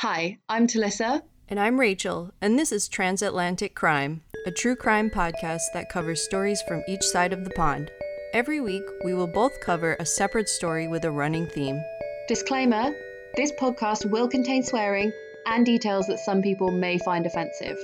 Hi, 0.00 0.36
I'm 0.46 0.66
Talissa. 0.66 1.22
And 1.48 1.58
I'm 1.58 1.80
Rachel, 1.80 2.30
and 2.42 2.58
this 2.58 2.70
is 2.70 2.86
Transatlantic 2.86 3.74
Crime, 3.74 4.20
a 4.44 4.50
true 4.50 4.76
crime 4.76 5.08
podcast 5.08 5.62
that 5.72 5.88
covers 5.88 6.22
stories 6.22 6.60
from 6.68 6.84
each 6.86 7.02
side 7.02 7.32
of 7.32 7.44
the 7.44 7.50
pond. 7.52 7.90
Every 8.34 8.60
week, 8.60 8.82
we 9.06 9.14
will 9.14 9.26
both 9.26 9.58
cover 9.62 9.96
a 9.98 10.04
separate 10.04 10.50
story 10.50 10.86
with 10.86 11.06
a 11.06 11.10
running 11.10 11.46
theme. 11.46 11.82
Disclaimer 12.28 12.94
this 13.36 13.52
podcast 13.52 14.10
will 14.10 14.28
contain 14.28 14.62
swearing 14.62 15.12
and 15.46 15.64
details 15.64 16.06
that 16.08 16.20
some 16.20 16.42
people 16.42 16.70
may 16.70 16.98
find 16.98 17.24
offensive. 17.24 17.78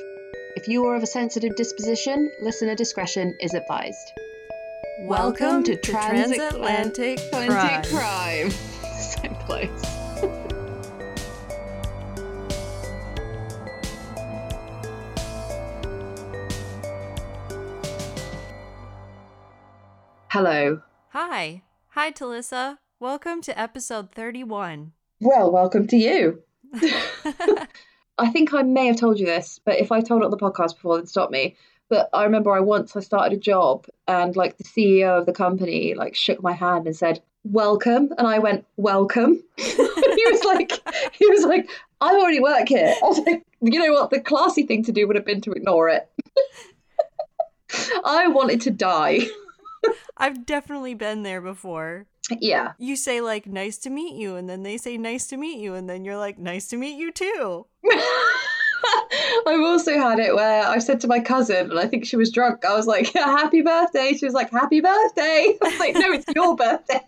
If 0.54 0.68
you 0.68 0.84
are 0.84 0.96
of 0.96 1.02
a 1.02 1.06
sensitive 1.06 1.56
disposition, 1.56 2.30
listener 2.42 2.74
discretion 2.74 3.34
is 3.40 3.54
advised. 3.54 4.12
Welcome, 5.00 5.64
to, 5.64 5.76
Transatlantic 5.76 7.20
Crime. 7.30 7.82
Crime. 7.84 8.50
so 9.00 9.28
close. 9.46 10.01
Hello. 20.32 20.80
Hi. 21.10 21.60
Hi, 21.88 22.10
Talissa. 22.10 22.78
Welcome 22.98 23.42
to 23.42 23.60
episode 23.60 24.12
31. 24.12 24.92
Well, 25.20 25.52
welcome 25.52 25.86
to 25.88 25.96
you. 25.98 26.42
I 26.72 28.30
think 28.30 28.54
I 28.54 28.62
may 28.62 28.86
have 28.86 28.96
told 28.96 29.18
you 29.18 29.26
this, 29.26 29.60
but 29.62 29.78
if 29.78 29.92
I 29.92 30.00
told 30.00 30.22
it 30.22 30.24
on 30.24 30.30
the 30.30 30.38
podcast 30.38 30.76
before, 30.76 30.96
then 30.96 31.06
stop 31.06 31.30
me. 31.30 31.58
But 31.90 32.08
I 32.14 32.24
remember 32.24 32.50
I 32.50 32.60
once 32.60 32.96
I 32.96 33.00
started 33.00 33.36
a 33.36 33.40
job 33.42 33.84
and 34.08 34.34
like 34.34 34.56
the 34.56 34.64
CEO 34.64 35.18
of 35.18 35.26
the 35.26 35.34
company 35.34 35.92
like 35.92 36.14
shook 36.14 36.42
my 36.42 36.52
hand 36.52 36.86
and 36.86 36.96
said, 36.96 37.20
Welcome. 37.44 38.08
And 38.16 38.26
I 38.26 38.38
went, 38.38 38.64
Welcome. 38.78 39.44
he 39.58 39.74
was 39.76 40.44
like 40.44 40.72
he 41.12 41.26
was 41.26 41.44
like, 41.44 41.68
I 42.00 42.08
already 42.14 42.40
work 42.40 42.68
here. 42.68 42.94
I 43.02 43.06
was 43.06 43.18
like, 43.18 43.44
you 43.60 43.78
know 43.78 43.92
what? 43.92 44.08
The 44.08 44.20
classy 44.22 44.62
thing 44.62 44.82
to 44.84 44.92
do 44.92 45.06
would 45.06 45.16
have 45.16 45.26
been 45.26 45.42
to 45.42 45.52
ignore 45.52 45.90
it. 45.90 46.10
I 48.02 48.28
wanted 48.28 48.62
to 48.62 48.70
die. 48.70 49.26
I've 50.16 50.46
definitely 50.46 50.94
been 50.94 51.22
there 51.22 51.40
before. 51.40 52.06
Yeah. 52.40 52.72
You 52.78 52.96
say, 52.96 53.20
like, 53.20 53.46
nice 53.46 53.78
to 53.78 53.90
meet 53.90 54.14
you, 54.14 54.36
and 54.36 54.48
then 54.48 54.62
they 54.62 54.76
say, 54.76 54.96
nice 54.96 55.26
to 55.28 55.36
meet 55.36 55.58
you, 55.58 55.74
and 55.74 55.88
then 55.88 56.04
you're 56.04 56.16
like, 56.16 56.38
nice 56.38 56.68
to 56.68 56.76
meet 56.76 56.96
you 56.98 57.12
too. 57.12 57.66
I've 59.46 59.60
also 59.60 59.98
had 59.98 60.18
it 60.18 60.34
where 60.34 60.66
I 60.66 60.78
said 60.78 61.00
to 61.00 61.08
my 61.08 61.20
cousin, 61.20 61.70
and 61.70 61.78
I 61.78 61.86
think 61.86 62.04
she 62.04 62.16
was 62.16 62.30
drunk, 62.30 62.64
I 62.64 62.74
was 62.74 62.86
like, 62.86 63.12
happy 63.12 63.62
birthday. 63.62 64.12
She 64.14 64.24
was 64.24 64.34
like, 64.34 64.50
happy 64.50 64.80
birthday. 64.80 65.56
I 65.62 65.68
was 65.68 65.78
like, 65.78 65.94
no, 65.94 66.12
it's 66.12 66.26
your 66.34 66.56
birthday. 66.56 67.00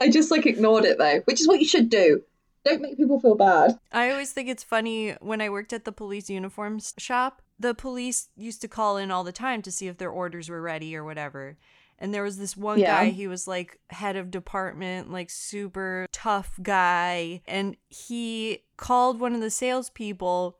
I 0.00 0.10
just 0.10 0.30
like 0.30 0.46
ignored 0.46 0.84
it 0.84 0.98
though, 0.98 1.20
which 1.24 1.40
is 1.40 1.48
what 1.48 1.60
you 1.60 1.66
should 1.66 1.88
do. 1.88 2.22
Don't 2.68 2.82
make 2.82 2.96
people 2.96 3.18
feel 3.20 3.34
bad. 3.34 3.78
I 3.92 4.10
always 4.10 4.32
think 4.32 4.48
it's 4.48 4.62
funny 4.62 5.12
when 5.20 5.40
I 5.40 5.48
worked 5.48 5.72
at 5.72 5.84
the 5.84 5.92
police 5.92 6.28
uniforms 6.28 6.94
shop, 6.98 7.42
the 7.58 7.74
police 7.74 8.28
used 8.36 8.60
to 8.62 8.68
call 8.68 8.96
in 8.96 9.10
all 9.10 9.24
the 9.24 9.32
time 9.32 9.62
to 9.62 9.72
see 9.72 9.88
if 9.88 9.98
their 9.98 10.10
orders 10.10 10.48
were 10.48 10.60
ready 10.62 10.94
or 10.96 11.04
whatever. 11.04 11.56
And 11.98 12.14
there 12.14 12.22
was 12.22 12.38
this 12.38 12.56
one 12.56 12.78
Yeah. 12.78 12.86
guy, 13.04 13.10
he 13.10 13.26
was 13.26 13.48
like 13.48 13.78
head 13.90 14.14
of 14.16 14.30
department, 14.30 15.10
like 15.10 15.30
super 15.30 16.06
tough 16.12 16.52
guy. 16.62 17.42
And 17.46 17.76
he 17.88 18.62
called 18.76 19.18
one 19.18 19.34
of 19.34 19.40
the 19.40 19.50
salespeople 19.50 20.58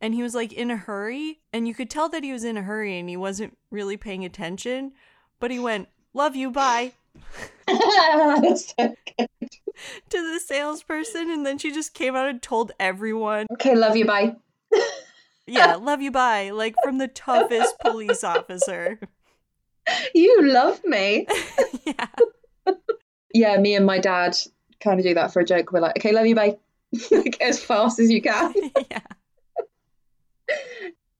and 0.00 0.14
he 0.14 0.22
was 0.22 0.34
like 0.34 0.52
in 0.52 0.70
a 0.70 0.76
hurry. 0.76 1.40
And 1.52 1.68
you 1.68 1.74
could 1.74 1.90
tell 1.90 2.08
that 2.08 2.24
he 2.24 2.32
was 2.32 2.44
in 2.44 2.56
a 2.56 2.62
hurry 2.62 2.98
and 2.98 3.08
he 3.08 3.16
wasn't 3.18 3.58
really 3.70 3.96
paying 3.98 4.24
attention. 4.24 4.92
But 5.40 5.50
he 5.50 5.58
went, 5.58 5.88
Love 6.14 6.34
you, 6.34 6.50
bye, 6.50 6.92
That's 7.66 8.74
so 8.74 8.94
good. 9.18 9.28
to 10.10 10.32
the 10.32 10.40
salesperson. 10.40 11.30
And 11.30 11.44
then 11.46 11.58
she 11.58 11.72
just 11.72 11.94
came 11.94 12.14
out 12.16 12.28
and 12.28 12.40
told 12.42 12.72
everyone, 12.80 13.46
okay, 13.54 13.74
love 13.74 13.96
you, 13.96 14.04
bye. 14.04 14.36
Yeah, 15.50 15.76
love 15.80 16.02
you, 16.02 16.10
bye, 16.10 16.50
like 16.50 16.74
from 16.82 16.98
the 16.98 17.08
toughest 17.08 17.78
police 17.78 18.22
officer. 18.22 19.00
You 20.14 20.42
love 20.42 20.84
me. 20.84 21.26
yeah. 21.86 22.06
Yeah, 23.32 23.56
me 23.56 23.74
and 23.74 23.86
my 23.86 23.98
dad 23.98 24.36
kind 24.80 25.00
of 25.00 25.06
do 25.06 25.14
that 25.14 25.32
for 25.32 25.40
a 25.40 25.44
joke. 25.46 25.72
We're 25.72 25.80
like, 25.80 25.96
okay, 25.96 26.12
love 26.12 26.26
you, 26.26 26.34
bye. 26.34 26.58
Like, 27.10 27.40
as 27.40 27.62
fast 27.62 27.98
as 27.98 28.10
you 28.10 28.20
can. 28.20 28.52
yeah. 28.90 29.00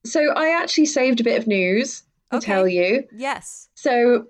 So 0.05 0.31
I 0.35 0.49
actually 0.61 0.85
saved 0.85 1.19
a 1.21 1.23
bit 1.23 1.39
of 1.39 1.47
news 1.47 2.03
to 2.31 2.37
Okay. 2.37 2.45
tell 2.45 2.67
you. 2.67 3.05
Yes. 3.11 3.69
So 3.75 4.25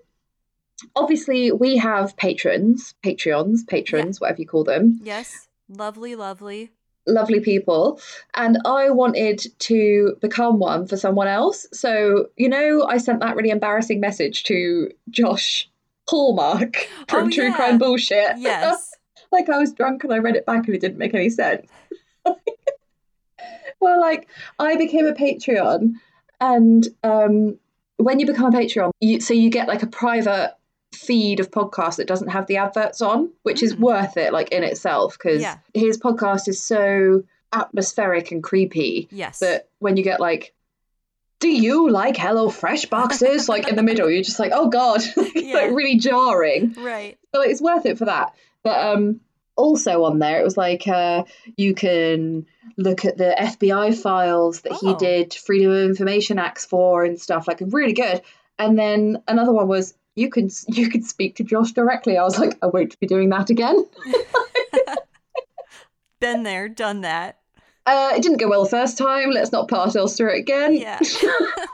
obviously 0.96 1.52
we 1.52 1.78
have 1.78 2.16
patrons, 2.18 2.94
Patreons, 3.04 3.66
patrons, 3.68 4.20
whatever 4.20 4.42
you 4.42 4.48
call 4.48 4.64
them, 4.64 5.00
Yes. 5.04 5.48
Lovely, 5.68 6.16
lovely. 6.16 6.72
lovely 7.06 7.40
people. 7.40 8.00
And 8.36 8.58
I 8.66 8.90
wanted 8.90 9.46
to 9.60 10.16
become 10.22 10.60
one 10.60 10.88
for 10.88 10.98
someone 10.98 11.28
else. 11.28 11.68
So, 11.72 12.28
you 12.38 12.50
know, 12.50 12.86
I 12.88 12.98
sent 12.98 13.20
that 13.20 13.36
really 13.36 13.50
embarrassing 13.52 14.00
message 14.00 14.44
to 14.46 14.90
Josh 15.10 15.70
Hallmark 16.08 16.76
from 17.08 17.28
Oh, 17.28 17.30
True 17.30 17.46
yeah. 17.46 17.56
Crime 17.56 17.78
Bullshit. 17.78 18.38
Yes. 18.38 18.92
like 19.32 19.48
I 19.50 19.60
was 19.60 19.74
drunk 19.74 20.04
and 20.04 20.14
I 20.14 20.18
read 20.18 20.36
it 20.36 20.46
back 20.46 20.66
and 20.66 20.76
it 20.76 20.82
didn't 20.82 20.98
make 20.98 21.14
any 21.14 21.30
sense. 21.30 21.68
well, 23.80 24.00
like 24.00 24.28
I 24.58 24.76
became 24.76 25.06
a 25.06 25.14
Patreon, 25.14 25.94
and 26.42 26.88
um, 27.04 27.58
when 27.98 28.20
you 28.20 28.26
become 28.26 28.54
a 28.54 28.58
Patreon, 28.58 28.92
you, 29.00 29.20
so 29.22 29.34
you 29.34 29.50
get 29.50 29.68
like 29.68 29.84
a 29.84 29.88
private 29.88 30.54
feed 30.94 31.40
of 31.40 31.52
podcasts 31.52 31.98
that 31.98 32.08
doesn't 32.08 32.30
have 32.30 32.48
the 32.48 32.58
adverts 32.58 33.02
on, 33.02 33.30
which 33.44 33.62
is 33.64 33.76
Mm. 33.76 33.80
worth 33.80 34.18
it, 34.18 34.34
like 34.34 34.52
in 34.52 34.64
itself, 34.64 35.18
because 35.18 35.42
Yeah. 35.42 35.58
his 35.74 35.98
podcast 35.98 36.48
is 36.48 36.62
so 36.62 37.24
atmospheric 37.54 38.32
and 38.32 38.44
creepy 38.44 39.08
Yes. 39.12 39.40
that 39.40 39.68
when 39.80 39.98
you 39.98 40.04
get 40.04 40.20
like. 40.20 40.54
Do 41.40 41.48
you 41.48 41.90
like 41.90 42.18
Hello 42.18 42.50
Fresh 42.50 42.88
boxes? 42.88 43.48
like 43.48 43.70
in 43.70 43.78
the 43.78 43.84
middle, 43.84 44.10
you're 44.10 44.24
just 44.24 44.40
like, 44.40 44.52
oh 44.54 44.68
god, 44.68 45.02
Yeah. 45.36 45.54
like 45.56 45.72
really 45.72 45.98
jarring 45.98 46.76
right. 46.78 47.18
so 47.34 47.42
it's 47.42 47.62
worth 47.62 47.86
it 47.86 47.98
for 47.98 48.06
that. 48.06 48.34
But 48.62 48.86
um, 48.94 49.22
also 49.56 50.04
on 50.04 50.20
there, 50.20 50.42
it 50.42 50.44
was 50.44 50.58
like 50.58 50.86
uh, 50.88 51.24
you 51.56 51.74
can 51.74 52.46
look 52.78 53.06
at 53.06 53.18
the 53.18 53.34
FBI 53.40 53.92
files 53.96 54.62
that 54.62 54.74
he 54.74 54.88
Oh. 54.90 54.98
did 54.98 55.34
Freedom 55.34 55.72
of 55.72 55.84
Information 55.90 56.40
Acts 56.40 56.66
for 56.66 57.06
and 57.06 57.20
stuff. 57.20 57.48
Like 57.48 57.60
really 57.62 57.94
good. 57.94 58.22
And 58.58 58.78
then 58.78 59.24
another 59.26 59.54
one 59.54 59.70
was 59.70 59.94
you 60.20 60.30
can 60.30 60.50
you 60.68 60.90
could 60.90 61.06
speak 61.06 61.38
to 61.38 61.44
Josh 61.44 61.72
directly. 61.72 62.18
I 62.18 62.24
was 62.24 62.38
like, 62.38 62.58
I 62.62 62.68
won't 62.68 63.00
be 63.00 63.08
doing 63.08 63.30
that 63.30 63.50
again. 63.50 63.86
Been 66.20 66.44
there, 66.44 66.68
done 66.68 67.02
that. 67.02 67.40
Uh, 67.86 68.12
it 68.16 68.22
didn't 68.22 68.40
go 68.40 68.50
well 68.50 68.66
the 68.66 68.70
first 68.70 68.98
time. 68.98 69.32
Let's 69.32 69.54
not 69.54 69.70
pass 69.70 69.96
it 69.96 70.22
again. 70.22 70.76
Yeah. 70.76 71.00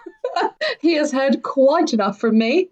he 0.79 0.93
has 0.93 1.11
heard 1.11 1.41
quite 1.41 1.93
enough 1.93 2.19
from 2.19 2.37
me. 2.37 2.69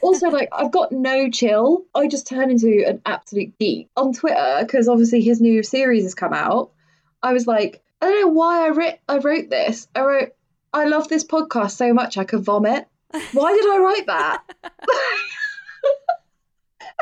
Also, 0.00 0.28
like, 0.28 0.48
I've 0.52 0.70
got 0.70 0.92
no 0.92 1.28
chill. 1.28 1.84
I 1.94 2.06
just 2.06 2.28
turn 2.28 2.50
into 2.50 2.84
an 2.86 3.02
absolute 3.04 3.58
geek 3.58 3.88
on 3.96 4.12
Twitter 4.12 4.58
because 4.60 4.88
obviously 4.88 5.20
his 5.20 5.40
new 5.40 5.64
series 5.64 6.04
has 6.04 6.14
come 6.14 6.32
out. 6.32 6.70
I 7.22 7.32
was 7.32 7.46
like, 7.46 7.82
I 8.00 8.06
don't 8.06 8.20
know 8.20 8.32
why 8.32 8.66
I 8.66 8.70
wrote 8.70 8.94
I 9.08 9.18
wrote 9.18 9.50
this. 9.50 9.88
I 9.94 10.00
wrote, 10.02 10.32
I 10.72 10.84
love 10.84 11.08
this 11.08 11.24
podcast 11.24 11.72
so 11.72 11.92
much 11.92 12.16
I 12.16 12.24
could 12.24 12.44
vomit. 12.44 12.86
Why 13.32 13.52
did 13.54 13.64
I 13.64 13.78
write 13.78 14.06
that? 14.06 14.42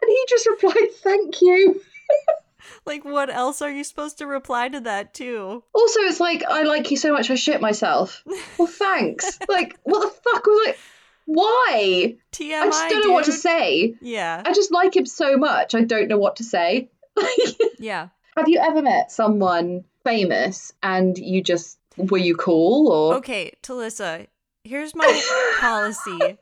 and 0.03 0.09
he 0.09 0.25
just 0.29 0.47
replied, 0.47 0.91
"Thank 1.03 1.41
you." 1.43 1.81
like, 2.87 3.05
what 3.05 3.31
else 3.31 3.63
are 3.63 3.71
you 3.71 3.85
supposed 3.85 4.19
to 4.19 4.27
reply 4.27 4.69
to 4.69 4.81
that 4.81 5.15
too? 5.15 5.65
Also, 5.73 6.01
it's 6.01 6.21
like 6.21 6.45
I 6.45 6.63
like 6.63 6.91
you 6.91 6.97
so 6.97 7.13
much 7.13 7.31
I 7.31 7.35
shit 7.35 7.61
myself. 7.61 8.23
Well, 8.59 8.69
thanks. 8.69 9.39
like, 9.49 9.79
what 9.83 10.03
the 10.03 10.31
fuck 10.31 10.47
was 10.47 10.69
I? 10.69 10.77
Why? 11.27 12.17
TMI. 12.33 12.61
I 12.61 12.67
just 12.67 12.89
don't 12.91 13.07
know 13.07 13.15
what 13.15 13.25
to 13.27 13.33
say. 13.33 13.95
Yeah. 14.01 14.43
I 14.45 14.53
just 14.53 14.73
like 14.73 14.95
him 14.95 15.07
so 15.07 15.37
much. 15.39 15.75
I 15.75 15.83
don't 15.83 16.09
know 16.09 16.19
what 16.19 16.37
to 16.37 16.45
say. 16.45 16.91
Yeah. 17.79 18.09
Have 18.37 18.49
you 18.49 18.61
ever 18.61 18.83
met 18.83 19.13
someone 19.13 19.85
famous 20.05 20.73
and 20.83 21.17
you 21.19 21.43
just 21.43 21.79
were 21.97 22.19
you 22.19 22.35
cool 22.35 22.91
or 22.91 23.15
Okay, 23.17 23.53
Talissa, 23.63 24.27
here's 24.65 24.95
my 24.95 25.23
policy. 25.61 26.39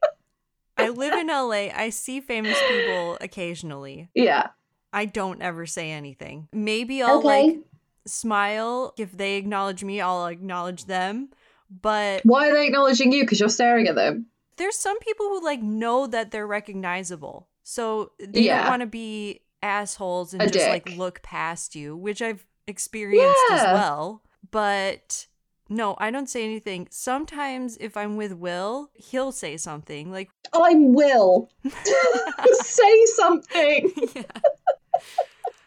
I 0.79 0.89
live 0.89 1.15
in 1.15 1.27
LA. 1.29 1.69
I 1.75 1.91
see 1.91 2.21
famous 2.21 2.63
people 2.63 3.19
occasionally. 3.21 4.09
yeah 4.15 4.49
I 4.95 5.07
don't 5.07 5.41
ever 5.41 5.65
say 5.67 5.91
anything. 5.91 6.49
Maybe 6.53 7.03
I'll 7.03 7.19
Okay. 7.19 7.47
like 7.47 7.59
smile. 8.07 8.95
If 8.99 9.13
they 9.13 9.37
acknowledge 9.37 9.83
me, 9.85 10.01
I'll 10.01 10.27
acknowledge 10.27 10.85
them. 10.85 11.31
But 11.71 12.23
why 12.25 12.49
are 12.51 12.53
they 12.55 12.67
acknowledging 12.67 13.11
you 13.13 13.23
because 13.25 13.41
you're 13.41 13.49
staring 13.49 13.89
at 13.89 13.95
them 13.95 14.27
there's 14.59 14.77
some 14.77 14.99
people 15.01 15.27
who 15.29 15.43
like 15.43 15.63
know 15.63 16.07
that 16.07 16.31
they're 16.31 16.47
recognizable. 16.47 17.49
So 17.63 18.13
they 18.21 18.43
Yeah. 18.43 18.59
don't 18.61 18.69
want 18.69 18.81
to 18.83 18.87
be 18.87 19.41
assholes 19.63 20.35
and 20.35 20.43
A 20.43 20.51
just 20.51 20.69
like 20.69 20.87
look 20.87 21.23
past 21.23 21.75
you, 21.75 21.97
which 21.97 22.21
I've 22.21 22.47
experienced 22.67 23.41
as 23.51 23.63
well. 23.73 24.23
But 24.51 25.27
no, 25.73 25.97
I 25.99 26.11
don't 26.11 26.29
say 26.29 26.45
anything. 26.45 26.87
Sometimes 26.91 27.79
if 27.81 27.97
I'm 27.97 28.17
with 28.17 28.35
Will, 28.35 28.91
he'll 28.95 29.33
say 29.33 29.57
something 29.57 30.13
like 30.13 30.31
oh, 30.53 30.65
i'm 30.65 30.93
will 30.93 31.51
say 32.61 33.07
something 33.07 33.91
yeah. 34.15 34.23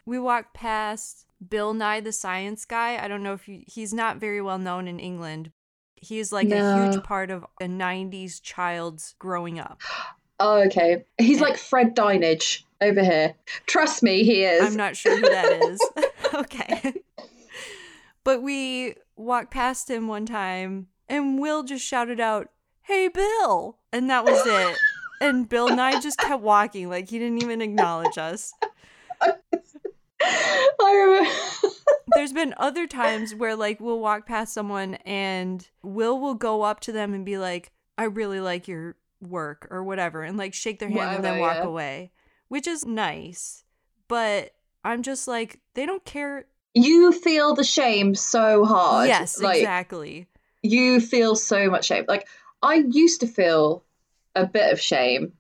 We 0.06 0.20
walk 0.20 0.54
past 0.54 1.26
Bill 1.50 1.74
Nye 1.74 2.00
the 2.00 2.12
Science 2.12 2.66
Guy. 2.66 3.04
I 3.04 3.08
don't 3.08 3.24
know 3.24 3.34
if 3.34 3.48
you, 3.48 3.64
he's 3.66 3.94
not 3.94 4.18
very 4.18 4.42
well 4.42 4.60
known 4.60 4.88
in 4.88 5.00
England. 5.00 5.52
He's 5.96 6.32
like 6.32 6.52
a 6.52 6.92
huge 6.92 7.04
part 7.04 7.32
of 7.32 7.44
a 7.60 7.66
90s 7.66 8.40
child's 8.42 9.16
growing 9.20 9.60
up. 9.60 9.82
Oh, 10.38 10.64
okay. 10.64 11.06
He's 11.18 11.40
like 11.40 11.56
Fred 11.56 11.96
Dinenage 11.96 12.64
over 12.82 13.02
here. 13.02 13.36
Trust 13.68 14.04
me, 14.04 14.26
he 14.26 14.44
is. 14.44 14.66
I'm 14.66 14.76
not 14.76 14.98
sure 14.98 15.16
who 15.16 15.22
that 15.22 15.64
is. 15.64 15.80
okay. 16.34 16.94
But 18.26 18.42
we 18.42 18.96
walked 19.16 19.52
past 19.52 19.90
him 19.90 20.08
one 20.08 20.26
time 20.26 20.88
and 21.08 21.40
Will 21.40 21.64
just 21.64 21.86
shouted 21.86 22.20
out, 22.20 22.50
Hey, 22.82 23.08
Bill. 23.08 23.78
And 23.92 24.10
that 24.10 24.26
was 24.26 24.42
it. 24.46 24.78
And 25.22 25.48
Bill 25.48 25.74
Nye 25.74 26.02
just 26.02 26.20
kept 26.20 26.44
walking, 26.44 26.90
like 26.90 27.10
he 27.10 27.18
didn't 27.18 27.42
even 27.42 27.62
acknowledge 27.62 28.18
us. 28.18 28.54
I 29.22 30.94
remember. 30.94 31.32
There's 32.16 32.34
been 32.34 32.54
other 32.58 32.86
times 32.86 33.34
where, 33.34 33.56
like, 33.56 33.80
we'll 33.80 34.00
walk 34.00 34.26
past 34.28 34.54
someone 34.54 34.96
and 35.06 35.68
Will 35.84 36.20
will 36.20 36.34
go 36.34 36.64
up 36.64 36.82
to 36.82 36.92
them 36.92 37.14
and 37.14 37.26
be 37.26 37.38
like, 37.38 37.72
I 37.98 38.04
really 38.04 38.40
like 38.42 38.68
your 38.68 38.98
work 39.22 39.68
or 39.72 39.84
whatever, 39.84 40.24
and 40.24 40.38
like 40.38 40.54
shake 40.54 40.80
their 40.80 40.90
hand 40.90 41.16
and 41.16 41.24
then 41.24 41.40
walk 41.40 41.58
yeah. 41.58 41.64
away, 41.64 42.12
which 42.48 42.68
is 42.68 42.86
nice. 42.86 43.64
But 44.08 44.52
I'm 44.84 45.02
just 45.02 45.28
like, 45.28 45.60
they 45.74 45.86
don't 45.86 46.06
care. 46.06 46.46
You 46.76 47.12
feel 47.12 47.56
the 47.56 47.64
shame 47.64 48.14
so 48.14 48.66
hard. 48.66 49.08
yes, 49.08 49.42
like, 49.42 49.58
exactly. 49.58 50.28
You 50.62 51.00
feel 51.02 51.36
so 51.36 51.70
much 51.70 51.86
shame. 51.86 52.06
Like 52.08 52.28
I 52.62 52.84
used 52.90 53.22
to 53.22 53.28
feel 53.28 53.84
a 54.36 54.46
bit 54.46 54.72
of 54.74 54.80
shame, 54.80 55.34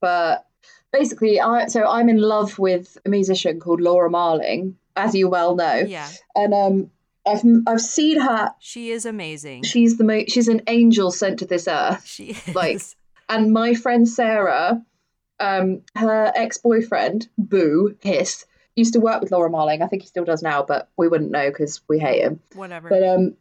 but 0.00 0.46
basically, 0.92 1.40
I 1.40 1.66
so 1.66 1.88
I'm 1.88 2.08
in 2.08 2.18
love 2.20 2.58
with 2.58 2.98
a 3.04 3.08
musician 3.08 3.58
called 3.60 3.80
Laura 3.80 4.10
Marling, 4.10 4.76
as 4.96 5.14
you 5.14 5.28
well 5.28 5.56
know, 5.56 5.76
Yeah, 5.86 6.08
and 6.34 6.52
um, 6.52 6.90
I've 7.26 7.42
I've 7.66 7.80
seen 7.80 8.20
her. 8.20 8.50
she 8.58 8.90
is 8.90 9.06
amazing. 9.06 9.62
She's 9.62 9.96
the 9.96 10.04
mo- 10.04 10.24
she's 10.28 10.48
an 10.48 10.62
angel 10.66 11.10
sent 11.10 11.38
to 11.38 11.46
this 11.46 11.66
earth. 11.68 12.06
She 12.06 12.30
is. 12.30 12.54
like, 12.54 12.82
And 13.28 13.52
my 13.52 13.74
friend 13.74 14.06
Sarah, 14.08 14.82
um, 15.40 15.80
her 15.96 16.32
ex 16.36 16.58
boyfriend 16.58 17.28
Boo 17.38 17.96
Hiss 18.02 18.44
used 18.76 18.94
to 18.94 19.00
work 19.00 19.20
with 19.20 19.30
Laura 19.30 19.50
Marling. 19.50 19.82
I 19.82 19.86
think 19.86 20.02
he 20.02 20.08
still 20.08 20.24
does 20.24 20.42
now, 20.42 20.62
but 20.62 20.88
we 20.96 21.08
wouldn't 21.08 21.30
know 21.30 21.48
because 21.48 21.80
we 21.88 21.98
hate 21.98 22.22
him. 22.22 22.40
whatever. 22.54 22.88
But 22.88 23.02
um, 23.02 23.36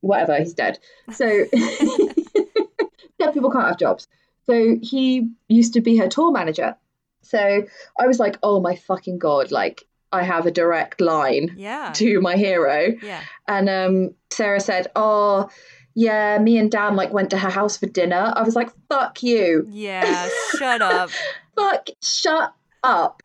whatever, 0.00 0.38
he's 0.38 0.54
dead. 0.54 0.78
So 1.12 1.26
dead 3.18 3.32
people 3.32 3.50
can't 3.50 3.66
have 3.66 3.78
jobs. 3.78 4.08
So 4.46 4.76
he 4.82 5.30
used 5.48 5.74
to 5.74 5.80
be 5.80 5.96
her 5.98 6.08
tour 6.08 6.32
manager. 6.32 6.76
So 7.22 7.64
I 7.98 8.06
was 8.06 8.18
like, 8.18 8.38
oh 8.42 8.60
my 8.60 8.76
fucking 8.76 9.18
god, 9.18 9.50
like 9.50 9.86
I 10.12 10.22
have 10.22 10.46
a 10.46 10.50
direct 10.50 11.00
line 11.00 11.54
yeah, 11.56 11.92
to 11.94 12.20
my 12.20 12.36
hero. 12.36 12.94
yeah. 13.02 13.20
And 13.46 13.68
um, 13.68 14.14
Sarah 14.30 14.60
said, 14.60 14.88
oh 14.96 15.50
yeah, 15.94 16.38
me 16.38 16.58
and 16.58 16.70
Dan 16.70 16.96
like 16.96 17.12
went 17.12 17.30
to 17.30 17.38
her 17.38 17.50
house 17.50 17.76
for 17.76 17.86
dinner. 17.86 18.32
I 18.34 18.42
was 18.42 18.56
like, 18.56 18.70
fuck 18.88 19.22
you, 19.22 19.66
Yeah, 19.68 20.28
shut 20.56 20.82
up. 20.82 21.10
fuck, 21.54 21.88
shut 22.02 22.54
up. 22.82 23.22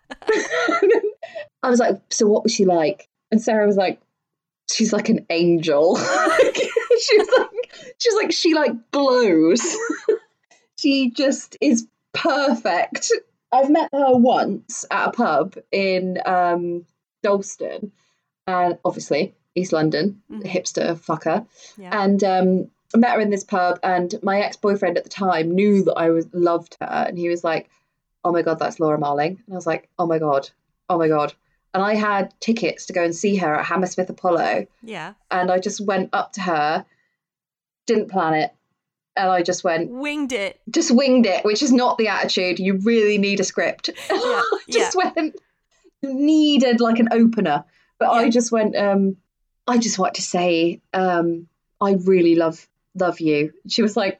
I 1.63 1.69
was 1.69 1.79
like, 1.79 1.99
so 2.09 2.27
what 2.27 2.43
was 2.43 2.53
she 2.53 2.65
like? 2.65 3.07
And 3.31 3.41
Sarah 3.41 3.65
was 3.67 3.77
like, 3.77 3.99
she's 4.71 4.93
like 4.93 5.09
an 5.09 5.25
angel. 5.29 5.95
she 5.97 7.17
was 7.17 7.29
like, 7.37 7.73
she 7.99 8.09
was 8.09 8.23
like, 8.23 8.31
she 8.31 8.53
like 8.53 8.91
glows. 8.91 9.61
she 10.79 11.09
just 11.11 11.57
is 11.61 11.87
perfect. 12.13 13.11
I've 13.51 13.69
met 13.69 13.89
her 13.93 14.15
once 14.17 14.85
at 14.91 15.09
a 15.09 15.11
pub 15.11 15.55
in 15.71 16.19
um, 16.25 16.85
Dalston, 17.23 17.91
and 18.47 18.77
obviously 18.83 19.33
East 19.55 19.71
London, 19.73 20.21
Mhm. 20.29 20.43
hipster 20.43 20.95
fucker. 20.99 21.45
Yeah. 21.77 22.03
And 22.03 22.23
um, 22.23 22.71
I 22.93 22.97
met 22.97 23.15
her 23.15 23.21
in 23.21 23.29
this 23.29 23.43
pub, 23.43 23.79
and 23.83 24.13
my 24.21 24.41
ex 24.41 24.57
boyfriend 24.57 24.97
at 24.97 25.03
the 25.03 25.09
time 25.09 25.51
knew 25.51 25.83
that 25.85 25.93
I 25.95 26.09
was 26.09 26.27
loved 26.33 26.75
her, 26.81 27.05
and 27.07 27.17
he 27.17 27.29
was 27.29 27.43
like, 27.43 27.69
"Oh 28.23 28.31
my 28.31 28.41
god, 28.41 28.59
that's 28.59 28.79
Laura 28.79 28.99
Marling," 28.99 29.41
and 29.45 29.53
I 29.53 29.55
was 29.55 29.67
like, 29.67 29.87
"Oh 29.97 30.05
my 30.05 30.19
god, 30.19 30.49
oh 30.89 30.97
my 30.97 31.07
god." 31.07 31.33
And 31.73 31.83
I 31.83 31.95
had 31.95 32.33
tickets 32.39 32.85
to 32.85 32.93
go 32.93 33.03
and 33.03 33.13
see 33.13 33.35
her 33.35 33.53
at 33.55 33.65
Hammersmith 33.65 34.09
Apollo, 34.09 34.67
yeah. 34.81 35.13
and 35.29 35.51
I 35.51 35.59
just 35.59 35.81
went 35.81 36.09
up 36.13 36.31
to 36.33 36.41
her, 36.41 36.85
didn't 37.85 38.09
plan 38.09 38.33
it, 38.33 38.55
and 39.17 39.29
I 39.29 39.41
just 39.41 39.63
went, 39.63 39.89
Winged 39.89 40.33
it. 40.33 40.59
just 40.69 40.91
winged 40.91 41.25
it, 41.25 41.43
which 41.45 41.63
is 41.63 41.71
not 41.71 41.97
the 41.97 42.07
attitude. 42.07 42.59
You 42.59 42.77
really 42.77 43.17
need 43.17 43.39
a 43.39 43.43
script. 43.43 43.89
Yeah, 44.09 44.41
just 44.69 44.95
went, 44.95 45.35
you 46.01 46.13
needed 46.13 46.81
like 46.81 46.99
an 46.99 47.09
opener. 47.11 47.63
But 47.99 48.09
I 48.09 48.29
just 48.29 48.51
went, 48.51 48.75
um, 48.75 49.17
I 49.67 49.77
just 49.77 49.99
want 49.99 50.15
to 50.15 50.21
say, 50.21 50.81
um, 50.93 51.47
I 51.79 51.93
really 51.93 52.35
love 52.35 52.67
love 52.97 53.19
you. 53.19 53.53
She 53.67 53.81
was 53.81 53.95
like, 53.95 54.19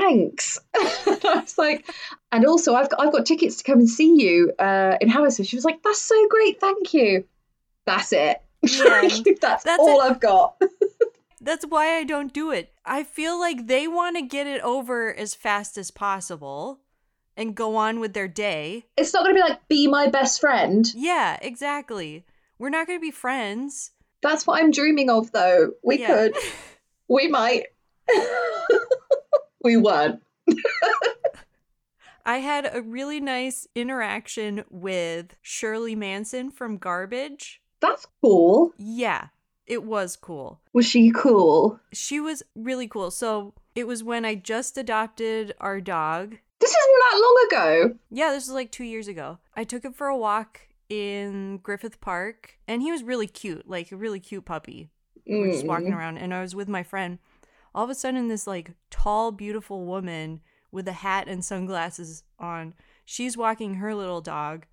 thanks. 0.00 0.58
I 0.74 1.40
was 1.42 1.56
like, 1.58 1.88
and 2.30 2.44
also 2.46 2.74
I've 2.74 2.88
got 2.90 3.00
I've 3.00 3.12
got 3.12 3.26
tickets 3.26 3.56
to 3.56 3.64
come 3.64 3.78
and 3.78 3.88
see 3.88 4.14
you 4.20 4.52
uh, 4.58 4.96
in 5.00 5.08
Hammersmith. 5.08 5.48
She 5.48 5.56
was 5.56 5.64
like, 5.64 5.82
that's 5.82 6.00
so 6.00 6.28
great, 6.28 6.60
thank 6.60 6.94
you. 6.94 7.24
That's 7.86 8.12
it. 8.12 8.38
Yeah. 8.64 9.08
that's, 9.40 9.64
That's 9.64 9.80
all 9.80 10.00
it. 10.00 10.04
I've 10.04 10.20
got. 10.20 10.60
That's 11.40 11.66
why 11.66 11.96
I 11.96 12.04
don't 12.04 12.32
do 12.32 12.52
it. 12.52 12.72
I 12.86 13.02
feel 13.02 13.40
like 13.40 13.66
they 13.66 13.88
want 13.88 14.16
to 14.16 14.22
get 14.22 14.46
it 14.46 14.60
over 14.62 15.12
as 15.12 15.34
fast 15.34 15.76
as 15.76 15.90
possible 15.90 16.78
and 17.36 17.56
go 17.56 17.74
on 17.74 17.98
with 17.98 18.12
their 18.12 18.28
day. 18.28 18.84
It's 18.96 19.12
not 19.12 19.24
gonna 19.24 19.34
be 19.34 19.40
like 19.40 19.66
be 19.66 19.88
my 19.88 20.06
best 20.06 20.40
friend. 20.40 20.86
Yeah, 20.94 21.38
exactly. 21.42 22.24
We're 22.58 22.68
not 22.70 22.86
going 22.86 23.00
to 23.00 23.02
be 23.02 23.10
friends. 23.10 23.90
That's 24.22 24.46
what 24.46 24.62
I'm 24.62 24.70
dreaming 24.70 25.10
of 25.10 25.32
though. 25.32 25.72
We 25.82 25.98
Yeah. 25.98 26.06
could. 26.06 26.36
We 27.08 27.26
might. 27.26 27.64
We 29.64 29.76
weren't. 29.76 30.22
I 32.24 32.38
had 32.38 32.70
a 32.72 32.82
really 32.82 33.20
nice 33.20 33.66
interaction 33.74 34.64
with 34.70 35.36
Shirley 35.42 35.96
Manson 35.96 36.50
from 36.50 36.78
Garbage. 36.78 37.60
That's 37.80 38.06
cool. 38.22 38.72
Yeah, 38.78 39.26
it 39.66 39.82
was 39.82 40.14
cool. 40.14 40.60
Was 40.72 40.86
she 40.86 41.10
cool? 41.10 41.80
She 41.92 42.20
was 42.20 42.44
really 42.54 42.86
cool. 42.86 43.10
So 43.10 43.54
it 43.74 43.88
was 43.88 44.04
when 44.04 44.24
I 44.24 44.36
just 44.36 44.78
adopted 44.78 45.52
our 45.60 45.80
dog. 45.80 46.36
This 46.60 46.70
isn't 46.70 47.00
that 47.10 47.20
long 47.20 47.46
ago. 47.88 47.94
Yeah, 48.10 48.30
this 48.30 48.46
was 48.46 48.54
like 48.54 48.70
two 48.70 48.84
years 48.84 49.08
ago. 49.08 49.38
I 49.56 49.64
took 49.64 49.84
him 49.84 49.92
for 49.92 50.06
a 50.06 50.16
walk 50.16 50.60
in 50.88 51.58
Griffith 51.58 52.00
Park, 52.00 52.56
and 52.68 52.82
he 52.82 52.92
was 52.92 53.02
really 53.02 53.26
cute, 53.26 53.68
like 53.68 53.90
a 53.90 53.96
really 53.96 54.20
cute 54.20 54.44
puppy. 54.44 54.90
We 55.26 55.40
We're 55.40 55.52
just 55.52 55.66
walking 55.66 55.88
Mm. 55.92 55.96
around, 55.96 56.18
and 56.18 56.32
I 56.32 56.40
was 56.40 56.54
with 56.54 56.68
my 56.68 56.84
friend. 56.84 57.18
All 57.74 57.84
of 57.84 57.90
a 57.90 57.94
sudden, 57.94 58.28
this 58.28 58.46
like 58.46 58.72
tall, 58.90 59.32
beautiful 59.32 59.84
woman 59.84 60.40
with 60.70 60.88
a 60.88 60.92
hat 60.92 61.28
and 61.28 61.44
sunglasses 61.44 62.22
on, 62.38 62.74
she's 63.04 63.36
walking 63.36 63.74
her 63.74 63.94
little 63.94 64.20
dog, 64.20 64.66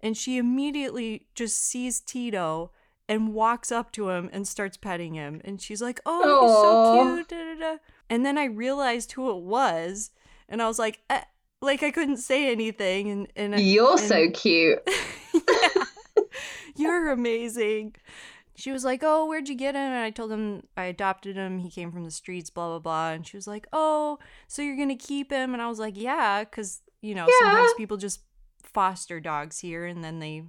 and 0.00 0.16
she 0.16 0.36
immediately 0.38 1.26
just 1.34 1.58
sees 1.60 2.00
Tito 2.00 2.70
and 3.08 3.32
walks 3.34 3.72
up 3.72 3.90
to 3.92 4.10
him 4.10 4.28
and 4.32 4.46
starts 4.46 4.76
petting 4.76 5.14
him. 5.14 5.40
And 5.44 5.60
she's 5.60 5.80
like, 5.80 6.00
"Oh, 6.04 6.42
he's 6.46 6.52
so 6.54 7.16
cute!" 7.16 7.28
Da, 7.28 7.54
da, 7.54 7.72
da. 7.72 7.78
And 8.10 8.24
then 8.24 8.36
I 8.38 8.44
realized 8.44 9.12
who 9.12 9.30
it 9.30 9.42
was, 9.42 10.10
and 10.48 10.60
I 10.62 10.66
was 10.68 10.78
like, 10.78 11.00
eh, 11.10 11.22
like 11.60 11.82
I 11.82 11.90
couldn't 11.90 12.18
say 12.18 12.50
anything, 12.52 13.10
and 13.10 13.28
and 13.36 13.58
You're 13.60 13.92
and- 13.92 14.00
so 14.00 14.30
cute. 14.30 14.80
yeah. 15.34 15.84
You're 16.76 17.10
amazing. 17.10 17.96
She 18.58 18.72
was 18.72 18.84
like, 18.84 19.02
Oh, 19.04 19.24
where'd 19.26 19.48
you 19.48 19.54
get 19.54 19.76
him? 19.76 19.92
And 19.92 20.02
I 20.04 20.10
told 20.10 20.32
him 20.32 20.64
I 20.76 20.84
adopted 20.84 21.36
him. 21.36 21.58
He 21.60 21.70
came 21.70 21.92
from 21.92 22.02
the 22.04 22.10
streets, 22.10 22.50
blah, 22.50 22.66
blah, 22.68 22.80
blah. 22.80 23.10
And 23.10 23.24
she 23.24 23.36
was 23.36 23.46
like, 23.46 23.68
Oh, 23.72 24.18
so 24.48 24.62
you're 24.62 24.76
going 24.76 24.88
to 24.88 24.96
keep 24.96 25.30
him? 25.30 25.52
And 25.52 25.62
I 25.62 25.68
was 25.68 25.78
like, 25.78 25.96
Yeah, 25.96 26.42
because, 26.42 26.82
you 27.00 27.14
know, 27.14 27.26
sometimes 27.38 27.72
people 27.76 27.96
just 27.96 28.22
foster 28.64 29.20
dogs 29.20 29.60
here 29.60 29.86
and 29.86 30.02
then 30.02 30.18
they 30.18 30.42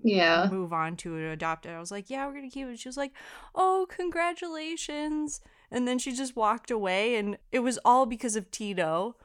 Yeah. 0.00 0.48
move 0.48 0.72
on 0.72 0.96
to 0.98 1.30
adopt 1.30 1.66
it." 1.66 1.70
I 1.70 1.80
was 1.80 1.90
like, 1.90 2.08
Yeah, 2.08 2.24
we're 2.26 2.34
going 2.34 2.48
to 2.48 2.54
keep 2.54 2.68
him. 2.68 2.76
She 2.76 2.88
was 2.88 2.96
like, 2.96 3.12
Oh, 3.52 3.86
congratulations. 3.90 5.40
And 5.70 5.88
then 5.88 5.98
she 5.98 6.12
just 6.12 6.36
walked 6.36 6.70
away. 6.70 7.16
And 7.16 7.36
it 7.50 7.60
was 7.60 7.80
all 7.84 8.06
because 8.06 8.36
of 8.36 8.50
Tito. 8.52 9.16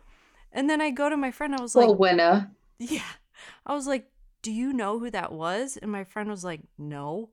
And 0.51 0.67
then 0.67 0.81
I 0.81 0.89
go 0.89 1.09
to 1.09 1.15
my 1.15 1.29
friend. 1.29 1.55
I 1.55 1.61
was 1.61 1.75
like, 1.75 1.89
winner. 1.97 2.51
yeah. 2.79 3.03
I 3.67 3.75
was 3.75 3.85
like, 3.85 4.09
Do 4.41 4.51
you 4.51 4.73
know 4.73 4.97
who 4.97 5.11
that 5.11 5.31
was? 5.31 5.77
And 5.77 5.91
my 5.91 6.03
friend 6.03 6.27
was 6.29 6.43
like, 6.43 6.61
No. 6.79 7.29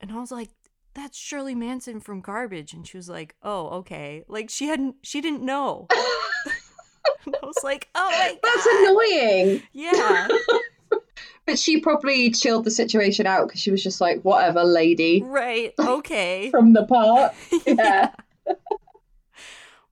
And 0.00 0.12
I 0.12 0.16
was 0.20 0.30
like, 0.30 0.50
That's 0.94 1.16
Shirley 1.18 1.54
Manson 1.54 2.00
from 2.00 2.20
Garbage. 2.20 2.72
And 2.72 2.86
she 2.86 2.96
was 2.96 3.08
like, 3.08 3.34
Oh, 3.42 3.68
okay. 3.78 4.24
Like 4.28 4.50
she 4.50 4.66
hadn't, 4.66 4.96
she 5.02 5.20
didn't 5.20 5.42
know. 5.42 5.86
And 7.24 7.36
I 7.42 7.46
was 7.46 7.62
like, 7.64 7.88
Oh 7.94 8.10
my 8.10 8.28
God. 8.32 8.38
That's 8.42 8.66
annoying. 8.66 9.62
Yeah. 9.72 10.28
But 11.46 11.60
she 11.60 11.80
probably 11.80 12.32
chilled 12.32 12.64
the 12.64 12.72
situation 12.72 13.24
out 13.24 13.46
because 13.46 13.60
she 13.60 13.70
was 13.70 13.80
just 13.80 14.00
like, 14.00 14.20
whatever, 14.22 14.64
lady 14.64 15.22
Right. 15.24 15.72
Okay. 15.78 16.50
from 16.50 16.72
the 16.72 16.84
park. 16.84 17.34
Yeah. 17.64 18.10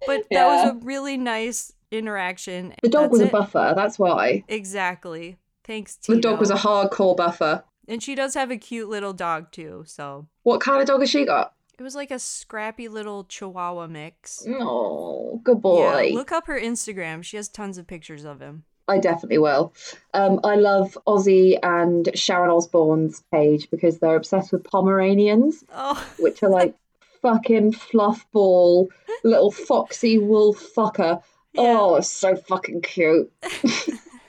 But 0.05 0.25
that 0.25 0.27
Yeah. 0.31 0.47
was 0.49 0.71
a 0.73 0.85
really 0.85 1.17
nice 1.17 1.73
interaction. 1.93 2.75
The 2.83 2.89
dog 2.89 3.03
That's 3.03 3.13
was 3.13 3.21
a 3.21 3.27
buffer. 3.27 3.73
That's 3.77 3.99
why. 4.01 4.43
Exactly. 4.49 5.39
Thanks, 5.63 5.97
Tito. 5.97 6.17
The 6.17 6.21
dog 6.21 6.41
was 6.41 6.51
a 6.51 6.57
hardcore 6.57 7.17
buffer. 7.17 7.63
And 7.89 8.03
she 8.03 8.15
does 8.15 8.35
have 8.35 8.51
a 8.51 8.57
cute 8.57 8.89
little 8.89 9.13
dog 9.13 9.53
too, 9.53 9.85
so 9.87 10.27
What 10.43 10.61
kind 10.61 10.81
of 10.81 10.87
dog 10.87 11.01
has 11.01 11.11
she 11.11 11.25
got? 11.25 11.55
it 11.79 11.83
was 11.83 11.95
like 11.97 12.11
a 12.13 12.19
scrappy 12.21 12.87
little 12.89 13.25
chihuahua 13.25 13.89
mix. 13.89 14.47
Oh, 14.49 15.41
good 15.43 15.61
boy. 15.61 16.03
Yeah, 16.03 16.15
look 16.15 16.31
up 16.33 16.47
her 16.47 16.59
Instagram. 16.59 17.23
She 17.25 17.37
has 17.37 17.49
tons 17.49 17.79
of 17.79 17.87
pictures 17.87 18.25
of 18.25 18.41
him. 18.41 18.65
I 18.87 18.99
definitely 18.99 19.39
will. 19.39 19.75
Um, 20.13 20.41
I 20.45 20.55
love 20.57 20.97
Ozzy 21.07 21.59
and 21.63 22.09
Sharon 22.15 22.51
Osbourne's 22.51 23.23
page 23.33 23.71
because 23.71 23.99
they're 23.99 24.15
obsessed 24.15 24.53
with 24.53 24.63
Pomeranians, 24.65 25.65
Oh, 25.75 26.07
which 26.19 26.43
are 26.43 26.51
like 26.51 26.75
fucking 27.23 27.73
fluff 27.73 28.25
ball, 28.31 28.89
little 29.25 29.51
foxy 29.51 30.19
wolf 30.19 30.63
fucker. 30.77 31.23
Yeah. 31.55 31.77
Oh, 31.79 32.01
so 32.01 32.37
fucking 32.37 32.83
cute. 32.83 33.33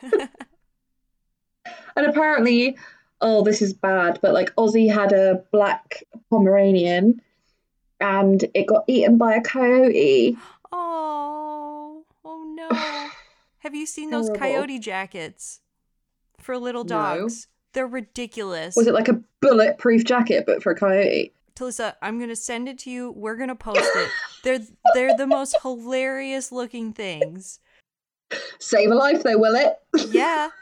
and 1.95 2.05
apparently, 2.07 2.77
oh, 3.25 3.44
this 3.44 3.62
is 3.62 3.74
bad, 3.74 4.20
but 4.22 4.34
like 4.34 4.55
Ozzy 4.55 4.91
had 4.91 5.12
a 5.12 5.44
black 5.51 6.03
Pomeranian 6.29 7.20
and 8.00 8.46
it 8.53 8.67
got 8.67 8.84
eaten 8.88 9.17
by 9.17 9.34
a 9.36 9.41
coyote. 9.41 10.38
oh, 10.72 12.03
oh 12.24 12.53
no. 12.55 12.70
Have 13.60 13.74
you 13.74 13.88
seen 13.88 14.12
those 14.12 14.29
coyote 14.38 14.77
jackets 14.77 15.60
for 16.39 16.55
little 16.58 16.84
No. 16.84 16.89
dogs? 16.89 17.48
They're 17.74 17.88
ridiculous. 17.88 18.75
Was 18.75 18.86
it 18.88 18.94
like 18.94 19.10
a 19.10 19.22
bulletproof 19.41 20.05
jacket 20.05 20.46
but 20.46 20.62
for 20.62 20.72
a 20.72 20.75
coyote? 20.75 21.34
Talissa, 21.55 21.96
I'm 22.01 22.20
gonna 22.20 22.36
send 22.36 22.70
it 22.70 22.77
to 22.79 22.91
you. 22.91 23.12
We're 23.12 23.38
gonna 23.38 23.55
post 23.55 23.79
it. 23.96 24.10
They're 24.44 24.60
they're 24.94 25.17
the 25.17 25.25
most 25.25 25.58
hilarious 25.63 26.51
looking 26.51 26.94
things. 26.94 27.60
Save 28.60 28.91
a 28.91 28.96
life 28.96 29.24
though, 29.24 29.38
will 29.39 29.55
it? 29.55 29.77
Yeah. 30.12 30.50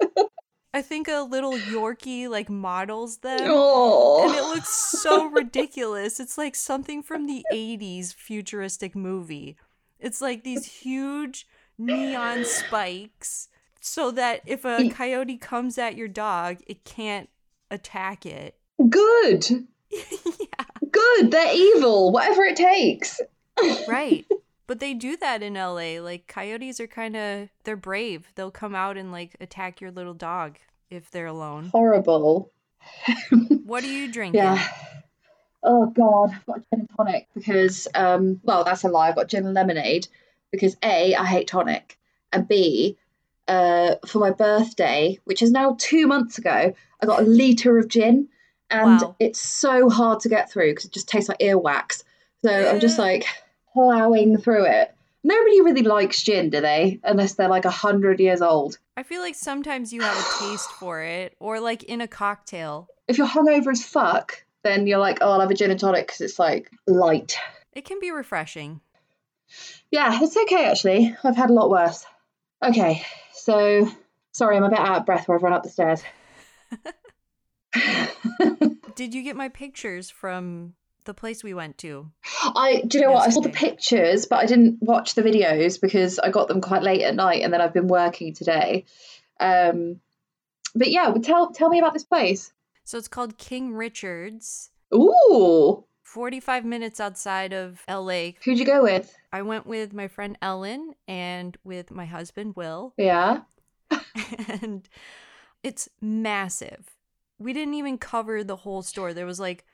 I 0.74 0.80
think 0.80 1.06
a 1.08 1.20
little 1.20 1.52
Yorkie 1.52 2.28
like 2.28 2.48
models 2.48 3.18
them. 3.18 3.40
Oh. 3.42 4.26
And 4.26 4.34
it 4.34 4.42
looks 4.42 4.70
so 4.70 5.26
ridiculous. 5.30 6.18
It's 6.18 6.38
like 6.38 6.54
something 6.54 7.02
from 7.02 7.26
the 7.26 7.44
80s 7.52 8.14
futuristic 8.14 8.96
movie. 8.96 9.56
It's 10.00 10.20
like 10.20 10.44
these 10.44 10.64
huge 10.64 11.46
neon 11.78 12.44
spikes 12.44 13.48
so 13.80 14.10
that 14.12 14.40
if 14.46 14.64
a 14.64 14.88
coyote 14.90 15.36
comes 15.36 15.76
at 15.76 15.96
your 15.96 16.08
dog, 16.08 16.58
it 16.66 16.84
can't 16.84 17.28
attack 17.70 18.24
it. 18.24 18.56
Good. 18.88 19.48
yeah. 19.90 20.64
Good. 20.90 21.30
They're 21.30 21.54
evil. 21.54 22.12
Whatever 22.12 22.44
it 22.44 22.56
takes. 22.56 23.20
Right. 23.86 24.24
But 24.66 24.80
they 24.80 24.94
do 24.94 25.16
that 25.18 25.42
in 25.42 25.54
LA. 25.54 26.00
Like 26.00 26.26
coyotes 26.26 26.80
are 26.80 26.86
kind 26.86 27.16
of 27.16 27.48
they're 27.64 27.76
brave. 27.76 28.28
They'll 28.34 28.50
come 28.50 28.74
out 28.74 28.96
and 28.96 29.12
like 29.12 29.36
attack 29.40 29.80
your 29.80 29.90
little 29.90 30.14
dog 30.14 30.58
if 30.90 31.10
they're 31.10 31.26
alone. 31.26 31.66
Horrible. 31.72 32.50
What 33.64 33.84
are 33.84 33.88
you 33.88 34.10
drinking? 34.10 34.42
Yeah. 34.42 34.66
Oh 35.62 35.86
god, 35.86 36.32
I've 36.34 36.46
got 36.46 36.58
gin 36.70 36.80
and 36.80 36.90
tonic 36.96 37.28
because 37.34 37.86
um 37.94 38.40
well 38.42 38.64
that's 38.64 38.82
a 38.84 38.88
lie, 38.88 39.08
I've 39.08 39.14
got 39.16 39.28
gin 39.28 39.46
and 39.46 39.54
lemonade 39.54 40.08
because 40.50 40.76
A, 40.82 41.14
I 41.14 41.24
hate 41.24 41.46
tonic, 41.46 41.96
and 42.32 42.48
B, 42.48 42.98
uh 43.48 43.94
for 44.06 44.18
my 44.18 44.30
birthday, 44.30 45.18
which 45.24 45.42
is 45.42 45.52
now 45.52 45.76
two 45.78 46.06
months 46.08 46.38
ago, 46.38 46.74
I 47.00 47.06
got 47.06 47.22
a 47.22 47.26
litre 47.26 47.78
of 47.78 47.88
gin 47.88 48.28
and 48.70 49.00
Wow. 49.00 49.16
it's 49.20 49.38
so 49.40 49.88
hard 49.88 50.20
to 50.20 50.28
get 50.28 50.50
through 50.50 50.72
because 50.72 50.86
it 50.86 50.92
just 50.92 51.08
tastes 51.08 51.28
like 51.28 51.38
earwax. 51.38 52.02
So 52.44 52.50
I'm 52.50 52.80
just 52.80 52.98
like 52.98 53.24
plowing 53.72 54.38
through 54.38 54.66
it. 54.66 54.94
Nobody 55.24 55.60
really 55.60 55.82
likes 55.82 56.22
gin, 56.22 56.50
do 56.50 56.60
they? 56.60 56.98
Unless 57.04 57.34
they're 57.34 57.48
like 57.48 57.64
a 57.64 57.70
hundred 57.70 58.18
years 58.18 58.42
old. 58.42 58.78
I 58.96 59.04
feel 59.04 59.20
like 59.20 59.36
sometimes 59.36 59.92
you 59.92 60.02
have 60.02 60.16
a 60.16 60.44
taste 60.44 60.70
for 60.72 61.00
it 61.00 61.36
or 61.38 61.60
like 61.60 61.84
in 61.84 62.00
a 62.00 62.08
cocktail. 62.08 62.88
If 63.06 63.18
you're 63.18 63.26
hungover 63.26 63.70
as 63.70 63.84
fuck, 63.84 64.44
then 64.64 64.86
you're 64.86 64.98
like, 64.98 65.18
oh, 65.20 65.32
I'll 65.32 65.40
have 65.40 65.50
a 65.50 65.54
gin 65.54 65.70
and 65.70 65.78
tonic 65.78 66.06
because 66.06 66.20
it's 66.20 66.38
like 66.38 66.70
light. 66.86 67.36
It 67.72 67.84
can 67.84 68.00
be 68.00 68.10
refreshing. 68.10 68.80
Yeah, 69.90 70.18
it's 70.20 70.36
okay 70.36 70.66
actually. 70.66 71.16
I've 71.22 71.36
had 71.36 71.50
a 71.50 71.54
lot 71.54 71.70
worse. 71.70 72.04
Okay, 72.64 73.02
so 73.32 73.90
sorry, 74.32 74.56
I'm 74.56 74.64
a 74.64 74.70
bit 74.70 74.78
out 74.78 74.98
of 74.98 75.06
breath 75.06 75.28
where 75.28 75.36
I've 75.36 75.42
run 75.42 75.52
up 75.52 75.62
the 75.62 75.68
stairs. 75.68 76.02
Did 78.94 79.14
you 79.14 79.22
get 79.22 79.36
my 79.36 79.48
pictures 79.48 80.10
from 80.10 80.74
the 81.04 81.14
place 81.14 81.42
we 81.42 81.54
went 81.54 81.78
to? 81.78 82.10
I 82.42 82.82
do 82.86 82.98
you 82.98 83.04
know 83.04 83.12
what? 83.12 83.26
I 83.26 83.30
saw 83.30 83.40
the 83.40 83.48
pictures, 83.48 84.26
but 84.26 84.38
I 84.40 84.46
didn't 84.46 84.78
watch 84.82 85.14
the 85.14 85.22
videos 85.22 85.80
because 85.80 86.18
I 86.18 86.30
got 86.30 86.48
them 86.48 86.60
quite 86.60 86.82
late 86.82 87.02
at 87.02 87.14
night, 87.14 87.42
and 87.42 87.52
then 87.52 87.60
I've 87.60 87.74
been 87.74 87.88
working 87.88 88.34
today. 88.34 88.84
Um, 89.40 90.00
but 90.74 90.90
yeah, 90.90 91.10
but 91.10 91.24
tell 91.24 91.52
tell 91.52 91.68
me 91.68 91.78
about 91.78 91.92
this 91.92 92.04
place. 92.04 92.52
So 92.84 92.98
it's 92.98 93.08
called 93.08 93.38
King 93.38 93.74
Richard's. 93.74 94.70
Ooh, 94.94 95.84
45 96.12 96.66
minutes 96.66 97.00
outside 97.00 97.54
of 97.54 97.82
LA. 97.88 98.32
who'd 98.44 98.58
you 98.58 98.66
go 98.66 98.82
with? 98.82 99.16
I 99.32 99.40
went 99.40 99.66
with 99.66 99.94
my 99.94 100.08
friend 100.08 100.36
Ellen 100.42 100.94
and 101.08 101.56
with 101.64 101.90
my 101.90 102.04
husband 102.04 102.54
Will. 102.54 102.92
Yeah. 102.98 103.40
and 104.60 104.86
it's 105.62 105.88
massive. 106.02 106.90
We 107.38 107.54
didn't 107.54 107.74
even 107.74 107.96
cover 107.96 108.44
the 108.44 108.56
whole 108.56 108.82
store. 108.82 109.14
There 109.14 109.24
was 109.24 109.40
like 109.40 109.64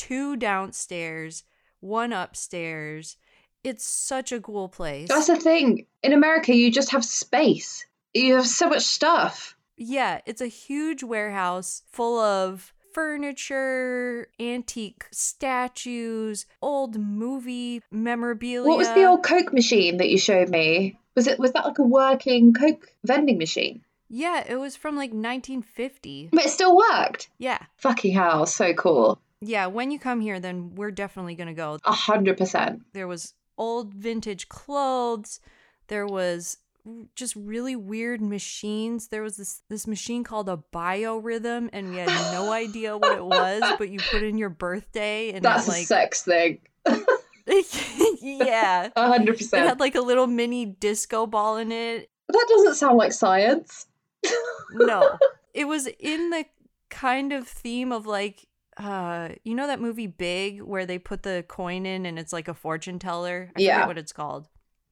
two 0.00 0.34
downstairs, 0.36 1.44
one 1.80 2.10
upstairs. 2.12 3.18
It's 3.62 3.86
such 3.86 4.32
a 4.32 4.40
cool 4.40 4.70
place. 4.70 5.08
That's 5.08 5.26
the 5.26 5.36
thing. 5.36 5.84
In 6.02 6.14
America, 6.14 6.54
you 6.54 6.72
just 6.72 6.92
have 6.92 7.04
space. 7.04 7.84
You 8.14 8.36
have 8.36 8.46
so 8.46 8.70
much 8.70 8.82
stuff. 8.82 9.56
yeah, 9.76 10.20
it's 10.24 10.40
a 10.40 10.46
huge 10.46 11.02
warehouse 11.02 11.82
full 11.92 12.18
of 12.18 12.72
furniture, 12.94 14.28
antique 14.40 15.04
statues, 15.12 16.46
old 16.62 16.98
movie 16.98 17.82
memorabilia. 17.90 18.66
What 18.68 18.78
was 18.78 18.88
the 18.88 19.04
old 19.04 19.22
Coke 19.22 19.52
machine 19.52 19.98
that 19.98 20.08
you 20.08 20.18
showed 20.18 20.48
me? 20.48 20.98
Was 21.14 21.26
it 21.26 21.38
was 21.38 21.52
that 21.52 21.66
like 21.66 21.78
a 21.78 21.82
working 21.82 22.54
Coke 22.54 22.86
vending 23.04 23.36
machine? 23.36 23.82
Yeah, 24.08 24.42
it 24.48 24.56
was 24.56 24.76
from 24.76 24.96
like 24.96 25.10
1950. 25.10 26.30
But 26.32 26.46
it 26.46 26.50
still 26.50 26.74
worked. 26.76 27.28
Yeah. 27.38 27.58
Fucking 27.76 28.12
hell, 28.14 28.46
so 28.46 28.72
cool. 28.74 29.20
Yeah, 29.40 29.66
when 29.66 29.90
you 29.90 29.98
come 29.98 30.20
here, 30.20 30.38
then 30.40 30.74
we're 30.74 30.90
definitely 30.90 31.34
going 31.34 31.48
to 31.48 31.54
go. 31.54 31.78
A 31.84 31.92
hundred 31.92 32.36
percent. 32.38 32.82
There 32.92 33.08
was 33.08 33.34
old 33.56 33.94
vintage 33.94 34.48
clothes. 34.48 35.40
There 35.88 36.06
was 36.06 36.58
just 37.14 37.36
really 37.36 37.76
weird 37.76 38.20
machines. 38.20 39.08
There 39.08 39.22
was 39.22 39.36
this 39.36 39.62
this 39.68 39.86
machine 39.86 40.24
called 40.24 40.48
a 40.48 40.62
biorhythm, 40.72 41.70
and 41.72 41.90
we 41.90 41.96
had 41.96 42.08
no 42.32 42.52
idea 42.52 42.96
what 42.96 43.16
it 43.16 43.24
was. 43.24 43.62
But 43.78 43.88
you 43.90 43.98
put 44.10 44.22
in 44.22 44.38
your 44.38 44.50
birthday, 44.50 45.30
and 45.32 45.44
That's 45.44 45.68
it 45.68 45.82
a 45.82 45.84
sex 45.86 46.22
thing. 46.22 46.60
yeah, 48.20 48.90
A 48.96 49.06
hundred 49.08 49.34
it 49.34 49.38
percent. 49.38 49.66
had 49.66 49.80
like 49.80 49.94
a 49.94 50.00
little 50.00 50.26
mini 50.26 50.66
disco 50.66 51.26
ball 51.26 51.56
in 51.56 51.72
it. 51.72 52.10
That 52.28 52.46
doesn't 52.48 52.74
sound 52.74 52.96
like 52.98 53.12
science. 53.12 53.86
No, 54.72 55.18
it 55.54 55.64
was 55.66 55.88
in 55.98 56.30
the 56.30 56.44
kind 56.90 57.32
of 57.32 57.48
theme 57.48 57.90
of 57.92 58.06
like. 58.06 58.46
Uh, 58.82 59.28
you 59.44 59.54
know 59.54 59.66
that 59.66 59.80
movie 59.80 60.06
Big 60.06 60.62
where 60.62 60.86
they 60.86 60.98
put 60.98 61.22
the 61.22 61.44
coin 61.48 61.84
in 61.84 62.06
and 62.06 62.18
it's 62.18 62.32
like 62.32 62.48
a 62.48 62.54
fortune 62.54 62.98
teller? 62.98 63.50
I 63.54 63.60
Yeah. 63.60 63.86
what 63.86 63.98
it's 63.98 64.12
called. 64.12 64.48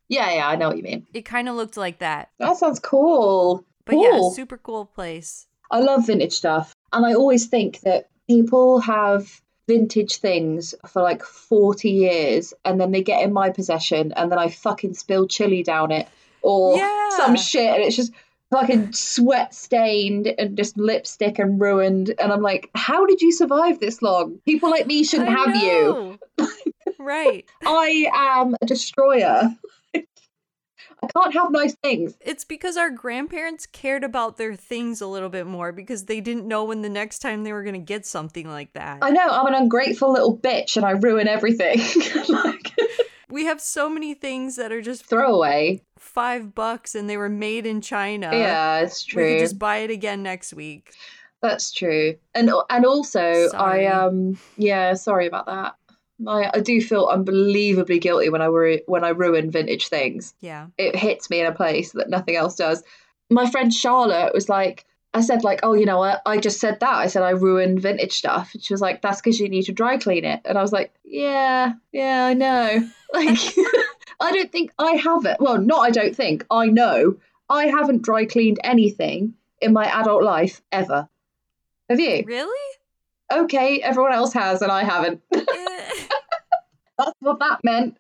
Yeah, 0.09 0.31
yeah, 0.33 0.49
I 0.49 0.57
know 0.57 0.69
what 0.69 0.77
you 0.77 0.83
mean. 0.83 1.07
It 1.15 1.23
kind 1.25 1.49
of 1.49 1.55
looked 1.57 1.77
like 1.77 1.99
that. 2.01 2.31
That 2.39 2.57
sounds 2.59 2.81
cool. 2.81 3.65
But 3.87 3.97
yeah, 3.97 4.21
super 4.35 4.59
cool 4.59 4.85
place. 4.85 5.47
I 5.71 5.81
love 5.81 6.07
vintage 6.07 6.33
stuff. 6.35 6.75
And 6.93 7.05
I 7.07 7.15
always 7.15 7.47
think 7.47 7.81
that 7.81 8.09
people 8.27 8.81
have 8.81 9.41
vintage 9.67 10.17
things 10.17 10.75
for 10.87 11.03
like 11.03 11.23
40 11.23 11.91
years 11.91 12.55
and 12.65 12.81
then 12.81 12.91
they 12.91 13.03
get 13.03 13.23
in 13.23 13.33
my 13.33 13.51
possession 13.51 14.13
and 14.13 14.31
then 14.33 14.39
I 14.39 14.49
fucking 14.49 14.95
spill 14.95 15.27
chili 15.29 15.63
down 15.63 15.91
it 15.93 16.09
or 16.43 16.77
Yeah. 16.77 17.09
some 17.17 17.37
shit 17.37 17.75
and 17.75 17.83
it's 17.83 17.97
just 17.97 18.13
fucking 18.51 18.93
sweat 18.93 19.55
stained 19.55 20.27
and 20.27 20.57
just 20.57 20.77
lipstick 20.77 21.39
and 21.39 21.61
ruined. 21.61 22.15
And 22.19 22.33
I'm 22.33 22.43
like, 22.43 22.71
how 22.75 23.07
did 23.07 23.21
you 23.21 23.33
survive 23.33 23.81
this 23.81 24.03
long? 24.03 24.39
People 24.45 24.71
like 24.71 24.87
me 24.87 25.05
shouldn't 25.05 25.29
I 25.29 25.33
have 25.33 25.57
you. 25.57 26.19
right. 26.99 27.45
I 27.65 28.11
am 28.15 28.57
a 28.61 28.67
destroyer. 28.67 29.55
I 31.01 31.07
can't 31.07 31.35
have 31.35 31.53
nice 31.53 31.77
things. 31.77 32.17
It's 32.21 32.45
because 32.45 32.77
our 32.77 32.91
grandparents 32.91 33.67
cared 33.67 34.03
about 34.03 34.37
their 34.37 34.57
things 34.57 35.01
a 35.01 35.07
little 35.07 35.29
bit 35.29 35.47
more 35.47 35.71
because 35.71 36.07
they 36.07 36.21
didn't 36.21 36.47
know 36.47 36.65
when 36.65 36.83
the 36.83 36.89
next 36.89 37.21
time 37.21 37.45
they 37.45 37.53
were 37.53 37.63
going 37.63 37.75
to 37.75 37.81
get 37.81 38.05
something 38.05 38.49
like 38.49 38.73
that. 38.73 38.99
I 39.03 39.11
know 39.11 39.29
I'm 39.29 39.47
an 39.47 39.55
ungrateful 39.55 40.13
little 40.13 40.37
bitch 40.37 40.77
and 40.77 40.85
I 40.85 40.93
ruin 40.93 41.29
everything. 41.29 41.79
like 42.29 42.73
we 43.31 43.45
have 43.45 43.61
so 43.61 43.89
many 43.89 44.15
things 44.15 44.57
that 44.57 44.73
are 44.73 44.81
just 44.81 45.05
throwaway. 45.05 45.83
five 45.99 46.55
bucks 46.55 46.95
and 46.95 47.09
they 47.09 47.17
were 47.17 47.29
made 47.29 47.67
in 47.67 47.81
China. 47.81 48.31
yeah, 48.33 48.81
it's 48.81 49.05
true. 49.05 49.25
We 49.25 49.33
could 49.35 49.41
just 49.41 49.59
buy 49.59 49.79
it 49.79 49.91
again 49.91 50.23
next 50.23 50.53
week. 50.55 50.93
That's 51.41 51.71
true. 51.71 52.17
And 52.35 52.51
and 52.69 52.85
also 52.85 53.49
Sorry. 53.49 53.87
I 53.87 53.93
um 53.93 54.39
yeah, 54.57 54.95
sorry 54.95 55.27
about 55.27 55.47
that. 55.47 55.77
I 56.27 56.51
I 56.55 56.61
do 56.61 56.81
feel 56.81 57.07
unbelievably 57.07 58.01
guilty 58.01 58.29
when 58.29 58.43
I 58.43 58.47
ru- 58.47 58.81
when 58.87 59.05
I 59.05 59.11
ruin 59.11 59.51
vintage 59.51 59.89
things. 59.89 60.35
Yeah. 60.41 60.67
It 60.79 60.97
hits 60.97 61.31
me 61.31 61.41
in 61.41 61.47
a 61.47 61.55
place 61.55 61.93
that 61.93 62.11
nothing 62.11 62.35
else 62.37 62.57
does. 62.57 62.83
My 63.31 63.49
friend 63.51 63.73
Charlotte 63.73 64.35
was 64.35 64.49
like, 64.49 64.85
I 65.19 65.21
said 65.21 65.43
like, 65.43 65.59
oh, 65.65 65.73
you 65.75 65.85
know 65.85 65.99
what? 65.99 66.23
I 66.25 66.39
just 66.39 66.61
said 66.61 66.79
that. 66.79 66.95
I 66.95 67.09
said 67.09 67.25
I 67.25 67.31
ruined 67.31 67.83
vintage 67.83 68.13
stuff. 68.13 68.55
And 68.55 68.63
she 68.63 68.73
was 68.73 68.81
like, 68.81 69.03
that's 69.03 69.21
because 69.21 69.41
you 69.41 69.49
need 69.49 69.65
to 69.65 69.73
dry 69.73 69.99
clean 69.99 70.25
it. 70.25 70.41
And 70.45 70.57
I 70.57 70.63
was 70.63 70.73
like, 70.73 70.95
yeah, 71.05 71.73
yeah, 71.93 72.25
I 72.27 72.35
know. 72.35 72.89
Like, 73.11 73.39
I 74.21 74.33
don't 74.33 74.53
think 74.53 74.71
I 74.79 74.93
have 74.93 75.25
it. 75.25 75.39
Well, 75.41 75.57
not 75.57 75.81
I 75.81 75.89
don't 75.91 76.15
think. 76.15 76.45
I 76.51 76.67
know 76.67 77.17
I 77.49 77.69
haven't 77.69 78.03
dry 78.03 78.27
cleaned 78.27 78.59
anything 78.63 79.33
in 79.63 79.73
my 79.73 79.87
adult 80.01 80.23
life 80.23 80.61
ever. 80.71 81.09
Have 81.89 81.99
you? 81.99 82.23
Really? 82.27 82.77
Okay, 83.33 83.81
everyone 83.81 84.13
else 84.13 84.35
has, 84.35 84.61
and 84.61 84.71
I 84.71 84.85
haven't. 84.85 85.23
That's 85.33 87.13
what 87.21 87.39
that 87.39 87.61
meant. 87.65 87.97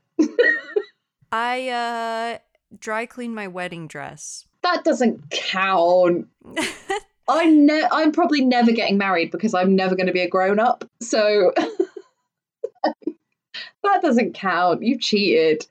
I 1.32 1.70
uh 1.70 2.38
dry 2.78 3.06
cleaned 3.06 3.34
my 3.34 3.48
wedding 3.48 3.88
dress. 3.88 4.44
That 4.62 4.84
doesn't 4.84 5.30
count. 5.30 6.28
I 7.28 7.46
ne- 7.46 7.88
I'm 7.92 8.12
probably 8.12 8.42
never 8.44 8.72
getting 8.72 8.98
married 8.98 9.30
because 9.30 9.54
I'm 9.54 9.76
never 9.76 9.94
going 9.94 10.06
to 10.06 10.12
be 10.12 10.20
a 10.20 10.28
grown 10.28 10.58
up. 10.58 10.88
So 11.00 11.52
that 13.82 14.02
doesn't 14.02 14.34
count. 14.34 14.82
You 14.82 14.98
cheated. 14.98 15.66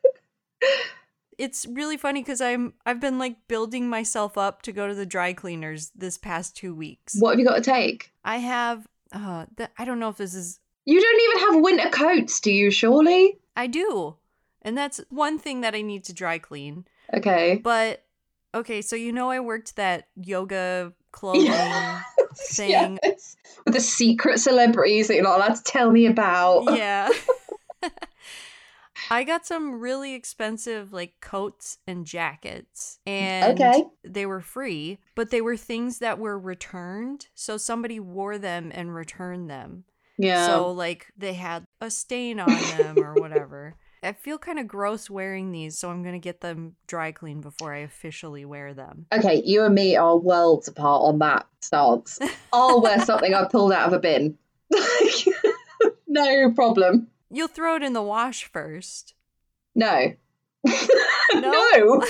it's 1.38 1.66
really 1.68 1.98
funny 1.98 2.22
because 2.22 2.42
I'm 2.42 2.74
I've 2.86 3.00
been 3.00 3.20
like 3.20 3.48
building 3.48 3.90
myself 3.90 4.38
up 4.38 4.62
to 4.64 4.72
go 4.72 4.88
to 4.88 4.96
the 4.96 5.06
dry 5.06 5.34
cleaners 5.34 5.92
this 5.96 6.18
past 6.18 6.56
two 6.56 6.76
weeks. 6.76 7.16
What 7.20 7.32
have 7.32 7.40
you 7.40 7.46
got 7.46 7.56
to 7.56 7.62
take? 7.62 8.12
I 8.24 8.38
have 8.38 8.88
uh 9.12 9.46
the, 9.56 9.70
I 9.78 9.86
don't 9.86 10.00
know 10.00 10.10
if 10.10 10.18
this 10.18 10.36
is 10.36 10.60
You 10.86 11.02
don't 11.02 11.22
even 11.22 11.54
have 11.54 11.64
winter 11.64 11.90
coats, 11.90 12.40
do 12.40 12.52
you, 12.52 12.72
surely? 12.72 13.40
I 13.56 13.68
do. 13.68 14.18
And 14.62 14.78
that's 14.78 15.00
one 15.10 15.40
thing 15.40 15.62
that 15.62 15.76
I 15.76 15.82
need 15.82 16.04
to 16.06 16.14
dry 16.14 16.38
clean. 16.40 16.86
Okay. 17.14 17.60
But 17.64 18.04
okay, 18.54 18.82
so 18.82 18.96
you 18.96 19.12
know 19.12 19.30
I 19.30 19.40
worked 19.40 19.76
that 19.76 20.08
yoga 20.16 20.94
clothing 21.18 21.46
Yes, 21.46 22.04
thing. 22.56 23.00
yes. 23.04 23.36
With 23.66 23.74
the 23.74 23.80
secret 23.82 24.40
celebrities 24.40 25.08
that 25.08 25.16
you're 25.16 25.24
not 25.24 25.38
allowed 25.38 25.56
to 25.56 25.64
tell 25.64 25.90
me 25.92 26.06
about. 26.06 26.66
Yeah. 26.78 27.10
I 29.10 29.24
got 29.24 29.46
some 29.46 29.80
really 29.80 30.16
expensive 30.16 30.92
like 30.92 31.14
coats 31.22 31.78
and 31.88 32.06
jackets 32.06 33.00
and 33.06 33.54
Okay. 33.60 33.84
they 34.04 34.26
were 34.26 34.42
free, 34.42 34.98
but 35.16 35.30
they 35.30 35.40
were 35.40 35.56
things 35.56 36.00
that 36.00 36.20
were 36.20 36.38
returned. 36.38 37.28
So 37.34 37.58
somebody 37.58 38.00
wore 38.00 38.38
them 38.38 38.72
and 38.74 38.94
returned 38.94 39.50
them. 39.50 39.86
Yeah. 40.18 40.48
So 40.48 40.72
like 40.72 41.08
they 41.18 41.34
had 41.36 41.68
a 41.80 41.90
stain 41.92 42.40
on 42.40 42.50
them 42.50 43.02
or 43.02 43.14
whatever. 43.20 43.76
I 44.04 44.14
feel 44.14 44.38
kind 44.38 44.60
of 44.60 44.68
gross 44.68 45.10
wearing 45.10 45.52
these, 45.52 45.78
so 45.78 45.90
I'm 45.90 46.04
going 46.04 46.14
to 46.14 46.20
get 46.20 46.42
them 46.42 46.76
dry 46.88 47.12
cleaned 47.12 47.42
before 47.42 47.74
I 47.74 47.80
officially 47.80 48.46
wear 48.46 48.74
them. 48.74 49.06
okay, 49.12 49.42
you 49.44 49.64
and 49.64 49.74
me 49.76 49.96
are 49.96 50.16
worlds 50.18 50.68
apart 50.68 51.02
on 51.04 51.20
that 51.20 51.48
stance. 51.62 52.20
I'll 52.54 52.82
wear 52.82 53.00
something 53.04 53.34
I 53.34 53.46
pulled 53.46 53.72
out 53.74 53.88
of 53.88 53.94
a 53.94 54.00
bin. 54.00 54.38
no 56.08 56.52
problem. 56.52 57.08
You'll 57.30 57.48
throw 57.48 57.76
it 57.76 57.84
in 57.84 57.94
the 57.94 58.02
wash 58.02 58.46
first. 58.52 59.14
No. 59.76 60.14
No? 61.34 61.42
no. 61.52 62.02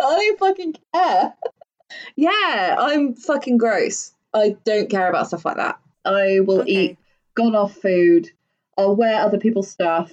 I 0.00 0.16
don't 0.16 0.38
fucking 0.38 0.74
care. 0.94 1.34
Yeah, 2.16 2.76
I'm 2.78 3.14
fucking 3.14 3.58
gross. 3.58 4.12
I 4.32 4.56
don't 4.64 4.88
care 4.88 5.08
about 5.10 5.28
stuff 5.28 5.44
like 5.44 5.56
that. 5.58 5.78
I 6.04 6.40
will 6.40 6.62
Okay. 6.62 6.70
eat 6.72 6.98
gone 7.34 7.54
off 7.54 7.74
food. 7.74 8.30
I'll 8.78 8.96
wear 8.96 9.20
other 9.20 9.38
people's 9.38 9.70
stuff. 9.70 10.10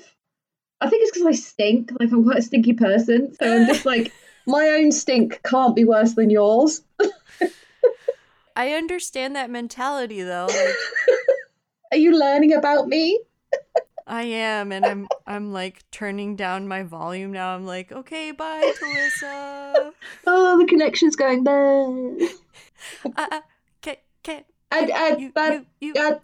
I 0.83 0.89
think 0.89 1.03
it's 1.03 1.11
because 1.11 1.27
I 1.27 1.31
stink. 1.31 1.91
Like 1.97 2.11
I'm 2.11 2.25
quite 2.25 2.39
a 2.39 2.41
stinky 2.41 2.73
person, 2.73 3.33
so 3.35 3.55
I'm 3.55 3.67
just 3.67 3.85
like 3.85 4.11
my 4.45 4.67
own 4.67 4.91
stink 4.91 5.41
can't 5.43 5.73
be 5.73 5.85
worse 5.85 6.13
than 6.13 6.29
yours. 6.29 6.81
I 8.57 8.73
understand 8.73 9.37
that 9.37 9.49
mentality 9.49 10.23
though. 10.23 10.47
Like, 10.49 10.75
Are 11.93 11.97
you 11.97 12.19
learning 12.19 12.53
about 12.53 12.89
me? 12.89 13.17
I 14.05 14.23
am, 14.23 14.73
and 14.73 14.85
I'm 14.85 15.07
I'm 15.25 15.53
like 15.53 15.89
turning 15.89 16.35
down 16.35 16.67
my 16.67 16.83
volume 16.83 17.31
now. 17.31 17.55
I'm 17.55 17.65
like, 17.65 17.93
okay, 17.93 18.31
bye, 18.31 18.73
Talissa. 18.81 19.93
Oh, 20.27 20.57
the 20.59 20.65
connection's 20.65 21.15
going 21.15 21.45
there. 21.45 22.27
uh, 23.05 23.27
uh, 23.31 23.41
okay, 23.81 24.01
okay. 24.19 24.43
And, 24.69 24.91
and, 24.91 25.21
You, 25.21 25.31
but, 25.33 25.65
you, 25.79 25.93
you. 25.95 26.19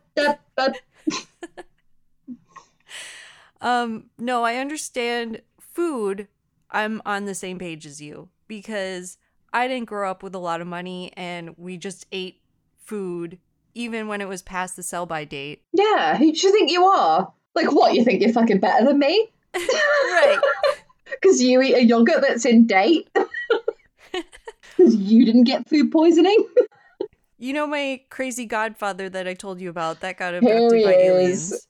Um, 3.61 4.05
no, 4.17 4.43
I 4.43 4.55
understand 4.55 5.41
food. 5.59 6.27
I'm 6.71 7.01
on 7.05 7.25
the 7.25 7.35
same 7.35 7.59
page 7.59 7.85
as 7.85 8.01
you 8.01 8.29
because 8.47 9.17
I 9.51 9.67
didn't 9.67 9.87
grow 9.87 10.09
up 10.09 10.21
with 10.23 10.35
a 10.35 10.39
lot 10.39 10.61
of 10.61 10.67
money, 10.67 11.11
and 11.17 11.55
we 11.57 11.77
just 11.77 12.05
ate 12.11 12.41
food 12.77 13.39
even 13.75 14.07
when 14.07 14.21
it 14.21 14.27
was 14.27 14.41
past 14.41 14.75
the 14.75 14.83
sell 14.83 15.05
by 15.05 15.23
date. 15.25 15.63
yeah, 15.73 16.17
who 16.17 16.31
do 16.31 16.47
you 16.47 16.51
think 16.51 16.71
you 16.71 16.85
are? 16.85 17.31
Like, 17.55 17.71
what? 17.71 17.93
You 17.93 18.03
think 18.03 18.21
you're 18.21 18.33
fucking 18.33 18.59
better 18.59 18.85
than 18.85 18.99
me? 18.99 19.29
right. 19.55 20.39
Because 21.21 21.41
you 21.41 21.59
eat 21.63 21.73
a 21.73 21.83
yogurt 21.83 22.21
that's 22.21 22.45
in 22.45 22.67
date? 22.67 23.09
Because 24.77 24.95
you 24.95 25.25
didn't 25.25 25.43
get 25.43 25.67
food 25.67 25.91
poisoning? 25.91 26.37
You 27.41 27.53
know 27.53 27.65
my 27.65 28.01
crazy 28.09 28.45
godfather 28.45 29.07
that 29.09 29.25
I 29.25 29.33
told 29.33 29.61
you 29.61 29.69
about 29.69 30.01
that 30.01 30.17
got 30.17 30.33
abducted 30.33 30.83
by 30.83 30.93
aliens. 30.93 31.65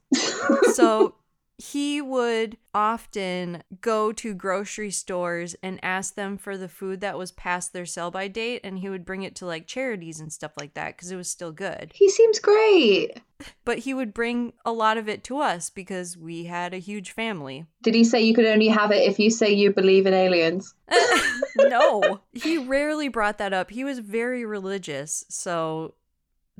so 0.74 1.14
he 1.60 2.02
would 2.02 2.56
often 2.74 3.62
go 3.82 4.14
to 4.14 4.34
grocery 4.34 4.90
stores 4.90 5.58
and 5.62 5.78
ask 5.84 6.16
them 6.16 6.38
for 6.38 6.58
the 6.58 6.70
food 6.70 7.02
that 7.02 7.18
was 7.18 7.34
past 7.34 7.74
their 7.74 7.86
sell 7.86 8.10
by 8.10 8.30
date 8.30 8.62
and 8.64 8.80
he 8.80 8.88
would 8.88 9.04
bring 9.04 9.24
it 9.24 9.36
to 9.36 9.46
like 9.46 9.68
charities 9.68 10.22
and 10.22 10.32
stuff 10.32 10.54
like 10.58 10.74
that 10.74 10.96
because 10.96 11.12
it 11.12 11.18
was 11.18 11.30
still 11.30 11.52
good 11.52 11.92
he 11.94 12.08
seems 12.10 12.40
great. 12.40 13.20
but 13.66 13.80
he 13.80 13.94
would 13.94 14.14
bring 14.14 14.54
a 14.64 14.72
lot 14.72 14.98
of 14.98 15.10
it 15.10 15.22
to 15.22 15.40
us 15.40 15.70
because 15.70 16.16
we 16.16 16.46
had 16.46 16.74
a 16.74 16.78
huge 16.78 17.12
family 17.12 17.66
Did 17.84 17.94
he 17.94 18.06
say 18.06 18.22
you 18.22 18.34
could 18.34 18.46
only 18.46 18.70
have 18.70 18.92
it 18.92 19.10
if 19.10 19.20
you 19.20 19.30
say 19.30 19.52
you 19.52 19.74
believe 19.74 20.06
in 20.06 20.14
aliens? 20.14 20.74
no 21.58 22.22
he 22.32 22.58
rarely 22.58 23.10
brought 23.10 23.38
that 23.38 23.52
up 23.52 23.70
he 23.70 23.84
was 23.84 24.00
very 24.00 24.46
religious 24.46 25.26
so 25.28 25.94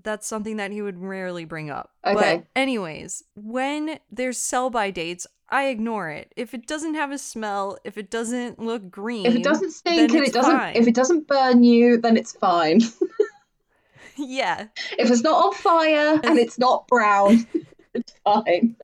that's 0.04 0.28
something 0.28 0.58
that 0.58 0.72
he 0.72 0.82
would 0.82 0.98
rarely 1.00 1.46
bring 1.46 1.70
up 1.70 1.92
Okay. 2.06 2.38
but 2.38 2.46
anyways 2.56 3.24
when 3.36 4.00
there's 4.12 4.38
sell 4.38 4.70
by 4.70 4.92
dates 4.92 5.26
i 5.50 5.66
ignore 5.68 6.10
it 6.10 6.32
if 6.36 6.54
it 6.54 6.68
doesn't 6.68 6.96
have 6.96 7.12
a 7.12 7.18
smell 7.18 7.78
if 7.84 7.98
it 7.98 8.10
doesn't 8.10 8.60
look 8.60 8.90
green 8.90 9.26
If 9.26 9.36
it 9.36 9.44
doesn't 9.44 9.72
stink 9.72 10.14
and 10.14 10.24
it 10.26 10.34
doesn't, 10.34 10.58
fine. 10.58 10.76
if 10.76 10.88
it 10.88 10.96
doesn't 10.96 11.28
burn 11.28 11.64
you, 11.64 11.98
then 11.98 12.18
it's 12.18 12.34
fine. 12.34 12.82
yeah 14.18 14.68
if 14.98 15.10
it's 15.10 15.22
not 15.24 15.46
on 15.46 15.54
fire 15.54 16.20
and 16.24 16.38
it's 16.38 16.60
not 16.60 16.88
brown, 16.88 17.48
it's 17.94 18.14
fine. 18.24 18.76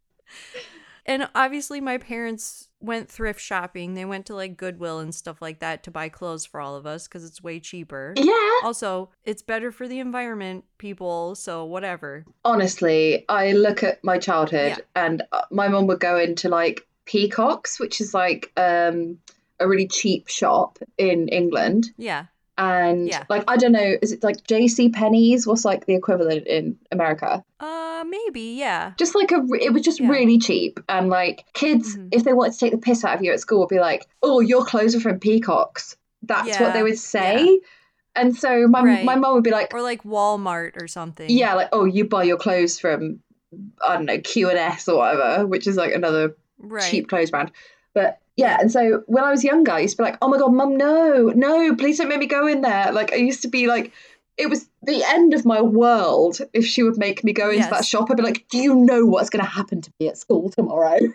and 1.06 1.28
obviously 1.36 1.82
my 1.82 1.98
parents 1.98 2.70
went 2.86 3.10
thrift 3.10 3.40
shopping 3.42 3.94
they 3.94 4.06
went 4.06 4.26
to 4.26 4.36
like 4.36 4.56
goodwill 4.58 5.00
and 5.00 5.14
stuff 5.16 5.42
like 5.42 5.60
that 5.60 5.84
to 5.84 5.92
buy 5.92 6.08
clothes 6.10 6.46
for 6.46 6.60
all 6.62 6.76
of 6.76 6.86
us 6.86 7.08
because 7.08 7.26
it's 7.26 7.42
way 7.44 7.60
cheaper 7.60 8.14
Yeah. 8.16 8.34
also 8.64 9.10
it's 9.24 9.42
better 9.42 9.72
for 9.72 9.88
the 9.88 10.00
environment 10.00 10.66
people 10.78 11.36
so 11.36 11.66
whatever 11.66 12.26
Honestly, 12.44 13.26
I 13.28 13.52
look 13.54 13.84
at 13.84 14.04
my 14.04 14.18
childhood 14.20 14.84
and 14.96 15.24
uh, 15.32 15.42
my 15.52 15.68
mom 15.68 15.88
would 15.88 16.00
go 16.00 16.18
into 16.18 16.48
like 16.48 16.86
Peacocks, 17.06 17.80
which 17.80 18.00
is 18.02 18.14
like 18.14 18.52
um, 18.58 19.18
a 19.60 19.68
really 19.68 19.88
cheap 19.88 20.28
shop 20.28 20.80
in 20.98 21.28
England. 21.30 21.92
yeah 21.98 22.26
And 22.58 23.08
Yeah. 23.08 23.24
like, 23.30 23.44
I 23.48 23.58
don't 23.58 23.72
know, 23.74 23.96
is 24.02 24.12
it 24.12 24.24
like 24.24 24.38
JC 24.48 24.94
Penney's? 24.94 25.46
What's 25.46 25.66
like 25.66 25.86
the 25.86 25.96
equivalent 25.96 26.48
in 26.48 26.78
America? 26.92 27.44
uh 27.60 27.85
maybe 28.04 28.42
yeah. 28.58 28.94
Just 28.98 29.16
like 29.16 29.32
a 29.32 29.46
it 29.62 29.72
was 29.74 29.82
just 29.84 30.00
Yeah. 30.00 30.10
really 30.10 30.38
cheap 30.40 30.80
and 30.90 31.10
like 31.10 31.46
kids 31.54 31.96
Mhm. 31.98 32.10
if 32.12 32.24
they 32.24 32.34
wanted 32.34 32.54
to 32.54 32.60
take 32.60 32.72
the 32.72 32.78
piss 32.78 33.04
out 33.04 33.16
of 33.18 33.24
you 33.24 33.32
at 33.32 33.40
school 33.40 33.60
would 33.60 33.70
be 33.70 33.80
like 33.80 34.08
oh 34.24 34.40
your 34.40 34.64
clothes 34.66 34.96
are 34.96 35.00
from 35.00 35.20
peacocks. 35.20 35.96
That's 36.24 36.60
what 36.60 36.74
they 36.74 36.84
would 36.84 36.98
say. 36.98 37.60
And 38.16 38.36
so 38.36 38.68
my 38.68 38.82
Right. 38.82 39.06
my 39.06 39.16
mum 39.16 39.36
would 39.36 39.44
be 39.44 39.52
like 39.52 39.74
or 39.74 39.82
like 39.82 40.04
walmart 40.04 40.82
or 40.82 40.88
something. 40.88 41.30
Yeah 41.30 41.54
like 41.56 41.70
oh 41.72 41.86
you 41.86 42.06
buy 42.08 42.24
your 42.24 42.38
clothes 42.38 42.80
from 42.80 43.20
i 43.88 43.94
don't 43.96 44.06
know 44.06 44.20
q&s 44.20 44.88
or 44.90 44.98
whatever 44.98 45.46
which 45.48 45.66
is 45.66 45.78
like 45.78 45.94
another 45.94 46.36
right. 46.60 46.84
cheap 46.84 47.08
clothes 47.08 47.32
brand. 47.32 47.52
But 47.94 48.20
yeah 48.36 48.58
and 48.60 48.70
so 48.72 49.04
when 49.08 49.24
i 49.24 49.32
was 49.32 49.44
younger 49.46 49.72
i 49.72 49.80
used 49.80 49.96
to 49.96 50.04
be 50.04 50.10
like 50.10 50.18
oh 50.22 50.28
my 50.28 50.38
god 50.38 50.54
mum 50.54 50.76
no 50.76 51.32
no 51.36 51.74
please 51.76 51.98
don't 51.98 52.10
make 52.10 52.20
me 52.20 52.26
go 52.26 52.48
in 52.48 52.62
there. 52.62 52.92
Like 52.92 53.14
i 53.14 53.16
used 53.16 53.42
to 53.44 53.48
be 53.48 53.68
like 53.68 53.94
it 54.38 54.50
was 54.50 54.68
the 54.84 55.04
end 55.04 55.34
of 55.34 55.46
my 55.46 55.62
world 55.62 56.40
if 56.54 56.66
she 56.66 56.84
would 56.84 56.98
make 56.98 57.24
me 57.24 57.32
go 57.34 57.50
into 57.50 57.70
that 57.70 57.86
shop 57.86 58.10
i'd 58.12 58.18
be 58.18 58.24
like 58.24 58.46
do 58.50 58.58
you 58.58 58.76
know 58.76 59.06
what's 59.06 59.30
going 59.30 59.44
to 59.44 59.50
happen 59.50 59.82
to 59.82 59.92
me 60.00 60.08
at 60.08 60.18
school 60.18 60.50
tomorrow 60.50 61.00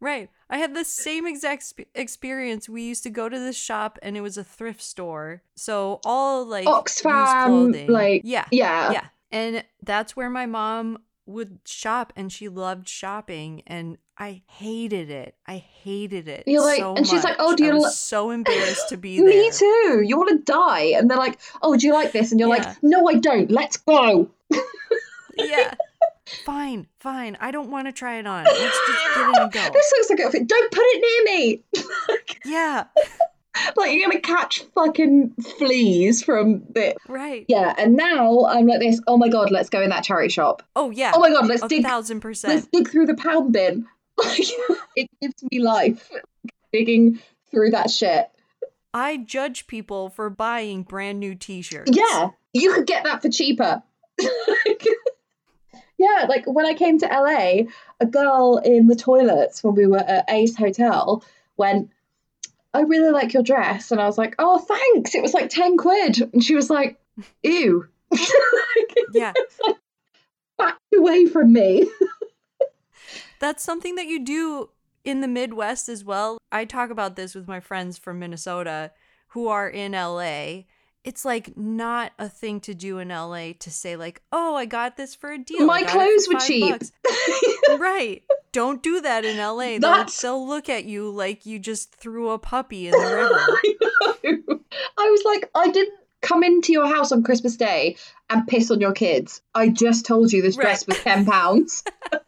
Right. 0.00 0.28
I 0.50 0.58
had 0.58 0.74
the 0.74 0.84
same 0.84 1.26
exact 1.26 1.62
sp- 1.64 1.88
experience. 1.94 2.68
We 2.68 2.82
used 2.82 3.02
to 3.04 3.10
go 3.10 3.28
to 3.28 3.38
this 3.38 3.56
shop 3.56 3.98
and 4.02 4.16
it 4.16 4.20
was 4.20 4.36
a 4.36 4.44
thrift 4.44 4.82
store. 4.82 5.42
So 5.56 6.00
all 6.04 6.44
like 6.44 6.66
Oxfam, 6.66 7.46
clothing. 7.46 7.88
like- 7.88 8.20
yeah. 8.24 8.44
yeah 8.52 8.92
Yeah. 8.92 9.06
And 9.32 9.64
that's 9.82 10.14
where 10.14 10.30
my 10.30 10.46
mom 10.46 10.98
would 11.24 11.60
shop 11.64 12.12
and 12.14 12.30
she 12.30 12.48
loved 12.48 12.88
shopping 12.88 13.62
and 13.66 13.96
I 14.18 14.42
hated 14.46 15.10
it. 15.10 15.34
I 15.46 15.56
hated 15.58 16.26
it. 16.28 16.44
You're 16.46 16.62
like- 16.62 16.78
so 16.78 16.94
and 16.96 17.06
she's 17.06 17.22
like, 17.22 17.36
"Oh, 17.38 17.54
do 17.54 17.64
I 17.64 17.66
you 17.68 17.74
was 17.74 17.84
li- 17.84 17.90
so 17.90 18.30
embarrassed 18.30 18.88
to 18.90 18.96
be 18.96 19.16
there. 19.20 19.26
Me 19.28 19.50
too. 19.50 20.02
You 20.04 20.16
want 20.16 20.30
to 20.30 20.38
die, 20.52 20.92
and 20.96 21.10
they're 21.10 21.18
like, 21.18 21.38
"Oh, 21.62 21.76
do 21.76 21.86
you 21.86 21.92
like 21.92 22.12
this?" 22.12 22.30
And 22.32 22.40
you're 22.40 22.48
Yeah. 22.54 22.64
like, 22.64 22.76
"No, 22.82 23.08
I 23.08 23.14
don't. 23.14 23.50
Let's 23.50 23.76
go." 23.76 24.30
Yeah. 25.36 25.74
Fine, 26.44 26.86
fine. 26.98 27.36
I 27.40 27.50
don't 27.50 27.70
want 27.70 27.86
to 27.86 27.92
try 27.92 28.16
it 28.18 28.26
on. 28.26 28.44
Let's 28.44 28.58
just 28.58 29.14
get 29.14 29.28
in 29.28 29.42
and 29.42 29.52
go. 29.52 29.60
This 29.72 29.92
looks 29.96 30.10
like 30.10 30.18
a 30.20 30.24
outfit. 30.24 30.48
Don't 30.48 30.72
put 30.72 30.82
it 30.84 31.24
near 31.26 31.36
me. 31.36 31.62
Yeah, 32.46 32.84
like 33.76 33.92
you're 33.92 34.08
gonna 34.08 34.20
catch 34.20 34.62
fucking 34.74 35.34
fleas 35.58 36.22
from 36.22 36.62
the. 36.70 36.94
right. 37.08 37.44
Yeah, 37.48 37.74
and 37.76 37.96
now 37.96 38.44
I'm 38.46 38.66
like 38.66 38.80
this. 38.80 39.00
Oh 39.06 39.16
my 39.18 39.28
god, 39.28 39.50
let's 39.50 39.68
go 39.68 39.80
in 39.82 39.90
that 39.90 40.04
charity 40.04 40.28
shop. 40.28 40.62
Oh 40.76 40.90
yeah. 40.90 41.12
Oh 41.14 41.18
my 41.20 41.30
god, 41.30 41.46
let's 41.48 41.62
a 41.62 41.68
dig. 41.68 41.82
thousand 41.84 42.20
percent. 42.20 42.54
Let's 42.54 42.66
dig 42.68 42.88
through 42.88 43.06
the 43.06 43.14
pound 43.16 43.52
bin. 43.52 43.86
Like 44.24 44.46
it 44.96 45.10
gives 45.20 45.42
me 45.50 45.60
life. 45.60 46.10
Digging 46.72 47.20
through 47.50 47.70
that 47.70 47.90
shit. 47.90 48.30
I 48.94 49.18
judge 49.18 49.66
people 49.66 50.08
for 50.08 50.30
buying 50.30 50.82
brand 50.82 51.20
new 51.20 51.34
T-shirts. 51.34 51.90
Yeah, 51.94 52.30
you 52.54 52.72
could 52.72 52.86
get 52.86 53.04
that 53.04 53.20
for 53.20 53.28
cheaper. 53.28 53.82
yeah, 55.98 56.26
like 56.28 56.46
when 56.46 56.64
I 56.64 56.72
came 56.72 56.98
to 57.00 57.06
LA, 57.06 57.64
a 58.00 58.06
girl 58.06 58.56
in 58.64 58.86
the 58.86 58.96
toilets 58.96 59.62
when 59.62 59.74
we 59.74 59.86
were 59.86 59.98
at 59.98 60.30
Ace 60.30 60.56
Hotel 60.56 61.22
went, 61.58 61.90
I 62.72 62.80
really 62.80 63.10
like 63.10 63.34
your 63.34 63.42
dress. 63.42 63.90
And 63.90 64.00
I 64.00 64.06
was 64.06 64.18
like, 64.18 64.34
oh, 64.38 64.58
thanks. 64.58 65.14
It 65.14 65.22
was 65.22 65.34
like 65.34 65.50
10 65.50 65.76
quid. 65.76 66.30
And 66.32 66.42
she 66.42 66.54
was 66.54 66.70
like, 66.70 66.98
ew. 67.42 67.86
Yeah. 69.12 69.32
Back 70.58 70.78
away 70.96 71.26
from 71.26 71.52
me. 71.52 71.88
That's 73.40 73.62
something 73.62 73.94
that 73.96 74.06
you 74.06 74.24
do 74.24 74.70
in 75.04 75.20
the 75.20 75.28
Midwest 75.28 75.88
as 75.88 76.04
well. 76.04 76.38
I 76.50 76.64
talk 76.64 76.90
about 76.90 77.16
this 77.16 77.34
with 77.34 77.46
my 77.46 77.60
friends 77.60 77.98
from 77.98 78.18
Minnesota 78.18 78.92
who 79.28 79.48
are 79.48 79.68
in 79.68 79.92
LA. 79.92 80.62
It's 81.04 81.24
like 81.24 81.56
not 81.56 82.12
a 82.18 82.28
thing 82.28 82.58
to 82.62 82.74
do 82.74 82.98
in 82.98 83.08
LA 83.10 83.52
to 83.60 83.70
say 83.70 83.94
like, 83.94 84.22
"Oh, 84.32 84.56
I 84.56 84.64
got 84.64 84.96
this 84.96 85.14
for 85.14 85.30
a 85.30 85.38
deal. 85.38 85.64
My 85.64 85.84
clothes 85.84 86.26
were 86.32 86.40
cheap. 86.40 86.74
right. 87.78 88.22
Don't 88.50 88.82
do 88.82 89.00
that 89.02 89.24
in 89.24 89.36
LA. 89.36 89.78
They'll, 89.78 89.80
That's- 89.80 90.20
they'll 90.20 90.44
look 90.46 90.68
at 90.68 90.84
you 90.84 91.10
like 91.10 91.46
you 91.46 91.58
just 91.60 91.94
threw 91.94 92.30
a 92.30 92.38
puppy 92.38 92.88
in 92.88 92.92
the 92.92 92.98
river. 92.98 93.38
I 94.24 94.32
know. 94.48 94.60
I 94.98 95.10
was 95.10 95.22
like, 95.24 95.50
I 95.54 95.68
didn't 95.70 95.94
come 96.22 96.42
into 96.42 96.72
your 96.72 96.88
house 96.88 97.12
on 97.12 97.22
Christmas 97.22 97.56
Day 97.56 97.96
and 98.28 98.46
piss 98.48 98.70
on 98.72 98.80
your 98.80 98.92
kids. 98.92 99.42
I 99.54 99.68
just 99.68 100.06
told 100.06 100.32
you 100.32 100.42
this 100.42 100.56
dress 100.56 100.82
Right. 100.88 100.96
was 100.96 101.04
ten 101.04 101.24
pounds. 101.26 101.84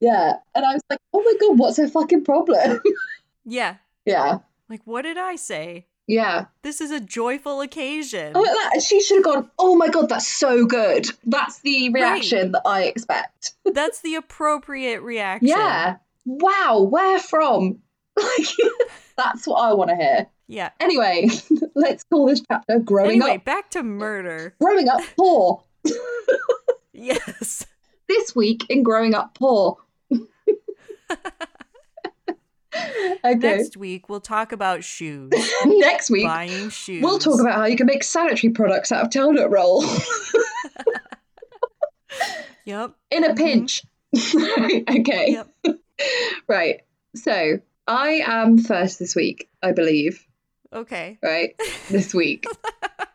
yeah, 0.00 0.34
and 0.54 0.64
I 0.64 0.74
was 0.74 0.82
like, 0.90 1.00
oh 1.12 1.22
my 1.22 1.34
god, 1.40 1.58
what's 1.58 1.76
her 1.78 1.88
fucking 1.88 2.24
problem? 2.24 2.80
yeah. 3.44 3.76
yeah, 4.04 4.38
Like 4.68 4.82
what 4.84 5.02
did 5.02 5.18
I 5.18 5.36
say? 5.36 5.86
yeah. 6.06 6.46
This 6.62 6.80
is 6.80 6.90
a 6.90 7.00
joyful 7.00 7.60
occasion. 7.60 8.32
Like 8.32 8.44
that. 8.44 8.82
She 8.82 9.00
should 9.02 9.16
have 9.18 9.24
gone. 9.24 9.50
Oh 9.58 9.76
my 9.76 9.88
god, 9.88 10.08
that's 10.08 10.26
so 10.26 10.64
good. 10.64 11.06
That's 11.24 11.60
the 11.60 11.90
reaction 11.90 12.52
that 12.52 12.62
I 12.64 12.84
expect. 12.84 13.52
That's 13.64 14.00
the 14.00 14.14
appropriate 14.14 15.02
reaction. 15.02 15.48
Yeah. 15.48 15.96
Wow. 16.24 16.86
Where 16.90 17.18
from? 17.18 17.80
Like, 18.18 18.48
that's 19.16 19.46
what 19.46 19.58
I 19.58 19.74
want 19.74 19.90
to 19.90 19.96
hear. 19.96 20.26
Yeah. 20.48 20.70
Anyway, 20.80 21.28
let's 21.76 22.02
call 22.10 22.26
this 22.26 22.42
chapter 22.50 22.80
"Growing 22.80 23.22
Up. 23.22 23.26
Anyway, 23.28 23.36
Up." 23.36 23.44
back 23.44 23.70
to 23.70 23.82
murder. 23.84 24.56
Growing 24.60 24.88
up 24.88 25.00
poor. 25.16 25.62
Yes. 26.92 27.64
this 28.08 28.34
week 28.34 28.66
in 28.68 28.82
growing 28.82 29.14
up 29.14 29.36
poor. 29.38 29.76
okay. 33.24 33.34
Next 33.34 33.76
week 33.76 34.08
we'll 34.08 34.20
talk 34.20 34.52
about 34.52 34.84
shoes. 34.84 35.30
Next 35.64 36.10
week, 36.10 36.26
Buying 36.26 36.70
shoes. 36.70 37.02
we'll 37.02 37.18
talk 37.18 37.40
about 37.40 37.54
how 37.54 37.64
you 37.66 37.76
can 37.76 37.86
make 37.86 38.04
sanitary 38.04 38.52
products 38.52 38.92
out 38.92 39.04
of 39.04 39.10
toilet 39.10 39.48
roll 39.48 39.84
Yep. 42.64 42.92
in 43.10 43.24
a 43.24 43.30
Mhm. 43.30 43.36
pinch. 43.36 43.82
okay. 44.88 45.42
Yep. 45.64 45.78
Right. 46.46 46.80
So 47.14 47.60
I 47.86 48.22
am 48.26 48.58
first 48.58 48.98
this 48.98 49.14
week, 49.16 49.48
I 49.62 49.72
believe. 49.72 50.24
Okay. 50.72 51.18
Right. 51.22 51.54
This 51.88 52.12
week. 52.14 52.44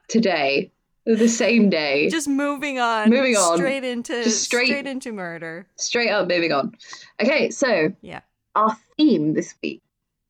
Today. 0.07 0.71
The 1.05 1.27
same 1.27 1.69
day. 1.69 2.09
Just 2.09 2.27
moving 2.29 2.79
on. 2.79 3.09
Moving 3.09 3.35
on. 3.35 3.57
Straight 3.57 3.83
into 3.83 4.29
straight- 4.29 4.67
straight 4.67 4.87
into 4.87 5.11
murder. 5.11 5.67
Straight 5.75 6.09
up 6.09 6.27
moving 6.29 6.51
on. 6.53 6.75
Okay, 7.21 7.49
so 7.49 7.91
Yeah. 8.01 8.21
our 8.55 8.77
theme 8.97 9.33
this 9.33 9.53
week 9.61 9.81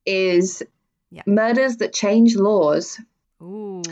is 0.04 0.62
Yeah. 1.10 1.22
murders 1.26 1.76
that 1.76 1.92
change 1.92 2.36
laws. 2.36 2.98
Ooh. 3.42 3.82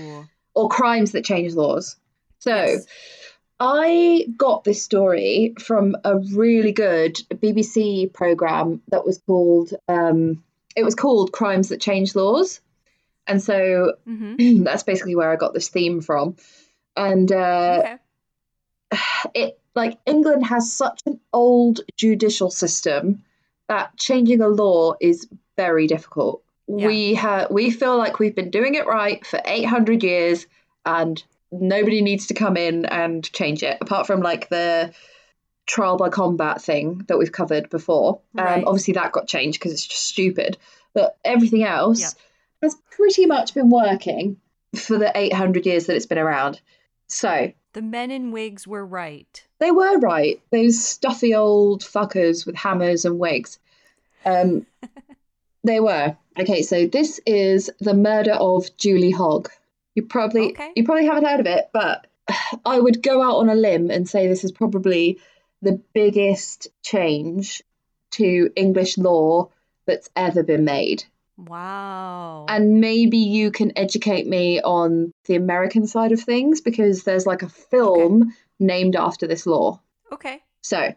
or 0.54 0.68
crimes 0.68 1.12
that 1.12 1.24
change 1.24 1.54
laws. 1.54 1.96
So 2.40 2.54
Yes. 2.54 2.86
I 3.60 4.26
got 4.36 4.64
this 4.64 4.82
story 4.82 5.54
from 5.58 5.96
a 6.04 6.18
really 6.18 6.72
good 6.72 7.14
BBC 7.34 8.06
program 8.12 8.82
that 8.88 9.04
was 9.06 9.18
called 9.26 9.72
um, 9.88 10.42
it 10.74 10.82
was 10.84 10.94
called 10.94 11.32
Crimes 11.32 11.68
That 11.68 11.80
Change 11.80 12.14
Laws. 12.16 12.60
And 13.26 13.42
so 13.42 13.94
Mm-hmm. 14.08 14.62
that's 14.64 14.82
basically 14.82 15.14
where 15.14 15.30
I 15.30 15.36
got 15.36 15.54
this 15.54 15.68
theme 15.68 16.00
from. 16.00 16.36
And 16.96 17.30
uh, 17.32 17.82
okay. 18.92 18.98
it 19.34 19.58
like 19.74 19.98
England 20.06 20.46
has 20.46 20.72
such 20.72 21.00
an 21.06 21.18
old 21.32 21.80
judicial 21.96 22.50
system 22.50 23.22
that 23.68 23.96
changing 23.96 24.40
a 24.42 24.48
law 24.48 24.94
is 25.00 25.28
very 25.56 25.86
difficult. 25.86 26.42
Yeah. 26.68 26.86
We 26.86 27.14
ha- 27.14 27.46
we 27.50 27.70
feel 27.70 27.96
like 27.96 28.18
we've 28.18 28.34
been 28.34 28.50
doing 28.50 28.74
it 28.74 28.86
right 28.86 29.24
for 29.26 29.40
800 29.44 30.02
years 30.02 30.46
and 30.84 31.22
nobody 31.50 32.02
needs 32.02 32.28
to 32.28 32.34
come 32.34 32.56
in 32.56 32.86
and 32.86 33.30
change 33.32 33.62
it 33.62 33.78
apart 33.80 34.06
from 34.06 34.20
like 34.20 34.48
the 34.48 34.92
trial 35.66 35.96
by 35.96 36.08
combat 36.08 36.60
thing 36.60 37.04
that 37.08 37.18
we've 37.18 37.32
covered 37.32 37.70
before. 37.70 38.20
Right. 38.34 38.58
Um, 38.58 38.64
obviously 38.66 38.94
that 38.94 39.12
got 39.12 39.28
changed 39.28 39.58
because 39.58 39.72
it's 39.72 39.86
just 39.86 40.06
stupid, 40.06 40.58
but 40.94 41.16
everything 41.24 41.64
else 41.64 42.00
Yeah. 42.00 42.08
has 42.62 42.76
pretty 42.90 43.26
much 43.26 43.54
been 43.54 43.70
working 43.70 44.38
for 44.74 44.98
the 44.98 45.12
800 45.14 45.66
years 45.66 45.86
that 45.86 45.96
it's 45.96 46.06
been 46.06 46.18
around. 46.18 46.60
So, 47.12 47.52
The 47.74 47.82
men 47.82 48.10
in 48.10 48.32
wigs 48.32 48.66
were 48.66 48.84
right. 48.86 49.46
they 49.58 49.70
were 49.70 49.98
right. 49.98 50.40
Those 50.50 50.82
stuffy 50.82 51.34
old 51.34 51.82
fuckers 51.82 52.46
with 52.46 52.56
hammers 52.56 53.04
and 53.04 53.18
wigs. 53.18 53.58
Um, 54.24 54.66
they 55.64 55.78
were. 55.80 56.16
Okay, 56.38 56.62
so 56.62 56.86
this 56.86 57.20
is 57.26 57.70
the 57.80 57.94
murder 57.94 58.32
of 58.32 58.74
Julie 58.78 59.10
Hogg. 59.10 59.50
You 59.94 60.04
probably 60.04 60.52
Okay. 60.52 60.72
you 60.74 60.84
probably 60.84 61.04
haven't 61.04 61.26
heard 61.26 61.40
of 61.40 61.46
it, 61.46 61.68
but 61.72 62.06
I 62.64 62.80
would 62.80 63.02
go 63.02 63.22
out 63.22 63.36
on 63.36 63.50
a 63.50 63.54
limb 63.54 63.90
and 63.90 64.08
say 64.08 64.26
this 64.26 64.44
is 64.44 64.52
probably 64.52 65.18
the 65.60 65.80
biggest 65.92 66.68
change 66.82 67.62
to 68.12 68.50
English 68.56 68.96
law 68.96 69.50
that's 69.86 70.08
ever 70.16 70.42
been 70.42 70.64
made. 70.64 71.04
Wow. 71.36 72.46
And 72.48 72.80
maybe 72.80 73.18
you 73.18 73.50
can 73.50 73.72
educate 73.76 74.26
me 74.26 74.60
on 74.60 75.12
the 75.24 75.34
American 75.34 75.86
side 75.86 76.12
of 76.12 76.20
things 76.20 76.60
because 76.60 77.04
there's 77.04 77.26
like 77.26 77.42
a 77.42 77.48
film 77.48 78.34
named 78.58 78.96
after 78.96 79.26
this 79.26 79.46
law. 79.46 79.80
okay. 80.12 80.42
So, 80.64 80.94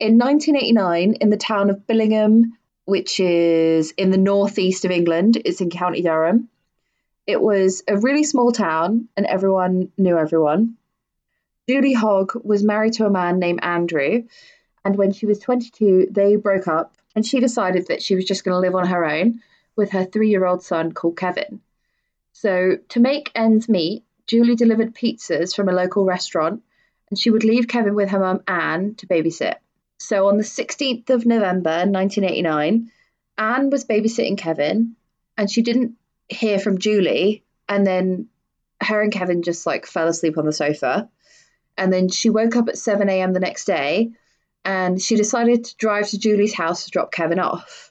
in 0.00 0.18
1989, 0.18 1.14
in 1.14 1.30
the 1.30 1.36
town 1.36 1.70
of 1.70 1.86
Billingham, 1.86 2.52
which 2.84 3.20
is 3.20 3.92
in 3.92 4.10
the 4.10 4.18
northeast 4.18 4.84
of 4.84 4.90
England, 4.90 5.40
it's 5.44 5.60
in 5.60 5.70
County 5.70 6.02
Durham. 6.02 6.48
It 7.26 7.40
was 7.40 7.82
a 7.86 7.96
really 7.96 8.24
small 8.24 8.50
town 8.50 9.08
and 9.16 9.26
everyone 9.26 9.92
knew 9.98 10.16
everyone. 10.16 10.76
Julie 11.68 11.92
Hogg 11.92 12.32
was 12.42 12.64
married 12.64 12.94
to 12.94 13.06
a 13.06 13.10
man 13.10 13.38
named 13.38 13.60
Andrew, 13.62 14.22
and 14.84 14.96
when 14.96 15.12
she 15.12 15.26
was 15.26 15.38
22, 15.38 16.08
they 16.10 16.36
broke 16.36 16.66
up, 16.66 16.94
and 17.14 17.26
she 17.26 17.40
decided 17.40 17.88
that 17.88 18.02
she 18.02 18.14
was 18.14 18.24
just 18.24 18.42
going 18.42 18.54
to 18.54 18.58
live 18.58 18.74
on 18.74 18.86
her 18.86 19.04
own 19.04 19.40
with 19.78 19.92
her 19.92 20.04
three 20.04 20.28
year 20.28 20.44
old 20.44 20.62
son 20.62 20.92
called 20.92 21.16
Kevin. 21.16 21.62
So, 22.32 22.76
to 22.90 23.00
make 23.00 23.32
ends 23.34 23.68
meet, 23.68 24.04
Julie 24.26 24.54
delivered 24.56 24.94
pizzas 24.94 25.56
from 25.56 25.70
a 25.70 25.72
local 25.72 26.04
restaurant 26.04 26.62
and 27.10 27.18
she 27.18 27.30
would 27.30 27.44
leave 27.44 27.68
Kevin 27.68 27.94
with 27.94 28.10
her 28.10 28.20
mum 28.20 28.42
Anne 28.46 28.94
to 28.96 29.06
babysit. 29.06 29.54
So 29.98 30.28
on 30.28 30.36
the 30.36 30.44
16th 30.44 31.10
of 31.10 31.26
November 31.26 31.70
1989, 31.70 32.90
Anne 33.36 33.70
was 33.70 33.84
babysitting 33.84 34.38
Kevin 34.38 34.94
and 35.36 35.50
she 35.50 35.62
didn't 35.62 35.94
hear 36.28 36.58
from 36.58 36.78
Julie. 36.78 37.44
And 37.68 37.86
then 37.86 38.28
her 38.80 39.00
and 39.00 39.12
Kevin 39.12 39.42
just 39.42 39.66
like 39.66 39.86
fell 39.86 40.08
asleep 40.08 40.38
on 40.38 40.46
the 40.46 40.52
sofa. 40.52 41.08
And 41.76 41.92
then 41.92 42.08
she 42.08 42.30
woke 42.30 42.56
up 42.56 42.68
at 42.68 42.78
7 42.78 43.08
a.m. 43.08 43.32
the 43.32 43.40
next 43.40 43.64
day 43.64 44.10
and 44.64 45.00
she 45.00 45.16
decided 45.16 45.64
to 45.64 45.76
drive 45.76 46.08
to 46.08 46.18
Julie's 46.18 46.54
house 46.54 46.84
to 46.84 46.90
drop 46.90 47.12
Kevin 47.12 47.38
off. 47.38 47.87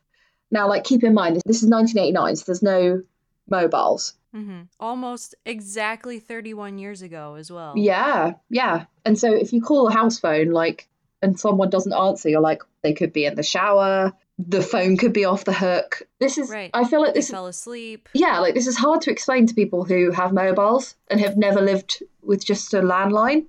Now, 0.52 0.68
like, 0.70 0.84
keep 0.84 1.04
in 1.04 1.14
mind, 1.14 1.42
this 1.46 1.62
is 1.64 1.70
1989, 1.70 2.36
so 2.38 2.44
there's 2.46 2.64
no 2.64 3.02
mobiles. 3.50 4.14
hmm 4.34 4.62
Almost 4.80 5.36
exactly 5.46 6.20
31 6.20 6.78
years 6.80 7.02
ago 7.02 7.36
as 7.36 7.52
well. 7.52 7.74
Yeah, 7.78 8.34
yeah. 8.50 8.86
And 9.06 9.18
so 9.18 9.34
if 9.34 9.54
you 9.54 9.62
call 9.62 9.88
a 9.88 9.92
house 9.94 10.20
phone, 10.20 10.52
like 10.52 10.88
and 11.22 11.40
someone 11.40 11.70
doesn't 11.70 11.94
answer, 11.94 12.30
you're 12.30 12.42
like, 12.42 12.62
they 12.84 12.94
could 12.94 13.12
be 13.12 13.26
in 13.26 13.36
the 13.36 13.44
shower, 13.44 14.14
the 14.38 14.62
phone 14.62 14.98
could 14.98 15.14
be 15.14 15.26
off 15.26 15.46
the 15.46 15.54
hook. 15.54 16.04
This 16.20 16.38
is, 16.38 16.50
Right. 16.50 16.70
I 16.74 16.84
feel 16.84 17.02
like 17.02 17.14
They 17.16 17.22
this, 17.22 17.32
fell 17.32 17.48
asleep. 17.48 18.08
yeah, 18.14 18.40
like 18.40 18.54
this 18.54 18.68
is 18.68 18.78
hard 18.78 19.02
to 19.02 19.12
explain 19.12 19.48
to 19.48 19.56
people 19.56 19.84
who 19.84 20.12
have 20.12 20.32
mobiles 20.32 20.94
and 21.10 21.20
have 21.20 21.36
never 21.36 21.60
lived 21.60 22.04
with 22.22 22.46
just 22.46 22.74
a 22.76 22.82
landline. 22.82 23.46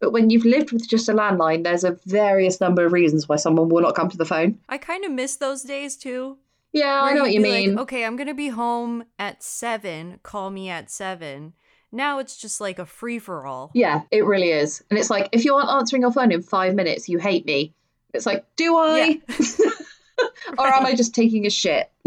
But 0.00 0.12
when 0.12 0.30
you've 0.30 0.46
lived 0.46 0.72
with 0.72 0.88
just 0.88 1.08
a 1.08 1.12
landline, 1.12 1.62
there's 1.62 1.84
a 1.84 1.98
various 2.06 2.60
number 2.60 2.86
of 2.86 2.92
reasons 2.92 3.28
why 3.28 3.36
someone 3.36 3.68
will 3.68 3.82
not 3.82 3.94
come 3.94 4.08
to 4.08 4.16
the 4.16 4.24
phone. 4.24 4.58
I 4.68 4.78
kind 4.78 5.04
of 5.04 5.12
miss 5.12 5.36
those 5.36 5.62
days 5.62 5.96
too. 5.96 6.38
Yeah, 6.72 7.02
I 7.02 7.12
know 7.12 7.22
what 7.22 7.32
you 7.32 7.42
be 7.42 7.50
like, 7.50 7.66
mean. 7.66 7.78
okay, 7.80 8.04
I'm 8.04 8.16
gonna 8.16 8.34
be 8.34 8.48
home 8.48 9.04
at 9.18 9.42
seven. 9.42 10.20
Call 10.22 10.50
me 10.50 10.68
at 10.68 10.90
seven. 10.90 11.52
Now 11.92 12.20
it's 12.20 12.36
just 12.36 12.60
like 12.60 12.78
a 12.78 12.86
free 12.86 13.18
for 13.18 13.44
all. 13.44 13.72
Yeah, 13.74 14.02
it 14.10 14.24
really 14.24 14.50
is. 14.50 14.82
And 14.88 14.98
it's 14.98 15.10
like, 15.10 15.28
if 15.32 15.44
you 15.44 15.56
aren't 15.56 15.70
answering 15.70 16.02
your 16.02 16.12
phone 16.12 16.30
in 16.30 16.42
five 16.42 16.74
minutes, 16.74 17.08
you 17.08 17.18
hate 17.18 17.44
me. 17.44 17.74
It's 18.14 18.26
like, 18.26 18.44
do 18.56 18.76
I? 18.76 19.20
or 20.58 20.66
am 20.66 20.86
I 20.86 20.94
just 20.94 21.14
taking 21.14 21.46
a 21.46 21.50
shit? 21.50 21.90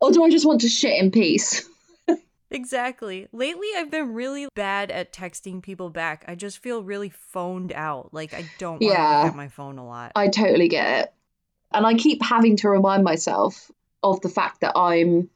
or 0.00 0.12
do 0.12 0.22
I 0.22 0.30
just 0.30 0.46
want 0.46 0.60
to 0.60 0.68
shit 0.68 1.02
in 1.02 1.10
peace? 1.10 1.68
Exactly. 2.56 3.28
Lately, 3.32 3.68
I've 3.76 3.90
been 3.90 4.14
really 4.14 4.48
bad 4.54 4.90
at 4.90 5.12
texting 5.12 5.62
people 5.62 5.90
back. 5.90 6.24
I 6.26 6.34
just 6.34 6.58
feel 6.58 6.82
really 6.82 7.10
phoned 7.10 7.72
out. 7.72 8.14
Like 8.14 8.32
I 8.32 8.44
don't 8.58 8.80
want 8.80 8.82
to 8.82 8.86
Yeah. 8.86 9.18
look 9.24 9.32
at 9.32 9.36
my 9.36 9.48
phone 9.48 9.78
a 9.78 9.86
lot. 9.86 10.12
I 10.16 10.28
totally 10.28 10.68
get 10.68 11.02
it. 11.04 11.12
And 11.72 11.86
I 11.86 11.94
keep 11.94 12.22
having 12.22 12.56
to 12.58 12.68
remind 12.70 13.04
myself 13.04 13.70
of 14.02 14.20
the 14.22 14.30
fact 14.30 14.62
that 14.62 14.76
I'm 14.76 15.28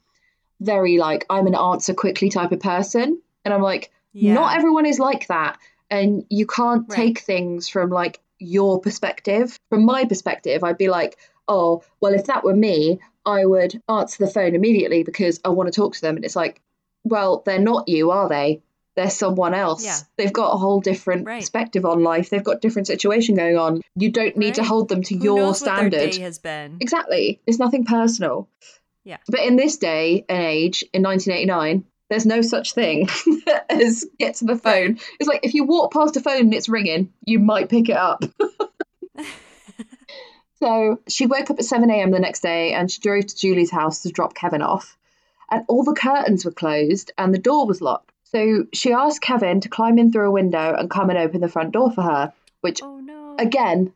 very 0.61 0.99
like, 0.99 1.27
I'm 1.29 1.47
an 1.47 1.55
answer 1.55 1.93
quickly 1.93 2.31
type 2.31 2.53
of 2.53 2.61
person. 2.61 3.21
And 3.45 3.53
I'm 3.53 3.63
like, 3.63 3.91
yeah. 4.13 4.35
not 4.35 4.57
everyone 4.57 4.87
is 4.87 4.99
like 4.99 5.27
that. 5.27 5.59
And 5.91 6.25
you 6.31 6.47
can't 6.47 6.89
Right. 6.89 6.97
take 6.97 7.19
things 7.21 7.69
from 7.69 7.91
like 7.91 8.21
your 8.39 8.81
perspective. 8.81 9.59
From 9.69 9.85
my 9.85 10.05
perspective, 10.07 10.65
I'd 10.65 10.79
be 10.79 10.89
like, 10.89 11.19
oh, 11.49 11.83
well, 12.01 12.15
if 12.15 12.25
that 12.27 12.45
were 12.45 12.55
me, 12.57 13.01
I 13.27 13.45
would 13.45 13.83
answer 13.89 14.25
the 14.25 14.31
phone 14.31 14.55
immediately 14.55 15.03
because 15.03 15.39
I 15.45 15.51
want 15.51 15.67
to 15.71 15.79
talk 15.79 15.95
to 15.95 16.01
them. 16.01 16.17
And 16.17 16.25
it's 16.25 16.37
like, 16.37 16.63
well, 17.05 17.43
they're 17.47 17.59
not 17.59 17.89
you, 17.89 18.11
are 18.11 18.29
they? 18.29 18.63
They're 18.97 19.09
someone 19.11 19.55
else. 19.55 19.85
Yeah. 19.85 19.97
They've 20.17 20.33
got 20.33 20.53
a 20.53 20.59
whole 20.59 20.81
different 20.81 21.27
Right. 21.27 21.41
perspective 21.41 21.85
on 21.87 22.03
life. 22.03 22.29
They've 22.29 22.45
got 22.45 22.61
different 22.61 22.87
situation 22.89 23.35
going 23.37 23.57
on. 23.57 23.81
You 23.97 24.11
don't 24.11 24.37
need 24.37 24.57
to 24.57 24.65
hold 24.65 24.89
them 24.89 25.03
to 25.05 25.15
Who 25.17 25.25
your 25.25 25.55
standard. 25.55 26.17
has 26.17 26.39
been? 26.39 26.79
Exactly. 26.81 27.41
It's 27.47 27.59
nothing 27.59 27.85
personal. 27.85 28.49
Yeah. 29.05 29.19
But 29.29 29.41
in 29.41 29.57
this 29.57 29.77
day 29.79 30.25
and 30.29 30.43
age, 30.43 30.85
in 30.93 31.03
1989, 31.03 31.85
there's 32.11 32.27
no 32.27 32.43
such 32.43 32.75
thing 32.75 33.09
as 33.71 34.05
get 34.19 34.35
to 34.37 34.45
the 34.45 34.57
phone. 34.57 34.99
It's 35.21 35.29
like 35.29 35.41
if 35.45 35.55
you 35.55 35.65
walk 35.65 35.93
past 35.93 36.17
a 36.17 36.21
phone 36.21 36.41
and 36.41 36.55
it's 36.55 36.69
ringing, 36.69 37.13
you 37.25 37.39
might 37.39 37.69
pick 37.69 37.89
it 37.89 37.97
up. 37.97 38.25
so 40.59 41.01
she 41.09 41.27
woke 41.27 41.51
up 41.51 41.59
at 41.59 41.65
7 41.65 41.89
a.m. 41.91 42.11
the 42.11 42.19
next 42.19 42.41
day 42.41 42.73
and 42.73 42.91
she 42.91 43.01
drove 43.01 43.27
to 43.27 43.37
Julie's 43.37 43.71
house 43.71 44.01
to 44.03 44.11
drop 44.11 44.35
Kevin 44.35 44.63
off. 44.63 44.97
And 45.51 45.65
all 45.69 45.83
the 45.85 45.95
curtains 45.95 46.45
were 46.45 46.51
closed 46.53 47.13
and 47.19 47.35
the 47.35 47.39
door 47.39 47.67
was 47.67 47.81
locked. 47.81 48.13
So 48.25 48.67
she 48.73 48.93
asked 48.93 49.21
Kevin 49.23 49.61
to 49.63 49.69
climb 49.69 49.99
in 49.99 50.13
through 50.13 50.29
a 50.29 50.31
window 50.31 50.75
and 50.79 50.89
come 50.89 51.11
and 51.11 51.19
open 51.19 51.41
the 51.41 51.49
front 51.49 51.73
door 51.73 51.91
for 51.91 52.03
her, 52.03 52.33
which, 52.61 52.81
Oh 52.83 53.01
no. 53.01 53.35
again, 53.39 53.93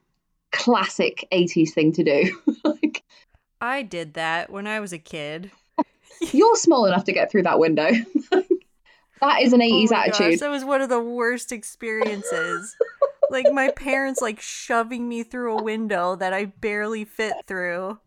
classic 0.51 1.29
80s 1.31 1.71
thing 1.71 1.93
to 1.93 2.03
do. 2.03 2.41
like, 2.65 3.05
I 3.61 3.83
did 3.83 4.15
that 4.15 4.51
when 4.51 4.67
I 4.67 4.81
was 4.81 4.93
a 4.93 4.99
kid. 4.99 5.53
You're 6.33 6.57
small 6.57 6.87
enough 6.87 7.05
to 7.05 7.13
get 7.13 7.31
through 7.31 7.45
that 7.45 7.61
window. 7.61 7.89
that 9.21 9.43
is 9.43 9.53
an 9.53 9.61
80s 9.61 9.71
oh 9.71 9.95
my 9.95 10.07
gosh, 10.07 10.21
attitude. 10.21 10.41
that 10.41 10.51
was 10.51 10.65
one 10.65 10.81
of 10.81 10.89
the 10.89 11.01
worst 11.01 11.53
experiences. 11.53 12.75
like 13.31 13.51
my 13.53 13.71
parents 13.71 14.21
like 14.21 14.41
shoving 14.41 15.09
me 15.09 15.23
through 15.23 15.59
a 15.59 15.63
window 15.63 16.17
that 16.17 16.33
I 16.33 16.47
barely 16.47 17.05
fit 17.05 17.35
through. 17.47 17.99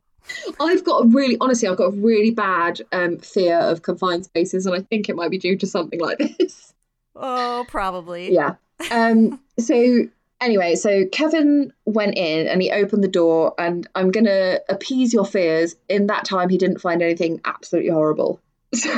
I've 0.59 0.83
got 0.83 1.03
a 1.05 1.07
really, 1.07 1.37
honestly, 1.41 1.67
I've 1.67 1.77
got 1.77 1.93
a 1.93 1.97
really 1.97 2.31
bad 2.31 2.81
um, 2.91 3.17
fear 3.19 3.57
of 3.57 3.81
confined 3.81 4.25
spaces, 4.25 4.65
and 4.65 4.75
I 4.75 4.81
think 4.81 5.09
it 5.09 5.15
might 5.15 5.31
be 5.31 5.37
due 5.37 5.57
to 5.57 5.67
something 5.67 5.99
like 5.99 6.17
this. 6.17 6.73
Oh, 7.15 7.65
probably. 7.67 8.33
yeah. 8.33 8.55
Um. 8.91 9.39
So 9.59 10.07
anyway, 10.39 10.75
so 10.75 11.05
Kevin 11.11 11.73
went 11.85 12.15
in 12.17 12.47
and 12.47 12.61
he 12.61 12.71
opened 12.71 13.03
the 13.03 13.07
door, 13.07 13.53
and 13.57 13.87
I'm 13.95 14.11
gonna 14.11 14.59
appease 14.69 15.13
your 15.13 15.25
fears. 15.25 15.75
In 15.89 16.07
that 16.07 16.25
time, 16.25 16.49
he 16.49 16.57
didn't 16.57 16.79
find 16.79 17.01
anything 17.01 17.41
absolutely 17.45 17.91
horrible. 17.91 18.39
So 18.75 18.89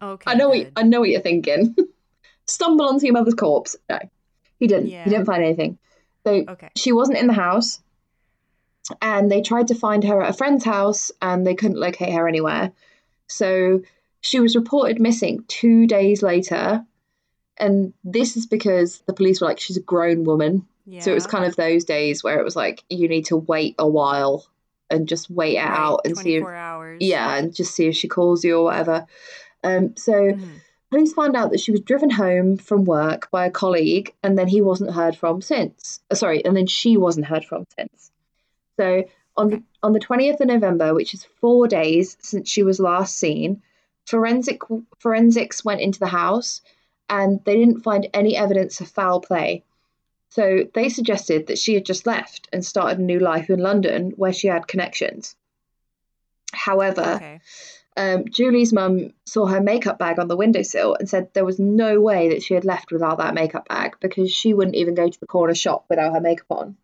Okay. 0.00 0.30
I 0.30 0.34
know 0.34 0.48
what. 0.48 0.68
I 0.76 0.82
know 0.84 1.00
what 1.00 1.10
you're 1.10 1.20
thinking. 1.20 1.76
Stumble 2.46 2.86
onto 2.86 3.04
your 3.04 3.12
mother's 3.12 3.34
corpse. 3.34 3.76
No, 3.90 3.98
he 4.58 4.66
didn't. 4.66 4.88
Yeah. 4.88 5.04
He 5.04 5.10
didn't 5.10 5.26
find 5.26 5.44
anything. 5.44 5.78
So 6.26 6.44
Okay. 6.48 6.70
she 6.76 6.92
wasn't 6.92 7.18
in 7.18 7.26
the 7.26 7.34
house 7.34 7.80
and 9.02 9.30
they 9.30 9.42
tried 9.42 9.68
to 9.68 9.74
find 9.74 10.04
her 10.04 10.22
at 10.22 10.30
a 10.30 10.36
friend's 10.36 10.64
house 10.64 11.10
and 11.20 11.46
they 11.46 11.54
couldn't 11.54 11.78
locate 11.78 12.12
her 12.12 12.26
anywhere 12.28 12.72
so 13.26 13.82
she 14.20 14.40
was 14.40 14.56
reported 14.56 15.00
missing 15.00 15.44
two 15.48 15.86
days 15.86 16.22
later 16.22 16.84
and 17.58 17.92
this 18.04 18.36
is 18.36 18.46
because 18.46 19.00
the 19.06 19.12
police 19.12 19.40
were 19.40 19.46
like 19.46 19.60
she's 19.60 19.76
a 19.76 19.82
grown 19.82 20.24
woman 20.24 20.66
Yeah. 20.86 21.00
so 21.00 21.10
it 21.10 21.14
was 21.14 21.26
kind 21.26 21.44
of 21.44 21.56
those 21.56 21.84
days 21.84 22.22
where 22.24 22.38
it 22.38 22.44
was 22.44 22.56
like 22.56 22.82
you 22.88 23.08
need 23.08 23.26
to 23.26 23.36
wait 23.36 23.74
a 23.78 23.86
while 23.88 24.46
and 24.90 25.06
just 25.06 25.28
wait 25.30 25.56
it 25.56 25.60
Right, 25.60 25.68
out 25.78 26.00
and 26.04 26.16
see 26.16 26.36
if 26.36 26.40
24 26.42 26.54
hours. 26.54 26.98
yeah 27.02 27.36
and 27.36 27.54
just 27.54 27.74
see 27.74 27.86
if 27.88 27.96
she 27.96 28.08
calls 28.08 28.42
you 28.44 28.58
or 28.58 28.64
whatever 28.64 29.06
um 29.64 29.96
so 29.96 30.12
Mhm. 30.12 30.60
Police 30.90 31.12
found 31.12 31.36
out 31.36 31.50
that 31.50 31.60
she 31.60 31.70
was 31.70 31.82
driven 31.82 32.08
home 32.08 32.56
from 32.56 32.84
work 32.86 33.30
by 33.30 33.44
a 33.44 33.50
colleague, 33.50 34.14
and 34.22 34.38
then 34.38 34.48
he 34.48 34.62
wasn't 34.62 34.90
heard 34.92 35.14
from 35.14 35.42
since. 35.42 36.00
Uh, 36.10 36.14
sorry, 36.14 36.42
and 36.46 36.56
then 36.56 36.66
she 36.66 36.96
wasn't 36.96 37.26
heard 37.26 37.44
from 37.44 37.66
since. 37.78 38.10
So 38.78 39.04
on 39.36 39.50
the 39.50 39.62
on 39.82 39.92
the 39.92 40.00
twentieth 40.00 40.40
of 40.40 40.46
November, 40.46 40.94
which 40.94 41.12
is 41.12 41.24
four 41.40 41.68
days 41.68 42.16
since 42.20 42.48
she 42.48 42.62
was 42.62 42.80
last 42.80 43.18
seen, 43.18 43.60
forensic 44.06 44.62
forensics 44.98 45.64
went 45.64 45.80
into 45.80 45.98
the 45.98 46.06
house, 46.06 46.62
and 47.10 47.44
they 47.44 47.56
didn't 47.56 47.82
find 47.82 48.08
any 48.14 48.36
evidence 48.36 48.80
of 48.80 48.88
foul 48.88 49.20
play. 49.20 49.64
So 50.30 50.64
they 50.74 50.88
suggested 50.88 51.48
that 51.48 51.58
she 51.58 51.74
had 51.74 51.84
just 51.84 52.06
left 52.06 52.48
and 52.52 52.64
started 52.64 52.98
a 52.98 53.02
new 53.02 53.18
life 53.18 53.50
in 53.50 53.58
London, 53.58 54.12
where 54.16 54.32
she 54.32 54.46
had 54.46 54.68
connections. 54.68 55.34
However, 56.52 57.14
Okay. 57.16 57.40
um, 57.96 58.24
Julie's 58.28 58.72
mum 58.72 59.12
saw 59.24 59.46
her 59.46 59.60
makeup 59.60 59.98
bag 59.98 60.18
on 60.18 60.28
the 60.28 60.36
windowsill 60.36 60.94
and 60.94 61.08
said 61.08 61.32
there 61.32 61.44
was 61.44 61.58
no 61.58 62.00
way 62.00 62.28
that 62.28 62.42
she 62.42 62.54
had 62.54 62.64
left 62.64 62.92
without 62.92 63.18
that 63.18 63.34
makeup 63.34 63.68
bag 63.68 63.96
because 64.00 64.30
she 64.30 64.54
wouldn't 64.54 64.76
even 64.76 64.94
go 64.94 65.08
to 65.08 65.20
the 65.20 65.26
corner 65.26 65.54
shop 65.54 65.86
without 65.88 66.14
her 66.14 66.20
makeup 66.20 66.46
on. 66.50 66.76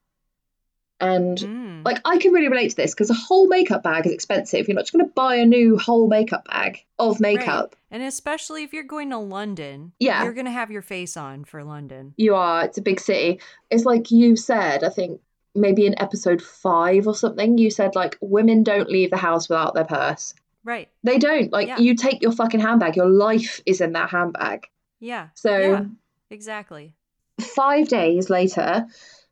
And 1.06 1.38
Mm. 1.38 1.84
like 1.84 2.00
I 2.04 2.18
can 2.18 2.32
really 2.32 2.48
relate 2.48 2.70
to 2.70 2.76
this 2.76 2.94
because 2.94 3.10
a 3.10 3.14
whole 3.14 3.46
makeup 3.48 3.82
bag 3.82 4.06
is 4.06 4.12
expensive. 4.12 4.66
You're 4.68 4.74
not 4.74 4.82
just 4.82 4.92
going 4.92 5.04
to 5.06 5.12
buy 5.12 5.36
a 5.36 5.46
new 5.46 5.76
whole 5.78 6.08
makeup 6.08 6.44
bag 6.46 6.78
of 6.98 7.20
makeup. 7.20 7.76
And 7.90 8.02
especially 8.02 8.62
if 8.64 8.72
you're 8.72 8.82
going 8.84 9.10
to 9.10 9.18
London, 9.18 9.92
Yeah. 10.00 10.24
you're 10.24 10.32
going 10.32 10.46
to 10.46 10.50
have 10.52 10.70
your 10.70 10.82
face 10.82 11.16
on 11.16 11.44
for 11.44 11.62
London. 11.64 12.14
You 12.16 12.34
are. 12.34 12.64
It's 12.64 12.78
a 12.78 12.82
big 12.82 13.00
city. 13.00 13.40
It's 13.70 13.84
like 13.84 14.10
you 14.10 14.36
said. 14.36 14.82
I 14.84 14.88
think 14.88 15.20
maybe 15.54 15.86
in 15.86 15.96
episode 16.00 16.42
five 16.42 17.06
or 17.06 17.14
something. 17.14 17.58
You 17.58 17.70
said 17.70 17.94
like 17.94 18.18
women 18.20 18.62
don't 18.64 18.88
leave 18.90 19.10
the 19.10 19.16
house 19.16 19.48
without 19.48 19.74
their 19.74 19.84
purse. 19.84 20.34
Right. 20.64 20.88
They 21.04 21.18
don't. 21.18 21.52
Like 21.52 21.68
Yeah. 21.68 21.78
you 21.78 21.94
take 21.94 22.22
your 22.22 22.32
fucking 22.32 22.60
handbag. 22.60 22.96
Your 22.96 23.08
life 23.08 23.60
is 23.66 23.80
in 23.80 23.92
that 23.92 24.10
handbag. 24.10 24.66
Yeah. 25.00 25.28
So. 25.34 25.56
Yeah. 25.58 25.84
Exactly. 26.30 26.94
five 27.40 27.88
days 27.88 28.30
later, 28.30 28.86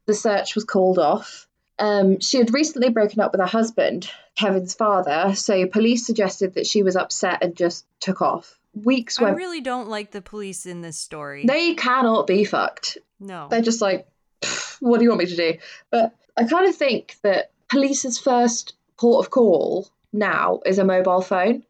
the 0.06 0.14
search 0.14 0.54
was 0.54 0.64
called 0.64 0.98
off. 0.98 1.48
Um, 1.83 2.21
she 2.21 2.38
had 2.38 2.55
recently 2.55 2.90
broken 2.90 3.21
up 3.21 3.33
with 3.33 3.40
her 3.40 3.47
husband, 3.47 4.09
Kevin's 4.37 4.73
father, 4.75 5.35
so 5.35 5.66
police 5.66 6.07
suggested 6.07 6.55
that 6.55 6.66
she 6.66 6.83
was 6.85 6.95
upset 6.95 7.42
and 7.42 7.57
just 7.57 7.85
took 7.99 8.23
off. 8.23 8.57
Weeks 8.75 9.21
went. 9.21 9.35
I 9.35 9.37
really 9.37 9.61
don't 9.61 9.88
like 9.88 10.12
the 10.12 10.23
police 10.23 10.64
in 10.64 10.81
this 10.81 10.97
story. 10.97 11.45
They 11.45 11.75
cannot 11.75 12.27
be 12.29 12.45
fucked. 12.45 12.99
no. 13.18 13.49
They're 13.51 13.62
just 13.62 13.83
like, 13.83 14.07
what 14.81 14.99
do 14.99 15.05
you 15.05 15.11
want 15.11 15.23
me 15.25 15.27
to 15.27 15.37
do? 15.37 15.59
But 15.90 16.14
I 16.37 16.45
kind 16.45 16.68
of 16.68 16.77
think 16.77 17.16
that 17.23 17.51
police's 17.68 18.18
first 18.18 18.75
port 18.97 19.27
of 19.27 19.31
call 19.31 19.88
now 20.12 20.61
is 20.64 20.79
a 20.79 20.85
mobile 20.85 21.21
phone. 21.21 21.64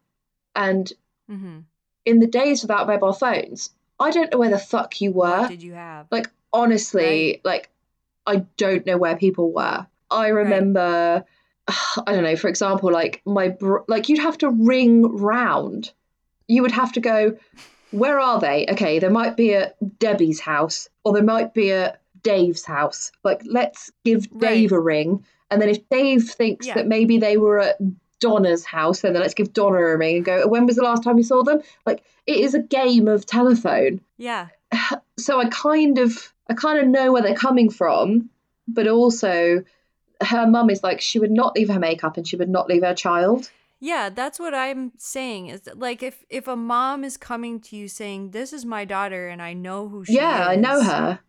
And 0.54 0.92
hmm 1.26 1.60
in 2.04 2.18
the 2.18 2.26
days 2.26 2.62
without 2.62 2.88
mobile 2.88 3.12
phones, 3.12 3.70
I 4.00 4.10
don't 4.10 4.32
know 4.32 4.38
where 4.38 4.50
the 4.50 4.58
fuck 4.58 5.00
you 5.00 5.12
were. 5.12 5.42
What 5.42 5.50
did 5.50 5.62
you 5.62 5.74
have? 5.74 6.08
Like 6.10 6.28
honestly, 6.52 7.40
like 7.44 7.70
I 8.26 8.44
don't 8.56 8.84
know 8.84 8.96
where 8.98 9.16
people 9.16 9.52
were. 9.52 9.86
I 10.12 10.28
remember, 10.28 11.24
I 11.68 12.12
don't 12.12 12.24
know. 12.24 12.36
For 12.36 12.48
example, 12.48 12.92
like 12.92 13.22
my 13.24 13.48
br- 13.48 13.78
like 13.88 14.08
you'd 14.08 14.18
have 14.20 14.38
to 14.38 14.50
ring 14.50 15.02
round. 15.02 15.92
You 16.48 16.62
would 16.62 16.72
have 16.72 16.92
to 16.92 17.00
go. 17.00 17.36
Where 17.90 18.18
are 18.18 18.40
they? 18.40 18.66
Okay, 18.70 18.98
there 18.98 19.10
might 19.10 19.36
be 19.36 19.54
at 19.54 19.76
Debbie's 19.98 20.40
house, 20.40 20.88
or 21.04 21.12
there 21.12 21.22
might 21.22 21.52
be 21.54 21.72
at 21.72 22.00
Dave's 22.22 22.64
house. 22.64 23.12
Like, 23.22 23.42
let's 23.44 23.90
give 24.04 24.28
Dave 24.38 24.72
Right. 24.72 24.78
a 24.78 24.80
ring, 24.80 25.24
and 25.50 25.60
then 25.60 25.68
if 25.68 25.88
Dave 25.90 26.24
thinks 26.30 26.66
Yeah. 26.66 26.74
that 26.74 26.86
maybe 26.86 27.18
they 27.18 27.36
were 27.36 27.58
at 27.60 27.76
Donna's 28.20 28.64
house, 28.64 29.00
then 29.00 29.14
let's 29.14 29.34
give 29.34 29.52
Donna 29.52 29.76
a 29.78 29.96
ring 29.96 30.16
and 30.16 30.24
go. 30.24 30.46
When 30.46 30.64
was 30.66 30.76
the 30.76 30.82
last 30.84 31.02
time 31.02 31.18
you 31.18 31.24
saw 31.24 31.42
them? 31.42 31.60
Like, 31.84 32.02
it 32.26 32.38
is 32.38 32.54
a 32.54 32.60
game 32.62 33.08
of 33.08 33.26
telephone 33.26 34.00
yeah. 34.16 34.48
so 35.18 35.40
I 35.40 35.48
kind 35.48 35.98
of 35.98 36.32
I 36.48 36.54
kind 36.54 36.78
of 36.78 36.86
know 36.88 37.12
where 37.12 37.22
they're 37.22 37.34
coming 37.34 37.68
from, 37.70 38.30
but 38.68 38.86
also 38.88 39.64
her 40.24 40.46
mum 40.46 40.70
is 40.70 40.82
like 40.82 41.00
she 41.00 41.18
would 41.18 41.30
not 41.30 41.54
leave 41.54 41.68
her 41.68 41.78
makeup 41.78 42.16
and 42.16 42.26
she 42.26 42.36
would 42.36 42.48
not 42.48 42.68
leave 42.68 42.82
her 42.82 42.94
child. 42.94 43.50
Yeah, 43.80 44.10
that's 44.10 44.38
what 44.38 44.54
I'm 44.54 44.92
saying. 44.96 45.48
Is 45.48 45.62
that, 45.62 45.78
like 45.78 46.02
if 46.02 46.24
if 46.30 46.46
a 46.46 46.54
mom 46.54 47.02
is 47.02 47.16
coming 47.16 47.60
to 47.62 47.76
you 47.76 47.88
saying, 47.88 48.30
"This 48.30 48.52
is 48.52 48.64
my 48.64 48.84
daughter, 48.84 49.26
and 49.28 49.42
I 49.42 49.54
know 49.54 49.88
who 49.88 50.04
she 50.04 50.14
yeah, 50.14 50.34
is," 50.34 50.38
Yeah, 50.38 50.46
I 50.46 50.56
know 50.56 50.82
her. 50.82 51.20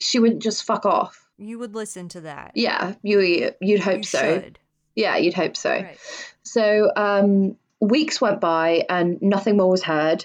She 0.00 0.18
wouldn't 0.18 0.42
just 0.42 0.64
fuck 0.64 0.84
off. 0.84 1.28
You 1.38 1.58
would 1.60 1.74
listen 1.74 2.08
to 2.10 2.22
that. 2.22 2.52
Yeah, 2.54 2.94
you 3.02 3.52
you'd 3.60 3.80
hope 3.80 3.98
you 3.98 4.02
so. 4.02 4.18
should. 4.18 4.58
Yeah, 4.96 5.16
you'd 5.18 5.34
hope 5.34 5.56
so. 5.56 5.70
Right. 5.70 5.98
So 6.42 6.90
um, 6.96 7.56
weeks 7.78 8.20
went 8.20 8.40
by 8.40 8.84
and 8.88 9.22
nothing 9.22 9.56
more 9.56 9.70
was 9.70 9.84
heard. 9.84 10.24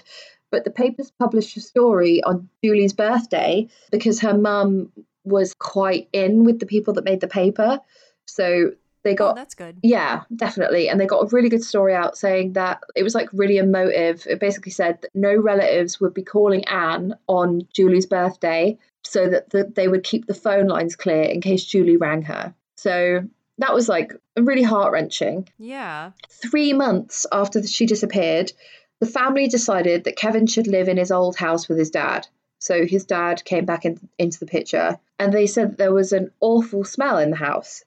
But 0.50 0.64
the 0.64 0.70
papers 0.70 1.12
published 1.18 1.56
a 1.56 1.60
story 1.60 2.22
on 2.22 2.48
Julie's 2.64 2.92
birthday 2.92 3.68
because 3.90 4.20
her 4.20 4.36
mum 4.36 4.92
was 5.24 5.54
quite 5.58 6.08
in 6.12 6.44
with 6.44 6.60
the 6.60 6.66
people 6.66 6.94
that 6.94 7.04
made 7.04 7.20
the 7.20 7.28
paper. 7.28 7.80
So 8.26 8.72
they 9.02 9.12
Oh, 9.12 9.16
got 9.16 9.36
that's 9.36 9.54
good. 9.54 9.76
yeah, 9.82 10.22
definitely. 10.34 10.88
And 10.88 10.98
they 10.98 11.06
got 11.06 11.22
a 11.24 11.34
really 11.34 11.48
good 11.50 11.62
story 11.64 11.94
out 11.94 12.16
saying 12.16 12.54
that 12.54 12.82
it 12.96 13.02
was 13.02 13.14
like 13.14 13.28
really 13.32 13.58
emotive. 13.58 14.26
It 14.26 14.40
basically 14.40 14.72
said 14.72 14.98
that 15.02 15.10
no 15.14 15.34
relatives 15.36 16.00
would 16.00 16.14
be 16.14 16.22
calling 16.22 16.64
Anne 16.66 17.14
on 17.26 17.66
Julie's 17.72 18.06
birthday 18.06 18.78
so 19.02 19.28
that 19.28 19.50
the, 19.50 19.64
they 19.64 19.88
would 19.88 20.04
keep 20.04 20.26
the 20.26 20.34
phone 20.34 20.68
lines 20.68 20.96
clear 20.96 21.22
in 21.22 21.42
case 21.42 21.64
Julie 21.64 21.98
rang 21.98 22.22
her. 22.22 22.54
So 22.76 23.20
that 23.58 23.74
was 23.74 23.88
like 23.88 24.14
really 24.38 24.62
heart 24.62 24.92
wrenching. 24.92 25.48
Yeah. 25.58 26.12
Three 26.30 26.72
months 26.72 27.26
after 27.30 27.62
she 27.66 27.84
disappeared, 27.86 28.52
the 29.00 29.06
family 29.06 29.48
decided 29.48 30.04
that 30.04 30.16
Kevin 30.16 30.46
should 30.46 30.66
live 30.66 30.88
in 30.88 30.96
his 30.96 31.12
old 31.12 31.36
house 31.36 31.68
with 31.68 31.78
his 31.78 31.90
dad. 31.90 32.26
So 32.64 32.86
his 32.86 33.04
dad 33.04 33.44
came 33.44 33.66
back 33.66 33.84
in, 33.84 34.00
into 34.18 34.40
the 34.40 34.46
picture 34.46 34.98
and 35.18 35.34
they 35.34 35.46
said 35.46 35.72
that 35.72 35.76
there 35.76 35.92
was 35.92 36.14
an 36.14 36.30
awful 36.40 36.82
smell 36.82 37.18
in 37.18 37.28
the 37.28 37.36
house. 37.36 37.84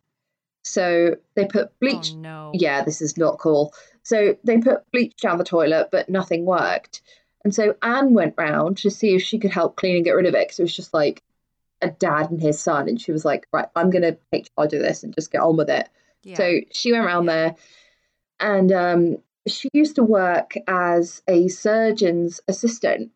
So 0.63 1.16
they 1.34 1.46
put 1.46 1.72
bleach 1.80 2.12
Oh 2.13 2.18
no. 2.18 2.52
yeah, 2.54 2.84
this 2.84 3.02
is 3.02 3.18
not 3.18 3.40
cool. 3.40 3.74
So 4.04 4.38
they 4.44 4.60
put 4.60 4.84
bleach 4.92 5.18
down 5.18 5.40
the 5.40 5.44
toilet, 5.44 5.90
but 5.92 6.10
nothing 6.10 6.46
worked. 6.46 7.02
And 7.44 7.56
so 7.56 7.76
Anne 7.82 8.13
went 8.13 8.36
round 8.38 8.78
to 8.78 8.92
see 8.92 9.16
if 9.16 9.24
she 9.24 9.40
could 9.40 9.50
help 9.50 9.78
clean 9.78 9.96
and 9.96 10.06
get 10.06 10.12
rid 10.12 10.28
of 10.28 10.36
it 10.36 10.48
because 10.48 10.60
it 10.60 10.63
was 10.70 10.76
just 10.76 10.94
like 10.94 11.24
a 11.82 11.90
dad 11.90 12.30
and 12.30 12.40
his 12.40 12.60
son. 12.60 12.88
And 12.88 13.02
she 13.02 13.12
was 13.12 13.26
like, 13.26 13.48
right, 13.52 13.70
I'm 13.76 13.90
going 13.90 14.04
to 14.04 14.16
take 14.32 14.54
charge 14.56 14.74
of 14.74 14.82
this 14.82 15.02
and 15.02 15.12
just 15.16 15.32
get 15.32 15.42
on 15.42 15.58
with 15.58 15.72
it. 15.72 15.90
Yeah. 16.22 16.38
So 16.38 16.60
she 16.72 16.92
went 16.92 17.04
around 17.04 17.26
there 17.26 17.56
and 18.40 18.72
um, 18.72 19.18
she 19.48 19.70
used 19.74 19.96
to 19.96 20.04
work 20.04 20.54
as 20.68 21.24
a 21.28 21.48
surgeon's 21.48 22.42
assistant. 22.48 23.10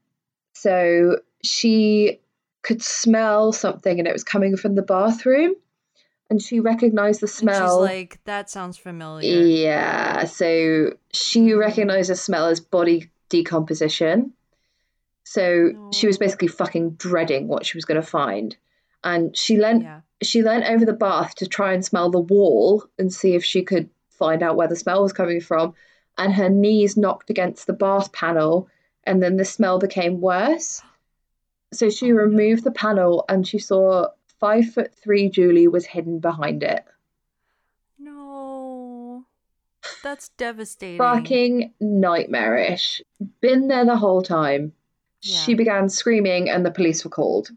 So 0.56 1.20
she 1.44 2.20
could 2.64 2.82
smell 2.82 3.52
something 3.54 4.00
and 4.00 4.08
it 4.08 4.14
was 4.14 4.24
coming 4.24 4.56
from 4.58 4.76
the 4.76 4.82
bathroom. 4.82 5.56
And 6.30 6.42
she 6.42 6.62
recognized 6.62 7.20
the 7.20 7.28
smell. 7.28 7.80
she's 7.84 7.90
like, 7.90 8.20
that 8.24 8.50
sounds 8.50 8.78
familiar. 8.78 9.30
Yeah, 9.44 10.24
so 10.26 10.94
she 11.12 11.54
recognized 11.54 12.10
the 12.10 12.16
smell 12.16 12.46
as 12.46 12.62
body 12.62 13.10
decomposition. 13.28 14.32
So 15.24 15.90
she 15.94 16.08
was 16.08 16.18
basically 16.18 16.48
fucking 16.48 16.92
dreading 16.92 17.48
what 17.48 17.66
she 17.66 17.78
was 17.78 17.86
going 17.86 18.00
to 18.00 18.08
find. 18.08 18.56
And 19.04 19.36
she 19.36 19.58
leant 19.58 19.84
Yeah. 19.84 20.02
she 20.22 20.42
leant 20.42 20.66
over 20.66 20.86
the 20.86 20.94
bath 20.94 21.36
to 21.36 21.48
try 21.48 21.74
and 21.74 21.84
smell 21.84 22.10
the 22.10 22.20
wall 22.20 22.86
and 23.00 23.12
see 23.12 23.36
if 23.36 23.44
she 23.44 23.64
could 23.64 23.90
find 24.10 24.44
out 24.44 24.56
where 24.56 24.68
the 24.68 24.76
smell 24.76 25.02
was 25.02 25.14
coming 25.14 25.42
from. 25.42 25.74
And 26.18 26.34
her 26.34 26.50
knees 26.50 26.96
knocked 26.98 27.30
against 27.30 27.68
the 27.68 27.74
bath 27.74 28.12
panel, 28.12 28.68
and 29.06 29.24
then 29.24 29.38
the 29.38 29.46
smell 29.46 29.80
became 29.80 30.22
worse. 30.22 30.82
So 31.74 31.90
she 31.90 32.12
removed 32.12 32.64
the 32.64 32.72
panel 32.72 33.26
and 33.30 33.48
she 33.48 33.60
saw 33.60 34.08
five 34.40 34.74
foot 34.74 34.94
three 34.96 35.30
Julie 35.30 35.68
was 35.68 35.86
hidden 35.86 36.20
behind 36.20 36.64
it. 36.64 36.84
No. 37.98 39.26
That's 40.04 40.30
devastating. 40.30 40.98
fucking 40.98 41.74
nightmarish. 41.80 43.02
Been 43.40 43.68
there 43.68 43.86
the 43.86 43.98
whole 43.98 44.22
time. 44.22 44.74
She 45.24 45.54
began 45.54 45.88
screaming, 45.88 46.50
and 46.50 46.66
the 46.66 46.72
police 46.72 47.06
were 47.06 47.12
called. 47.12 47.52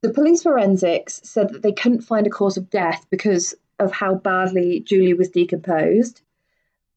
The 0.00 0.12
police 0.12 0.42
forensics 0.42 1.20
said 1.22 1.50
that 1.50 1.62
they 1.62 1.70
couldn't 1.70 2.02
find 2.02 2.26
a 2.26 2.30
cause 2.30 2.56
of 2.56 2.70
death 2.70 3.06
because 3.08 3.54
of 3.78 3.92
how 3.92 4.16
badly 4.16 4.80
Julie 4.80 5.14
was 5.14 5.30
decomposed, 5.30 6.20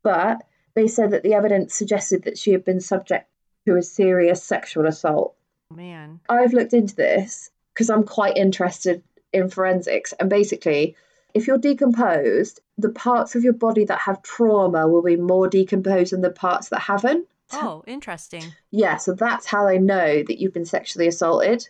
but 0.02 0.44
they 0.74 0.88
said 0.88 1.12
that 1.12 1.24
the 1.24 1.36
evidence 1.36 1.76
suggested 1.76 2.24
that 2.24 2.38
she 2.38 2.52
had 2.52 2.66
been 2.66 2.82
subject 2.82 3.30
to 3.66 3.78
a 3.78 3.82
serious 3.84 4.44
sexual 4.44 4.88
assault. 4.88 5.37
Man. 5.74 6.20
I've 6.30 6.54
looked 6.54 6.74
into 6.74 6.96
this 6.96 7.50
because 7.74 7.90
I'm 7.90 8.04
quite 8.04 8.38
interested 8.38 9.04
in 9.34 9.50
forensics. 9.50 10.14
And 10.14 10.30
basically, 10.30 10.96
if 11.34 11.48
you're 11.48 11.58
decomposed, 11.58 12.62
the 12.78 12.90
parts 12.90 13.36
of 13.36 13.44
your 13.44 13.54
body 13.54 13.86
that 13.86 14.00
have 14.00 14.22
trauma 14.22 14.88
will 14.88 15.04
be 15.04 15.16
more 15.16 15.48
decomposed 15.48 16.14
than 16.14 16.22
the 16.22 16.30
parts 16.30 16.70
that 16.70 16.82
haven't. 16.82 17.28
Oh, 17.54 17.84
interesting. 17.88 18.44
Yeah, 18.72 18.98
so 18.98 19.14
that's 19.14 19.46
how 19.46 19.66
they 19.68 19.78
know 19.78 20.24
that 20.24 20.40
you've 20.40 20.54
been 20.54 20.66
sexually 20.66 21.08
assaulted 21.08 21.68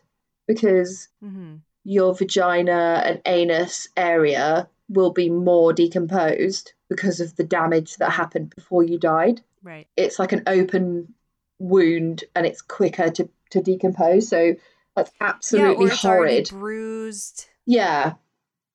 because 0.48 1.10
hmm 1.20 1.56
your 1.88 2.14
vagina 2.14 3.02
and 3.06 3.22
anus 3.26 3.88
area 3.96 4.68
will 4.90 5.12
be 5.12 5.30
more 5.30 5.72
decomposed 5.72 6.74
because 6.90 7.22
of 7.22 7.34
the 7.38 7.46
damage 7.46 7.96
that 7.96 8.12
happened 8.12 8.54
before 8.54 8.84
you 8.84 9.00
died. 9.00 9.40
Right. 9.64 9.88
It's 9.96 10.20
like 10.20 10.34
an 10.34 10.44
open 10.48 11.14
wound 11.60 12.26
and 12.36 12.46
it's 12.46 12.62
quicker 12.62 13.10
to, 13.12 13.30
to 13.52 13.62
decompose. 13.62 14.28
So 14.28 14.56
that's 14.96 15.12
yeah, 15.20 15.28
absolutely 15.28 15.86
it's 15.86 16.02
horrid. 16.02 16.50
bruised. 16.50 17.48
Yeah. 17.66 18.14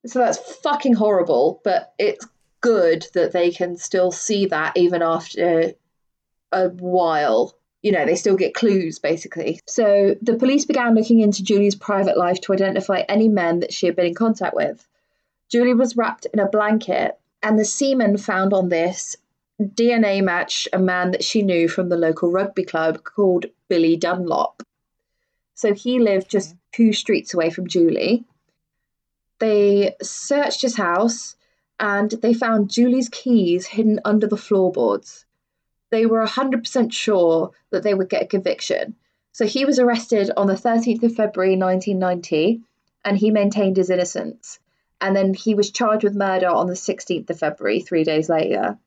So 0.06 0.18
that's 0.18 0.38
fucking 0.62 0.94
horrible, 0.94 1.60
but 1.64 1.94
it's 1.98 2.26
good 2.60 3.06
that 3.14 3.32
they 3.32 3.50
can 3.50 3.76
still 3.76 4.10
see 4.10 4.46
that 4.46 4.76
even 4.76 5.02
after 5.02 5.72
a 6.52 6.68
while. 6.68 7.56
You 7.82 7.90
know, 7.90 8.06
they 8.06 8.14
still 8.14 8.36
get 8.36 8.54
clues 8.54 9.00
basically. 9.00 9.60
So 9.66 10.14
the 10.22 10.36
police 10.36 10.64
began 10.64 10.94
looking 10.94 11.20
into 11.20 11.42
Julie's 11.42 11.74
private 11.74 12.16
life 12.16 12.40
to 12.42 12.52
identify 12.52 13.00
any 13.08 13.28
men 13.28 13.60
that 13.60 13.72
she 13.72 13.86
had 13.86 13.96
been 13.96 14.06
in 14.06 14.14
contact 14.14 14.54
with. 14.54 14.86
Julie 15.48 15.74
was 15.74 15.96
wrapped 15.96 16.26
in 16.32 16.38
a 16.38 16.48
blanket, 16.48 17.18
and 17.42 17.58
the 17.58 17.64
semen 17.64 18.16
found 18.16 18.54
on 18.54 18.68
this 18.68 19.16
DNA 19.70 20.22
matched 20.22 20.68
a 20.72 20.78
man 20.78 21.10
that 21.12 21.24
she 21.24 21.42
knew 21.42 21.68
from 21.68 21.88
the 21.88 21.96
local 21.96 22.30
rugby 22.30 22.64
club 22.64 23.04
called 23.04 23.46
Billy 23.68 23.96
Dunlop. 23.96 24.62
So 25.54 25.74
he 25.74 25.98
lived 25.98 26.30
just 26.30 26.54
two 26.72 26.92
streets 26.92 27.34
away 27.34 27.50
from 27.50 27.68
Julie. 27.68 28.24
They 29.38 29.94
searched 30.02 30.62
his 30.62 30.76
house 30.76 31.36
and 31.78 32.10
they 32.10 32.34
found 32.34 32.70
Julie's 32.70 33.08
keys 33.08 33.66
hidden 33.66 34.00
under 34.04 34.26
the 34.26 34.36
floorboards. 34.36 35.24
They 35.90 36.06
were 36.06 36.24
100% 36.24 36.92
sure 36.92 37.50
that 37.70 37.82
they 37.82 37.92
would 37.92 38.08
get 38.08 38.22
a 38.22 38.26
conviction. 38.26 38.96
So 39.32 39.46
he 39.46 39.64
was 39.64 39.78
arrested 39.78 40.30
on 40.36 40.46
the 40.46 40.54
13th 40.54 41.02
of 41.02 41.14
February 41.14 41.56
1990 41.56 42.62
and 43.04 43.18
he 43.18 43.30
maintained 43.30 43.76
his 43.76 43.90
innocence. 43.90 44.58
And 45.00 45.16
then 45.16 45.34
he 45.34 45.54
was 45.54 45.70
charged 45.70 46.04
with 46.04 46.14
murder 46.14 46.48
on 46.48 46.68
the 46.68 46.74
16th 46.74 47.28
of 47.28 47.38
February, 47.38 47.80
three 47.80 48.04
days 48.04 48.28
later. 48.28 48.78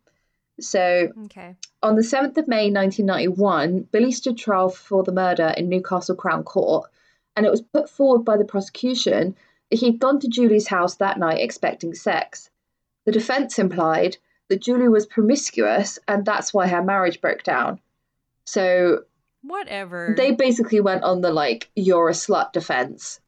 So 0.59 1.09
Okay. 1.25 1.55
on 1.83 1.95
the 1.95 2.01
7th 2.03 2.37
of 2.37 2.47
May 2.47 2.71
1991, 2.71 3.87
Billy 3.91 4.11
stood 4.11 4.37
trial 4.37 4.69
for 4.69 5.03
the 5.03 5.11
murder 5.11 5.53
in 5.57 5.69
Newcastle 5.69 6.15
Crown 6.15 6.43
Court, 6.43 6.89
and 7.35 7.45
it 7.45 7.51
was 7.51 7.61
put 7.61 7.89
forward 7.89 8.23
by 8.23 8.37
the 8.37 8.45
prosecution 8.45 9.35
that 9.69 9.79
he'd 9.79 9.99
gone 9.99 10.19
to 10.19 10.27
Julie's 10.27 10.67
house 10.67 10.95
that 10.95 11.19
night 11.19 11.41
expecting 11.41 11.93
sex. 11.93 12.49
The 13.05 13.11
defence 13.11 13.59
implied 13.59 14.17
that 14.47 14.61
Julie 14.61 14.87
was 14.87 15.05
promiscuous 15.05 15.99
and 16.07 16.23
that's 16.25 16.53
why 16.53 16.67
her 16.67 16.83
marriage 16.83 17.19
broke 17.19 17.43
down. 17.43 17.79
So 18.45 19.03
Whatever. 19.41 20.13
they 20.17 20.31
basically 20.31 20.79
went 20.79 21.03
on 21.03 21.21
the 21.21 21.31
like, 21.31 21.69
you're 21.75 22.09
a 22.09 22.13
slut 22.13 22.53
defence. 22.53 23.19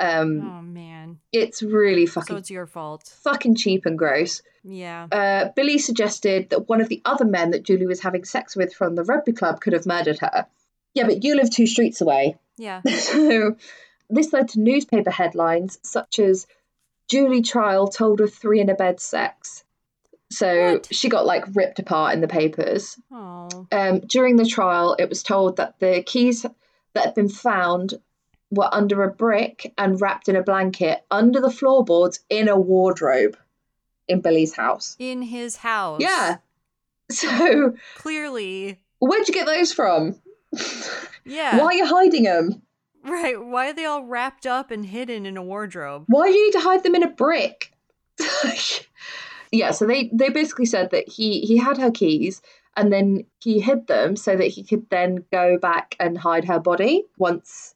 Um, 0.00 0.40
Oh 0.40 0.62
man. 0.62 1.18
It's 1.32 1.62
really 1.62 2.06
fucking. 2.06 2.34
So 2.34 2.38
it's 2.38 2.50
your 2.50 2.66
fault. 2.66 3.12
fucking 3.22 3.56
cheap 3.56 3.86
and 3.86 3.98
gross. 3.98 4.42
Yeah. 4.64 5.06
Uh, 5.12 5.48
Billy 5.54 5.78
suggested 5.78 6.50
that 6.50 6.68
one 6.68 6.80
of 6.80 6.88
the 6.88 7.02
other 7.04 7.24
men 7.24 7.50
that 7.52 7.62
Julie 7.62 7.86
was 7.86 8.00
having 8.00 8.24
sex 8.24 8.56
with 8.56 8.74
from 8.74 8.94
the 8.94 9.04
rugby 9.04 9.32
club 9.32 9.60
could 9.60 9.72
have 9.72 9.86
murdered 9.86 10.18
her. 10.20 10.46
Yeah, 10.94 11.04
but 11.06 11.22
you 11.24 11.36
live 11.36 11.50
two 11.50 11.66
streets 11.66 12.00
away. 12.00 12.36
Yeah. 12.56 12.80
So 12.88 13.56
this 14.08 14.32
led 14.32 14.48
to 14.50 14.60
newspaper 14.60 15.10
headlines 15.10 15.78
such 15.82 16.18
as 16.18 16.46
Julie 17.08 17.42
trial 17.42 17.86
told 17.88 18.20
of 18.20 18.34
three 18.34 18.60
in 18.60 18.68
a 18.68 18.74
bed 18.74 19.00
sex. 19.00 19.62
So 20.30 20.72
What? 20.74 20.88
she 20.94 21.08
got 21.08 21.26
like 21.26 21.44
ripped 21.54 21.78
apart 21.78 22.14
in 22.14 22.20
the 22.20 22.28
papers. 22.28 22.98
Oh. 23.12 23.66
Um, 23.72 24.00
during 24.00 24.36
the 24.36 24.44
trial, 24.46 24.96
it 24.98 25.08
was 25.08 25.22
told 25.22 25.56
that 25.58 25.78
the 25.78 26.02
keys 26.04 26.42
that 26.94 27.04
had 27.04 27.14
been 27.14 27.28
found 27.28 27.94
were 28.50 28.68
under 28.72 29.02
a 29.02 29.10
brick 29.10 29.72
and 29.78 30.00
wrapped 30.00 30.28
in 30.28 30.36
a 30.36 30.42
blanket 30.42 31.04
under 31.10 31.40
the 31.40 31.50
floorboards 31.50 32.20
in 32.28 32.48
a 32.48 32.58
wardrobe 32.58 33.36
in 34.08 34.20
Billy's 34.20 34.54
house. 34.54 34.96
In 34.98 35.22
his 35.22 35.56
house. 35.56 36.00
Yeah. 36.00 36.38
So 37.12 37.74
Clearly. 37.96 38.78
where'd 39.00 39.26
you 39.26 39.34
get 39.34 39.46
those 39.46 39.72
from? 39.72 40.14
Yeah. 41.24 41.58
Why 41.58 41.64
are 41.64 41.74
you 41.74 41.84
hiding 41.84 42.22
them? 42.22 42.62
Right. 43.04 43.42
Why 43.42 43.70
are 43.70 43.72
they 43.72 43.84
all 43.84 44.04
wrapped 44.04 44.46
up 44.46 44.70
and 44.70 44.86
hidden 44.86 45.26
in 45.26 45.36
a 45.36 45.42
wardrobe? 45.42 46.04
Why 46.06 46.28
do 46.30 46.38
you 46.38 46.46
need 46.46 46.52
to 46.52 46.60
hide 46.60 46.84
them 46.84 46.94
in 46.94 47.02
a 47.02 47.10
brick? 47.10 47.72
yeah, 49.50 49.72
so 49.72 49.86
they 49.86 50.08
they 50.12 50.28
basically 50.28 50.66
said 50.66 50.90
that 50.92 51.08
he 51.08 51.40
he 51.40 51.56
had 51.56 51.78
her 51.78 51.90
keys 51.90 52.42
and 52.76 52.92
then 52.92 53.24
he 53.42 53.58
hid 53.58 53.88
them 53.88 54.14
so 54.14 54.36
that 54.36 54.46
he 54.46 54.62
could 54.62 54.88
then 54.90 55.24
go 55.32 55.58
back 55.58 55.96
and 55.98 56.16
hide 56.16 56.44
her 56.44 56.60
body 56.60 57.06
once 57.18 57.74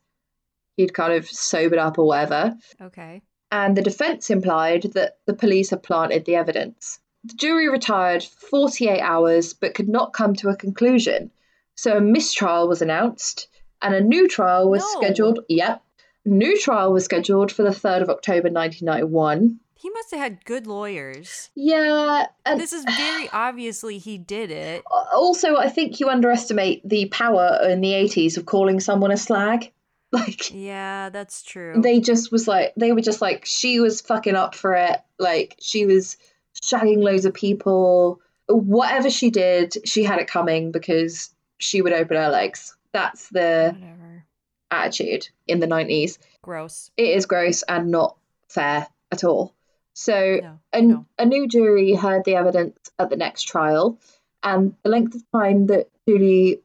he'd 0.77 0.95
kind 0.95 1.13
of 1.13 1.27
sobered 1.29 1.79
up 1.79 1.99
or 1.99 2.07
whatever. 2.07 2.55
Okay. 2.81 3.23
And 3.51 3.77
the 3.77 3.83
defense 3.83 4.31
implied 4.31 4.83
that 4.95 5.19
the 5.27 5.35
police 5.35 5.71
had 5.71 5.83
planted 5.83 6.25
the 6.25 6.35
evidence. 6.37 6.99
The 7.25 7.35
jury 7.35 7.69
retired 7.69 8.23
48 8.23 9.01
hours 9.01 9.55
but 9.55 9.75
could 9.75 9.89
not 9.89 10.13
come 10.13 10.35
to 10.37 10.49
a 10.49 10.57
conclusion. 10.57 11.31
So 11.77 11.97
a 11.97 12.01
mistrial 12.01 12.69
was 12.69 12.83
announced 12.83 13.49
and 13.81 13.95
a 13.95 14.01
new 14.01 14.29
trial 14.29 14.69
was 14.71 14.83
No. 14.83 15.01
scheduled. 15.01 15.41
Yep. 15.49 15.83
New 16.27 16.59
trial 16.59 16.93
was 16.93 17.05
scheduled 17.05 17.53
for 17.53 17.63
the 17.63 17.71
3rd 17.71 18.03
of 18.03 18.11
October 18.11 18.49
1991. 18.51 19.61
He 19.77 19.91
must 19.91 20.11
have 20.13 20.21
had 20.21 20.45
good 20.47 20.67
lawyers. 20.67 21.51
Yeah, 21.55 22.27
and 22.47 22.59
This 22.59 22.73
is 22.73 22.85
very 22.97 23.29
obviously 23.31 23.99
he 23.99 24.17
did 24.17 24.51
it. 24.51 24.83
also 25.15 25.57
I 25.57 25.69
think 25.69 26.01
you 26.01 26.09
underestimate 26.09 26.89
the 26.89 27.07
power 27.07 27.59
in 27.69 27.83
the 27.83 27.93
80s 27.93 28.39
of 28.39 28.47
calling 28.47 28.81
someone 28.81 29.11
a 29.11 29.17
slag. 29.19 29.71
Like 30.27 30.51
Yeah, 30.55 31.09
that's 31.11 31.43
true. 31.43 31.81
they 31.83 32.01
just 32.01 32.31
was 32.33 32.47
like 32.49 32.73
they 32.77 32.93
were 32.93 33.01
just 33.01 33.21
like 33.21 33.45
she 33.47 33.81
was 33.81 34.01
fucking 34.01 34.37
up 34.37 34.55
for 34.55 34.75
it. 34.75 35.01
Like 35.19 35.57
she 35.61 35.87
was 35.87 36.17
shagging 36.63 37.03
loads 37.03 37.25
of 37.25 37.35
people. 37.35 38.21
Whatever 38.49 39.11
she 39.11 39.31
did, 39.31 39.75
she 39.89 40.05
had 40.05 40.19
it 40.21 40.27
coming 40.29 40.71
because 40.71 41.35
she 41.59 41.83
would 41.83 41.93
open 41.93 42.17
her 42.17 42.29
legs. 42.29 42.77
That's 42.93 43.29
the 43.31 43.75
Whatever. 43.79 44.25
attitude 44.71 45.29
in 45.47 45.61
the 45.61 45.67
90s. 45.67 46.19
Gross. 46.43 46.91
It 46.97 47.17
is 47.17 47.27
gross 47.27 47.63
and 47.63 47.91
not 47.91 48.17
fair 48.49 48.87
at 49.11 49.25
all. 49.25 49.55
So 49.95 50.39
No. 50.43 50.59
a, 50.73 50.83
no. 50.83 51.07
a 51.19 51.25
new 51.25 51.49
jury 51.49 51.95
heard 51.95 52.25
the 52.25 52.35
evidence 52.37 52.79
at 52.99 53.11
the 53.11 53.17
next 53.17 53.45
trial, 53.45 53.99
and 54.43 54.75
the 54.83 54.91
length 54.91 55.15
of 55.15 55.23
time 55.33 55.67
that 55.69 55.89
Julie 56.07 56.61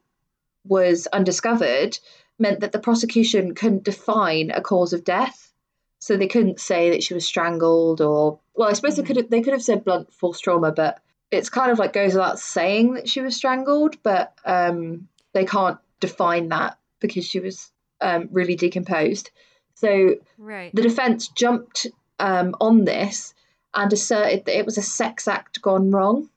was 0.66 1.06
undiscovered 1.06 1.98
meant 2.40 2.60
that 2.60 2.72
the 2.72 2.78
prosecution 2.78 3.54
couldn't 3.54 3.84
define 3.84 4.50
a 4.50 4.60
cause 4.60 4.92
of 4.92 5.04
death. 5.04 5.52
So 6.00 6.16
they 6.16 6.26
couldn't 6.28 6.58
say 6.58 6.90
that 6.90 7.02
she 7.02 7.12
was 7.12 7.26
strangled, 7.26 8.00
or 8.00 8.38
well, 8.54 8.68
I 8.68 8.72
suppose 8.72 8.94
Mhm. 8.94 8.96
they 8.96 9.02
could 9.02 9.16
have, 9.16 9.30
they 9.30 9.42
could 9.42 9.52
have 9.52 9.62
said 9.62 9.84
blunt 9.84 10.12
force 10.12 10.40
trauma, 10.40 10.72
but 10.72 11.00
it's 11.30 11.50
kind 11.50 11.70
of 11.70 11.78
like 11.78 11.92
goes 11.92 12.14
without 12.14 12.38
saying 12.38 12.94
that 12.94 13.08
she 13.08 13.20
was 13.20 13.36
strangled, 13.36 14.02
but 14.02 14.32
um, 14.46 15.08
they 15.34 15.44
can't 15.44 15.78
define 16.00 16.48
that 16.48 16.78
because 17.00 17.24
she 17.24 17.38
was 17.38 17.70
um, 18.00 18.28
really 18.32 18.56
decomposed. 18.56 19.30
So 19.74 20.16
Right. 20.38 20.74
the 20.74 20.82
defense 20.82 21.28
jumped 21.28 21.86
um, 22.18 22.56
on 22.60 22.84
this 22.84 23.34
and 23.74 23.92
asserted 23.92 24.46
that 24.46 24.58
it 24.58 24.64
was 24.66 24.78
a 24.78 24.82
sex 24.82 25.28
act 25.28 25.60
gone 25.60 25.90
wrong. 25.90 26.30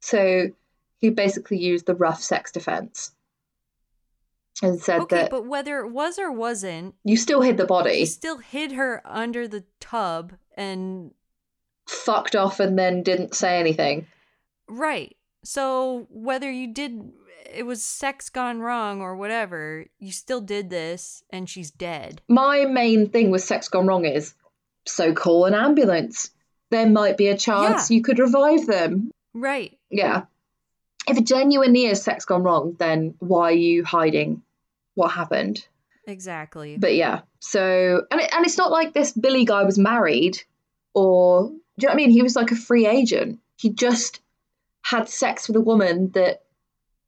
So 0.00 0.50
he 0.98 1.10
basically 1.10 1.58
used 1.58 1.86
the 1.86 1.94
rough 1.96 2.22
sex 2.22 2.52
defense 2.52 3.10
and 4.62 4.80
said 4.80 5.02
Okay, 5.02 5.16
that 5.22 5.30
but 5.30 5.46
whether 5.46 5.78
it 5.80 5.90
was 5.90 6.18
or 6.18 6.30
wasn't, 6.32 6.94
you 7.04 7.16
still 7.16 7.42
hid 7.42 7.56
the 7.56 7.64
he 7.64 7.68
body, 7.68 8.04
still 8.04 8.38
hid 8.38 8.72
her 8.72 9.02
under 9.04 9.46
the 9.46 9.64
tub 9.80 10.32
and 10.56 11.12
fucked 11.86 12.36
off, 12.36 12.60
and 12.60 12.78
then 12.78 13.02
didn't 13.02 13.34
say 13.34 13.58
anything. 13.58 14.06
right. 14.68 15.14
So 15.44 16.08
whether 16.10 16.50
you 16.50 16.74
did 16.74 17.12
it 17.54 17.64
was 17.64 17.82
sex 17.82 18.28
gone 18.28 18.60
wrong 18.60 19.00
or 19.00 19.16
whatever, 19.16 19.86
you 19.98 20.12
still 20.12 20.40
did 20.40 20.68
this 20.68 21.22
and 21.30 21.48
she's 21.48 21.70
dead. 21.70 22.20
My 22.28 22.66
main 22.66 23.08
thing 23.08 23.30
with 23.30 23.42
sex 23.42 23.68
gone 23.68 23.86
wrong 23.86 24.04
is 24.04 24.34
so 24.86 25.14
call 25.14 25.46
an 25.46 25.54
ambulance. 25.54 26.30
There 26.70 26.86
might 26.88 27.16
be 27.16 27.28
a 27.28 27.38
chance 27.38 27.90
you 27.90 28.02
could 28.02 28.18
revive 28.18 28.66
them. 28.66 29.10
Right. 29.32 29.78
Yeah. 29.90 30.24
If 31.08 31.16
it 31.16 31.26
genuinely 31.26 31.86
is 31.86 32.02
sex 32.02 32.26
gone 32.26 32.42
wrong, 32.42 32.76
then 32.78 33.14
why 33.18 33.44
are 33.44 33.52
you 33.52 33.84
hiding 33.84 34.42
what 34.98 35.12
happened? 35.12 35.66
Exactly. 36.06 36.76
But 36.76 36.94
yeah, 36.94 37.20
so 37.40 38.02
and 38.10 38.20
it, 38.20 38.30
and 38.34 38.44
it's 38.44 38.58
not 38.58 38.70
like 38.70 38.92
this 38.92 39.12
Billy 39.12 39.44
guy 39.44 39.62
was 39.64 39.78
married 39.78 40.42
or 40.94 41.48
do 41.48 41.52
you 41.78 41.86
know 41.88 41.88
what 41.88 41.92
I 41.92 41.96
mean? 41.96 42.10
He 42.10 42.22
was 42.22 42.34
like 42.34 42.50
a 42.50 42.56
free 42.56 42.86
agent. 42.86 43.38
He 43.56 43.70
just 43.70 44.20
had 44.82 45.08
sex 45.08 45.46
with 45.48 45.56
a 45.56 45.60
woman 45.60 46.10
that 46.12 46.42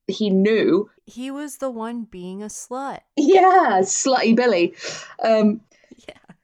he 0.07 0.29
knew. 0.31 0.91
he 1.07 1.31
was 1.31 1.57
the 1.59 1.71
one 1.71 2.05
being 2.05 2.43
a 2.43 2.47
slut. 2.47 3.01
Yeah, 3.17 3.81
slutty 3.83 4.35
Billy. 4.37 4.75
Um, 5.23 5.61
Yeah. 6.09 6.35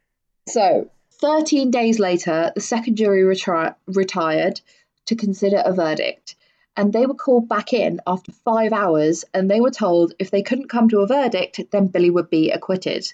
so 0.48 0.90
13 1.20 1.70
days 1.70 1.98
later, 1.98 2.52
the 2.54 2.60
second 2.60 2.96
jury 2.96 3.22
retri- 3.22 3.74
retired 3.86 4.60
to 5.06 5.14
consider 5.16 5.62
a 5.64 5.72
verdict. 5.72 6.34
And 6.76 6.92
they 6.92 7.06
were 7.06 7.14
called 7.14 7.48
back 7.48 7.72
in 7.72 8.00
after 8.06 8.32
five 8.32 8.72
hours, 8.72 9.24
and 9.32 9.50
they 9.50 9.60
were 9.60 9.70
told 9.70 10.14
if 10.18 10.30
they 10.30 10.42
couldn't 10.42 10.68
come 10.68 10.88
to 10.90 11.00
a 11.00 11.06
verdict, 11.06 11.60
then 11.70 11.86
Billy 11.86 12.10
would 12.10 12.28
be 12.28 12.50
acquitted. 12.50 13.12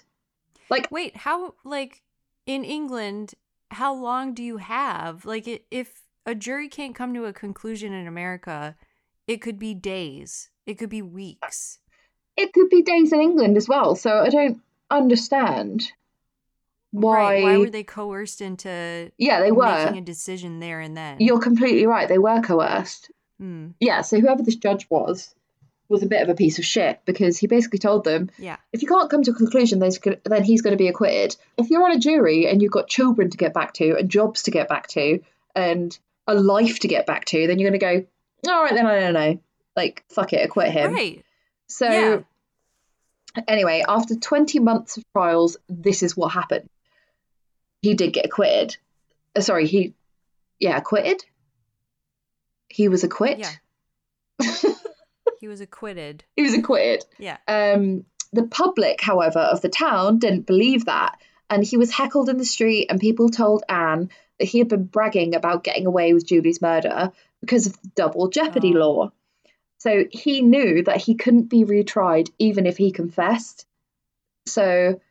Like, 0.69 0.91
Wait, 0.91 1.15
how 1.15 1.55
like 1.63 2.01
in 2.45 2.63
England, 2.63 3.33
how 3.71 3.93
long 3.93 4.33
do 4.33 4.43
you 4.43 4.57
have? 4.57 5.25
Like 5.25 5.65
if 5.71 6.03
a 6.25 6.35
jury 6.35 6.67
can't 6.67 6.95
come 6.95 7.13
to 7.13 7.25
a 7.25 7.33
conclusion 7.33 7.93
in 7.93 8.07
America, 8.07 8.75
it 9.27 9.37
could 9.37 9.59
be 9.59 9.73
days. 9.73 10.49
It 10.65 10.75
could 10.75 10.89
be 10.89 11.01
weeks. 11.01 11.79
it 12.37 12.53
could 12.53 12.69
be 12.69 12.81
days 12.81 13.13
in 13.13 13.21
England 13.21 13.57
as 13.57 13.67
well. 13.67 13.95
So 13.95 14.09
I 14.09 14.29
don't 14.29 14.61
understand 14.89 15.91
why. 16.91 17.17
Right. 17.17 17.43
Why 17.43 17.57
were 17.57 17.69
they 17.69 17.83
coerced 17.83 18.41
into 18.41 19.11
yeah, 19.17 19.41
they 19.41 19.51
were. 19.51 19.65
making 19.65 19.97
a 19.97 20.01
decision 20.01 20.59
there 20.59 20.79
and 20.79 20.95
then? 20.95 21.17
You're 21.19 21.39
completely 21.39 21.85
right. 21.85 22.07
They 22.07 22.17
were 22.17 22.41
coerced. 22.41 23.11
Hmm. 23.43 23.67
Yeah. 23.79 24.01
So 24.01 24.19
whoever 24.21 24.41
this 24.41 24.55
judge 24.55 24.87
was 24.89 25.35
was 25.89 26.01
a 26.01 26.05
bit 26.07 26.21
of 26.21 26.29
a 26.29 26.33
piece 26.35 26.59
of 26.59 26.65
shit 26.65 27.01
because 27.03 27.37
he 27.37 27.47
basically 27.47 27.77
told 27.79 28.05
them 28.05 28.29
Yeah. 28.39 28.55
if 28.71 28.81
you 28.81 28.87
can't 28.87 29.09
come 29.09 29.21
to 29.23 29.31
a 29.31 29.35
conclusion, 29.35 29.79
then 29.79 29.87
he's 29.87 29.97
gonna- 29.97 30.17
then 30.23 30.43
he's 30.43 30.61
going 30.61 30.71
to 30.71 30.77
be 30.81 30.87
acquitted. 30.87 31.35
If 31.57 31.69
you're 31.69 31.83
on 31.83 31.91
a 31.91 31.99
jury 31.99 32.47
and 32.47 32.61
you've 32.61 32.71
got 32.71 32.87
children 32.87 33.29
to 33.31 33.37
get 33.37 33.53
back 33.53 33.73
to 33.75 33.97
and 33.97 34.09
jobs 34.09 34.43
to 34.43 34.51
get 34.51 34.69
back 34.69 34.87
to 34.89 35.19
and 35.55 35.97
a 36.25 36.33
life 36.35 36.79
to 36.79 36.87
get 36.87 37.05
back 37.05 37.25
to, 37.25 37.47
then 37.47 37.59
you're 37.59 37.69
going 37.69 37.79
to 37.79 37.85
go, 38.45 38.51
all 38.51 38.63
right, 38.63 38.73
then 38.73 38.85
I 38.87 38.99
don't 39.01 39.13
know. 39.13 39.39
Like, 39.75 40.05
fuck 40.07 40.31
it, 40.31 40.45
acquit 40.45 40.71
him. 40.71 40.93
Right. 40.93 41.23
So, 41.67 41.89
Yeah. 41.89 42.21
anyway, 43.47 43.83
after 43.87 44.15
20 44.15 44.59
months 44.59 44.95
of 44.97 45.03
trials, 45.11 45.57
this 45.67 46.01
is 46.01 46.15
what 46.15 46.29
happened. 46.31 46.69
He 47.81 47.93
did 47.93 48.13
get 48.13 48.25
acquitted. 48.25 48.77
Uh, 49.35 49.41
sorry, 49.41 49.67
he, 49.67 49.93
yeah, 50.59 50.77
acquitted? 50.77 51.25
He 52.73 52.87
was 52.89 53.03
acquitted? 53.03 53.45
Yeah. 54.41 54.71
He 55.39 55.49
was 55.49 55.59
acquitted. 55.59 56.23
he 56.37 56.41
was 56.41 56.53
acquitted. 56.53 57.03
Yeah. 57.19 57.35
Um, 57.49 58.05
the 58.31 58.43
public, 58.47 59.01
however, 59.01 59.39
of 59.39 59.59
the 59.59 59.67
town 59.67 60.19
didn't 60.19 60.45
believe 60.47 60.85
that. 60.85 61.17
And 61.49 61.65
he 61.65 61.75
was 61.75 61.91
heckled 61.91 62.29
in 62.29 62.37
the 62.37 62.45
street, 62.45 62.87
and 62.89 62.97
people 62.97 63.27
told 63.29 63.61
Anne 63.67 64.09
that 64.39 64.45
he 64.45 64.59
had 64.59 64.69
been 64.69 64.85
bragging 64.85 65.35
about 65.35 65.65
getting 65.65 65.85
away 65.85 66.13
with 66.13 66.25
Julie's 66.25 66.61
murder 66.61 67.11
because 67.41 67.65
of 67.67 67.73
the 67.81 67.89
double 67.93 68.29
jeopardy 68.29 68.73
Oh. 68.73 68.79
law. 68.79 69.11
So 69.79 70.05
he 70.11 70.41
knew 70.41 70.83
that 70.83 71.01
he 71.01 71.15
couldn't 71.15 71.49
be 71.49 71.65
retried 71.65 72.29
even 72.39 72.65
if 72.65 72.77
he 72.77 72.93
confessed. 72.93 73.65
So 74.45 75.01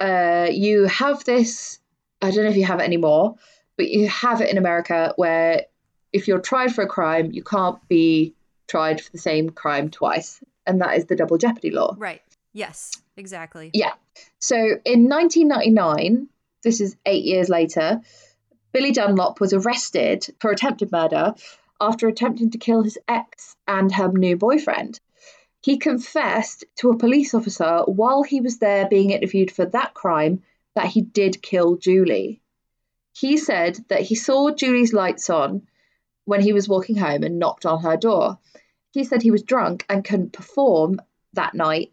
uh, 0.00 0.48
you 0.50 0.84
have 0.86 1.24
this, 1.24 1.78
I 2.22 2.30
don't 2.30 2.44
know 2.44 2.50
if 2.50 2.56
you 2.56 2.64
have 2.64 2.80
it 2.80 2.84
anymore, 2.84 3.34
but 3.76 3.88
you 3.88 4.08
have 4.08 4.40
it 4.40 4.48
in 4.50 4.56
America 4.56 5.12
where 5.16 5.66
if 6.12 6.28
you're 6.28 6.40
tried 6.40 6.74
for 6.74 6.82
a 6.82 6.88
crime, 6.88 7.30
you 7.32 7.42
can't 7.42 7.78
be 7.88 8.34
tried 8.68 9.00
for 9.00 9.10
the 9.10 9.18
same 9.18 9.50
crime 9.50 9.90
twice. 9.90 10.42
And 10.66 10.80
that 10.80 10.96
is 10.96 11.06
the 11.06 11.16
double 11.16 11.38
jeopardy 11.38 11.70
law. 11.70 11.94
Right. 11.98 12.22
Yes. 12.52 12.92
Exactly. 13.16 13.70
Yeah. 13.74 13.92
So 14.38 14.56
in 14.56 15.08
1999, 15.08 16.28
this 16.62 16.80
is 16.80 16.96
eight 17.06 17.24
years 17.24 17.48
later, 17.48 18.00
Billy 18.72 18.92
Dunlop 18.92 19.40
was 19.40 19.52
arrested 19.52 20.26
for 20.40 20.50
attempted 20.50 20.92
murder 20.92 21.34
after 21.80 22.08
attempting 22.08 22.50
to 22.50 22.58
kill 22.58 22.82
his 22.82 22.98
ex 23.08 23.56
and 23.66 23.92
her 23.92 24.08
new 24.08 24.36
boyfriend. 24.36 25.00
He 25.62 25.78
confessed 25.78 26.64
to 26.76 26.90
a 26.90 26.96
police 26.96 27.34
officer 27.34 27.82
while 27.86 28.22
he 28.22 28.40
was 28.40 28.58
there 28.58 28.88
being 28.88 29.10
interviewed 29.10 29.50
for 29.50 29.66
that 29.66 29.94
crime 29.94 30.42
that 30.74 30.86
he 30.86 31.02
did 31.02 31.42
kill 31.42 31.76
Julie. 31.76 32.40
He 33.12 33.36
said 33.36 33.78
that 33.88 34.02
he 34.02 34.14
saw 34.14 34.50
Julie's 34.50 34.92
lights 34.92 35.28
on 35.28 35.66
when 36.24 36.40
he 36.40 36.52
was 36.52 36.68
walking 36.68 36.96
home 36.96 37.22
and 37.22 37.38
knocked 37.38 37.66
on 37.66 37.82
her 37.82 37.96
door. 37.96 38.38
He 38.92 39.04
said 39.04 39.22
he 39.22 39.30
was 39.30 39.42
drunk 39.42 39.84
and 39.88 40.04
couldn't 40.04 40.32
perform 40.32 41.00
that 41.34 41.54
night. 41.54 41.92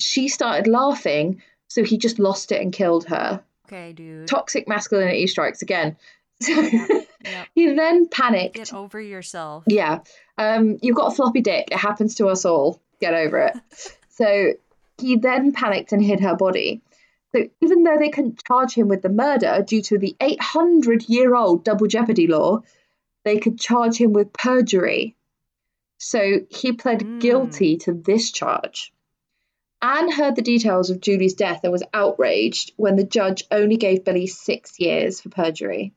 She 0.00 0.28
started 0.28 0.66
laughing, 0.70 1.42
so 1.68 1.82
he 1.82 1.98
just 1.98 2.18
lost 2.18 2.52
it 2.52 2.60
and 2.62 2.72
killed 2.72 3.06
her. 3.06 3.42
Okay, 3.66 3.92
dude. 3.92 4.28
Toxic 4.28 4.68
masculinity 4.68 5.26
strikes 5.26 5.62
again. 5.62 5.96
Yep. 6.48 7.06
Yep. 7.24 7.48
he 7.56 7.74
then 7.74 8.06
panicked. 8.08 8.54
Get 8.54 8.72
over 8.72 9.00
yourself. 9.00 9.64
Yeah. 9.66 10.00
Um, 10.38 10.78
you've 10.80 10.94
got 10.94 11.12
a 11.12 11.14
floppy 11.16 11.40
dick. 11.40 11.68
It 11.72 11.78
happens 11.78 12.16
to 12.16 12.28
us 12.28 12.44
all. 12.44 12.80
Get 13.00 13.14
over 13.14 13.38
it. 13.38 13.56
so 14.10 14.52
He 14.98 15.16
then 15.16 15.52
panicked 15.52 15.92
and 15.92 16.00
hid 16.04 16.20
her 16.20 16.36
body. 16.36 16.82
So 17.34 17.48
even 17.60 17.82
though 17.82 17.98
they 17.98 18.10
couldn't 18.10 18.44
charge 18.46 18.74
him 18.74 18.86
with 18.86 19.02
the 19.02 19.08
murder 19.08 19.64
due 19.66 19.82
to 19.82 19.98
the 19.98 20.14
800 20.20 21.08
year 21.08 21.34
old 21.34 21.64
double 21.64 21.86
jeopardy 21.88 22.26
law, 22.28 22.60
they 23.26 23.38
could 23.38 23.58
charge 23.58 23.96
him 23.96 24.12
with 24.12 24.32
perjury. 24.32 25.16
So 25.98 26.42
he 26.48 26.72
pled 26.72 27.00
Mm. 27.00 27.18
guilty 27.18 27.76
to 27.78 27.92
this 27.92 28.30
charge. 28.30 28.92
Anne 29.82 30.12
heard 30.12 30.36
the 30.36 30.42
details 30.42 30.90
of 30.90 31.00
Julie's 31.00 31.34
death 31.34 31.60
and 31.64 31.72
was 31.72 31.82
outraged 31.92 32.72
when 32.76 32.94
the 32.94 33.02
judge 33.02 33.42
only 33.50 33.76
gave 33.76 34.04
Billy 34.04 34.28
six 34.28 34.78
years 34.78 35.20
for 35.20 35.28
perjury. 35.28 35.92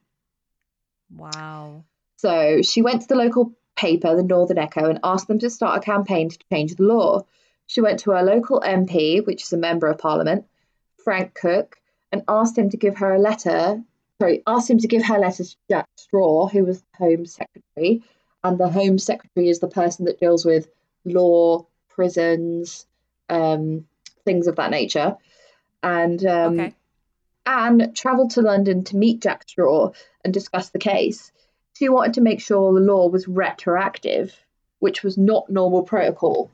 Wow. 1.15 1.83
So 2.17 2.63
she 2.63 2.81
went 2.81 3.03
to 3.03 3.07
the 3.07 3.15
local 3.15 3.53
paper, 3.75 4.15
the 4.15 4.23
Northern 4.23 4.57
Echo, 4.57 4.89
and 4.89 4.99
asked 5.03 5.27
them 5.27 5.39
to 5.39 5.51
start 5.51 5.77
a 5.77 5.85
campaign 5.85 6.29
to 6.29 6.39
change 6.51 6.75
the 6.75 6.83
law. 6.83 7.25
She 7.67 7.81
went 7.81 7.99
to 7.99 8.11
her 8.11 8.23
local 8.23 8.59
MP, 8.59 9.21
which 9.23 9.43
is 9.43 9.53
a 9.53 9.57
member 9.57 9.85
of 9.87 9.99
parliament, 9.99 10.45
Frank 11.03 11.35
Cook, 11.35 11.79
and 12.11 12.23
asked 12.27 12.57
him 12.57 12.71
to 12.71 12.77
give 12.77 12.97
her 12.97 13.13
a 13.13 13.19
letter. 13.19 13.83
Sorry, 14.21 14.43
asked 14.45 14.69
him 14.69 14.79
to 14.79 14.87
give 14.87 15.03
her 15.05 15.17
letters 15.17 15.51
to 15.51 15.57
Jack 15.69 15.87
Straw, 15.95 16.47
who 16.47 16.65
was 16.65 16.81
the 16.81 16.97
Home 16.97 17.25
Secretary. 17.25 18.03
And 18.43 18.57
the 18.57 18.69
Home 18.69 18.97
Secretary 18.97 19.49
is 19.49 19.59
the 19.59 19.67
person 19.67 20.05
that 20.05 20.19
deals 20.19 20.45
with 20.45 20.69
law, 21.05 21.65
prisons, 21.89 22.85
um, 23.29 23.85
things 24.25 24.47
of 24.47 24.57
that 24.57 24.71
nature. 24.71 25.15
And 25.81 26.23
um, 26.25 26.59
Okay. 26.59 26.73
Anne 27.45 27.93
travelled 27.93 28.31
to 28.31 28.41
London 28.41 28.83
to 28.85 28.97
meet 28.97 29.21
Jack 29.21 29.47
Straw 29.47 29.91
and 30.23 30.33
discuss 30.33 30.69
the 30.69 30.79
case. 30.79 31.31
She 31.77 31.89
wanted 31.89 32.15
to 32.15 32.21
make 32.21 32.41
sure 32.41 32.73
the 32.73 32.79
law 32.81 33.07
was 33.07 33.27
retroactive, 33.27 34.35
which 34.79 35.01
was 35.01 35.17
not 35.17 35.49
normal 35.49 35.83
protocol. 35.83 36.51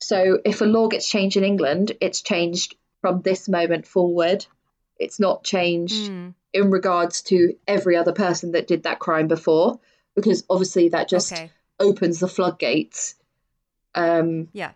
So 0.00 0.40
if 0.44 0.60
a 0.62 0.64
law 0.64 0.88
gets 0.88 1.08
changed 1.08 1.36
in 1.36 1.44
England, 1.44 1.92
it's 2.00 2.22
changed 2.22 2.74
from 3.02 3.20
this 3.20 3.48
moment 3.48 3.86
forward. 3.86 4.46
It's 4.98 5.20
not 5.20 5.44
changed 5.44 6.10
Mm, 6.10 6.34
in 6.52 6.70
regards 6.70 7.22
to 7.22 7.56
every 7.66 7.96
other 7.96 8.12
person 8.12 8.52
that 8.52 8.66
did 8.66 8.82
that 8.82 8.98
crime 8.98 9.28
before, 9.28 9.80
because 10.14 10.44
obviously 10.50 10.90
that 10.90 11.08
just 11.08 11.32
okay. 11.32 11.50
opens 11.80 12.20
the 12.20 12.28
floodgates. 12.28 13.14
Um, 13.94 14.48
Yeah. 14.52 14.72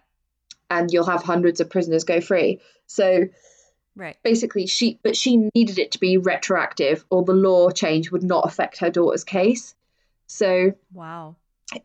and 0.70 0.90
you'll 0.92 1.06
have 1.06 1.22
hundreds 1.22 1.60
of 1.60 1.70
prisoners 1.70 2.04
go 2.04 2.20
free. 2.20 2.60
So 2.86 3.28
Right. 3.94 4.16
basically 4.22 4.66
she 4.66 4.98
but 5.02 5.16
she 5.16 5.48
needed 5.54 5.78
it 5.78 5.92
to 5.92 5.98
be 6.00 6.18
retroactive 6.18 7.04
or 7.08 7.24
the 7.24 7.32
law 7.32 7.70
change 7.70 8.10
would 8.10 8.22
not 8.22 8.44
affect 8.44 8.78
her 8.78 8.90
daughter's 8.90 9.24
case 9.24 9.74
so 10.26 10.74
Wow. 10.92 11.36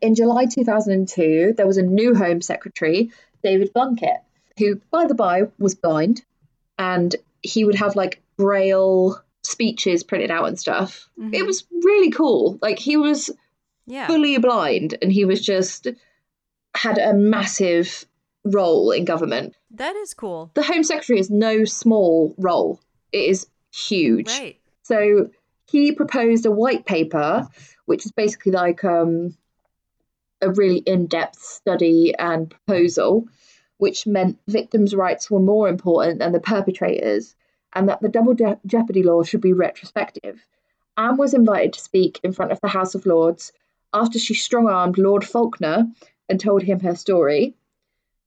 in 0.02 0.14
july 0.14 0.44
2002 0.44 1.54
there 1.56 1.66
was 1.66 1.78
a 1.78 1.82
new 1.82 2.14
home 2.14 2.42
secretary 2.42 3.10
david 3.42 3.72
blunkett 3.72 4.18
who 4.58 4.78
by 4.90 5.06
the 5.06 5.14
by 5.14 5.44
was 5.58 5.74
blind 5.74 6.22
and 6.78 7.16
he 7.40 7.64
would 7.64 7.76
have 7.76 7.96
like 7.96 8.20
braille 8.36 9.18
speeches 9.42 10.04
printed 10.04 10.30
out 10.30 10.46
and 10.46 10.58
stuff 10.58 11.08
it 11.18 11.42
Mhm. 11.42 11.46
was 11.46 11.64
really 11.82 12.10
cool 12.10 12.58
like 12.62 12.78
he 12.78 12.96
was 12.96 13.30
Yeah. 13.86 14.06
fully 14.06 14.38
blind 14.38 14.96
and 15.02 15.12
he 15.12 15.24
was 15.24 15.40
just 15.40 15.88
had 16.74 16.98
a 16.98 17.12
massive 17.12 18.06
role 18.44 18.90
in 18.92 19.04
government 19.04 19.54
That 19.72 19.96
is 19.96 20.14
cool. 20.14 20.50
the 20.54 20.62
home 20.62 20.82
secretary 20.84 21.18
is 21.18 21.30
no 21.30 21.64
small 21.64 22.34
role 22.38 22.80
it 23.12 23.24
is 23.28 23.46
huge 23.74 24.28
Right. 24.28 24.58
so 24.82 25.28
he 25.66 25.92
proposed 25.92 26.46
a 26.46 26.50
white 26.50 26.86
paper 26.86 27.46
which 27.86 28.06
is 28.06 28.12
basically 28.12 28.52
like 28.52 28.84
um, 28.84 29.36
a 30.40 30.50
really 30.50 30.78
in-depth 30.78 31.40
study 31.42 32.14
and 32.18 32.50
proposal 32.50 33.26
which 33.78 34.06
meant 34.06 34.38
victims 34.46 34.94
rights 34.94 35.28
were 35.30 35.40
more 35.40 35.68
important 35.68 36.20
than 36.20 36.30
the 36.32 36.40
perpetrators 36.40 37.34
and 37.74 37.88
that 37.88 38.00
the 38.00 38.08
double 38.08 38.34
Je- 38.34 38.58
jeopardy 38.66 39.02
law 39.02 39.22
should 39.22 39.40
be 39.40 39.52
retrospective 39.52 40.40
anne 40.96 41.16
was 41.16 41.34
invited 41.34 41.72
to 41.72 41.80
speak 41.80 42.20
in 42.22 42.32
front 42.32 42.52
of 42.52 42.60
the 42.60 42.68
house 42.68 42.94
of 42.94 43.06
lords 43.06 43.52
after 43.94 44.18
she 44.18 44.34
strong-armed 44.34 44.98
lord 44.98 45.24
faulkner 45.24 45.86
and 46.28 46.40
told 46.40 46.62
him 46.62 46.80
her 46.80 46.94
story 46.94 47.54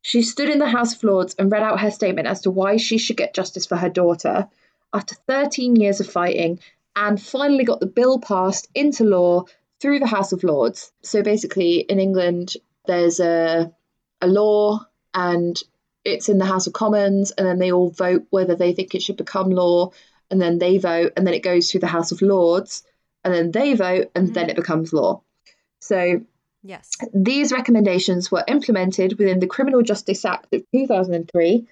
she 0.07 0.21
stood 0.21 0.49
in 0.51 0.59
the 0.59 0.67
House 0.67 0.93
of 0.93 1.03
Lords 1.03 1.33
and 1.39 1.51
read 1.51 1.63
out 1.63 1.79
her 1.79 1.89
statement 1.89 2.27
as 2.27 2.39
to 2.41 2.51
why 2.51 2.77
she 2.77 2.99
should 2.99 3.17
get 3.17 3.33
justice 3.33 3.65
for 3.65 3.75
her 3.75 3.89
daughter. 3.89 4.47
After 4.93 5.15
13 5.15 5.77
years 5.77 5.99
of 5.99 6.07
fighting, 6.07 6.59
Anne 6.95 7.17
finally 7.17 7.63
got 7.63 7.79
the 7.79 7.87
bill 7.87 8.19
passed 8.19 8.69
into 8.75 9.03
law 9.03 9.45
through 9.79 9.97
the 9.97 10.05
House 10.05 10.31
of 10.31 10.43
Lords. 10.43 10.91
So 11.01 11.23
basically, 11.23 11.79
in 11.79 11.99
England, 11.99 12.55
there's 12.85 13.19
a, 13.19 13.73
a 14.21 14.27
law 14.27 14.85
and 15.15 15.59
it's 16.05 16.29
in 16.29 16.37
the 16.37 16.45
House 16.45 16.67
of 16.67 16.73
Commons, 16.73 17.31
and 17.31 17.45
then 17.45 17.59
they 17.59 17.71
all 17.71 17.89
vote 17.89 18.25
whether 18.29 18.55
they 18.55 18.73
think 18.73 18.93
it 18.93 19.01
should 19.01 19.17
become 19.17 19.49
law, 19.49 19.91
and 20.29 20.39
then 20.39 20.59
they 20.59 20.77
vote, 20.77 21.13
and 21.17 21.25
then 21.25 21.33
it 21.33 21.43
goes 21.43 21.69
through 21.69 21.81
the 21.81 21.87
House 21.87 22.11
of 22.11 22.21
Lords, 22.21 22.83
and 23.23 23.33
then 23.33 23.51
they 23.51 23.73
vote, 23.73 24.11
and 24.15 24.27
mm-hmm. 24.27 24.33
then 24.33 24.49
it 24.49 24.55
becomes 24.55 24.93
law. 24.93 25.21
So 25.79 26.21
Yes. 26.63 26.89
these 27.13 27.51
recommendations 27.51 28.31
were 28.31 28.43
implemented 28.47 29.19
within 29.19 29.39
the 29.39 29.47
Criminal 29.47 29.81
Justice 29.81 30.25
Act 30.25 30.53
of 30.53 30.63
2003, 30.71 31.67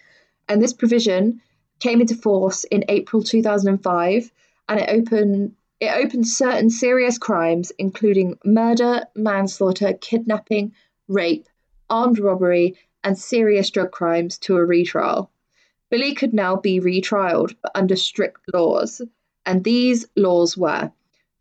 and 0.50 0.62
this 0.62 0.74
provision 0.74 1.42
came 1.80 2.02
into 2.02 2.16
force 2.16 2.64
in 2.66 2.86
April 2.90 3.24
2005, 3.24 4.32
and 4.70 4.80
it 4.80 4.90
opened 4.90 5.56
it 5.80 5.92
opened 5.96 6.28
certain 6.28 6.70
serious 6.70 7.18
crimes, 7.18 7.72
including 7.78 8.38
murder, 8.46 9.04
manslaughter, 9.16 9.94
kidnapping, 9.94 10.74
rape, 11.10 11.48
armed 11.90 12.20
robbery, 12.20 12.78
and 13.04 13.18
serious 13.18 13.70
drug 13.70 13.91
crimes, 13.91 14.38
to 14.39 14.58
a 14.58 14.66
retrial. 14.66 15.30
Billy 15.89 16.14
could 16.14 16.34
now 16.34 16.56
be 16.56 16.80
retrialed, 16.80 17.56
but 17.62 17.72
under 17.76 17.95
strict 17.95 18.41
laws, 18.54 19.01
and 19.45 19.64
these 19.64 20.08
laws 20.16 20.58
were 20.58 20.91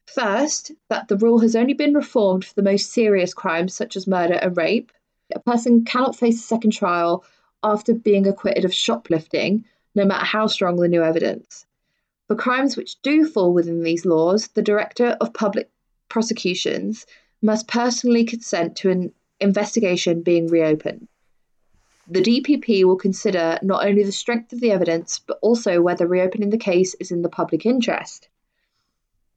First, 0.07 0.73
that 0.89 1.09
the 1.09 1.17
rule 1.17 1.39
has 1.39 1.55
only 1.55 1.75
been 1.75 1.95
reformed 1.95 2.45
for 2.45 2.55
the 2.55 2.63
most 2.63 2.93
serious 2.93 3.33
crimes 3.33 3.73
such 3.73 3.97
as 3.97 4.07
murder 4.07 4.35
and 4.35 4.57
rape. 4.57 4.91
A 5.35 5.39
person 5.39 5.85
cannot 5.85 6.17
face 6.17 6.41
a 6.41 6.47
second 6.47 6.73
trial 6.73 7.25
after 7.63 7.95
being 7.95 8.27
acquitted 8.27 8.65
of 8.65 8.75
shoplifting, 8.75 9.65
no 9.95 10.05
matter 10.05 10.25
how 10.25 10.49
strong 10.49 10.77
the 10.77 10.89
new 10.89 11.03
evidence. 11.03 11.67
For 12.27 12.35
crimes 12.35 12.77
which 12.77 13.01
do 13.03 13.25
fall 13.25 13.53
within 13.53 13.85
these 13.85 14.05
laws, 14.05 14.49
the 14.49 14.61
Director 14.61 15.17
of 15.21 15.33
Public 15.33 15.71
Prosecutions 16.09 17.07
must 17.41 17.69
personally 17.69 18.25
consent 18.25 18.77
to 18.77 18.91
an 18.91 19.13
investigation 19.41 20.23
being 20.23 20.49
reopened. 20.49 21.09
The 22.13 22.21
DPP 22.21 22.85
will 22.85 22.97
consider 22.97 23.59
not 23.63 23.87
only 23.87 24.03
the 24.03 24.13
strength 24.13 24.53
of 24.53 24.61
the 24.61 24.71
evidence, 24.71 25.19
but 25.19 25.39
also 25.41 25.81
whether 25.81 26.07
reopening 26.07 26.51
the 26.51 26.59
case 26.59 26.93
is 27.01 27.11
in 27.11 27.23
the 27.23 27.31
public 27.31 27.65
interest. 27.65 28.29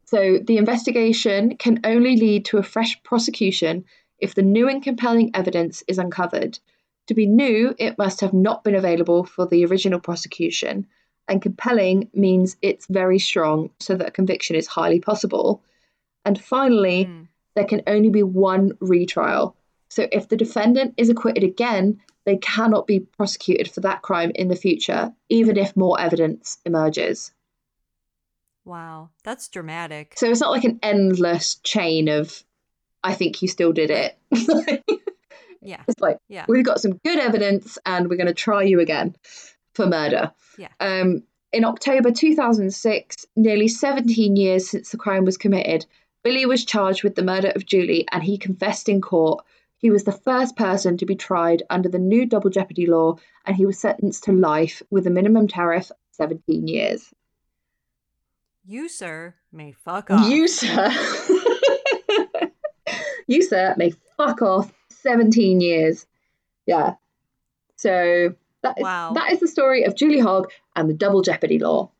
So 0.03 0.39
the 0.39 0.57
investigation 0.57 1.55
can 1.55 1.79
only 1.85 2.17
lead 2.17 2.43
to 2.45 2.57
a 2.57 2.63
fresh 2.63 3.01
prosecution 3.03 3.85
if 4.19 4.35
the 4.35 4.41
new 4.41 4.67
and 4.67 4.83
compelling 4.83 5.31
evidence 5.33 5.83
is 5.87 5.97
uncovered. 5.97 6.59
To 7.07 7.13
be 7.13 7.25
new, 7.25 7.73
it 7.79 7.97
must 7.97 8.19
have 8.19 8.33
not 8.33 8.65
been 8.65 8.75
available 8.75 9.23
for 9.23 9.45
the 9.45 9.63
original 9.63 10.01
prosecution, 10.01 10.85
and 11.29 11.41
compelling 11.41 12.09
means 12.13 12.57
it's 12.61 12.87
very 12.87 13.19
strong 13.19 13.69
so 13.79 13.95
that 13.95 14.09
a 14.09 14.11
conviction 14.11 14.57
is 14.57 14.67
highly 14.67 14.99
possible. 14.99 15.63
And 16.25 16.41
finally, 16.41 17.05
Mm. 17.05 17.27
there 17.55 17.65
can 17.65 17.83
only 17.87 18.09
be 18.09 18.23
one 18.23 18.73
retrial. 18.81 19.55
So 19.87 20.09
if 20.11 20.27
the 20.27 20.35
defendant 20.35 20.93
is 20.97 21.09
acquitted 21.09 21.43
again, 21.43 22.01
they 22.25 22.37
cannot 22.37 22.87
be 22.87 22.99
prosecuted 22.99 23.69
for 23.69 23.81
that 23.81 24.01
crime 24.01 24.31
in 24.35 24.47
the 24.47 24.55
future, 24.55 25.13
even 25.29 25.57
if 25.57 25.75
more 25.77 25.99
evidence 25.99 26.57
emerges. 26.65 27.31
Wow. 28.63 29.09
That's 29.23 29.47
dramatic. 29.47 30.13
So 30.17 30.29
it's 30.29 30.41
not 30.41 30.51
like 30.51 30.63
an 30.63 30.79
endless 30.81 31.55
chain 31.55 32.09
of, 32.09 32.43
I 33.03 33.13
think 33.13 33.41
you 33.41 33.47
still 33.47 33.71
did 33.73 33.91
it. 33.91 34.17
Yeah. 35.61 35.81
it's 35.87 35.99
like, 35.99 36.19
Yeah. 36.29 36.45
we've 36.47 36.63
got 36.63 36.79
some 36.79 36.99
good 37.03 37.17
evidence 37.17 37.79
and 37.87 38.07
we're 38.07 38.17
going 38.17 38.27
to 38.27 38.35
try 38.35 38.61
you 38.61 38.79
again 38.79 39.15
for 39.73 39.87
murder. 39.87 40.31
Yeah. 40.59 40.67
Um, 40.79 41.23
in 41.51 41.65
October 41.65 42.11
2006, 42.11 43.25
nearly 43.35 43.67
17 43.67 44.35
years 44.35 44.69
since 44.69 44.91
the 44.91 44.97
crime 44.97 45.25
was 45.25 45.37
committed, 45.37 45.87
Billy 46.23 46.45
was 46.45 46.65
charged 46.65 47.03
with 47.03 47.15
the 47.15 47.23
murder 47.23 47.51
of 47.55 47.65
Julie 47.65 48.07
and 48.11 48.21
he 48.21 48.37
confessed 48.37 48.89
in 48.89 49.01
court. 49.01 49.43
He 49.77 49.89
was 49.91 50.03
the 50.03 50.11
first 50.11 50.55
person 50.55 50.97
to 50.97 51.05
be 51.05 51.15
tried 51.15 51.63
under 51.69 51.89
the 51.89 51.99
new 51.99 52.25
double 52.25 52.49
jeopardy 52.49 52.85
law 52.87 53.15
and 53.45 53.55
he 53.55 53.65
was 53.65 53.77
sentenced 53.79 54.23
to 54.25 54.31
life 54.31 54.81
with 54.89 55.05
a 55.05 55.11
minimum 55.11 55.47
tariff 55.47 55.91
of 55.91 55.97
17 56.11 56.67
years. 56.67 57.13
You, 58.65 58.89
sir, 58.89 59.35
may 59.51 59.73
fuck 59.73 60.09
off. 60.09 60.27
You, 60.27 60.47
sir. 60.47 60.89
you, 63.27 63.43
sir, 63.43 63.75
may 63.77 63.93
fuck 64.17 64.41
off 64.41 64.73
17 64.89 65.61
years. 65.61 66.07
Yeah. 66.65 66.95
So 67.75 68.33
that 68.63 68.77
is, 68.79 68.83
Wow. 68.83 69.13
that 69.13 69.31
is 69.31 69.39
the 69.39 69.47
story 69.47 69.83
of 69.83 69.95
Julie 69.95 70.19
Hogg 70.19 70.49
and 70.75 70.89
the 70.89 70.93
double 70.93 71.21
jeopardy 71.21 71.59
law. 71.59 71.91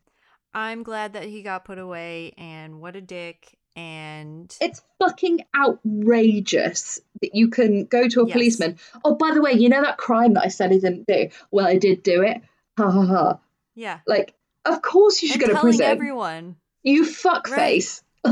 I'm 0.55 0.81
glad 0.83 1.13
that 1.13 1.25
he 1.25 1.43
got 1.43 1.65
put 1.65 1.77
away, 1.77 2.33
and 2.37 2.79
what 2.79 2.95
a 2.95 3.01
dick. 3.01 3.57
And 3.75 4.55
It's 4.61 4.81
fucking 4.99 5.45
outrageous. 5.55 7.01
that 7.21 7.35
you 7.35 7.49
can 7.49 7.85
go 7.85 8.07
to 8.07 8.21
a 8.21 8.27
Yes. 8.27 8.33
policeman. 8.33 8.77
Oh, 9.03 9.15
by 9.15 9.31
the 9.33 9.41
way, 9.41 9.53
you 9.53 9.67
know 9.69 9.81
that 9.81 9.97
crime 9.97 10.33
that 10.35 10.45
I 10.45 10.47
said 10.49 10.71
I 10.71 10.77
didn't 10.79 11.07
do? 11.07 11.29
Well, 11.51 11.65
I 11.67 11.77
did 11.77 12.03
do 12.03 12.21
it. 12.23 12.41
Ha 12.77 12.89
ha 12.89 13.05
ha. 13.05 13.39
Yeah. 13.75 13.99
Like, 14.07 14.33
of 14.65 14.81
course 14.81 15.21
you 15.21 15.27
should 15.29 15.41
and 15.41 15.49
go 15.51 15.55
to 15.55 15.61
prison. 15.61 15.85
everyone. 15.85 16.55
You 16.83 17.03
fuckface. 17.03 18.01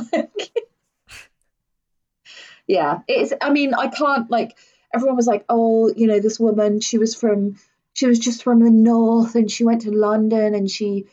yeah, 2.67 2.99
it's. 3.07 3.33
I 3.41 3.49
mean, 3.51 3.73
I 3.73 3.87
can't 3.87 4.29
like. 4.31 4.57
Everyone 4.93 5.15
was 5.15 5.27
like, 5.27 5.45
"Oh, 5.49 5.91
you 5.95 6.07
know, 6.07 6.19
this 6.19 6.39
woman. 6.39 6.79
She 6.79 6.97
was 6.97 7.15
from. 7.15 7.57
She 7.93 8.07
was 8.07 8.19
just 8.19 8.43
from 8.43 8.59
the 8.63 8.69
north, 8.71 9.35
and 9.35 9.51
she 9.51 9.63
went 9.63 9.81
to 9.81 9.91
London, 9.91 10.55
and 10.55 10.69
she 10.69 11.05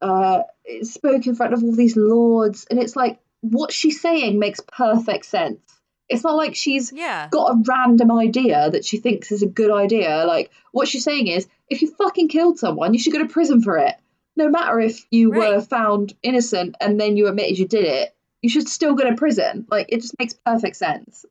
uh, 0.00 0.42
spoke 0.82 1.26
in 1.26 1.34
front 1.36 1.52
of 1.54 1.62
all 1.62 1.72
these 1.74 1.96
lords." 1.96 2.66
And 2.70 2.78
it's 2.80 2.96
like, 2.96 3.18
what 3.50 3.72
she's 3.72 4.00
saying 4.00 4.38
makes 4.38 4.60
perfect 4.60 5.26
sense. 5.26 5.60
It's 6.08 6.22
not 6.24 6.36
like 6.36 6.54
she's 6.54 6.92
Yeah. 6.92 7.28
got 7.30 7.52
a 7.52 7.62
random 7.66 8.12
idea 8.12 8.70
that 8.70 8.84
she 8.84 8.98
thinks 8.98 9.32
is 9.32 9.42
a 9.42 9.46
good 9.46 9.70
idea. 9.70 10.24
Like, 10.26 10.50
what 10.72 10.86
she's 10.88 11.04
saying 11.04 11.28
is, 11.28 11.46
if 11.70 11.80
you 11.82 11.90
fucking 11.94 12.28
killed 12.28 12.58
someone, 12.58 12.92
you 12.92 13.00
should 13.00 13.12
go 13.12 13.20
to 13.20 13.28
prison 13.28 13.62
for 13.62 13.78
it. 13.78 13.94
No 14.36 14.48
matter 14.48 14.80
if 14.80 15.04
you 15.10 15.30
were 15.30 15.60
found 15.62 16.14
innocent 16.22 16.74
and 16.80 17.00
then 17.00 17.16
you 17.16 17.28
admitted 17.28 17.58
you 17.58 17.66
did 17.68 17.84
it, 17.84 18.14
you 18.42 18.50
should 18.50 18.68
still 18.68 18.94
go 18.94 19.08
to 19.08 19.16
prison. 19.16 19.66
Like, 19.70 19.86
it 19.90 20.00
just 20.02 20.18
makes 20.18 20.34
perfect 20.34 20.76
sense. 20.76 21.24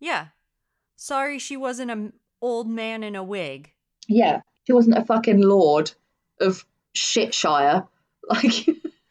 Yeah. 0.00 0.26
Sorry 0.96 1.38
she 1.38 1.56
wasn't 1.56 1.90
an 1.90 2.12
old 2.40 2.68
man 2.68 3.02
in 3.02 3.16
a 3.16 3.22
wig. 3.22 3.72
Yeah. 4.08 4.40
She 4.66 4.72
wasn't 4.72 4.96
a 4.98 5.04
fucking 5.04 5.40
lord 5.40 5.92
of 6.40 6.64
Shitshire. 6.96 7.86
Like, 8.28 8.66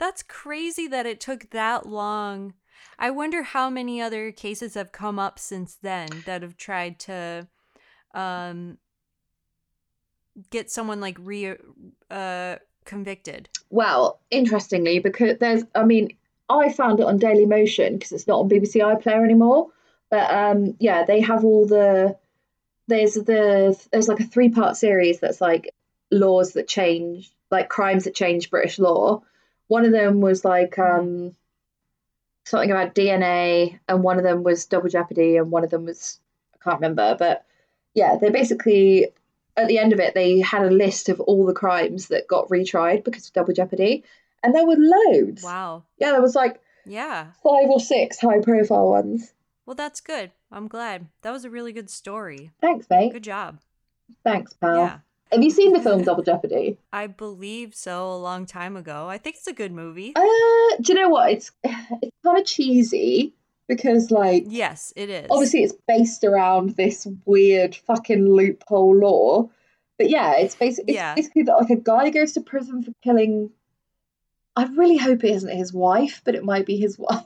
That's 0.00 0.24
crazy 0.24 0.88
that 0.88 1.06
it 1.06 1.20
took 1.20 1.50
that 1.50 1.86
long. 1.86 2.54
I 2.98 3.10
wonder 3.10 3.42
how 3.42 3.70
many 3.70 4.00
other 4.00 4.32
cases 4.32 4.74
have 4.74 4.90
come 4.90 5.18
up 5.18 5.38
since 5.38 5.76
then 5.80 6.08
that 6.26 6.42
have 6.42 6.56
tried 6.56 6.98
to 7.00 7.46
um 8.14 8.78
get 10.50 10.70
someone 10.70 11.00
like 11.00 11.16
re 11.20 11.54
uh 12.10 12.56
convicted. 12.84 13.48
well, 13.68 14.20
interestingly, 14.30 14.98
because 14.98 15.38
there's, 15.38 15.62
I 15.74 15.84
mean, 15.84 16.16
I 16.48 16.72
found 16.72 16.98
it 16.98 17.06
on 17.06 17.18
Daily 17.18 17.46
Motion 17.46 17.94
because 17.94 18.10
it's 18.12 18.26
not 18.26 18.40
on 18.40 18.48
BBC 18.50 18.80
iPlayer 18.80 19.22
anymore. 19.24 19.68
But 20.10 20.28
um, 20.34 20.76
yeah, 20.80 21.04
they 21.04 21.20
have 21.20 21.44
all 21.44 21.66
the 21.66 22.16
there's 22.88 23.14
the 23.14 23.78
there's 23.92 24.08
like 24.08 24.18
a 24.20 24.24
three 24.24 24.48
part 24.48 24.76
series 24.76 25.20
that's 25.20 25.40
like 25.40 25.72
laws 26.10 26.54
that 26.54 26.66
change, 26.66 27.30
like 27.50 27.68
crimes 27.68 28.04
that 28.04 28.14
change 28.14 28.50
British 28.50 28.78
law. 28.80 29.22
One 29.70 29.84
of 29.84 29.92
them 29.92 30.20
was 30.20 30.44
like 30.44 30.80
um, 30.80 31.36
something 32.44 32.72
about 32.72 32.92
DNA, 32.96 33.78
and 33.88 34.02
one 34.02 34.18
of 34.18 34.24
them 34.24 34.42
was 34.42 34.66
double 34.66 34.88
jeopardy, 34.88 35.36
and 35.36 35.52
one 35.52 35.62
of 35.62 35.70
them 35.70 35.84
was 35.84 36.18
I 36.54 36.58
can't 36.64 36.80
remember. 36.80 37.14
But 37.16 37.44
yeah, 37.94 38.16
they 38.20 38.30
basically 38.30 39.06
at 39.56 39.68
the 39.68 39.78
end 39.78 39.92
of 39.92 40.00
it 40.00 40.14
they 40.14 40.40
had 40.40 40.62
a 40.62 40.70
list 40.70 41.08
of 41.08 41.20
all 41.20 41.46
the 41.46 41.52
crimes 41.52 42.08
that 42.08 42.26
got 42.26 42.48
retried 42.48 43.04
because 43.04 43.28
of 43.28 43.32
double 43.32 43.52
jeopardy, 43.52 44.02
and 44.42 44.52
there 44.52 44.66
were 44.66 44.74
loads. 44.76 45.44
Wow. 45.44 45.84
Yeah, 45.98 46.10
there 46.10 46.20
was 46.22 46.34
like 46.34 46.60
Yeah. 46.84 47.28
five 47.44 47.70
or 47.70 47.78
six 47.78 48.18
high 48.18 48.40
profile 48.40 48.88
ones. 48.88 49.32
Well, 49.66 49.76
that's 49.76 50.00
good. 50.00 50.32
I'm 50.50 50.66
glad. 50.66 51.06
That 51.22 51.30
was 51.30 51.44
a 51.44 51.50
really 51.50 51.72
good 51.72 51.90
story. 51.90 52.50
Thanks, 52.60 52.90
mate. 52.90 53.12
Good 53.12 53.22
job. 53.22 53.60
Thanks, 54.24 54.52
pal. 54.54 54.78
Yeah. 54.78 54.98
Have 55.32 55.42
you 55.42 55.50
seen 55.50 55.72
the 55.72 55.80
film 55.80 56.02
Double 56.04 56.22
Jeopardy? 56.22 56.78
I 56.92 57.06
believe 57.06 57.74
so 57.74 58.12
a 58.12 58.16
long 58.16 58.46
time 58.46 58.76
ago. 58.76 59.08
I 59.08 59.18
think 59.18 59.36
it's 59.36 59.46
a 59.46 59.52
good 59.52 59.72
movie. 59.72 60.12
Uh, 60.16 60.22
do 60.80 60.92
you 60.92 60.94
know 60.94 61.08
what? 61.08 61.30
It's 61.32 61.50
it's 61.64 62.16
kind 62.24 62.38
of 62.38 62.44
cheesy 62.44 63.34
because 63.68 64.10
like 64.10 64.44
Yes, 64.46 64.92
it 64.96 65.10
is. 65.10 65.26
obviously 65.30 65.62
it's 65.62 65.74
based 65.86 66.24
around 66.24 66.70
this 66.76 67.06
weird 67.24 67.76
fucking 67.76 68.26
loophole 68.34 68.96
law. 68.96 69.48
But 69.98 70.10
yeah, 70.10 70.36
it's 70.38 70.54
basically 70.56 70.94
Yeah. 70.94 71.14
basically 71.14 71.42
that 71.44 71.56
like 71.56 71.70
a 71.70 71.76
guy 71.76 72.10
goes 72.10 72.32
to 72.32 72.40
prison 72.40 72.82
for 72.82 72.92
killing. 73.04 73.50
I 74.56 74.64
really 74.64 74.96
hope 74.96 75.22
it 75.24 75.30
isn't 75.30 75.56
his 75.56 75.72
wife, 75.72 76.22
but 76.24 76.34
it 76.34 76.44
might 76.44 76.66
be 76.66 76.76
his 76.76 76.98
wife, 76.98 77.24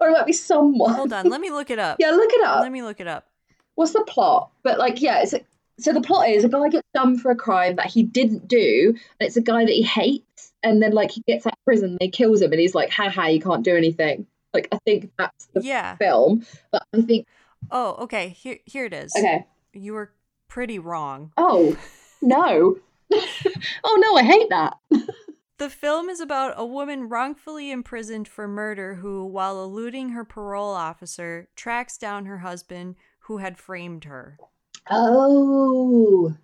or 0.00 0.08
it 0.08 0.12
might 0.12 0.26
be 0.26 0.32
someone. 0.32 0.94
Hold 0.94 1.12
on, 1.12 1.28
let 1.28 1.40
me 1.40 1.50
look 1.50 1.70
it 1.70 1.78
up. 1.80 1.96
Yeah, 1.98 2.10
look 2.12 2.30
it 2.32 2.44
up. 2.46 2.60
Let 2.60 2.70
me 2.70 2.82
look 2.82 3.00
it 3.00 3.08
up. 3.08 3.26
what's 3.74 3.92
the 3.92 4.04
plot? 4.06 4.50
But 4.62 4.78
like, 4.78 5.02
yeah, 5.02 5.22
it's 5.22 5.32
a, 5.32 5.40
so 5.78 5.92
the 5.92 6.00
plot 6.00 6.28
is 6.28 6.44
a 6.44 6.48
guy 6.48 6.68
gets 6.68 6.88
done 6.94 7.18
for 7.18 7.30
a 7.30 7.36
crime 7.36 7.76
that 7.76 7.86
he 7.86 8.02
didn't 8.02 8.46
do, 8.48 8.94
and 9.20 9.26
it's 9.26 9.36
a 9.36 9.40
guy 9.42 9.64
that 9.64 9.72
he 9.72 9.82
hates, 9.82 10.52
and 10.62 10.82
then 10.82 10.92
like 10.92 11.10
he 11.10 11.22
gets 11.26 11.46
out 11.46 11.52
of 11.52 11.64
prison, 11.64 11.90
and 11.90 11.98
they 12.00 12.08
kills 12.08 12.40
him, 12.42 12.52
and 12.52 12.60
he's 12.60 12.74
like, 12.74 12.90
"Ha 12.90 13.08
ha, 13.10 13.26
you 13.26 13.40
can't 13.40 13.64
do 13.64 13.76
anything." 13.76 14.26
Like, 14.52 14.68
I 14.72 14.78
think 14.84 15.10
that's 15.18 15.46
the 15.46 15.62
Yeah. 15.62 15.96
film, 15.96 16.46
but 16.70 16.82
I 16.94 17.00
think 17.02 17.26
Oh, 17.70 17.96
okay. 18.00 18.28
Here 18.28 18.58
here 18.66 18.84
it 18.84 18.92
is. 18.92 19.14
okay. 19.16 19.46
You 19.72 19.94
were 19.94 20.12
pretty 20.48 20.78
wrong. 20.78 21.32
Oh 21.36 21.76
no, 22.22 22.76
oh 23.84 23.96
no, 24.00 24.16
I 24.16 24.22
hate 24.22 24.48
that. 24.50 24.76
The 25.56 25.70
film 25.70 26.08
is 26.08 26.18
about 26.18 26.54
a 26.56 26.66
woman 26.66 27.08
wrongfully 27.08 27.70
imprisoned 27.70 28.26
for 28.26 28.48
murder 28.48 28.96
who, 28.96 29.24
while 29.24 29.62
eluding 29.62 30.08
her 30.08 30.24
parole 30.24 30.74
officer, 30.74 31.48
tracks 31.54 31.96
down 31.96 32.26
her 32.26 32.38
husband 32.38 32.96
who 33.20 33.36
had 33.38 33.56
framed 33.56 34.02
her. 34.04 34.36
Oh, 34.90 36.34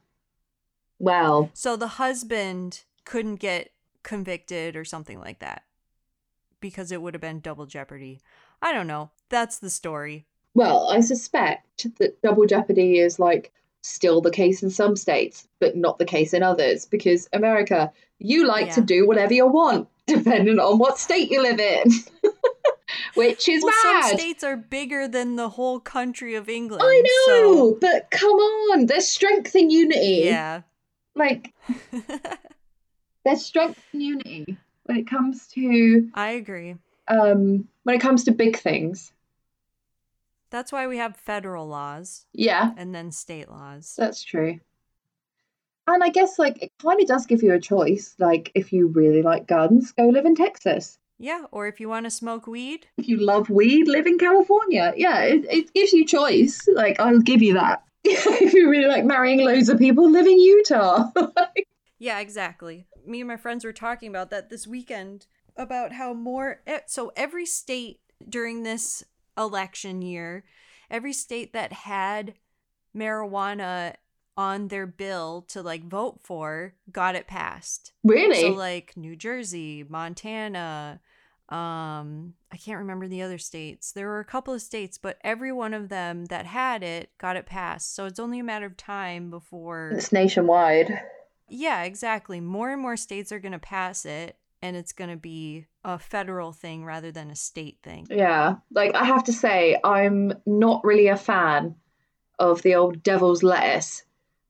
well, 0.99 1.51
So 1.55 1.77
the 1.77 1.87
husband 1.89 2.85
couldn't 3.05 3.37
get 3.37 3.71
convicted 4.03 4.77
or 4.77 4.85
something 4.85 5.19
like 5.19 5.41
that 5.41 5.63
because 6.61 6.93
it 6.93 7.03
would 7.03 7.15
have 7.15 7.21
been 7.21 7.41
double 7.41 7.67
jeopardy. 7.67 8.21
I 8.63 8.73
don't 8.73 8.87
know. 8.87 9.11
That's 9.29 9.59
the 9.59 9.71
story. 9.71 10.27
well, 10.55 10.89
I 10.91 11.01
suspect 11.01 11.87
that 11.99 12.21
double 12.23 12.47
jeopardy 12.47 12.99
is 12.99 13.19
like 13.19 13.53
still 13.83 14.21
the 14.21 14.31
case 14.31 14.63
in 14.63 14.71
some 14.71 14.97
states, 14.97 15.49
but 15.59 15.77
not 15.77 15.99
the 15.99 16.05
case 16.05 16.35
in 16.35 16.43
others 16.43 16.85
because 16.87 17.29
America, 17.33 17.91
you 18.19 18.47
like 18.47 18.75
to 18.75 18.81
do 18.81 19.07
whatever 19.07 19.33
you 19.33 19.47
want, 19.47 19.89
depending 20.07 20.59
on 20.59 20.79
what 20.79 20.99
state 20.99 21.31
you 21.31 21.41
live 21.43 21.59
in, 21.61 21.85
which 23.15 23.49
is 23.49 23.63
well, 23.63 23.73
mad. 23.85 24.09
some 24.11 24.19
states 24.19 24.45
are 24.45 24.57
bigger 24.57 25.09
than 25.09 25.37
the 25.37 25.49
whole 25.51 25.81
country 25.81 26.35
of 26.35 26.49
England. 26.49 26.83
I 26.85 27.01
know, 27.01 27.27
so- 27.73 27.79
but 27.81 28.11
come 28.11 28.31
on, 28.33 28.87
there's 28.87 29.09
strength 29.09 29.55
in 29.57 29.71
unity. 29.71 30.23
yeah. 30.25 30.63
Like, 31.17 31.53
there's 33.25 33.45
strength 33.45 33.81
in 33.93 34.01
unity 34.01 34.57
when 34.85 34.97
it 34.99 35.07
comes 35.09 35.47
to 35.49 36.09
I 36.15 36.31
agree. 36.31 36.77
um 37.09 37.69
when 37.85 37.97
it 37.97 38.01
comes 38.01 38.25
to 38.25 38.33
big 38.33 38.57
things. 38.59 39.13
That's 40.51 40.73
why 40.73 40.87
we 40.87 40.99
have 40.99 41.17
federal 41.17 41.67
laws 41.67 42.27
Yeah, 42.33 42.73
and 42.77 42.95
then 42.95 43.13
state 43.13 43.49
laws. 43.51 43.95
that's 43.97 44.23
true. 44.23 44.61
And 45.87 46.03
I 46.05 46.09
guess 46.09 46.39
like 46.39 46.63
it 46.63 46.73
kind 46.81 47.01
of 47.01 47.07
does 47.09 47.27
give 47.27 47.43
you 47.43 47.53
a 47.53 47.61
choice. 47.61 48.15
Like 48.19 48.53
if 48.55 48.73
you 48.73 48.89
really 48.89 49.23
like 49.23 49.47
guns, 49.47 49.93
go 49.93 50.09
live 50.09 50.25
in 50.27 50.35
Texas. 50.35 50.99
Yeah, 51.19 51.45
or 51.53 51.67
if 51.67 51.81
you 51.81 51.89
want 51.89 52.05
to 52.05 52.11
smoke 52.11 52.47
weed, 52.47 52.87
If 52.97 53.09
you 53.09 53.19
love 53.19 53.51
weed, 53.51 53.89
live 53.89 54.07
in 54.07 54.19
California. 54.19 54.95
Yeah, 54.97 55.21
it, 55.23 55.45
it 55.51 55.75
gives 55.75 55.93
you 55.93 56.07
choice. 56.07 56.67
Like 56.73 56.99
I'll 57.01 57.21
give 57.21 57.43
you 57.43 57.55
that. 57.55 57.83
if 58.05 58.55
you 58.55 58.71
really 58.71 58.87
like 58.89 59.05
marrying 59.05 59.41
loads 59.41 59.69
of 59.69 59.79
people, 59.79 60.11
live 60.11 60.27
in 60.27 60.39
Utah. 60.39 61.11
Yeah, 61.99 62.19
exactly. 62.21 62.87
Me 63.07 63.21
and 63.21 63.29
my 63.29 63.37
friends 63.37 63.65
were 63.65 63.73
talking 63.73 64.09
about 64.09 64.31
that 64.31 64.49
this 64.49 64.67
weekend 64.67 65.27
about 65.57 65.93
how 65.93 66.15
more 66.15 66.63
so 66.87 67.13
every 67.17 67.45
state 67.45 68.01
during 68.29 68.63
this 68.63 69.05
election 69.41 70.03
year, 70.03 70.45
every 70.91 71.13
state 71.13 71.53
that 71.53 71.73
had 71.73 72.35
marijuana 72.97 73.95
on 74.37 74.69
their 74.69 74.87
bill 74.87 75.43
to 75.49 75.63
like 75.63 75.85
vote 75.85 76.21
for 76.23 76.75
got 76.91 77.15
it 77.15 77.27
passed. 77.27 77.93
really? 78.05 78.41
So 78.41 78.51
like 78.51 78.97
New 78.97 79.17
Jersey, 79.17 79.85
Montana, 79.89 81.01
um 81.49 82.35
I 82.53 82.57
can't 82.57 82.79
remember 82.79 83.07
the 83.09 83.23
other 83.23 83.39
states. 83.39 83.93
There 83.93 84.07
were 84.07 84.21
a 84.21 84.25
couple 84.25 84.55
of 84.55 84.63
states, 84.63 84.99
but 84.99 85.19
every 85.23 85.53
one 85.53 85.75
of 85.75 85.89
them 85.89 86.27
that 86.27 86.47
had 86.47 86.83
it 86.83 87.11
got 87.19 87.37
it 87.37 87.47
passed. 87.47 87.95
So 87.95 88.07
it's 88.07 88.21
only 88.21 88.39
a 88.39 88.45
matter 88.45 88.67
of 88.67 88.77
time 88.77 89.31
before 89.31 89.91
it's 89.95 90.13
nationwide. 90.13 91.01
yeah, 91.49 91.83
exactly. 91.83 92.41
More 92.41 92.71
and 92.71 92.81
more 92.81 92.97
states 92.97 93.33
are 93.33 93.41
going 93.41 93.53
to 93.53 93.59
pass 93.59 94.05
it, 94.07 94.37
and 94.63 94.77
it's 94.77 94.93
going 94.93 95.11
to 95.11 95.17
be 95.17 95.67
a 95.85 95.99
federal 95.99 96.53
thing 96.53 96.85
rather 96.85 97.11
than 97.11 97.31
a 97.31 97.37
state 97.37 97.79
thing. 97.83 98.07
Yeah, 98.11 98.57
like 98.73 98.95
I 98.95 99.05
have 99.05 99.25
to 99.25 99.33
say, 99.33 99.79
I'm 99.83 100.33
not 100.47 100.85
really 100.85 101.09
a 101.09 101.17
fan 101.17 101.75
of 102.39 102.63
the 102.63 102.75
old 102.75 103.03
devil's 103.03 103.43
lettuce, 103.43 104.03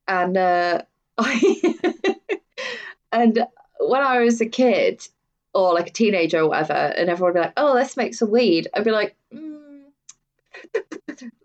and 0.09 0.37
uh, 0.37 0.83
I 1.19 1.77
and 3.13 3.47
when 3.79 4.03
I 4.03 4.21
was 4.21 4.41
a 4.41 4.47
kid 4.47 5.07
or 5.55 5.75
like 5.75 5.89
a 5.89 5.93
teenager 5.93 6.41
or 6.41 6.49
whatever, 6.49 6.73
and 6.73 7.09
everyone 7.09 7.35
would 7.35 7.41
be 7.41 7.45
like, 7.47 7.55
"Oh, 7.57 7.73
let's 7.75 7.97
make 7.97 8.15
some 8.15 8.31
weed," 8.31 8.69
I'd 8.75 8.85
be 8.85 8.91
like, 8.91 9.17
mm. 9.33 9.60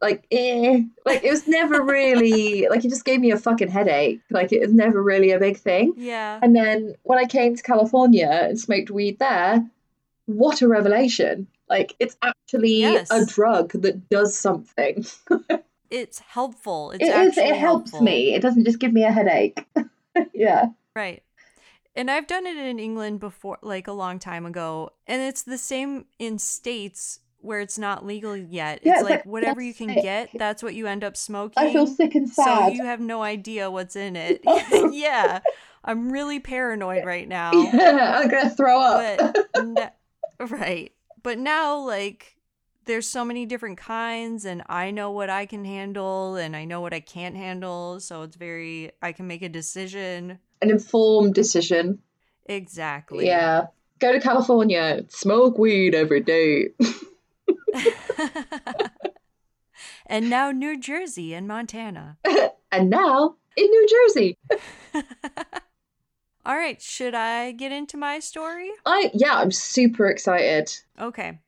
Like, 0.01 0.25
eh, 0.31 0.81
like 1.05 1.23
it 1.23 1.31
was 1.31 1.47
never 1.47 1.81
really 1.83 2.67
like 2.69 2.83
it 2.85 2.89
just 2.89 3.05
gave 3.05 3.19
me 3.19 3.31
a 3.31 3.37
fucking 3.37 3.69
headache. 3.69 4.21
Like 4.29 4.51
it 4.51 4.61
was 4.61 4.73
never 4.73 5.01
really 5.01 5.31
a 5.31 5.39
big 5.39 5.57
thing. 5.57 5.93
Yeah. 5.97 6.39
And 6.41 6.55
then 6.55 6.95
when 7.03 7.19
I 7.19 7.25
came 7.25 7.55
to 7.55 7.63
California 7.63 8.29
and 8.29 8.59
smoked 8.59 8.89
weed 8.91 9.19
there, 9.19 9.65
what 10.25 10.61
a 10.61 10.67
revelation. 10.67 11.47
Like 11.69 11.95
it's 11.99 12.15
actually 12.21 12.81
Yes. 12.81 13.09
a 13.11 13.25
drug 13.25 13.71
that 13.81 14.09
does 14.09 14.37
something. 14.37 15.05
It's 15.91 16.17
helpful. 16.19 16.91
It's 16.91 17.03
It 17.03 17.15
is. 17.15 17.37
It 17.37 17.55
helps 17.55 17.91
helpful. 17.91 18.01
me. 18.01 18.33
It 18.33 18.41
doesn't 18.41 18.65
just 18.65 18.79
give 18.79 18.91
me 18.91 19.03
a 19.03 19.11
headache. 19.11 19.65
yeah. 20.33 20.69
Right. 20.95 21.21
And 21.95 22.09
I've 22.09 22.25
done 22.27 22.45
it 22.47 22.57
in 22.57 22.79
England 22.79 23.19
before, 23.19 23.59
like 23.61 23.87
a 23.87 23.93
long 23.93 24.17
time 24.19 24.45
ago. 24.47 24.89
And 25.07 25.21
it's 25.21 25.43
the 25.43 25.59
same 25.59 26.05
in 26.19 26.39
states 26.39 27.19
where 27.45 27.59
it's 27.59 27.77
not 27.77 28.05
legal 28.05 28.35
yet. 28.35 28.79
Yeah, 28.83 28.93
it's 28.93 29.01
it's 29.01 29.09
like 29.09 29.19
like, 29.19 29.25
whatever 29.25 29.61
you 29.61 29.73
can 29.73 29.89
sick. 29.89 30.03
get, 30.03 30.29
that's 30.35 30.61
what 30.63 30.75
you 30.75 30.87
end 30.87 31.03
up 31.03 31.15
smoking. 31.15 31.63
I 31.63 31.71
feel 31.71 31.87
sick 31.87 32.15
and 32.15 32.29
sad. 32.29 32.45
So 32.45 32.67
you 32.73 32.83
have 32.83 32.99
no 32.99 33.21
idea 33.23 33.69
what's 33.71 33.95
in 33.95 34.15
it. 34.17 34.41
yeah. 34.93 35.39
I'm 35.83 36.11
really 36.11 36.39
paranoid 36.39 37.05
right 37.05 37.27
now. 37.27 37.51
yeah, 37.73 38.19
I'm 38.19 38.27
gonna 38.27 38.49
throw 38.49 38.79
up. 38.81 39.17
But 39.19 39.47
n- 39.55 39.91
right. 40.49 40.91
But 41.21 41.37
now 41.37 41.77
like 41.77 42.35
there's 42.85 43.07
so 43.07 43.23
many 43.23 43.45
different 43.45 43.77
kinds 43.77 44.45
and 44.45 44.63
I 44.67 44.91
know 44.91 45.11
what 45.11 45.29
I 45.29 45.45
can 45.45 45.63
handle 45.65 46.35
and 46.35 46.55
I 46.55 46.65
know 46.65 46.81
what 46.81 46.93
I 46.93 46.99
can't 46.99 47.35
handle, 47.35 47.99
so 47.99 48.23
it's 48.23 48.35
very 48.35 48.91
I 49.01 49.11
can 49.11 49.27
make 49.27 49.43
a 49.43 49.49
decision. 49.49 50.39
An 50.61 50.71
informed 50.71 51.35
decision. 51.35 51.99
Exactly. 52.47 53.25
Yeah. 53.27 53.67
Go 53.99 54.11
to 54.11 54.19
California. 54.19 55.05
Smoke 55.09 55.57
weed 55.57 55.95
every 55.95 56.21
day. 56.21 56.69
and 60.05 60.29
now 60.29 60.51
New 60.51 60.79
Jersey 60.79 61.33
and 61.33 61.47
Montana. 61.47 62.17
and 62.71 62.89
now 62.89 63.35
in 63.57 63.65
New 63.65 63.87
Jersey. 63.89 64.37
All 66.45 66.55
right, 66.55 66.81
should 66.81 67.15
I 67.15 67.51
get 67.53 67.71
into 67.71 67.97
my 67.97 68.19
story? 68.19 68.69
I 68.85 69.09
yeah, 69.13 69.35
I'm 69.35 69.51
super 69.51 70.07
excited. 70.07 70.71
Okay. 70.99 71.39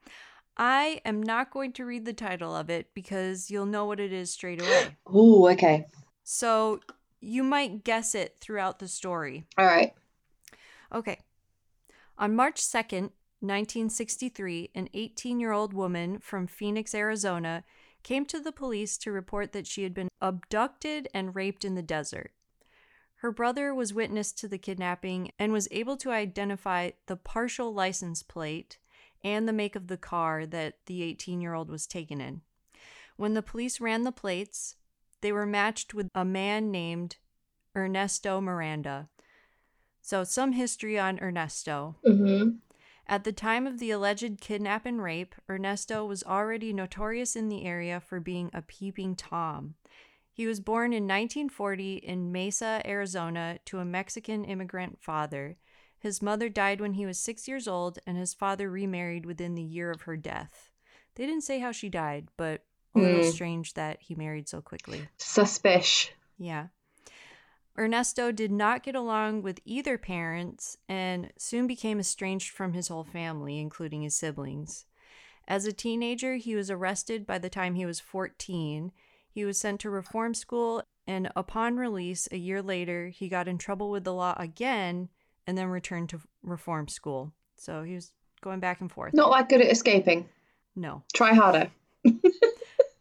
I 0.60 1.02
am 1.06 1.22
not 1.22 1.52
going 1.52 1.72
to 1.74 1.86
read 1.86 2.06
the 2.06 2.14
title 2.14 2.56
of 2.56 2.72
it 2.72 2.88
because 2.96 3.52
you'll 3.52 3.68
know 3.68 3.86
what 3.86 4.00
it 4.00 4.12
is 4.12 4.32
straight 4.32 4.62
away. 4.62 4.98
Oh, 5.06 5.48
okay. 5.50 5.86
So 6.24 6.80
you 7.22 7.44
might 7.44 7.84
guess 7.84 8.16
it 8.16 8.38
throughout 8.42 8.80
the 8.80 8.88
story. 8.88 9.46
All 9.58 9.66
right. 9.66 9.94
Okay. 10.94 11.20
On 12.18 12.36
March 12.36 12.60
2nd, 12.60 13.12
1963, 13.40 14.72
an 14.74 14.90
18 14.94 15.40
year 15.40 15.52
old 15.52 15.74
woman 15.74 16.20
from 16.20 16.48
Phoenix, 16.48 16.96
Arizona, 16.96 17.64
came 18.04 18.26
to 18.26 18.40
the 18.40 18.52
police 18.52 18.98
to 18.98 19.12
report 19.12 19.52
that 19.52 19.68
she 19.68 19.84
had 19.84 19.94
been 19.94 20.10
abducted 20.22 21.08
and 21.14 21.36
raped 21.36 21.64
in 21.64 21.76
the 21.76 21.82
desert. 21.82 22.32
Her 23.18 23.32
brother 23.32 23.74
was 23.74 23.94
witness 23.94 24.32
to 24.34 24.48
the 24.48 24.58
kidnapping 24.58 25.32
and 25.38 25.52
was 25.52 25.68
able 25.72 25.98
to 25.98 26.12
identify 26.12 26.92
the 27.08 27.16
partial 27.16 27.74
license 27.74 28.24
plate 28.24 28.78
and 29.24 29.48
the 29.48 29.54
make 29.54 29.76
of 29.76 29.88
the 29.88 29.98
car 29.98 30.46
that 30.46 30.76
the 30.86 31.04
18 31.04 31.42
year 31.42 31.54
old 31.54 31.70
was 31.70 31.88
taken 31.88 32.22
in. 32.22 32.42
When 33.18 33.34
the 33.34 33.42
police 33.42 33.82
ran 33.82 34.04
the 34.04 34.12
plates, 34.12 34.76
they 35.22 35.32
were 35.32 35.46
matched 35.46 35.94
with 35.94 36.10
a 36.14 36.24
man 36.24 36.72
named 36.72 37.18
Ernesto 37.76 38.40
Miranda. 38.40 39.10
So, 40.02 40.24
some 40.24 40.54
history 40.54 40.98
on 40.98 41.20
Ernesto. 41.20 41.98
Mm-hmm. 42.06 42.58
At 43.10 43.24
the 43.24 43.32
time 43.32 43.66
of 43.66 43.80
the 43.80 43.92
alleged 43.92 44.42
kidnap 44.42 44.86
and 44.86 45.02
rape, 45.02 45.34
Ernesto 45.50 46.06
was 46.06 46.24
already 46.24 46.74
notorious 46.74 47.36
in 47.36 47.48
the 47.48 47.64
area 47.66 48.02
for 48.02 48.20
being 48.20 48.50
a 48.54 48.62
peeping 48.62 49.16
Tom. 49.16 49.76
He 50.30 50.46
was 50.46 50.60
born 50.60 50.92
in 50.92 51.04
1940 51.04 51.96
in 51.96 52.32
Mesa, 52.32 52.82
Arizona, 52.86 53.60
to 53.66 53.80
a 53.80 53.86
Mexican 53.86 54.44
immigrant 54.44 55.00
father. 55.02 55.58
His 55.98 56.22
mother 56.22 56.50
died 56.50 56.80
when 56.80 56.94
he 56.94 57.06
was 57.06 57.18
six 57.18 57.48
years 57.48 57.68
old, 57.68 57.98
and 58.06 58.18
his 58.18 58.34
father 58.34 58.70
remarried 58.70 59.26
within 59.26 59.56
the 59.56 59.64
year 59.64 59.90
of 59.90 60.02
her 60.02 60.16
death. 60.18 60.72
They 61.16 61.26
didn't 61.26 61.44
say 61.44 61.60
how 61.60 61.72
she 61.72 61.90
died, 61.90 62.28
but 62.38 62.66
a 62.94 63.00
little 63.00 63.24
Hmm. 63.24 63.30
strange 63.32 63.74
that 63.74 64.02
he 64.02 64.16
married 64.16 64.48
so 64.48 64.62
quickly. 64.62 65.08
Suspish. 65.18 66.10
Yeah. 66.38 66.68
Ernesto 67.80 68.32
did 68.32 68.52
not 68.52 68.84
get 68.84 68.96
along 68.96 69.44
with 69.44 69.60
either 69.64 69.98
parents 69.98 70.78
and 70.90 71.32
soon 71.38 71.68
became 71.68 72.00
estranged 72.00 72.50
from 72.50 72.74
his 72.74 72.88
whole 72.88 73.04
family, 73.04 73.60
including 73.60 74.02
his 74.02 74.16
siblings. 74.16 74.86
As 75.48 75.66
a 75.66 75.72
teenager, 75.72 76.36
he 76.36 76.56
was 76.56 76.72
arrested 76.72 77.26
by 77.26 77.38
the 77.38 77.50
time 77.50 77.76
he 77.76 77.86
was 77.86 78.00
14. 78.00 78.92
He 79.30 79.46
was 79.46 79.60
sent 79.60 79.80
to 79.82 79.90
reform 79.90 80.34
school, 80.34 80.84
and 81.06 81.30
upon 81.36 81.78
release, 81.78 82.28
a 82.32 82.38
year 82.38 82.62
later, 82.62 83.10
he 83.10 83.30
got 83.30 83.48
in 83.48 83.58
trouble 83.58 83.92
with 83.92 84.04
the 84.04 84.14
law 84.14 84.36
again 84.38 85.10
and 85.46 85.58
then 85.58 85.68
returned 85.68 86.10
to 86.10 86.22
reform 86.44 86.88
school. 86.88 87.32
So 87.56 87.84
he 87.84 87.96
was 87.96 88.12
going 88.42 88.60
back 88.60 88.82
and 88.82 88.92
forth. 88.92 89.14
Not 89.14 89.32
that 89.32 89.50
good 89.50 89.62
at 89.62 89.72
escaping. 89.72 90.28
No. 90.76 91.04
Try 91.14 91.34
harder. 91.34 91.72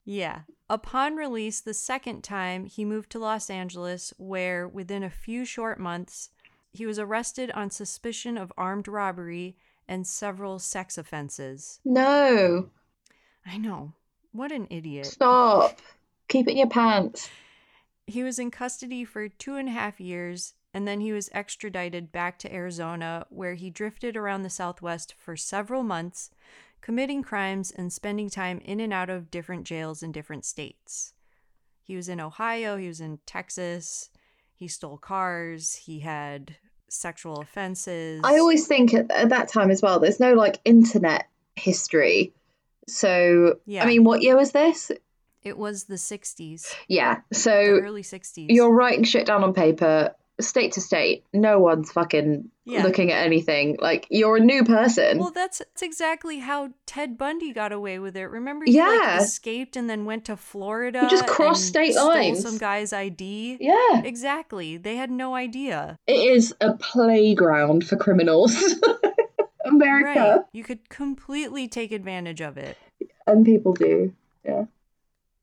Yeah. 0.06 0.42
Upon 0.70 1.16
release 1.16 1.60
the 1.60 1.74
second 1.74 2.22
time, 2.22 2.64
he 2.64 2.84
moved 2.84 3.10
to 3.10 3.18
Los 3.18 3.50
Angeles, 3.50 4.14
where 4.16 4.66
within 4.66 5.02
a 5.02 5.10
few 5.10 5.44
short 5.44 5.78
months, 5.78 6.30
he 6.72 6.86
was 6.86 6.98
arrested 6.98 7.50
on 7.50 7.70
suspicion 7.70 8.38
of 8.38 8.52
armed 8.56 8.88
robbery 8.88 9.56
and 9.88 10.06
several 10.06 10.58
sex 10.58 10.96
offenses. 10.96 11.80
No. 11.84 12.70
I 13.44 13.58
know. 13.58 13.92
What 14.32 14.52
an 14.52 14.66
idiot. 14.70 15.06
Stop. 15.06 15.80
Keep 16.28 16.48
it 16.48 16.52
in 16.52 16.56
your 16.58 16.68
pants. 16.68 17.28
He 18.06 18.22
was 18.22 18.38
in 18.38 18.50
custody 18.50 19.04
for 19.04 19.28
two 19.28 19.56
and 19.56 19.68
a 19.68 19.72
half 19.72 20.00
years, 20.00 20.54
and 20.74 20.86
then 20.86 21.00
he 21.00 21.12
was 21.12 21.30
extradited 21.32 22.12
back 22.12 22.38
to 22.40 22.52
Arizona, 22.52 23.26
where 23.30 23.54
he 23.54 23.70
drifted 23.70 24.16
around 24.16 24.42
the 24.42 24.50
Southwest 24.50 25.14
for 25.18 25.36
several 25.36 25.82
months, 25.82 26.30
committing 26.80 27.22
crimes 27.22 27.70
and 27.70 27.92
spending 27.92 28.30
time 28.30 28.60
in 28.64 28.80
and 28.80 28.92
out 28.92 29.10
of 29.10 29.30
different 29.30 29.64
jails 29.64 30.02
in 30.02 30.12
different 30.12 30.44
states. 30.44 31.12
He 31.82 31.96
was 31.96 32.08
in 32.08 32.20
Ohio, 32.20 32.76
he 32.76 32.88
was 32.88 33.00
in 33.00 33.18
Texas, 33.26 34.10
he 34.54 34.68
stole 34.68 34.98
cars, 34.98 35.74
he 35.74 36.00
had 36.00 36.56
sexual 36.88 37.40
offenses. 37.40 38.20
I 38.24 38.38
always 38.38 38.66
think 38.66 38.94
at, 38.94 39.10
at 39.10 39.28
that 39.30 39.48
time 39.48 39.70
as 39.70 39.82
well, 39.82 39.98
there's 40.00 40.20
no 40.20 40.34
like 40.34 40.58
internet 40.64 41.28
history. 41.56 42.32
So, 42.88 43.56
Yeah. 43.66 43.82
I 43.82 43.86
mean, 43.86 44.04
what 44.04 44.22
year 44.22 44.36
was 44.36 44.52
this? 44.52 44.90
It 45.42 45.56
was 45.58 45.84
the 45.84 45.94
60s, 45.94 46.74
Yeah. 46.88 47.20
the 47.28 47.34
So 47.36 47.50
early 47.52 48.02
60s. 48.02 48.46
you're 48.48 48.72
writing 48.72 49.04
shit 49.04 49.26
down 49.26 49.44
on 49.44 49.54
paper, 49.54 50.14
state 50.40 50.72
to 50.72 50.80
state. 50.80 51.24
No 51.32 51.58
one's 51.60 51.90
fucking 51.92 52.50
Yeah. 52.66 52.82
looking 52.82 53.10
at 53.10 53.24
anything. 53.24 53.78
Like, 53.80 54.06
you're 54.10 54.36
a 54.36 54.40
new 54.40 54.64
person. 54.64 55.18
Well, 55.18 55.30
that's, 55.30 55.58
that's 55.58 55.82
exactly 55.82 56.40
how 56.40 56.70
Ted 56.84 57.16
Bundy 57.16 57.52
got 57.52 57.72
away 57.72 57.98
with 57.98 58.16
it. 58.16 58.24
Remember, 58.26 58.64
he 58.66 58.78
like, 58.78 59.00
Yeah. 59.00 59.20
escaped 59.22 59.76
and 59.76 59.88
then 59.88 60.04
went 60.04 60.24
to 60.26 60.36
Florida. 60.36 61.06
just 61.10 61.26
crossed 61.26 61.64
state 61.66 61.92
stole 61.94 62.08
lines. 62.08 62.42
Some 62.42 62.58
guy's 62.58 62.92
ID. 62.92 63.56
yeah. 63.60 64.02
Exactly. 64.02 64.76
They 64.76 64.96
had 64.96 65.10
no 65.10 65.34
idea. 65.34 65.98
It 66.06 66.12
is 66.36 66.54
a 66.60 66.74
playground 66.74 67.86
for 67.86 67.96
criminals. 67.96 68.54
America. 69.64 70.20
Right. 70.20 70.40
You 70.52 70.62
could 70.64 70.88
completely 70.88 71.66
take 71.68 71.92
advantage 71.92 72.40
of 72.40 72.56
it. 72.56 72.76
And 73.26 73.44
people 73.44 73.72
do. 73.72 74.12
Yeah. 74.44 74.66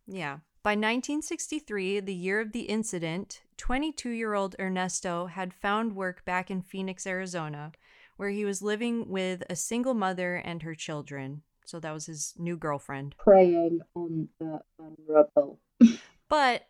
Yeah. 0.07 0.37
By 0.63 0.71
1963, 0.75 1.99
the 1.99 2.13
year 2.13 2.39
of 2.39 2.53
the 2.53 2.61
incident, 2.61 3.41
22 3.57 4.09
year 4.09 4.33
old 4.33 4.55
Ernesto 4.59 5.27
had 5.27 5.53
found 5.53 5.95
work 5.95 6.25
back 6.25 6.49
in 6.49 6.61
Phoenix, 6.61 7.05
Arizona, 7.07 7.71
where 8.17 8.29
he 8.29 8.45
was 8.45 8.61
living 8.61 9.09
with 9.09 9.43
a 9.49 9.55
single 9.55 9.93
mother 9.93 10.35
and 10.35 10.63
her 10.63 10.75
children. 10.75 11.41
So 11.65 11.79
that 11.79 11.93
was 11.93 12.07
his 12.07 12.33
new 12.37 12.57
girlfriend. 12.57 13.15
Preying 13.17 13.81
on 13.95 14.29
the 14.39 14.59
vulnerable. 14.77 15.59
But 16.29 16.67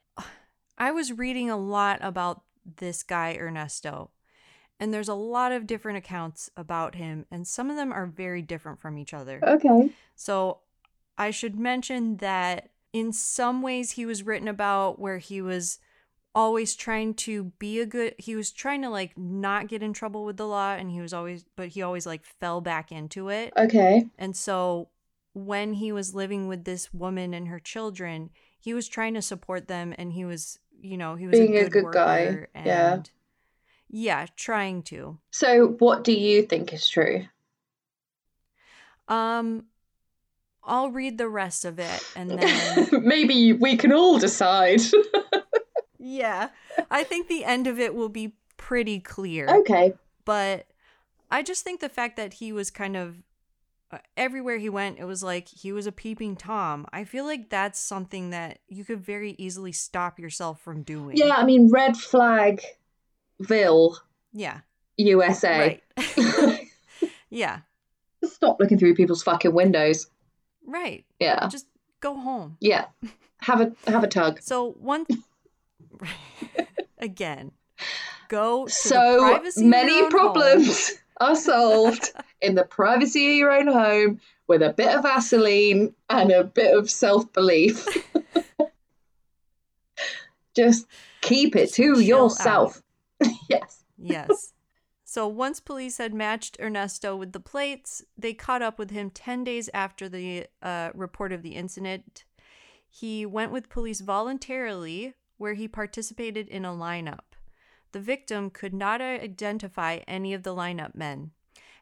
I 0.77 0.91
was 0.91 1.13
reading 1.13 1.49
a 1.49 1.55
lot 1.55 1.99
about 2.01 2.41
this 2.77 3.01
guy, 3.01 3.37
Ernesto, 3.39 4.09
and 4.77 4.93
there's 4.93 5.07
a 5.07 5.13
lot 5.13 5.53
of 5.53 5.67
different 5.67 5.99
accounts 5.99 6.49
about 6.57 6.95
him, 6.95 7.25
and 7.31 7.47
some 7.47 7.69
of 7.69 7.77
them 7.77 7.93
are 7.93 8.05
very 8.05 8.41
different 8.41 8.81
from 8.81 8.97
each 8.97 9.13
other. 9.13 9.39
Okay. 9.41 9.91
So 10.15 10.59
I 11.17 11.31
should 11.31 11.57
mention 11.57 12.17
that 12.17 12.71
in 12.91 13.13
some 13.13 13.61
ways 13.61 13.91
he 13.91 14.05
was 14.05 14.23
written 14.23 14.47
about 14.49 14.99
where 14.99 15.17
he 15.17 15.41
was 15.41 15.79
always 16.35 16.75
trying 16.75 17.13
to 17.13 17.45
be 17.59 17.79
a 17.79 17.85
good 17.85 18.15
he 18.17 18.35
was 18.35 18.51
trying 18.51 18.81
to 18.81 18.89
like 18.89 19.15
not 19.17 19.67
get 19.67 19.83
in 19.83 19.93
trouble 19.93 20.25
with 20.25 20.37
the 20.37 20.47
law 20.47 20.73
and 20.73 20.89
he 20.89 20.99
was 20.99 21.13
always 21.13 21.45
but 21.55 21.69
he 21.69 21.81
always 21.81 22.05
like 22.07 22.23
fell 22.25 22.59
back 22.59 22.91
into 22.91 23.29
it 23.29 23.53
Okay. 23.57 24.05
and 24.17 24.35
so 24.35 24.89
when 25.33 25.73
he 25.73 25.91
was 25.91 26.15
living 26.15 26.47
with 26.47 26.63
this 26.63 26.93
woman 26.93 27.33
and 27.33 27.47
her 27.47 27.59
children 27.59 28.29
he 28.59 28.73
was 28.73 28.87
trying 28.87 29.13
to 29.13 29.21
support 29.21 29.67
them 29.67 29.93
and 29.97 30.13
he 30.13 30.25
was 30.25 30.59
you 30.81 30.97
know 30.97 31.15
he 31.15 31.27
was 31.27 31.37
Being 31.37 31.55
a 31.57 31.61
a 31.61 31.63
good, 31.69 31.73
good 31.83 31.93
guy, 31.93 32.25
worker 32.25 32.49
yeah. 32.55 33.01
yeah 33.89 34.25
trying 34.35 34.81
to 34.83 35.19
So, 35.31 35.67
what 35.79 36.03
do 36.03 36.13
you 36.13 36.41
think 36.43 36.73
is 36.73 36.87
true? 36.89 37.25
um 39.07 39.65
i'll 40.63 40.89
read 40.91 41.17
the 41.17 41.27
rest 41.27 41.65
of 41.65 41.77
it 41.79 42.03
and 42.15 42.29
then 42.39 42.89
Maybe 43.03 43.53
we 43.53 43.75
can 43.75 43.91
all 43.91 44.17
decide. 44.17 44.81
Yeah. 46.05 46.49
I 46.91 47.03
think 47.03 47.27
the 47.27 47.45
end 47.45 47.65
of 47.67 47.79
it 47.79 47.95
will 47.95 48.09
be 48.09 48.33
pretty 48.57 48.99
clear. 48.99 49.47
okay. 49.49 49.93
But 50.25 50.67
I 51.31 51.43
just 51.43 51.63
think 51.63 51.79
the 51.79 51.89
fact 51.89 52.17
that 52.17 52.33
he 52.33 52.51
was 52.51 52.69
kind 52.71 52.95
of 52.97 53.15
uh, 53.91 53.99
everywhere 54.17 54.57
he 54.57 54.69
went, 54.69 54.99
it 54.99 55.05
was 55.05 55.23
like 55.23 55.47
he 55.47 55.71
was 55.71 55.85
a 55.87 55.91
peeping 55.91 56.35
Tom. 56.35 56.85
I 56.91 57.03
feel 57.03 57.25
like 57.25 57.49
that's 57.49 57.79
something 57.79 58.31
that 58.31 58.59
you 58.67 58.83
could 58.83 58.99
very 59.01 59.35
easily 59.37 59.71
stop 59.71 60.19
yourself 60.19 60.59
from 60.61 60.83
doing. 60.83 61.15
Yeah, 61.17 61.35
I 61.35 61.43
mean, 61.45 61.69
red 61.69 61.95
flag, 61.97 62.61
Ville, 63.39 63.97
Yeah. 64.33 64.59
USA. 64.97 65.81
Right. 65.97 66.69
yeah. 67.29 67.59
Stop 68.23 68.59
looking 68.59 68.77
through 68.77 68.95
people's 68.95 69.23
fucking 69.23 69.53
windows. 69.53 70.07
Right. 70.65 71.05
Yeah, 71.19 71.47
Just 71.49 71.67
go 71.99 72.15
home. 72.15 72.57
yeah. 72.59 72.85
Have 73.41 73.59
a 73.59 73.73
have 73.91 74.03
a 74.03 74.07
tug. 74.07 74.41
So 74.41 74.71
one 74.79 75.05
again, 76.97 77.51
go 78.29 78.67
So 78.67 79.19
privacy 79.19 79.61
of 79.61 79.63
your 79.63 79.69
many 79.69 79.93
own 79.93 80.01
home. 80.01 80.09
problems 80.09 80.91
are 81.17 81.35
solved 81.35 82.11
in 82.41 82.55
the 82.55 82.63
privacy 82.63 83.31
of 83.31 83.35
your 83.35 83.51
own 83.51 83.67
home 83.67 84.19
with 84.47 84.61
a 84.61 84.73
bit 84.73 84.95
of 84.95 85.03
Vaseline 85.03 85.93
and 86.09 86.31
a 86.31 86.43
bit 86.43 86.77
of 86.77 86.89
self 86.89 87.31
belief. 87.33 87.85
Just 90.55 90.85
keep 91.21 91.55
it 91.55 91.73
to 91.73 91.99
yourself. 91.99 92.81
yes. 93.49 93.83
Yes. 93.97 94.53
So 95.05 95.27
once 95.27 95.59
police 95.59 95.99
had 95.99 96.13
matched 96.13 96.57
Ernesto 96.59 97.15
with 97.15 97.33
the 97.33 97.39
plates, 97.39 98.03
they 98.17 98.33
caught 98.33 98.63
up 98.63 98.79
with 98.79 98.89
him 98.89 99.11
10 99.11 99.43
days 99.43 99.69
after 99.73 100.09
the 100.09 100.47
uh, 100.61 100.89
report 100.95 101.31
of 101.31 101.43
the 101.43 101.55
incident. 101.55 102.25
He 102.89 103.25
went 103.25 103.51
with 103.51 103.69
police 103.69 104.01
voluntarily, 104.01 105.13
where 105.43 105.55
he 105.55 105.67
participated 105.67 106.47
in 106.47 106.63
a 106.63 106.69
lineup. 106.69 107.35
The 107.91 107.99
victim 107.99 108.49
could 108.49 108.73
not 108.73 109.01
identify 109.01 109.99
any 110.07 110.33
of 110.33 110.43
the 110.43 110.55
lineup 110.55 110.95
men. 110.95 111.31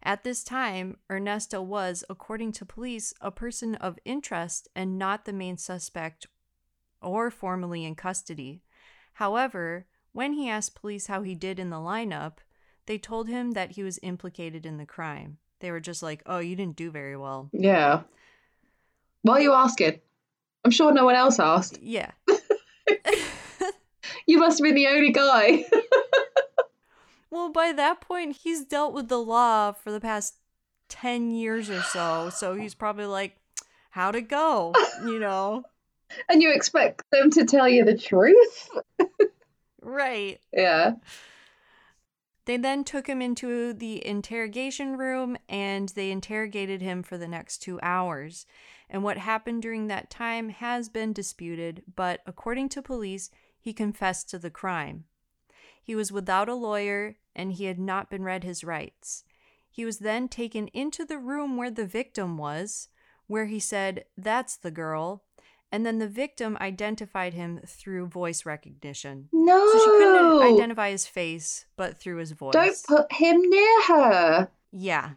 At 0.01 0.23
this 0.23 0.43
time, 0.43 0.97
Ernesto 1.11 1.61
was, 1.61 2.03
according 2.09 2.53
to 2.53 2.65
police, 2.65 3.13
a 3.21 3.29
person 3.29 3.75
of 3.75 3.99
interest 4.03 4.67
and 4.75 4.97
not 4.97 5.25
the 5.25 5.31
main 5.31 5.57
suspect 5.57 6.25
or 7.03 7.29
formally 7.29 7.85
in 7.85 7.93
custody. 7.93 8.63
However, 9.13 9.85
when 10.11 10.33
he 10.33 10.49
asked 10.49 10.73
police 10.73 11.05
how 11.05 11.21
he 11.21 11.35
did 11.35 11.59
in 11.59 11.69
the 11.69 11.75
lineup, 11.75 12.39
they 12.87 12.97
told 12.97 13.27
him 13.27 13.51
that 13.51 13.73
he 13.73 13.83
was 13.83 13.99
implicated 14.01 14.65
in 14.65 14.77
the 14.77 14.87
crime. 14.87 15.37
They 15.59 15.69
were 15.69 15.79
just 15.79 16.01
like, 16.01 16.23
oh, 16.25 16.39
you 16.39 16.55
didn't 16.55 16.77
do 16.77 16.89
very 16.89 17.15
well. 17.15 17.51
Yeah. 17.53 18.01
Why 19.21 19.35
are 19.35 19.41
you 19.41 19.53
asking? 19.53 20.01
I'm 20.65 20.71
sure 20.71 20.91
no 20.91 21.05
one 21.05 21.15
else 21.15 21.39
asked. 21.39 21.79
Yeah. 21.79 22.09
You 24.31 24.37
must 24.37 24.59
have 24.59 24.63
been 24.63 24.75
the 24.75 24.87
only 24.87 25.11
guy. 25.11 25.65
well, 27.29 27.49
by 27.49 27.73
that 27.73 27.99
point, 27.99 28.37
he's 28.37 28.63
dealt 28.63 28.93
with 28.93 29.09
the 29.09 29.19
law 29.19 29.73
for 29.73 29.91
the 29.91 29.99
past 29.99 30.35
10 30.87 31.31
years 31.31 31.69
or 31.69 31.81
so. 31.81 32.29
So 32.29 32.55
he's 32.55 32.73
probably 32.73 33.07
like, 33.07 33.35
how'd 33.89 34.15
it 34.15 34.29
go? 34.29 34.73
You 35.03 35.19
know? 35.19 35.63
and 36.29 36.41
you 36.41 36.53
expect 36.53 37.03
them 37.11 37.29
to 37.31 37.43
tell 37.43 37.67
you 37.67 37.83
the 37.83 37.97
truth? 37.97 38.69
Right. 39.83 40.39
Yeah. 40.53 40.91
They 42.45 42.55
then 42.55 42.83
took 42.83 43.07
him 43.07 43.19
into 43.19 43.73
the 43.73 44.05
interrogation 44.05 44.95
room 44.95 45.37
and 45.49 45.89
they 45.89 46.11
interrogated 46.11 46.83
him 46.83 47.01
for 47.01 47.17
the 47.17 47.27
next 47.27 47.63
two 47.63 47.79
hours. 47.81 48.45
And 48.91 49.03
what 49.03 49.17
happened 49.17 49.63
during 49.63 49.87
that 49.87 50.11
time 50.11 50.49
has 50.49 50.87
been 50.87 51.13
disputed, 51.13 51.81
but 51.95 52.21
according 52.27 52.69
to 52.69 52.83
police, 52.83 53.31
he 53.61 53.73
confessed 53.73 54.29
to 54.29 54.39
the 54.39 54.49
crime. 54.49 55.05
He 55.81 55.95
was 55.95 56.11
without 56.11 56.49
a 56.49 56.55
lawyer 56.55 57.17
and 57.35 57.53
he 57.53 57.65
had 57.65 57.79
not 57.79 58.09
been 58.09 58.23
read 58.23 58.43
his 58.43 58.63
rights. 58.63 59.23
He 59.69 59.85
was 59.85 59.99
then 59.99 60.27
taken 60.27 60.67
into 60.69 61.05
the 61.05 61.17
room 61.17 61.55
where 61.55 61.71
the 61.71 61.85
victim 61.85 62.37
was, 62.37 62.89
where 63.27 63.45
he 63.45 63.59
said, 63.59 64.05
That's 64.17 64.57
the 64.57 64.71
girl. 64.71 65.23
And 65.71 65.85
then 65.85 65.99
the 65.99 66.07
victim 66.09 66.57
identified 66.59 67.33
him 67.33 67.61
through 67.65 68.07
voice 68.07 68.45
recognition. 68.45 69.29
No. 69.31 69.65
So 69.71 69.79
she 69.79 69.85
couldn't 69.85 70.53
identify 70.53 70.91
his 70.91 71.07
face, 71.07 71.65
but 71.77 71.97
through 71.97 72.17
his 72.17 72.33
voice. 72.33 72.51
Don't 72.51 72.83
put 72.85 73.13
him 73.13 73.41
near 73.41 73.83
her. 73.83 74.51
Yeah. 74.73 75.11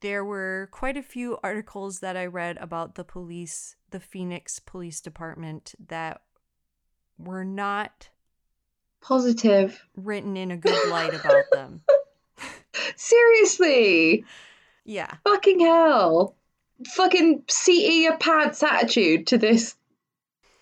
There 0.00 0.24
were 0.24 0.68
quite 0.70 0.96
a 0.96 1.02
few 1.02 1.38
articles 1.42 1.98
that 2.00 2.16
I 2.16 2.26
read 2.26 2.56
about 2.58 2.94
the 2.94 3.02
police, 3.02 3.74
the 3.90 3.98
Phoenix 3.98 4.60
Police 4.60 5.00
Department, 5.00 5.74
that 5.88 6.22
were 7.18 7.44
not 7.44 8.08
Positive. 9.00 9.84
written 9.96 10.36
in 10.36 10.50
a 10.50 10.56
good 10.56 10.88
light 10.90 11.14
about 11.14 11.44
them. 11.52 11.82
Seriously. 12.96 14.24
Yeah. 14.84 15.14
Fucking 15.24 15.60
hell. 15.60 16.34
Fucking 16.86 17.44
seat 17.48 18.02
your 18.02 18.18
pants 18.18 18.62
attitude 18.62 19.28
to 19.28 19.38
this 19.38 19.76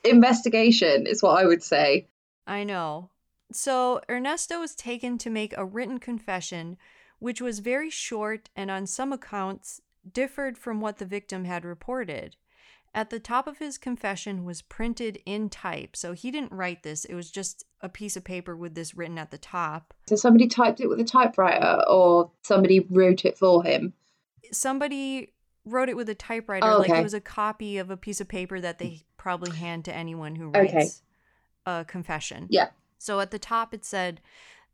investigation 0.05 1.07
is 1.07 1.23
what 1.23 1.43
I 1.43 1.47
would 1.47 1.63
say. 1.63 2.07
I 2.47 2.65
know. 2.65 3.11
So 3.53 4.01
Ernesto 4.11 4.61
was 4.61 4.75
taken 4.75 5.19
to 5.19 5.31
make 5.31 5.55
a 5.57 5.65
written 5.65 5.99
confession, 5.99 6.77
which 7.19 7.41
was 7.41 7.59
very 7.61 7.91
short 7.91 8.51
and 8.55 8.71
on 8.71 8.87
some 8.87 9.13
accounts 9.13 9.81
differed 10.13 10.59
from 10.59 10.81
what 10.81 10.99
the 10.99 11.07
victim 11.07 11.45
had 11.45 11.65
reported. 11.65 12.37
At 12.95 13.11
the 13.11 13.19
top 13.19 13.49
of 13.49 13.59
his 13.59 13.77
confession 13.77 14.45
was 14.45 14.63
printed 14.63 15.19
in 15.27 15.51
type, 15.51 15.97
so 15.97 16.13
he 16.13 16.31
didn't 16.31 16.53
write 16.53 16.85
this. 16.85 17.05
It 17.05 17.15
was 17.15 17.29
just 17.31 17.65
a 17.81 17.89
piece 17.89 18.17
of 18.17 18.23
paper 18.23 18.55
with 18.57 18.77
this 18.77 18.95
written 18.95 19.19
at 19.19 19.33
the 19.33 19.39
top. 19.39 19.93
So 20.07 20.15
somebody 20.15 20.47
typed 20.47 20.81
it 20.81 20.87
with 20.87 21.01
a 21.01 21.05
typewriter 21.05 21.83
or 21.89 22.31
somebody 22.43 22.87
wrote 22.89 23.25
it 23.25 23.37
for 23.37 23.65
him. 23.65 23.95
Somebody 24.53 25.33
wrote 25.65 25.89
it 25.89 25.97
with 25.97 26.09
a 26.09 26.15
typewriter, 26.15 26.69
Oh, 26.71 26.79
like 26.79 26.91
it 26.91 27.03
was 27.03 27.15
a 27.15 27.21
copy 27.21 27.79
of 27.79 27.91
a 27.91 27.97
piece 27.97 28.21
of 28.21 28.29
paper 28.29 28.61
that 28.61 28.79
they 28.79 29.03
probably 29.17 29.51
hand 29.51 29.85
to 29.87 29.95
anyone 29.95 30.37
who 30.37 30.51
Okay. 30.51 30.73
writes 30.75 31.03
a 31.67 31.85
confession. 31.89 32.47
Yeah. 32.49 32.69
So 32.99 33.19
at 33.19 33.33
the 33.33 33.39
top 33.41 33.75
it 33.75 33.85
said, 33.85 34.21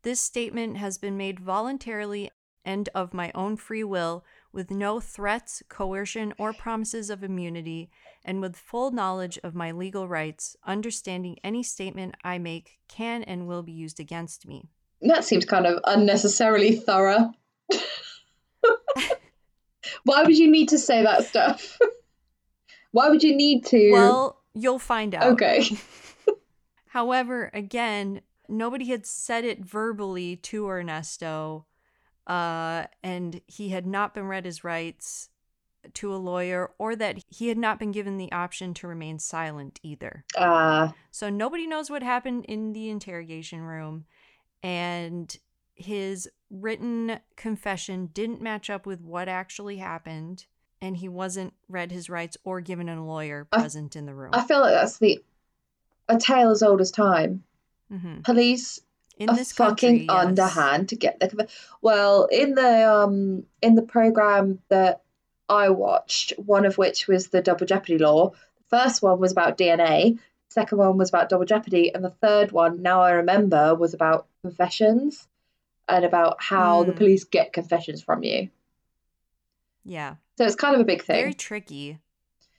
This 0.03 0.21
statement 0.21 0.77
has 0.77 0.99
been 0.99 1.17
made 1.17 1.41
voluntarily 1.41 2.31
and 2.67 2.91
of 2.95 3.15
my 3.15 3.33
own 3.35 3.57
free 3.57 3.85
will, 3.85 4.25
with 4.53 4.71
no 4.71 5.01
threats, 5.01 5.63
coercion, 5.69 6.33
or 6.39 6.53
promises 6.53 7.11
of 7.11 7.23
immunity, 7.23 7.91
and 8.25 8.41
with 8.41 8.57
full 8.57 8.91
knowledge 8.91 9.39
of 9.43 9.55
my 9.55 9.71
legal 9.71 10.09
rights, 10.09 10.57
understanding 10.67 11.37
any 11.45 11.63
statement 11.63 12.15
I 12.25 12.39
make 12.39 12.79
can 12.89 13.23
and 13.23 13.47
will 13.47 13.63
be 13.63 13.73
used 13.73 14.01
against 14.01 14.47
me. 14.47 14.69
That 15.03 15.25
seems 15.25 15.45
kind 15.45 15.67
of 15.67 15.81
unnecessarily 15.85 16.77
thorough. 16.77 17.33
Why 20.05 20.23
would 20.23 20.37
you 20.37 20.51
need 20.51 20.69
to 20.71 20.79
say 20.79 21.03
that 21.03 21.25
stuff? 21.25 21.79
Why 22.93 23.09
would 23.09 23.23
you 23.23 23.35
need 23.35 23.65
to? 23.67 23.93
Well, 23.93 24.43
you'll 24.55 24.79
find 24.79 25.15
out. 25.15 25.25
okay. 25.33 25.65
However, 26.89 27.51
again, 27.55 28.21
nobody 28.49 28.87
had 28.87 29.07
said 29.07 29.45
it 29.45 29.65
verbally 29.65 30.37
to 30.37 30.69
Ernesto, 30.69 31.67
uh, 32.31 32.87
and 33.03 33.41
he 33.47 33.71
had 33.71 33.87
not 33.87 34.15
been 34.15 34.29
read 34.29 34.45
his 34.45 34.63
rights 34.63 35.29
to 35.95 36.15
a 36.15 36.17
lawyer, 36.17 36.71
or 36.79 36.95
that 36.95 37.19
he 37.29 37.49
had 37.49 37.59
not 37.59 37.79
been 37.79 37.91
given 37.91 38.19
the 38.19 38.31
option 38.33 38.73
to 38.75 38.87
remain 38.87 39.19
silent 39.19 39.81
either. 39.83 40.25
Ah, 40.37 40.93
So 41.11 41.29
nobody 41.31 41.67
knows 41.67 41.91
what 41.91 42.03
happened 42.03 42.45
in 42.45 42.73
the 42.73 42.89
interrogation 42.91 43.63
room, 43.63 44.05
and 44.63 45.37
his 45.75 46.29
written 46.51 47.19
confession 47.37 48.11
didn't 48.13 48.43
match 48.43 48.69
up 48.71 48.85
with 48.87 49.01
what 49.01 49.27
actually 49.29 49.79
happened, 49.79 50.45
and 50.83 50.99
he 50.99 51.09
wasn't 51.09 51.55
read 51.69 51.91
his 51.91 52.11
rights 52.11 52.37
or 52.45 52.61
given 52.61 52.89
a 52.89 53.05
lawyer 53.05 53.49
I- 53.51 53.61
present 53.61 53.97
in 53.97 54.05
the 54.07 54.15
room. 54.15 54.31
I 54.35 54.45
feel 54.45 54.61
like 54.61 54.75
that's 54.75 54.99
the 54.99 55.23
a 56.09 56.19
tale 56.19 56.51
as 56.51 56.63
old 56.63 56.81
as 56.81 56.91
time. 56.91 57.43
Mhm. 57.91 58.23
Police 58.25 58.81
In 59.21 59.37
this 59.37 59.53
country, 59.53 59.89
fucking 59.89 59.97
yes. 60.05 60.11
underhand 60.11 60.89
to 60.89 60.97
get 60.97 61.21
the. 61.21 61.47
Well, 61.83 62.25
in 62.25 62.55
the 62.55 62.91
um 62.91 63.45
in 63.61 63.75
the 63.75 63.83
program 63.83 64.61
that 64.69 65.03
I 65.49 65.69
watched, 65.69 66.33
one 66.39 66.65
of 66.65 66.79
which 66.79 67.07
was 67.07 67.29
the 67.29 67.43
Double 67.43 67.67
Jeopardy 67.67 67.99
law. 67.99 68.31
The 68.31 68.79
first 68.79 69.03
one 69.03 69.21
was 69.21 69.31
about 69.33 69.59
DNA. 69.59 70.19
Second 70.49 70.79
one 70.79 70.97
was 70.97 71.11
about 71.11 71.29
Double 71.29 71.45
Jeopardy, 71.45 71.95
and 71.95 72.03
the 72.05 72.11
third 72.11 72.51
one, 72.51 72.83
now 72.83 73.03
I 73.03 73.13
remember, 73.13 73.75
was 73.75 73.95
about 73.95 74.27
confessions 74.43 75.29
and 75.89 76.05
about 76.05 76.43
how 76.43 76.83
the 76.85 76.93
Mm. 76.93 76.97
police 76.97 77.25
get 77.25 77.53
confessions 77.53 78.03
from 78.03 78.23
you. 78.25 78.49
Yeah. 79.85 80.17
So 80.39 80.45
it's 80.45 80.57
kind 80.57 80.75
of 80.75 80.81
a 80.81 80.85
big 80.85 81.03
thing. 81.03 81.21
Very 81.23 81.35
tricky. 81.35 81.99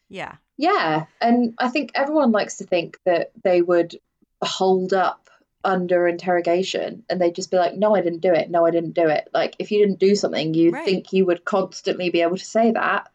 Yeah. 0.09 0.35
Yeah, 0.57 1.05
and 1.19 1.53
I 1.57 1.69
think 1.69 1.91
everyone 1.95 2.31
likes 2.31 2.57
to 2.57 2.65
think 2.65 2.99
that 3.05 3.31
they 3.43 3.61
would 3.61 3.95
hold 4.43 4.93
up 4.93 5.20
under 5.63 6.07
interrogation 6.07 7.03
and 7.09 7.19
they'd 7.21 7.35
just 7.35 7.51
be 7.51 7.57
like, 7.57 7.75
no, 7.75 7.95
I 7.95 8.01
didn't 8.01 8.21
do 8.21 8.33
it. 8.33 8.49
No, 8.49 8.65
I 8.65 8.71
didn't 8.71 8.93
do 8.95 9.07
it. 9.07 9.29
Like, 9.33 9.55
if 9.59 9.71
you 9.71 9.79
didn't 9.79 9.99
do 9.99 10.15
something, 10.15 10.53
you 10.53 10.71
Right. 10.71 10.85
think 10.85 11.13
you 11.13 11.25
would 11.25 11.45
constantly 11.45 12.09
be 12.09 12.21
able 12.21 12.37
to 12.37 12.45
say 12.45 12.71
that. 12.71 13.09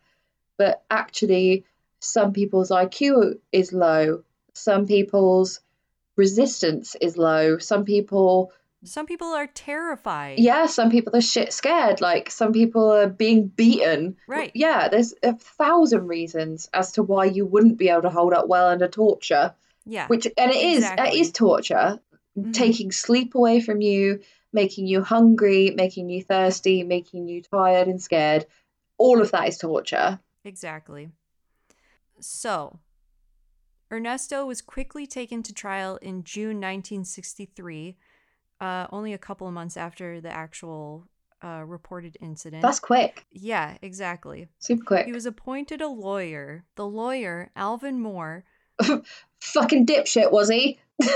But 0.56 0.82
actually, 0.90 1.64
some 2.00 2.32
people's 2.32 2.70
IQ 2.70 3.38
is 3.52 3.72
low, 3.72 4.22
some 4.54 4.86
people's 4.86 5.60
resistance 6.16 6.96
is 7.00 7.16
low, 7.16 7.58
some 7.58 7.84
people 7.84 8.52
Some 8.84 9.06
people 9.06 9.28
are 9.28 9.48
terrified. 9.48 10.38
Yeah, 10.38 10.66
some 10.66 10.90
people 10.90 11.16
are 11.16 11.20
shit 11.20 11.52
scared. 11.52 12.00
Like 12.00 12.30
some 12.30 12.52
people 12.52 12.92
are 12.92 13.08
being 13.08 13.48
beaten. 13.48 14.16
Right. 14.28 14.52
Yeah, 14.54 14.88
there's 14.88 15.12
a 15.22 15.34
thousand 15.34 16.06
reasons 16.06 16.68
as 16.72 16.92
to 16.92 17.02
why 17.02 17.24
you 17.24 17.44
wouldn't 17.46 17.78
be 17.78 17.88
able 17.88 18.02
to 18.02 18.10
hold 18.10 18.32
up 18.32 18.46
well 18.46 18.68
under 18.68 18.86
torture. 18.88 19.54
Yeah. 19.86 20.06
Which 20.08 20.26
and 20.36 20.50
it 20.52 20.56
is 20.56 20.78
Exactly. 20.78 21.08
it 21.08 21.20
is 21.20 21.32
torture, 21.32 22.00
Mhm. 22.36 22.52
taking 22.52 22.92
sleep 22.92 23.34
away 23.34 23.60
from 23.60 23.80
you, 23.80 24.20
making 24.52 24.86
you 24.86 25.02
hungry, 25.02 25.70
making 25.70 26.08
you 26.10 26.22
thirsty, 26.22 26.82
making 26.82 27.28
you 27.28 27.42
tired 27.42 27.88
and 27.88 28.02
scared. 28.02 28.46
All 28.98 29.20
of 29.20 29.30
that 29.30 29.48
is 29.48 29.58
torture. 29.58 30.20
Exactly. 30.44 31.10
So, 32.20 32.78
Ernesto 33.92 34.46
was 34.46 34.62
quickly 34.62 35.06
taken 35.06 35.42
to 35.44 35.52
trial 35.52 35.96
in 35.96 36.24
June 36.24 36.58
1963, 36.60 37.96
uh, 38.60 38.86
only 38.90 39.12
a 39.12 39.18
couple 39.18 39.46
of 39.46 39.54
months 39.54 39.76
after 39.76 40.20
the 40.20 40.30
actual 40.30 41.06
uh, 41.44 41.62
reported 41.64 42.16
incident. 42.20 42.62
That's 42.62 42.80
quick. 42.80 43.26
yeah, 43.30 43.76
exactly. 43.82 44.48
Super 44.58 44.84
quick. 44.84 45.06
He 45.06 45.12
was 45.12 45.26
appointed 45.26 45.80
a 45.82 45.88
lawyer. 45.88 46.64
The 46.74 46.86
lawyer, 46.86 47.50
Alvin 47.54 48.00
Moore, 48.00 48.44
Fucking 49.40 49.86
dipshit, 49.86 50.30
was 50.32 50.48
he? 50.48 50.78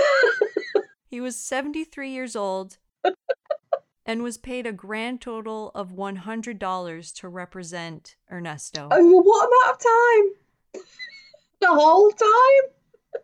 he 1.10 1.20
was 1.20 1.34
73 1.36 2.10
years 2.10 2.36
old 2.36 2.78
and 4.06 4.22
was 4.22 4.38
paid 4.38 4.64
a 4.64 4.72
grand 4.72 5.20
total 5.20 5.72
of 5.74 5.90
$100 5.90 7.14
to 7.16 7.28
represent 7.28 8.14
Ernesto. 8.30 8.88
Over 8.92 9.16
what 9.16 9.48
amount 9.48 9.74
of 9.74 9.82
time? 9.82 10.84
the 11.60 11.66
whole 11.66 12.10
time? 12.12 13.22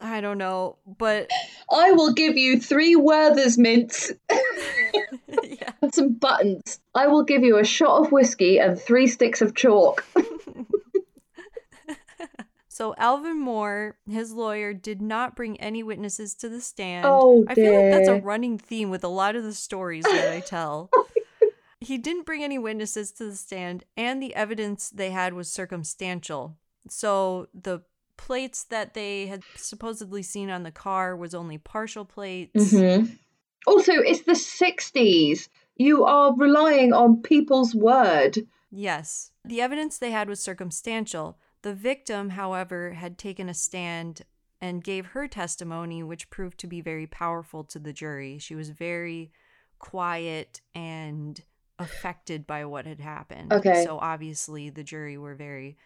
I 0.00 0.20
don't 0.20 0.38
know, 0.38 0.76
but 0.86 1.28
I 1.72 1.90
will 1.90 2.12
give 2.12 2.36
you 2.36 2.60
three 2.60 2.94
Werther's 2.94 3.58
mints 3.58 4.12
yeah. 5.42 5.72
and 5.82 5.92
some 5.92 6.12
buttons. 6.12 6.78
I 6.94 7.08
will 7.08 7.24
give 7.24 7.42
you 7.42 7.58
a 7.58 7.64
shot 7.64 8.04
of 8.04 8.12
whiskey 8.12 8.58
and 8.58 8.80
three 8.80 9.08
sticks 9.08 9.42
of 9.42 9.56
chalk. 9.56 10.04
So 12.74 12.92
Alvin 12.98 13.38
Moore, 13.38 13.98
his 14.10 14.32
lawyer, 14.32 14.74
did 14.74 15.00
not 15.00 15.36
bring 15.36 15.60
any 15.60 15.84
witnesses 15.84 16.34
to 16.34 16.48
the 16.48 16.60
stand. 16.60 17.06
Oh, 17.08 17.44
I 17.46 17.54
feel 17.54 17.72
like 17.72 17.88
that's 17.88 18.08
a 18.08 18.16
running 18.16 18.58
theme 18.58 18.90
with 18.90 19.04
a 19.04 19.08
lot 19.08 19.36
of 19.36 19.44
the 19.44 19.52
stories 19.52 20.02
that 20.06 20.28
I 20.28 20.40
tell. 20.40 20.90
he 21.80 21.98
didn't 21.98 22.26
bring 22.26 22.42
any 22.42 22.58
witnesses 22.58 23.12
to 23.12 23.26
the 23.26 23.36
stand, 23.36 23.84
and 23.96 24.20
the 24.20 24.34
evidence 24.34 24.90
they 24.90 25.12
had 25.12 25.34
was 25.34 25.48
circumstantial. 25.48 26.56
So 26.88 27.46
the 27.54 27.82
plates 28.16 28.64
that 28.64 28.94
they 28.94 29.28
had 29.28 29.44
supposedly 29.54 30.24
seen 30.24 30.50
on 30.50 30.64
the 30.64 30.72
car 30.72 31.14
was 31.14 31.32
only 31.32 31.58
partial 31.58 32.04
plates. 32.04 32.72
hmm 32.72 33.04
Also, 33.68 33.92
it's 33.92 34.22
the 34.22 34.32
60s. 34.32 35.48
You 35.76 36.04
are 36.06 36.34
relying 36.36 36.92
on 36.92 37.22
people's 37.22 37.72
word. 37.72 38.38
Yes. 38.72 39.30
The 39.44 39.60
evidence 39.60 39.96
they 39.96 40.10
had 40.10 40.28
was 40.28 40.40
circumstantial. 40.40 41.38
The 41.64 41.74
victim, 41.74 42.28
however, 42.28 42.92
had 42.92 43.16
taken 43.16 43.48
a 43.48 43.54
stand 43.54 44.20
and 44.60 44.84
gave 44.84 45.06
her 45.06 45.26
testimony, 45.26 46.02
which 46.02 46.28
proved 46.28 46.58
to 46.58 46.66
be 46.66 46.82
very 46.82 47.06
powerful 47.06 47.64
to 47.64 47.78
the 47.78 47.92
jury. 47.92 48.38
She 48.38 48.54
was 48.54 48.68
very 48.68 49.32
quiet 49.78 50.60
and 50.74 51.42
affected 51.78 52.46
by 52.46 52.66
what 52.66 52.84
had 52.84 53.00
happened. 53.00 53.50
Okay. 53.50 53.82
So 53.82 53.98
obviously, 53.98 54.68
the 54.68 54.84
jury 54.84 55.16
were 55.16 55.34
very 55.34 55.78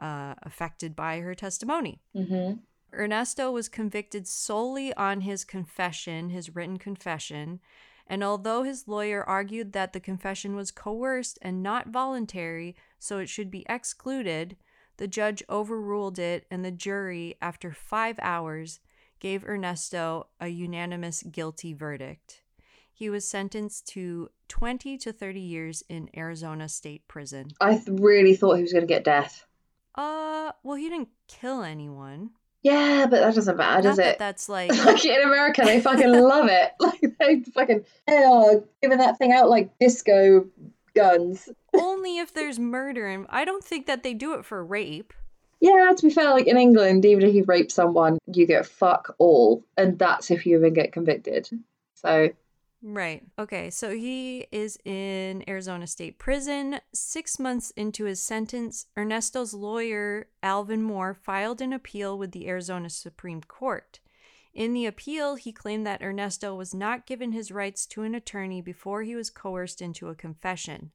uh, 0.00 0.34
affected 0.42 0.96
by 0.96 1.20
her 1.20 1.36
testimony. 1.36 2.00
hmm 2.12 2.54
Ernesto 2.92 3.52
was 3.52 3.68
convicted 3.68 4.26
solely 4.26 4.92
on 4.94 5.20
his 5.20 5.44
confession, 5.44 6.30
his 6.30 6.56
written 6.56 6.76
confession, 6.76 7.60
and 8.08 8.24
although 8.24 8.64
his 8.64 8.88
lawyer 8.88 9.22
argued 9.22 9.74
that 9.74 9.92
the 9.92 10.00
confession 10.00 10.56
was 10.56 10.72
coerced 10.72 11.38
and 11.40 11.62
not 11.62 11.86
voluntary, 11.86 12.74
so 12.98 13.18
it 13.18 13.28
should 13.28 13.48
be 13.48 13.64
excluded, 13.68 14.56
the 15.00 15.08
judge 15.08 15.42
overruled 15.48 16.18
it, 16.18 16.44
and 16.50 16.62
the 16.62 16.70
jury, 16.70 17.34
after 17.40 17.72
five 17.72 18.18
hours, 18.20 18.80
gave 19.18 19.46
Ernesto 19.46 20.26
a 20.38 20.48
unanimous 20.48 21.22
guilty 21.22 21.72
verdict. 21.72 22.42
He 22.92 23.08
was 23.08 23.26
sentenced 23.26 23.86
to 23.88 24.28
20 24.48 24.98
to 24.98 25.10
30 25.10 25.40
years 25.40 25.82
in 25.88 26.10
Arizona 26.14 26.68
State 26.68 27.08
Prison. 27.08 27.48
I 27.62 27.76
th- 27.78 27.88
really 27.98 28.36
thought 28.36 28.56
he 28.56 28.62
was 28.62 28.74
going 28.74 28.86
to 28.86 28.94
get 28.94 29.02
death. 29.04 29.46
Uh, 29.94 30.52
well, 30.62 30.76
he 30.76 30.90
didn't 30.90 31.08
kill 31.28 31.62
anyone. 31.62 32.32
Yeah, 32.62 33.06
but 33.08 33.20
that 33.20 33.34
doesn't 33.34 33.56
matter, 33.56 33.76
Not 33.76 33.82
does 33.82 33.96
that 33.96 34.06
it? 34.06 34.18
that's 34.18 34.48
like 34.50 34.68
Like 34.84 35.02
in 35.02 35.22
America, 35.22 35.62
they 35.64 35.80
fucking 35.80 36.12
love 36.12 36.48
it. 36.50 36.72
Like 36.78 37.00
they 37.18 37.40
fucking 37.52 37.86
oh, 38.06 38.66
giving 38.82 38.98
that 38.98 39.16
thing 39.16 39.32
out 39.32 39.48
like 39.48 39.70
disco 39.78 40.44
guns. 40.94 41.48
Only 41.74 42.18
if 42.18 42.32
there's 42.32 42.58
murder 42.58 43.06
and 43.06 43.26
I 43.28 43.44
don't 43.44 43.64
think 43.64 43.86
that 43.86 44.02
they 44.02 44.14
do 44.14 44.34
it 44.34 44.44
for 44.44 44.64
rape. 44.64 45.12
Yeah, 45.60 45.92
to 45.94 46.06
be 46.06 46.12
fair, 46.12 46.30
like 46.30 46.46
in 46.46 46.56
England, 46.56 47.04
even 47.04 47.22
if 47.22 47.34
you 47.34 47.44
rape 47.44 47.70
someone, 47.70 48.18
you 48.26 48.46
get 48.46 48.64
fuck 48.64 49.14
all, 49.18 49.62
and 49.76 49.98
that's 49.98 50.30
if 50.30 50.46
you 50.46 50.56
even 50.56 50.72
get 50.72 50.92
convicted. 50.92 51.50
So 51.94 52.30
Right. 52.82 53.22
Okay, 53.38 53.68
so 53.68 53.94
he 53.94 54.46
is 54.50 54.78
in 54.86 55.44
Arizona 55.46 55.86
State 55.86 56.18
Prison. 56.18 56.80
Six 56.94 57.38
months 57.38 57.72
into 57.72 58.06
his 58.06 58.22
sentence, 58.22 58.86
Ernesto's 58.96 59.52
lawyer, 59.52 60.28
Alvin 60.42 60.82
Moore, 60.82 61.12
filed 61.12 61.60
an 61.60 61.74
appeal 61.74 62.16
with 62.16 62.32
the 62.32 62.48
Arizona 62.48 62.88
Supreme 62.88 63.42
Court. 63.42 64.00
In 64.54 64.72
the 64.72 64.86
appeal, 64.86 65.34
he 65.34 65.52
claimed 65.52 65.86
that 65.86 66.02
Ernesto 66.02 66.54
was 66.54 66.74
not 66.74 67.06
given 67.06 67.32
his 67.32 67.52
rights 67.52 67.84
to 67.86 68.02
an 68.02 68.14
attorney 68.14 68.62
before 68.62 69.02
he 69.02 69.14
was 69.14 69.28
coerced 69.28 69.82
into 69.82 70.08
a 70.08 70.14
confession. 70.14 70.90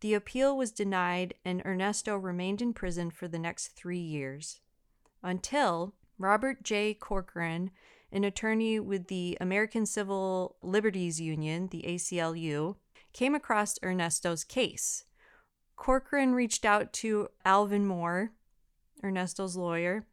The 0.00 0.14
appeal 0.14 0.56
was 0.56 0.70
denied, 0.70 1.34
and 1.44 1.62
Ernesto 1.64 2.16
remained 2.16 2.62
in 2.62 2.72
prison 2.72 3.10
for 3.10 3.26
the 3.26 3.38
next 3.38 3.68
three 3.68 3.98
years. 3.98 4.60
Until 5.22 5.94
Robert 6.18 6.62
J. 6.62 6.94
Corcoran, 6.94 7.70
an 8.12 8.24
attorney 8.24 8.78
with 8.78 9.08
the 9.08 9.36
American 9.40 9.86
Civil 9.86 10.56
Liberties 10.62 11.20
Union, 11.20 11.68
the 11.68 11.82
ACLU, 11.82 12.76
came 13.12 13.34
across 13.34 13.78
Ernesto's 13.82 14.44
case. 14.44 15.04
Corcoran 15.76 16.34
reached 16.34 16.64
out 16.64 16.92
to 16.92 17.28
Alvin 17.44 17.86
Moore, 17.86 18.32
Ernesto's 19.02 19.56
lawyer, 19.56 20.06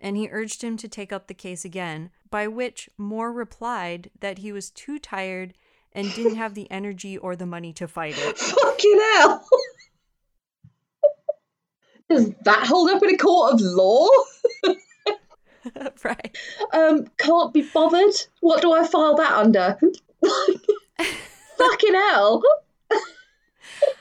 and 0.00 0.16
he 0.16 0.28
urged 0.30 0.62
him 0.62 0.76
to 0.76 0.88
take 0.88 1.12
up 1.12 1.26
the 1.26 1.34
case 1.34 1.64
again, 1.64 2.10
by 2.30 2.48
which 2.48 2.90
Moore 2.98 3.32
replied 3.32 4.10
that 4.20 4.38
he 4.38 4.52
was 4.52 4.70
too 4.70 4.98
tired 4.98 5.54
and 5.94 6.12
didn't 6.14 6.36
have 6.36 6.54
the 6.54 6.70
energy 6.70 7.16
or 7.18 7.36
the 7.36 7.46
money 7.46 7.72
to 7.74 7.88
fight 7.88 8.14
it. 8.16 8.38
fucking 8.38 9.00
hell. 9.14 9.44
Does 12.08 12.30
that 12.44 12.66
hold 12.66 12.90
up 12.90 13.02
in 13.02 13.14
a 13.14 13.16
court 13.16 13.54
of 13.54 13.60
law? 13.60 14.08
right. 16.04 16.36
Um, 16.72 17.06
can't 17.18 17.54
be 17.54 17.62
bothered. 17.62 18.14
What 18.40 18.60
do 18.60 18.72
I 18.72 18.86
file 18.86 19.16
that 19.16 19.32
under? 19.32 19.78
fucking 21.56 21.94
hell. 21.94 22.42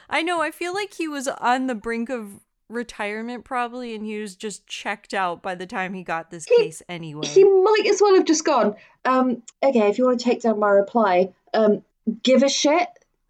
I 0.10 0.24
know, 0.24 0.42
I 0.42 0.52
feel 0.52 0.74
like 0.74 0.96
he 0.96 1.08
was 1.08 1.28
on 1.28 1.68
the 1.68 1.76
brink 1.76 2.10
of 2.10 2.42
retirement 2.68 3.44
probably 3.44 3.94
and 3.94 4.06
he 4.06 4.20
was 4.20 4.36
just 4.36 4.66
checked 4.66 5.14
out 5.14 5.42
by 5.42 5.56
the 5.56 5.66
time 5.66 5.94
he 5.94 6.04
got 6.04 6.32
this 6.32 6.46
He- 6.46 6.56
case 6.58 6.82
anyway. 6.90 7.28
He 7.28 7.44
might 7.44 7.86
as 7.88 8.02
well 8.02 8.16
have 8.16 8.26
just 8.26 8.46
gone. 8.46 8.76
Um, 9.06 9.44
okay, 9.64 9.90
if 9.90 9.98
you 9.98 10.06
want 10.06 10.20
to 10.20 10.26
take 10.26 10.42
down 10.42 10.60
my 10.60 10.70
reply, 10.70 11.34
um, 11.54 11.84
give 12.24 12.44
a 12.44 12.50
shit. 12.50 12.88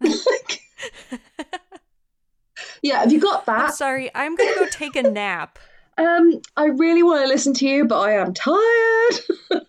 yeah, 2.82 3.00
have 3.00 3.12
you 3.12 3.20
got 3.20 3.44
I'm 3.48 3.66
that? 3.66 3.74
sorry, 3.74 4.10
I'm 4.14 4.36
gonna 4.36 4.54
go 4.54 4.66
take 4.70 4.96
a 4.96 5.02
nap. 5.02 5.58
Um, 5.98 6.40
I 6.56 6.64
really 6.68 7.02
want 7.02 7.20
to 7.22 7.28
listen 7.28 7.52
to 7.52 7.68
you, 7.68 7.84
but 7.84 7.98
I 8.00 8.12
am 8.12 8.32
tired. 8.32 9.20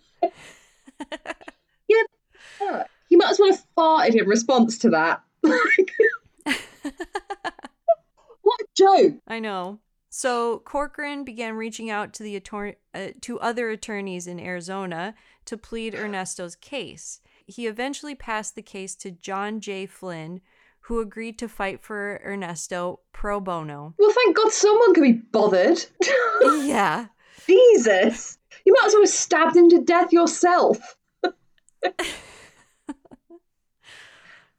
yeah, 1.86 2.84
he 3.10 3.16
might 3.16 3.32
as 3.32 3.38
well 3.38 3.52
have 3.52 3.62
farted 3.76 4.22
in 4.22 4.26
response 4.26 4.78
to 4.78 4.88
that. 4.88 5.22
what 5.42 5.60
a 8.58 8.64
joke! 8.74 9.16
I 9.28 9.38
know. 9.38 9.80
So 10.08 10.60
Corcoran 10.60 11.24
began 11.24 11.56
reaching 11.56 11.90
out 11.90 12.14
to 12.14 12.22
the 12.22 12.36
attorney, 12.36 12.76
uh, 12.94 13.08
to 13.20 13.38
other 13.40 13.68
attorneys 13.68 14.26
in 14.26 14.40
Arizona 14.40 15.14
to 15.44 15.58
plead 15.58 15.94
Ernesto's 15.94 16.56
case. 16.56 17.20
He 17.46 17.66
eventually 17.66 18.14
passed 18.14 18.54
the 18.54 18.62
case 18.62 18.94
to 18.96 19.10
John 19.10 19.60
J. 19.60 19.86
Flynn, 19.86 20.40
who 20.80 21.00
agreed 21.00 21.38
to 21.38 21.48
fight 21.48 21.80
for 21.82 22.20
Ernesto 22.24 23.00
pro 23.12 23.40
bono. 23.40 23.94
Well, 23.98 24.12
thank 24.12 24.36
God 24.36 24.52
someone 24.52 24.94
can 24.94 25.02
be 25.02 25.12
bothered. 25.12 25.84
yeah. 26.42 27.06
Jesus, 27.46 28.38
you 28.64 28.72
might 28.72 28.86
as 28.86 28.92
well 28.94 29.02
have 29.02 29.08
stabbed 29.10 29.56
him 29.56 29.68
to 29.70 29.82
death 29.82 30.12
yourself. 30.12 30.96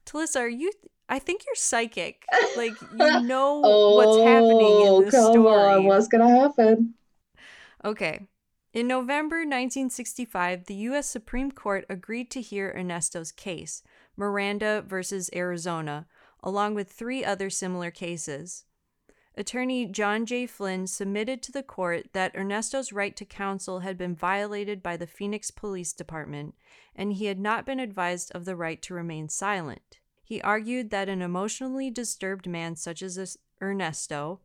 Talissa, 0.06 0.40
are 0.40 0.48
you? 0.48 0.70
I 1.08 1.18
think 1.18 1.42
you're 1.46 1.54
psychic. 1.56 2.24
Like 2.56 2.72
you 2.80 3.20
know 3.22 3.60
what's 3.60 4.18
happening 4.18 4.58
Oh, 4.60 4.98
in 4.98 5.04
this 5.04 5.14
come 5.14 5.32
story. 5.32 5.74
on, 5.74 5.84
what's 5.84 6.08
gonna 6.08 6.28
happen? 6.28 6.94
Okay. 7.84 8.26
In 8.76 8.88
November 8.88 9.36
1965, 9.36 10.66
the 10.66 10.74
U.S. 10.74 11.06
Supreme 11.06 11.50
Court 11.50 11.86
agreed 11.88 12.30
to 12.32 12.42
hear 12.42 12.74
Ernesto's 12.76 13.32
case, 13.32 13.82
Miranda 14.18 14.84
versus 14.86 15.30
Arizona, 15.34 16.04
along 16.42 16.74
with 16.74 16.92
three 16.92 17.24
other 17.24 17.48
similar 17.48 17.90
cases. 17.90 18.66
Attorney 19.34 19.86
John 19.86 20.26
J. 20.26 20.46
Flynn 20.46 20.86
submitted 20.86 21.42
to 21.44 21.52
the 21.52 21.62
court 21.62 22.12
that 22.12 22.36
Ernesto's 22.36 22.92
right 22.92 23.16
to 23.16 23.24
counsel 23.24 23.80
had 23.80 23.96
been 23.96 24.14
violated 24.14 24.82
by 24.82 24.98
the 24.98 25.06
Phoenix 25.06 25.50
Police 25.50 25.94
Department, 25.94 26.54
and 26.94 27.14
he 27.14 27.24
had 27.24 27.40
not 27.40 27.64
been 27.64 27.80
advised 27.80 28.30
of 28.32 28.44
the 28.44 28.56
right 28.56 28.82
to 28.82 28.92
remain 28.92 29.30
silent. 29.30 30.00
He 30.22 30.42
argued 30.42 30.90
that 30.90 31.08
an 31.08 31.22
emotionally 31.22 31.90
disturbed 31.90 32.46
man 32.46 32.76
such 32.76 33.00
as 33.00 33.38
Ernesto, 33.62 34.40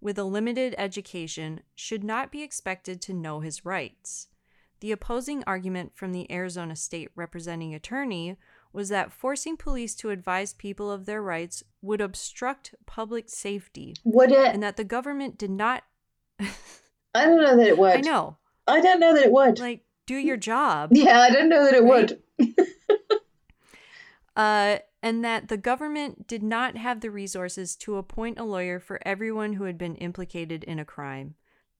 with 0.00 0.18
a 0.18 0.24
limited 0.24 0.74
education, 0.78 1.60
should 1.74 2.04
not 2.04 2.30
be 2.30 2.42
expected 2.42 3.00
to 3.02 3.12
know 3.14 3.40
his 3.40 3.64
rights. 3.64 4.28
The 4.80 4.92
opposing 4.92 5.42
argument 5.46 5.92
from 5.96 6.12
the 6.12 6.30
Arizona 6.30 6.76
State 6.76 7.10
Representing 7.16 7.74
Attorney 7.74 8.36
was 8.72 8.90
that 8.90 9.12
forcing 9.12 9.56
police 9.56 9.94
to 9.96 10.10
advise 10.10 10.52
people 10.52 10.90
of 10.90 11.04
their 11.06 11.22
rights 11.22 11.64
would 11.82 12.00
obstruct 12.00 12.74
public 12.86 13.28
safety. 13.28 13.96
Would 14.04 14.30
it? 14.30 14.54
And 14.54 14.62
that 14.62 14.76
the 14.76 14.84
government 14.84 15.36
did 15.36 15.50
not. 15.50 15.82
I 16.38 16.46
don't 17.24 17.42
know 17.42 17.56
that 17.56 17.66
it 17.66 17.78
would. 17.78 17.96
I 17.96 18.00
know. 18.00 18.36
I 18.66 18.80
don't 18.80 19.00
know 19.00 19.14
that 19.14 19.24
it 19.24 19.32
would. 19.32 19.58
Like, 19.58 19.82
do 20.06 20.14
your 20.16 20.36
job. 20.36 20.90
Yeah, 20.92 21.18
I 21.20 21.30
don't 21.30 21.48
know 21.48 21.64
that 21.64 21.74
it 21.74 21.82
Right? 21.82 22.12
would. 22.38 22.56
Uh, 24.38 24.78
and 25.02 25.24
that 25.24 25.48
the 25.48 25.56
government 25.56 26.26
did 26.28 26.42
not 26.42 26.76
have 26.76 27.00
the 27.00 27.10
resources 27.10 27.74
to 27.76 27.96
appoint 27.96 28.38
a 28.38 28.44
lawyer 28.44 28.78
for 28.78 29.00
everyone 29.04 29.54
who 29.54 29.64
had 29.64 29.76
been 29.76 29.96
implicated 29.96 30.62
in 30.64 30.78
a 30.78 30.84
crime. 30.84 31.34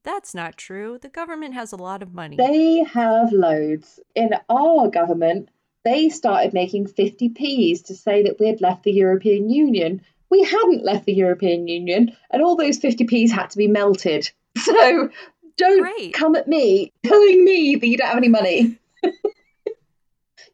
That's 0.04 0.34
not 0.34 0.56
true. 0.56 0.98
The 1.00 1.08
government 1.08 1.54
has 1.54 1.72
a 1.72 1.76
lot 1.76 2.02
of 2.02 2.14
money. 2.14 2.36
They 2.36 2.82
have 2.84 3.32
loads. 3.32 4.00
In 4.14 4.30
our 4.48 4.88
government, 4.88 5.50
they 5.84 6.08
started 6.08 6.52
making 6.52 6.86
50p's 6.86 7.82
to 7.82 7.94
say 7.94 8.24
that 8.24 8.38
we 8.40 8.46
had 8.48 8.60
left 8.60 8.82
the 8.84 8.92
European 8.92 9.50
Union. 9.50 10.02
We 10.30 10.42
hadn't 10.42 10.84
left 10.84 11.06
the 11.06 11.14
European 11.14 11.68
Union, 11.68 12.16
and 12.30 12.42
all 12.42 12.56
those 12.56 12.78
50p's 12.78 13.30
had 13.32 13.50
to 13.50 13.58
be 13.58 13.68
melted. 13.68 14.30
So 14.58 15.10
don't 15.56 15.82
Right. 15.82 16.12
come 16.12 16.34
at 16.34 16.48
me 16.48 16.92
telling 17.04 17.44
me 17.44 17.76
that 17.76 17.86
you 17.86 17.96
don't 17.96 18.08
have 18.08 18.16
any 18.16 18.28
money. 18.28 18.78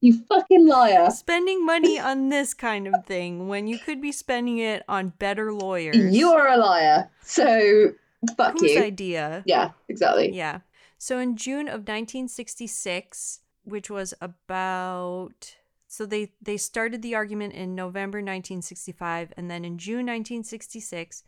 you 0.04 0.22
fucking 0.28 0.66
liar. 0.66 1.10
Spending 1.10 1.64
money 1.64 1.98
on 1.98 2.28
this 2.28 2.52
kind 2.52 2.86
of 2.86 3.06
thing 3.06 3.48
when 3.48 3.66
you 3.66 3.78
could 3.78 4.02
be 4.02 4.12
spending 4.12 4.58
it 4.58 4.82
on 4.86 5.14
better 5.18 5.50
lawyers. 5.50 6.14
You 6.14 6.30
are 6.32 6.48
a 6.48 6.58
liar. 6.58 7.10
So 7.22 7.92
fuck 8.36 8.58
Whose 8.58 8.72
you. 8.72 8.82
idea? 8.82 9.42
Yeah, 9.46 9.70
exactly. 9.88 10.30
Yeah. 10.32 10.60
So 10.98 11.18
in 11.18 11.36
June 11.36 11.68
of 11.68 11.88
1966, 11.88 13.40
which 13.64 13.88
was 13.88 14.12
about 14.20 15.56
so 15.86 16.04
they 16.04 16.32
they 16.42 16.58
started 16.58 17.00
the 17.00 17.14
argument 17.14 17.54
in 17.54 17.74
November 17.74 18.18
1965 18.18 19.32
and 19.38 19.50
then 19.50 19.64
in 19.64 19.78
June 19.78 20.06
1966, 20.06 21.24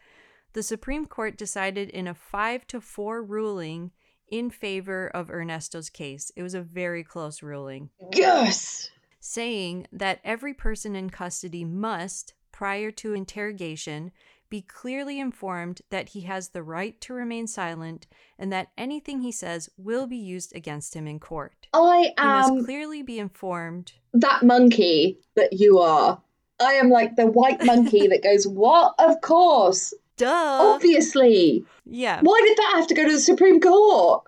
the 0.52 0.62
Supreme 0.62 1.06
Court 1.06 1.38
decided 1.38 1.88
in 1.88 2.06
a 2.06 2.14
5 2.14 2.66
to 2.66 2.80
4 2.82 3.22
ruling 3.22 3.92
in 4.28 4.50
favor 4.50 5.08
of 5.08 5.30
Ernesto's 5.30 5.90
case. 5.90 6.30
It 6.36 6.42
was 6.42 6.54
a 6.54 6.60
very 6.62 7.04
close 7.04 7.42
ruling 7.42 7.90
Yes. 8.14 8.90
saying 9.20 9.86
that 9.92 10.20
every 10.24 10.54
person 10.54 10.94
in 10.96 11.10
custody 11.10 11.64
must, 11.64 12.34
prior 12.52 12.90
to 12.92 13.12
interrogation, 13.14 14.12
be 14.48 14.62
clearly 14.62 15.18
informed 15.18 15.82
that 15.90 16.10
he 16.10 16.20
has 16.22 16.50
the 16.50 16.62
right 16.62 17.00
to 17.00 17.12
remain 17.12 17.46
silent 17.48 18.06
and 18.38 18.52
that 18.52 18.68
anything 18.78 19.20
he 19.20 19.32
says 19.32 19.68
will 19.76 20.06
be 20.06 20.16
used 20.16 20.54
against 20.54 20.94
him 20.94 21.06
in 21.08 21.18
court. 21.18 21.66
I 21.72 22.12
He 22.18 22.24
must 22.26 22.52
am 22.52 22.64
clearly 22.64 23.02
be 23.02 23.18
informed. 23.18 23.92
that 24.14 24.44
monkey 24.44 25.18
that 25.34 25.52
you 25.52 25.80
are. 25.80 26.22
I 26.60 26.74
am 26.74 26.88
like 26.90 27.16
the 27.16 27.26
white 27.26 27.64
monkey 27.64 28.06
that 28.06 28.22
goes, 28.22 28.46
What? 28.46 28.94
Of 28.98 29.20
course. 29.20 29.92
Duh. 30.16 30.26
Obviously. 30.74 31.64
Yeah. 31.84 32.20
Why 32.22 32.40
did 32.46 32.56
that 32.58 32.72
have 32.76 32.86
to 32.88 32.94
go 32.94 33.04
to 33.04 33.12
the 33.12 33.20
Supreme 33.20 33.60
Court? 33.60 34.24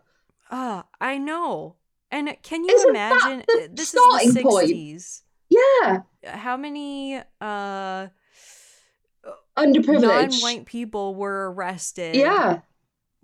Ah, 0.51 0.85
I 1.01 1.19
know. 1.19 1.77
And 2.11 2.35
can 2.43 2.65
you 2.65 2.75
Isn't 2.75 2.91
imagine? 2.91 3.45
the 3.47 3.69
this 3.73 3.91
starting 3.91 4.29
is 4.29 4.35
the 4.35 4.43
point? 4.43 4.71
60s. 4.71 5.23
Yeah. 5.51 6.01
How 6.25 6.57
many 6.57 7.21
uh 7.41 8.09
Underprivileged. 9.57 10.03
non-white 10.03 10.67
people 10.67 11.15
were 11.15 11.53
arrested? 11.53 12.15
Yeah. 12.15 12.61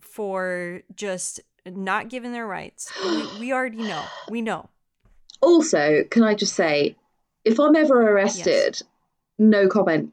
for 0.00 0.82
just 0.94 1.40
not 1.66 2.08
giving 2.08 2.32
their 2.32 2.46
rights. 2.46 2.92
We, 3.02 3.38
we 3.40 3.52
already 3.52 3.78
know. 3.82 4.04
We 4.28 4.42
know. 4.42 4.68
Also, 5.40 6.04
can 6.10 6.22
I 6.22 6.34
just 6.34 6.54
say, 6.54 6.96
if 7.44 7.58
I'm 7.58 7.74
ever 7.76 8.10
arrested, 8.12 8.80
no 9.38 9.66
comment 9.68 10.12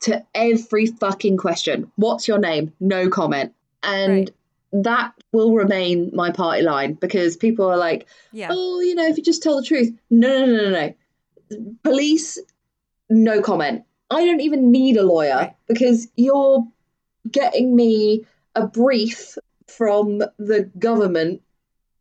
to 0.00 0.24
every 0.34 0.86
fucking 0.86 1.36
question. 1.36 1.90
What's 1.96 2.28
your 2.28 2.38
name? 2.38 2.72
No 2.80 3.08
comment. 3.08 3.54
And 3.82 4.30
that 4.72 5.12
will 5.32 5.54
remain 5.54 6.10
my 6.14 6.30
party 6.30 6.62
line 6.62 6.94
because 6.94 7.36
people 7.36 7.66
are 7.70 7.76
like, 7.76 8.06
Yeah. 8.32 8.48
oh, 8.50 8.80
you 8.80 8.94
know, 8.94 9.06
if 9.06 9.16
you 9.16 9.22
just 9.22 9.42
tell 9.42 9.56
the 9.56 9.66
truth. 9.66 9.92
No, 10.10 10.44
no, 10.44 10.56
no, 10.56 10.70
no, 10.70 10.94
no. 11.50 11.74
Police, 11.84 12.38
no 13.10 13.42
comment. 13.42 13.84
I 14.10 14.24
don't 14.24 14.40
even 14.40 14.70
need 14.70 14.96
a 14.96 15.02
lawyer 15.04 15.34
Right. 15.34 15.56
because 15.68 16.08
you're 16.16 16.66
getting 17.30 17.74
me 17.74 18.24
a 18.54 18.66
brief 18.66 19.36
from 19.68 20.18
the 20.38 20.70
government 20.78 21.42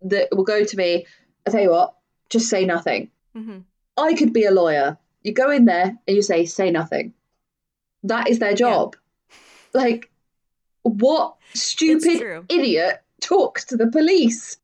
that 0.01 0.29
will 0.31 0.43
go 0.43 0.63
to 0.63 0.77
me. 0.77 1.05
I 1.47 1.51
tell 1.51 1.61
you 1.61 1.71
what, 1.71 1.95
just 2.29 2.49
say 2.49 2.65
nothing. 2.65 3.09
hmm 3.33 3.59
I 3.97 4.13
could 4.13 4.31
be 4.33 4.45
a 4.45 4.51
lawyer. 4.51 4.97
You 5.23 5.33
go 5.33 5.51
in 5.51 5.65
there 5.65 5.97
and 6.07 6.15
you 6.15 6.21
say, 6.21 6.45
say 6.45 6.71
nothing. 6.71 7.13
That 8.03 8.29
is 8.29 8.39
their 8.39 8.55
job. 8.55 8.95
Like, 9.73 10.11
what 10.83 11.35
stupid 11.53 12.45
idiot 12.49 13.01
talks 13.21 13.65
to 13.65 13.77
the 13.77 13.87
police? 13.87 14.57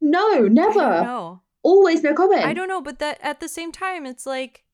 No, 0.00 0.42
never. 0.42 1.02
No. 1.02 1.40
Always 1.62 2.02
no 2.02 2.14
comment. 2.14 2.44
I 2.44 2.54
don't 2.54 2.68
know, 2.68 2.80
but 2.80 2.98
that 3.00 3.18
at 3.22 3.40
the 3.40 3.48
same 3.48 3.72
time, 3.72 4.06
it's 4.06 4.26
like 4.26 4.64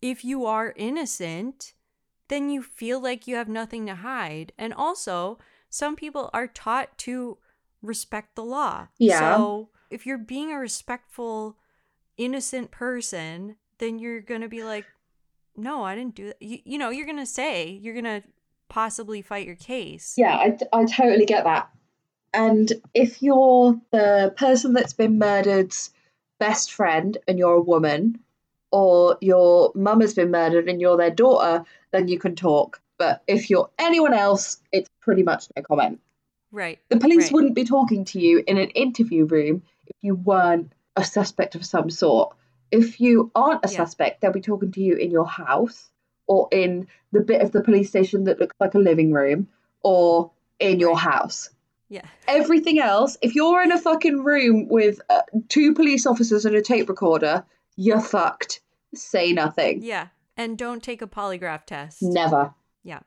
if 0.00 0.24
you 0.24 0.46
are 0.46 0.72
innocent, 0.76 1.74
then 2.28 2.50
you 2.50 2.62
feel 2.62 3.00
like 3.00 3.26
you 3.26 3.36
have 3.36 3.48
nothing 3.48 3.86
to 3.86 3.96
hide. 3.96 4.52
And 4.58 4.72
also, 4.72 5.38
some 5.68 5.96
people 5.96 6.30
are 6.32 6.46
taught 6.46 6.96
to 6.98 7.38
respect 7.82 8.36
the 8.36 8.44
law. 8.44 8.88
Yeah. 8.98 9.36
So 9.36 9.68
if 9.90 10.06
you're 10.06 10.18
being 10.18 10.50
a 10.50 10.58
respectful, 10.58 11.58
innocent 12.16 12.70
person, 12.70 13.56
then 13.78 13.98
you're 13.98 14.20
going 14.20 14.40
to 14.40 14.48
be 14.48 14.64
like, 14.64 14.86
no, 15.56 15.84
I 15.84 15.94
didn't 15.94 16.14
do 16.14 16.26
that. 16.26 16.40
You, 16.40 16.58
you 16.64 16.78
know, 16.78 16.90
you're 16.90 17.06
going 17.06 17.18
to 17.18 17.26
say, 17.26 17.70
you're 17.70 17.94
going 17.94 18.04
to 18.04 18.22
possibly 18.68 19.22
fight 19.22 19.46
your 19.46 19.56
case. 19.56 20.14
Yeah, 20.16 20.34
I, 20.34 20.58
I 20.72 20.84
totally 20.84 21.26
get 21.26 21.44
that. 21.44 21.70
And 22.34 22.72
if 22.92 23.22
you're 23.22 23.80
the 23.92 24.34
person 24.36 24.72
that's 24.74 24.92
been 24.92 25.18
murdered's 25.18 25.90
best 26.38 26.72
friend 26.72 27.16
and 27.26 27.38
you're 27.38 27.54
a 27.54 27.60
woman, 27.62 28.20
or 28.72 29.16
your 29.20 29.72
mum 29.74 30.00
has 30.00 30.12
been 30.12 30.30
murdered 30.30 30.68
and 30.68 30.80
you're 30.80 30.96
their 30.96 31.10
daughter, 31.10 31.64
then 31.92 32.08
you 32.08 32.18
can 32.18 32.34
talk. 32.34 32.80
But 32.98 33.22
if 33.26 33.48
you're 33.48 33.70
anyone 33.78 34.12
else, 34.12 34.58
it's 34.72 34.90
pretty 35.00 35.22
much 35.22 35.46
no 35.56 35.62
comment. 35.62 36.00
Right. 36.50 36.78
The 36.88 36.98
police 36.98 37.24
Right. 37.24 37.32
wouldn't 37.32 37.54
be 37.54 37.64
talking 37.64 38.04
to 38.06 38.20
you 38.20 38.42
in 38.46 38.58
an 38.58 38.70
interview 38.70 39.24
room 39.24 39.62
if 39.86 39.96
you 40.02 40.14
weren't 40.14 40.72
a 40.96 41.04
suspect 41.04 41.54
of 41.54 41.64
some 41.64 41.90
sort. 41.90 42.35
If 42.70 43.00
you 43.00 43.30
aren't 43.34 43.64
a 43.64 43.68
Yeah. 43.70 43.76
suspect, 43.84 44.20
they'll 44.20 44.32
be 44.32 44.40
talking 44.40 44.72
to 44.72 44.80
you 44.80 44.96
in 44.96 45.10
your 45.10 45.26
house 45.26 45.90
or 46.26 46.48
in 46.50 46.88
the 47.12 47.20
bit 47.20 47.42
of 47.42 47.52
the 47.52 47.62
police 47.62 47.88
station 47.88 48.24
that 48.24 48.40
looks 48.40 48.56
like 48.58 48.74
a 48.74 48.78
living 48.78 49.12
room 49.12 49.48
or 49.82 50.32
in 50.58 50.80
your 50.80 50.98
house. 50.98 51.50
Yeah. 51.88 52.02
Everything 52.26 52.80
else, 52.80 53.16
if 53.22 53.34
you're 53.36 53.62
in 53.62 53.70
a 53.70 53.78
fucking 53.78 54.24
room 54.24 54.68
with 54.68 55.00
uh, 55.08 55.22
two 55.48 55.72
police 55.74 56.04
officers 56.06 56.44
and 56.44 56.56
a 56.56 56.62
tape 56.62 56.88
recorder, 56.88 57.44
you're 57.76 58.00
fucked. 58.00 58.60
Say 58.94 59.32
nothing. 59.32 59.82
Yeah. 59.82 60.08
And 60.36 60.58
don't 60.58 60.82
take 60.82 61.00
a 61.00 61.06
polygraph 61.06 61.64
test. 61.66 62.02
Never. 62.02 62.52
Yeah. 62.82 63.00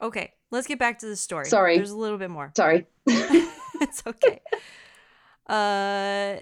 Okay, 0.00 0.32
let's 0.50 0.66
get 0.66 0.78
back 0.78 0.98
to 1.00 1.06
the 1.06 1.16
story. 1.16 1.46
Sorry. 1.46 1.76
There's 1.76 1.90
a 1.90 1.96
little 1.96 2.18
bit 2.18 2.30
more. 2.30 2.52
Sorry. 2.56 2.86
it's 3.06 4.02
okay. 4.06 4.40
Uh, 5.46 6.38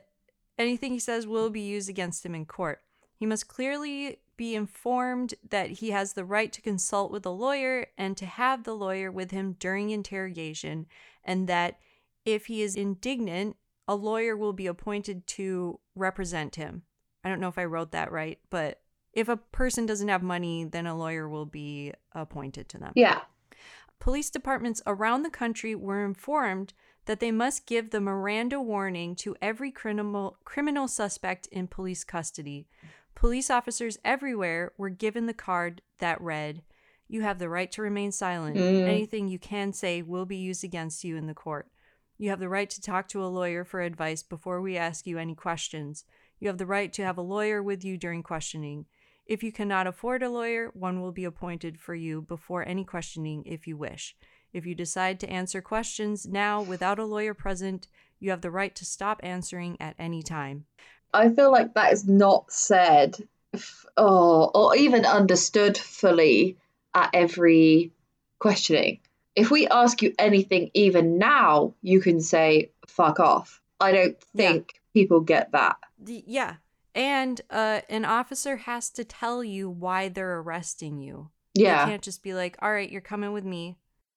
anything 0.58 0.92
he 0.92 0.98
says 0.98 1.26
will 1.26 1.50
be 1.50 1.60
used 1.60 1.88
against 1.88 2.24
him 2.24 2.34
in 2.34 2.46
court. 2.46 2.80
He 3.14 3.26
must 3.26 3.48
clearly 3.48 4.18
be 4.36 4.54
informed 4.54 5.34
that 5.48 5.70
he 5.70 5.90
has 5.90 6.12
the 6.12 6.24
right 6.24 6.52
to 6.52 6.62
consult 6.62 7.12
with 7.12 7.24
a 7.24 7.30
lawyer 7.30 7.86
and 7.96 8.16
to 8.16 8.26
have 8.26 8.64
the 8.64 8.74
lawyer 8.74 9.10
with 9.10 9.30
him 9.30 9.56
during 9.58 9.90
interrogation, 9.90 10.86
and 11.22 11.48
that 11.48 11.78
if 12.24 12.46
he 12.46 12.62
is 12.62 12.74
indignant, 12.74 13.56
a 13.86 13.94
lawyer 13.94 14.36
will 14.36 14.52
be 14.52 14.66
appointed 14.66 15.26
to 15.26 15.78
represent 15.94 16.56
him. 16.56 16.82
I 17.22 17.28
don't 17.28 17.40
know 17.40 17.48
if 17.48 17.58
I 17.58 17.64
wrote 17.64 17.92
that 17.92 18.10
right, 18.10 18.38
but 18.50 18.80
if 19.12 19.28
a 19.28 19.36
person 19.36 19.86
doesn't 19.86 20.08
have 20.08 20.22
money, 20.22 20.64
then 20.64 20.86
a 20.86 20.96
lawyer 20.96 21.28
will 21.28 21.46
be 21.46 21.92
appointed 22.12 22.68
to 22.70 22.78
them. 22.78 22.92
Yeah. 22.96 23.20
Police 24.00 24.30
departments 24.30 24.82
around 24.86 25.22
the 25.22 25.30
country 25.30 25.74
were 25.74 26.04
informed 26.04 26.72
that 27.06 27.20
they 27.20 27.32
must 27.32 27.66
give 27.66 27.90
the 27.90 28.00
Miranda 28.00 28.60
warning 28.60 29.14
to 29.16 29.36
every 29.42 29.70
criminal 29.70 30.36
criminal 30.44 30.88
suspect 30.88 31.46
in 31.48 31.66
police 31.66 32.04
custody. 32.04 32.66
Police 33.14 33.50
officers 33.50 33.98
everywhere 34.04 34.72
were 34.76 34.88
given 34.88 35.26
the 35.26 35.34
card 35.34 35.82
that 35.98 36.20
read, 36.20 36.62
"You 37.08 37.22
have 37.22 37.38
the 37.38 37.48
right 37.48 37.70
to 37.72 37.82
remain 37.82 38.12
silent. 38.12 38.56
Mm. 38.56 38.88
Anything 38.88 39.28
you 39.28 39.38
can 39.38 39.72
say 39.72 40.02
will 40.02 40.26
be 40.26 40.36
used 40.36 40.64
against 40.64 41.04
you 41.04 41.16
in 41.16 41.26
the 41.26 41.34
court. 41.34 41.68
You 42.18 42.30
have 42.30 42.40
the 42.40 42.48
right 42.48 42.70
to 42.70 42.80
talk 42.80 43.08
to 43.08 43.24
a 43.24 43.26
lawyer 43.26 43.64
for 43.64 43.80
advice 43.80 44.22
before 44.22 44.60
we 44.60 44.76
ask 44.76 45.06
you 45.06 45.18
any 45.18 45.34
questions. 45.34 46.04
You 46.38 46.48
have 46.48 46.58
the 46.58 46.66
right 46.66 46.92
to 46.92 47.04
have 47.04 47.18
a 47.18 47.22
lawyer 47.22 47.62
with 47.62 47.84
you 47.84 47.96
during 47.96 48.22
questioning. 48.22 48.86
If 49.26 49.42
you 49.42 49.52
cannot 49.52 49.86
afford 49.86 50.22
a 50.22 50.30
lawyer, 50.30 50.70
one 50.74 51.00
will 51.00 51.12
be 51.12 51.24
appointed 51.24 51.78
for 51.78 51.94
you 51.94 52.22
before 52.22 52.66
any 52.66 52.84
questioning 52.84 53.44
if 53.44 53.66
you 53.66 53.76
wish. 53.76 54.16
If 54.52 54.66
you 54.66 54.74
decide 54.74 55.18
to 55.20 55.30
answer 55.30 55.60
questions 55.62 56.26
now 56.26 56.60
without 56.62 56.98
a 56.98 57.04
lawyer 57.04 57.34
present, 57.34 57.88
you 58.20 58.30
have 58.30 58.42
the 58.42 58.50
right 58.50 58.74
to 58.76 58.84
stop 58.84 59.20
answering 59.22 59.76
at 59.80 59.94
any 59.98 60.22
time. 60.22 60.66
I 61.14 61.28
feel 61.28 61.50
like 61.50 61.74
that 61.74 61.92
is 61.92 62.06
not 62.06 62.52
said 62.52 63.16
f- 63.54 63.86
oh, 63.96 64.50
or 64.54 64.76
even 64.76 65.04
understood 65.04 65.76
fully 65.76 66.56
at 66.94 67.10
every 67.14 67.92
questioning. 68.38 69.00
If 69.34 69.50
we 69.50 69.66
ask 69.68 70.02
you 70.02 70.14
anything 70.18 70.70
even 70.74 71.18
now, 71.18 71.74
you 71.82 72.00
can 72.00 72.20
say 72.20 72.70
fuck 72.86 73.18
off. 73.20 73.60
I 73.80 73.92
don't 73.92 74.16
Yeah. 74.34 74.48
think 74.52 74.74
people 74.92 75.20
get 75.20 75.52
that. 75.52 75.76
Yeah. 76.04 76.56
And 76.94 77.40
uh, 77.50 77.80
an 77.88 78.04
officer 78.04 78.56
has 78.58 78.90
to 78.90 79.04
tell 79.04 79.42
you 79.42 79.70
why 79.70 80.08
they're 80.10 80.38
arresting 80.40 80.98
you. 80.98 81.30
Yeah. 81.54 81.84
They 81.84 81.90
can't 81.92 82.02
just 82.02 82.22
be 82.22 82.34
like, 82.34 82.56
all 82.60 82.70
right, 82.72 82.90
you're 82.90 83.00
coming 83.00 83.32
with 83.32 83.44
me. 83.44 83.76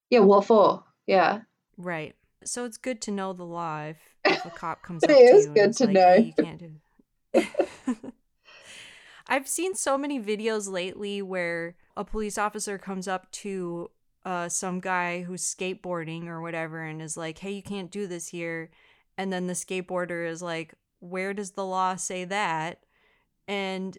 Yeah, 0.09 0.19
what 0.19 0.45
for? 0.45 0.83
Yeah. 1.07 1.41
Right. 1.77 2.15
So 2.43 2.65
it's 2.65 2.77
good 2.77 3.01
to 3.03 3.11
know 3.11 3.33
the 3.33 3.43
law 3.43 3.81
if, 3.85 3.97
if 4.25 4.45
a 4.45 4.49
cop 4.49 4.81
comes 4.83 5.03
It 5.03 5.11
up 5.11 5.17
to 5.17 5.23
you. 5.23 5.35
is 5.37 5.45
and 5.45 5.55
good 5.55 5.73
to 5.77 5.85
like, 5.85 5.93
know. 5.93 6.13
"Hey, 6.15 6.21
you 6.21 6.33
can't 6.33 6.59
do 6.59 6.71
I've 9.27 9.47
seen 9.47 9.73
so 9.73 9.97
many 9.97 10.21
videos 10.21 10.69
lately 10.69 11.21
where 11.21 11.75
a 11.97 12.05
police 12.05 12.37
officer 12.37 12.77
comes 12.77 13.07
up 13.07 13.31
to 13.31 13.89
uh, 14.23 14.49
some 14.49 14.79
guy 14.79 15.23
who's 15.23 15.43
skateboarding 15.43 16.27
or 16.27 16.41
whatever 16.41 16.81
and 16.83 17.01
is 17.01 17.17
like, 17.17 17.39
hey, 17.39 17.51
you 17.51 17.63
can't 17.63 17.89
do 17.91 18.05
this 18.05 18.27
here. 18.27 18.69
And 19.17 19.33
then 19.33 19.47
the 19.47 19.53
skateboarder 19.53 20.27
is 20.29 20.41
like, 20.43 20.75
where 20.99 21.33
does 21.33 21.51
the 21.51 21.65
law 21.65 21.95
say 21.95 22.23
that? 22.25 22.83
And 23.47 23.97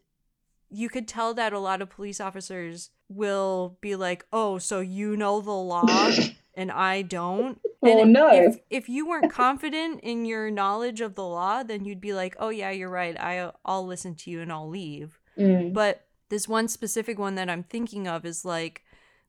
you 0.70 0.88
could 0.88 1.08
tell 1.08 1.34
that 1.34 1.52
a 1.52 1.58
lot 1.58 1.82
of 1.82 1.90
police 1.90 2.20
officers 2.20 2.90
will 3.08 3.78
be 3.80 3.96
like, 3.96 4.24
oh, 4.32 4.58
so 4.58 4.80
you 4.80 5.16
know 5.16 5.40
the 5.40 5.50
law 5.50 6.10
and 6.54 6.72
I 6.72 7.02
don't. 7.02 7.60
Oh, 7.82 8.00
And 8.00 8.12
no. 8.12 8.30
If, 8.32 8.58
if 8.68 8.88
you 8.88 9.06
weren't 9.06 9.30
confident 9.30 10.00
in 10.00 10.24
your 10.24 10.50
knowledge 10.50 11.00
of 11.02 11.14
the 11.14 11.22
law, 11.22 11.62
then 11.62 11.84
you'd 11.84 12.00
be 12.00 12.14
like, 12.14 12.34
oh, 12.40 12.48
yeah, 12.48 12.70
you're 12.70 12.90
right. 12.90 13.16
I, 13.20 13.52
I'll 13.64 13.86
listen 13.86 14.16
to 14.16 14.30
you 14.30 14.40
and 14.40 14.50
I'll 14.50 14.68
leave. 14.68 15.20
Mm. 15.38 15.72
But 15.72 16.06
this 16.28 16.48
one 16.48 16.66
specific 16.68 17.18
one 17.18 17.36
that 17.36 17.50
I'm 17.50 17.62
thinking 17.62 18.08
of 18.08 18.24
is 18.24 18.44
like 18.44 18.82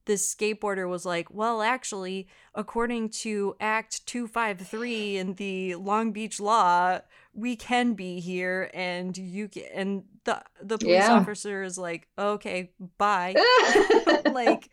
this 0.05 0.33
skateboarder 0.33 0.89
was 0.89 1.05
like, 1.05 1.27
well, 1.29 1.61
actually, 1.61 2.27
according 2.55 3.09
to 3.09 3.55
Act 3.59 4.07
253 4.07 5.17
in 5.17 5.33
the 5.33 5.75
Long 5.75 6.11
Beach 6.11 6.39
law, 6.39 7.01
we 7.37 7.55
can 7.55 7.93
be 7.93 8.19
here 8.19 8.69
and 8.73 9.15
you 9.17 9.47
can, 9.47 9.63
and 9.73 10.03
the 10.25 10.41
the 10.61 10.77
police 10.77 10.95
Yeah. 10.95 11.13
officer 11.13 11.61
is 11.63 11.77
like, 11.77 12.07
okay, 12.17 12.71
bye. 12.97 13.35
like, 14.33 14.69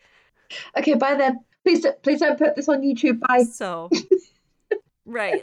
okay, 0.77 0.95
bye 0.95 1.13
then. 1.15 1.39
Please, 1.63 1.81
don't- 1.81 2.01
please 2.03 2.19
don't 2.19 2.37
put 2.37 2.55
this 2.55 2.67
on 2.67 2.81
YouTube. 2.81 3.19
Bye. 3.19 3.43
so, 3.43 3.89
right. 5.05 5.41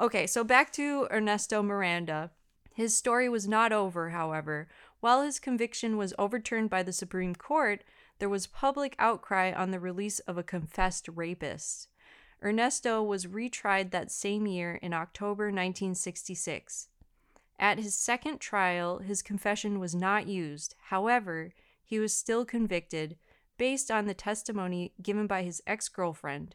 okay, 0.00 0.26
so 0.26 0.44
back 0.44 0.72
to 0.72 1.06
Ernesto 1.10 1.62
Miranda. 1.62 2.30
His 2.72 2.96
story 2.96 3.28
was 3.28 3.46
not 3.46 3.72
over, 3.72 4.10
however. 4.10 4.68
While 5.00 5.22
his 5.22 5.38
conviction 5.38 5.96
was 5.96 6.14
overturned 6.18 6.70
by 6.70 6.82
the 6.82 6.92
Supreme 6.92 7.34
Court, 7.34 7.84
there 8.20 8.28
was 8.28 8.46
public 8.46 8.94
outcry 8.98 9.52
on 9.52 9.70
the 9.70 9.80
release 9.80 10.18
of 10.20 10.38
a 10.38 10.42
confessed 10.42 11.08
rapist. 11.14 11.88
Ernesto 12.44 13.02
was 13.02 13.24
retried 13.24 13.90
that 13.90 14.10
same 14.10 14.46
year 14.46 14.74
in 14.82 14.92
October 14.92 15.44
1966. 15.44 16.88
At 17.58 17.78
his 17.78 17.94
second 17.94 18.38
trial, 18.38 18.98
his 18.98 19.22
confession 19.22 19.80
was 19.80 19.94
not 19.94 20.26
used. 20.26 20.74
However, 20.88 21.54
he 21.82 21.98
was 21.98 22.14
still 22.14 22.44
convicted 22.44 23.16
based 23.56 23.90
on 23.90 24.04
the 24.04 24.12
testimony 24.12 24.92
given 25.02 25.26
by 25.26 25.42
his 25.42 25.62
ex 25.66 25.88
girlfriend. 25.88 26.54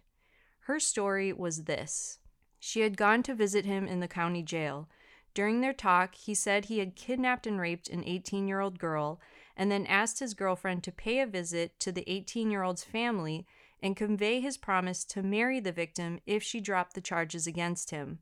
Her 0.61 0.80
story 0.80 1.34
was 1.34 1.64
this 1.64 2.20
She 2.60 2.82
had 2.82 2.95
gone 2.95 3.24
to 3.24 3.34
visit 3.34 3.66
him 3.66 3.88
in 3.88 3.99
the 3.99 4.07
county 4.07 4.44
jail. 4.44 4.90
During 5.34 5.61
their 5.61 5.74
talk, 5.74 6.14
he 6.14 6.36
said 6.36 6.66
he 6.66 6.80
had 6.80 6.95
kidnapped 6.95 7.48
and 7.48 7.60
raped 7.60 7.90
an 7.90 8.03
18 8.03 8.48
year 8.48 8.60
old 8.60 8.78
girl 8.78 9.20
and 9.57 9.72
then 9.72 9.88
asked 9.88 10.20
his 10.20 10.36
girlfriend 10.36 10.84
to 10.84 10.91
pay 10.91 11.20
a 11.20 11.26
visit 11.26 11.80
to 11.80 11.91
the 11.91 12.07
18 12.07 12.52
year 12.52 12.61
old's 12.61 12.84
family 12.84 13.48
and 13.81 13.95
convey 13.95 14.39
his 14.41 14.57
promise 14.57 15.03
to 15.06 15.23
marry 15.23 15.60
the 15.60 15.72
victim 15.72 16.19
if 16.26 16.43
she 16.43 16.60
dropped 16.60 16.93
the 16.93 17.01
charges 17.01 17.47
against 17.47 17.91
him. 17.91 18.19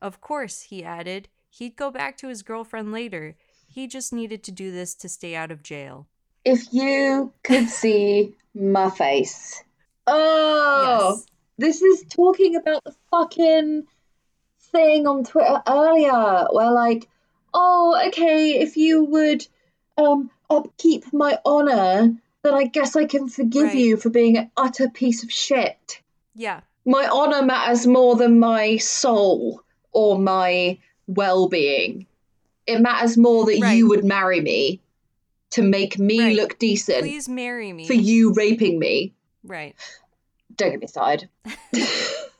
Of 0.00 0.20
course, 0.20 0.62
he 0.62 0.82
added, 0.84 1.28
he'd 1.50 1.76
go 1.76 1.90
back 1.90 2.16
to 2.18 2.28
his 2.28 2.42
girlfriend 2.42 2.92
later. 2.92 3.36
He 3.68 3.86
just 3.86 4.12
needed 4.12 4.42
to 4.44 4.52
do 4.52 4.70
this 4.72 4.94
to 4.96 5.08
stay 5.08 5.34
out 5.34 5.50
of 5.50 5.62
jail. 5.62 6.06
If 6.44 6.72
you 6.72 7.32
could 7.42 7.68
see 7.82 8.34
my 8.54 8.90
face. 8.90 9.62
Oh, 10.06 11.10
Yes. 11.12 11.26
this 11.58 11.82
is 11.82 12.04
talking 12.08 12.56
about 12.56 12.82
the 12.84 12.94
fucking 13.10 13.86
thing 14.72 15.06
on 15.06 15.24
Twitter 15.24 15.62
earlier, 15.68 16.46
where 16.52 16.70
like, 16.70 17.08
oh, 17.54 18.00
okay, 18.08 18.58
if 18.60 18.76
you 18.76 19.04
would 19.04 19.46
um 19.98 20.30
upkeep 20.48 21.12
my 21.12 21.38
honor, 21.44 22.14
then 22.42 22.54
I 22.54 22.64
guess 22.64 22.96
I 22.96 23.04
can 23.04 23.28
forgive 23.28 23.68
Right. 23.68 23.76
you 23.76 23.96
for 23.96 24.10
being 24.10 24.36
an 24.38 24.50
utter 24.56 24.88
piece 24.88 25.22
of 25.22 25.30
shit. 25.30 26.00
Yeah. 26.34 26.60
My 26.86 27.06
honor 27.06 27.42
matters 27.42 27.86
more 27.86 28.16
than 28.16 28.38
my 28.38 28.78
soul 28.78 29.62
or 29.92 30.18
my 30.18 30.78
well-being. 31.06 32.06
It 32.66 32.80
matters 32.80 33.16
more 33.18 33.44
that 33.46 33.58
Right. 33.60 33.76
you 33.76 33.88
would 33.88 34.04
marry 34.04 34.40
me 34.40 34.80
to 35.50 35.62
make 35.62 35.98
me 35.98 36.20
Right. 36.20 36.36
look 36.36 36.58
decent 36.58 37.00
Please 37.02 37.28
marry 37.28 37.72
me. 37.72 37.86
for 37.86 37.94
you 37.94 38.32
raping 38.32 38.78
me. 38.78 39.12
Right. 39.44 39.74
Don't 40.56 40.70
get 40.70 40.80
me 40.80 40.86
started. 40.86 41.28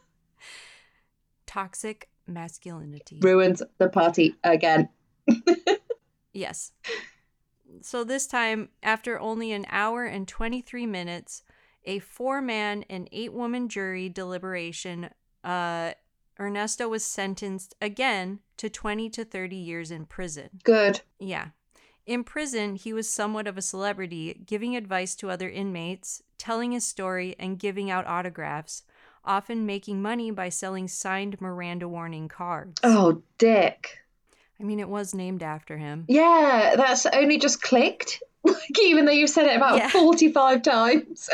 Toxic 1.47 2.09
masculinity. 2.27 3.19
Ruins 3.23 3.63
the 3.79 3.89
party 3.89 4.35
again. 4.45 4.89
Yes. 6.33 6.71
So 7.83 8.05
this 8.05 8.27
time, 8.27 8.69
after 8.83 9.19
only 9.19 9.53
an 9.53 9.67
hour 9.71 10.05
and 10.05 10.27
23 10.27 10.87
minutes, 10.87 11.43
a 11.85 11.99
four 11.99 12.41
man 12.41 12.85
and 12.91 13.09
eight 13.13 13.33
woman 13.33 13.69
jury 13.69 14.09
deliberation, 14.09 15.11
uh, 15.45 15.93
Ernesto 16.39 16.89
was 16.89 17.05
sentenced 17.05 17.75
again 17.81 18.41
to 18.57 18.71
20 18.71 19.11
to 19.11 19.25
30 19.25 19.57
years 19.57 19.91
in 19.91 20.07
prison. 20.07 20.51
Good. 20.63 21.01
Yeah. 21.19 21.49
In 22.07 22.25
prison, 22.25 22.77
he 22.77 22.93
was 22.93 23.09
somewhat 23.09 23.47
of 23.47 23.59
a 23.59 23.63
celebrity, 23.63 24.43
giving 24.47 24.75
advice 24.75 25.15
to 25.17 25.31
other 25.31 25.49
inmates, 25.49 26.23
telling 26.39 26.73
his 26.73 26.85
story, 26.85 27.37
and 27.39 27.59
giving 27.59 27.91
out 27.91 28.07
autographs, 28.07 28.83
often 29.25 29.67
making 29.67 30.01
money 30.01 30.31
by 30.31 30.49
selling 30.49 30.89
signed 30.89 31.41
Miranda 31.41 31.87
warning 31.87 32.27
cards. 32.27 32.81
Oh, 32.83 33.23
dick. 33.39 33.99
I 34.61 34.65
mean, 34.65 34.79
it 34.81 34.89
was 34.89 35.15
named 35.15 35.43
after 35.43 35.79
him. 35.79 36.05
Yeah, 36.09 36.75
that's 36.77 37.07
only 37.07 37.39
just 37.39 37.63
clicked. 37.63 38.23
Like, 38.43 38.81
even 38.83 39.05
though 39.05 39.13
you've 39.13 39.29
said 39.29 39.47
it 39.49 39.57
about 39.57 39.77
Yeah. 39.77 39.89
45 39.91 40.63
times. 40.63 41.29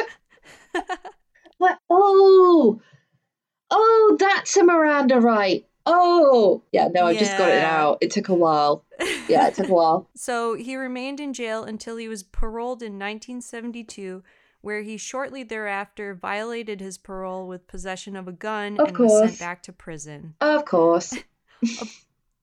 what? 1.59 1.79
Oh, 1.89 2.81
oh, 3.71 4.17
that's 4.19 4.57
a 4.57 4.65
Miranda 4.65 5.21
right. 5.21 5.65
Oh, 5.87 6.65
yeah, 6.73 6.89
no, 6.93 7.07
I 7.07 7.15
just 7.15 7.39
got 7.39 7.49
it 7.51 7.55
Yeah. 7.57 7.61
now. 7.61 7.97
It 8.01 8.11
took 8.11 8.29
a 8.29 8.35
while. 8.35 8.85
Yeah, 9.29 9.47
it 9.47 9.55
took 9.55 9.69
a 9.69 9.73
while. 9.73 10.09
So 10.17 10.55
he 10.55 10.75
remained 10.75 11.21
in 11.21 11.33
jail 11.33 11.63
until 11.63 11.97
he 11.97 12.09
was 12.09 12.25
paroled 12.25 12.83
in 12.83 12.95
1972, 12.99 14.25
where 14.63 14.83
he 14.83 14.97
shortly 14.97 15.45
thereafter 15.45 16.13
violated 16.13 16.81
his 16.81 16.99
parole 16.99 17.47
with 17.47 17.69
possession 17.69 18.17
of 18.17 18.27
a 18.27 18.33
gun 18.33 18.81
Of 18.81 18.89
and 18.89 18.99
was 18.99 19.21
sent 19.21 19.39
back 19.39 19.63
to 19.63 19.73
prison. 19.73 20.35
Of 20.41 20.65
course. 20.65 21.15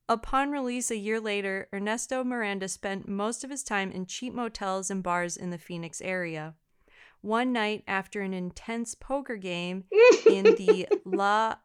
Upon 0.10 0.52
release 0.52 0.92
a 0.92 0.98
year 0.98 1.20
later, 1.20 1.70
Ernesto 1.74 2.24
Miranda 2.24 2.68
spent 2.68 3.08
most 3.08 3.44
of 3.44 3.50
his 3.50 3.64
time 3.64 3.92
in 3.92 4.06
cheap 4.06 4.34
motels 4.34 4.92
and 4.92 5.02
bars 5.02 5.38
in 5.38 5.50
the 5.50 5.58
Phoenix 5.58 6.02
area. 6.02 6.56
One 7.22 7.54
night, 7.54 7.84
after 7.88 8.22
an 8.22 8.34
intense 8.34 8.96
poker 8.96 9.38
game 9.38 9.86
in 10.26 10.44
the 10.44 10.90
La 11.06 11.56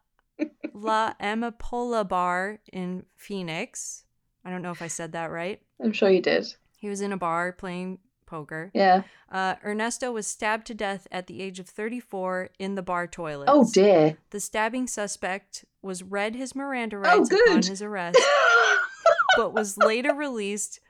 La 0.73 1.15
Amapola 1.21 2.09
bar 2.09 2.61
in 2.73 3.05
Phoenix, 3.17 4.05
I 4.45 4.51
don't 4.51 4.63
know 4.63 4.71
if 4.71 4.83
I 4.83 4.87
said 4.87 5.13
that 5.13 5.33
right. 5.33 5.61
I'm 5.83 5.93
sure 5.93 6.09
you 6.09 6.23
did. 6.23 6.55
He 6.77 6.89
was 6.89 7.01
in 7.01 7.13
a 7.13 7.17
bar 7.17 7.51
playing 7.53 7.99
poker. 8.29 8.71
Yeah. 8.75 9.03
Uh, 9.31 9.55
Ernesto 9.65 10.13
was 10.13 10.27
stabbed 10.27 10.67
to 10.69 10.75
death 10.75 11.07
at 11.11 11.27
the 11.27 11.43
age 11.43 11.59
of 11.59 11.67
34 11.67 12.51
in 12.59 12.75
the 12.75 12.83
bar 12.83 13.07
toilet. 13.07 13.47
Oh 13.51 13.69
dear. 13.73 14.19
The 14.31 14.41
stabbing 14.41 14.87
suspect 14.87 15.65
was 15.83 16.03
read 16.03 16.35
his 16.35 16.55
Miranda 16.55 16.97
Oh, 16.97 17.01
rights 17.01 17.31
upon 17.33 17.63
his 17.63 17.83
arrest, 17.83 18.19
but 19.37 19.53
was 19.55 19.77
later 19.79 20.15
released 20.15 20.81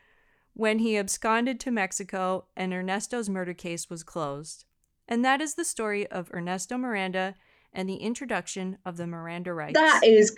when 0.54 0.78
he 0.80 0.96
absconded 0.98 1.60
to 1.60 1.70
Mexico 1.70 2.44
and 2.56 2.72
Ernesto's 2.72 3.28
murder 3.30 3.54
case 3.54 3.88
was 3.88 4.02
closed. 4.02 4.64
And 5.06 5.24
that 5.24 5.40
is 5.40 5.54
the 5.54 5.64
story 5.64 6.06
of 6.08 6.30
Ernesto 6.34 6.76
Miranda 6.76 7.34
and 7.72 7.88
the 7.88 7.96
introduction 7.96 8.78
of 8.84 8.96
the 8.96 9.06
Miranda 9.06 9.52
rights. 9.52 9.78
that 9.78 10.00
is 10.04 10.30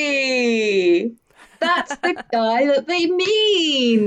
crazy. 0.00 1.14
That's 1.60 1.96
the 1.96 2.12
guy 2.32 2.66
that 2.66 2.86
they 2.86 3.06
mean. 3.06 4.06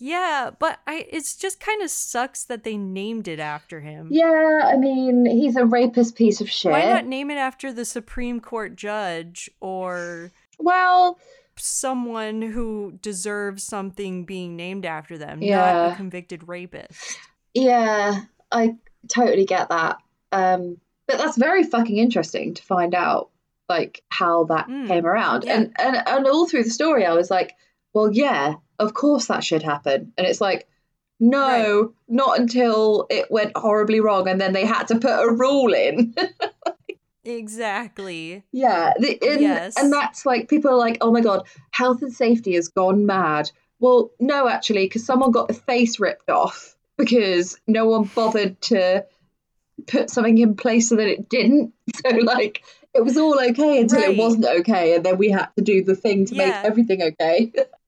Yeah, 0.00 0.50
but 0.58 0.80
I 0.86 1.06
it's 1.10 1.36
just 1.36 1.60
kind 1.60 1.82
of 1.82 1.90
sucks 1.90 2.42
that 2.44 2.64
they 2.64 2.76
named 2.76 3.28
it 3.28 3.38
after 3.38 3.80
him. 3.80 4.08
Yeah, 4.10 4.62
I 4.64 4.76
mean, 4.76 5.26
he's 5.26 5.56
a 5.56 5.64
rapist 5.64 6.16
piece 6.16 6.40
of 6.40 6.50
shit. 6.50 6.72
Why 6.72 6.84
not 6.86 7.04
name 7.06 7.30
it 7.30 7.36
after 7.36 7.72
the 7.72 7.84
Supreme 7.84 8.40
Court 8.40 8.74
judge 8.76 9.50
or 9.60 10.32
Well, 10.58 11.18
someone 11.56 12.42
who 12.42 12.98
deserves 13.02 13.62
something 13.64 14.24
being 14.24 14.56
named 14.56 14.86
after 14.86 15.18
them, 15.18 15.40
not 15.40 15.46
Yeah. 15.46 15.92
a 15.92 15.96
convicted 15.96 16.48
rapist? 16.48 17.18
yeah, 17.54 18.22
I 18.52 18.76
totally 19.08 19.44
get 19.44 19.68
that. 19.68 19.98
Um, 20.32 20.78
but 21.06 21.18
that's 21.18 21.36
very 21.36 21.64
fucking 21.64 21.96
interesting 21.98 22.54
to 22.54 22.62
find 22.62 22.94
out, 22.94 23.30
like 23.68 24.02
how 24.08 24.44
that 24.44 24.68
Mm, 24.68 24.86
came 24.88 25.06
around. 25.06 25.44
yeah. 25.44 25.54
And, 25.56 25.74
and 25.78 25.96
and 26.08 26.26
all 26.26 26.48
through 26.48 26.64
the 26.64 26.70
story, 26.70 27.04
I 27.04 27.12
was 27.12 27.30
like, 27.30 27.54
well, 27.92 28.12
yeah, 28.12 28.54
of 28.78 28.94
course 28.94 29.26
that 29.26 29.44
should 29.44 29.62
happen. 29.62 30.12
And 30.16 30.26
it's 30.26 30.40
like, 30.40 30.66
no, 31.18 31.92
not 32.08 32.38
until 32.38 33.06
it 33.10 33.30
went 33.30 33.56
horribly 33.56 34.00
wrong, 34.00 34.26
and 34.28 34.40
then 34.40 34.52
they 34.52 34.64
had 34.64 34.88
to 34.88 34.98
put 34.98 35.10
a 35.22 35.30
rule 35.32 35.72
in. 35.74 36.14
Exactly. 37.22 38.42
Yeah, 38.52 38.92
the, 38.98 39.18
and, 39.22 39.40
Yes. 39.42 39.76
and 39.76 39.92
that's 39.92 40.24
like 40.24 40.48
people 40.48 40.70
are 40.70 40.76
like, 40.78 40.98
oh 41.02 41.12
my 41.12 41.20
god, 41.20 41.46
health 41.70 42.00
and 42.02 42.12
safety 42.12 42.54
has 42.54 42.68
gone 42.68 43.04
mad. 43.06 43.50
Well, 43.78 44.10
no, 44.18 44.48
actually, 44.48 44.86
because 44.86 45.04
someone 45.04 45.30
got 45.30 45.48
the 45.48 45.54
face 45.54 46.00
ripped 46.00 46.30
off 46.30 46.74
because 46.96 47.58
no 47.66 47.86
one 47.86 48.04
bothered 48.14 48.60
to 48.62 49.04
put 49.86 50.10
something 50.10 50.38
in 50.38 50.54
place 50.56 50.88
so 50.88 50.96
that 50.96 51.08
it 51.08 51.28
didn't. 51.28 51.72
So 52.02 52.16
like, 52.16 52.62
it 52.94 53.04
was 53.04 53.16
all 53.18 53.38
okay 53.50 53.80
until 53.80 53.98
Right. 54.00 54.10
it 54.10 54.16
wasn't 54.16 54.46
okay, 54.46 54.94
and 54.94 55.04
then 55.04 55.18
we 55.18 55.28
had 55.30 55.48
to 55.56 55.62
do 55.62 55.84
the 55.84 55.94
thing 55.96 56.24
to 56.26 56.34
Yeah. 56.34 56.46
make 56.46 56.54
everything 56.64 57.02
okay. 57.02 57.52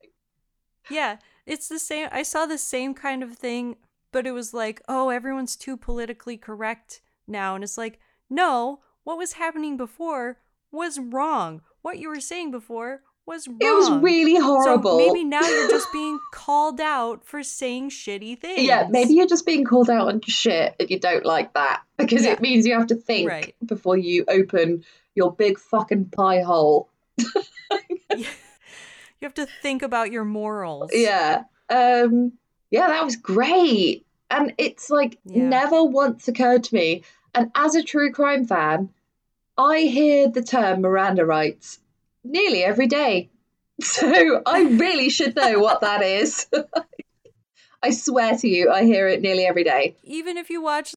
Yeah, 0.90 1.16
it's 1.46 1.68
the 1.68 1.78
same. 1.78 2.08
I 2.12 2.22
saw 2.22 2.46
the 2.46 2.58
same 2.58 2.94
kind 2.94 3.22
of 3.22 3.34
thing, 3.36 3.76
but 4.12 4.26
it 4.26 4.32
was 4.32 4.52
like, 4.52 4.80
oh, 4.88 5.08
everyone's 5.10 5.56
too 5.56 5.76
politically 5.76 6.36
correct 6.36 7.00
now. 7.26 7.54
And 7.54 7.64
it's 7.64 7.78
like, 7.78 7.98
no, 8.30 8.80
what 9.04 9.18
was 9.18 9.34
happening 9.34 9.76
before 9.76 10.38
was 10.70 10.98
wrong. 10.98 11.62
What 11.82 11.98
you 11.98 12.08
were 12.08 12.20
saying 12.20 12.50
before 12.50 13.02
was 13.26 13.46
wrong. 13.46 13.58
it 13.60 13.74
was 13.74 13.90
really 14.02 14.36
horrible. 14.36 14.98
So 14.98 15.06
maybe 15.06 15.22
now 15.24 15.42
you're 15.42 15.68
just 15.68 15.92
being 15.92 16.18
called 16.32 16.80
out 16.80 17.24
for 17.24 17.42
saying 17.44 17.90
shitty 17.90 18.38
things. 18.40 18.62
Yeah, 18.62 18.88
maybe 18.90 19.14
you're 19.14 19.26
just 19.28 19.46
being 19.46 19.64
called 19.64 19.88
out 19.90 20.08
on 20.08 20.20
shit 20.22 20.74
and 20.80 20.90
you 20.90 20.98
don't 20.98 21.24
like 21.24 21.52
that 21.54 21.82
because 21.98 22.24
Yeah. 22.24 22.32
it 22.32 22.40
means 22.40 22.66
you 22.66 22.74
have 22.74 22.88
to 22.88 22.96
think 22.96 23.28
Right. 23.30 23.54
before 23.64 23.96
you 23.96 24.24
open 24.28 24.84
your 25.14 25.32
big 25.32 25.58
fucking 25.58 26.06
pie 26.06 26.40
hole. 26.42 26.88
You 29.22 29.26
have 29.26 29.34
to 29.34 29.46
think 29.46 29.82
about 29.82 30.10
your 30.10 30.24
morals. 30.24 30.90
Yeah. 30.92 31.44
Um 31.70 32.32
yeah, 32.72 32.88
that 32.88 33.04
was 33.04 33.14
great. 33.14 34.04
And 34.28 34.52
it's 34.58 34.90
like 34.90 35.16
Yeah. 35.24 35.48
never 35.48 35.84
once 35.84 36.26
occurred 36.26 36.64
to 36.64 36.74
me. 36.74 37.04
And 37.32 37.52
as 37.54 37.76
a 37.76 37.84
true 37.84 38.10
crime 38.10 38.44
fan, 38.44 38.90
I 39.56 39.82
hear 39.82 40.28
the 40.28 40.42
term 40.42 40.80
Miranda 40.80 41.24
rights 41.24 41.78
nearly 42.24 42.64
every 42.64 42.88
day. 42.88 43.30
So 43.82 44.42
I 44.44 44.62
really 44.62 45.08
should 45.08 45.34
know 45.36 45.58
what 45.60 45.80
that 45.82 46.02
is. 46.02 46.46
I 47.82 47.90
swear 47.90 48.36
to 48.36 48.48
you, 48.48 48.70
I 48.70 48.84
hear 48.84 49.08
it 49.08 49.22
nearly 49.22 49.44
every 49.46 49.64
day. 49.64 49.96
Even 50.04 50.36
if 50.36 50.50
you 50.50 50.60
watch 50.62 50.94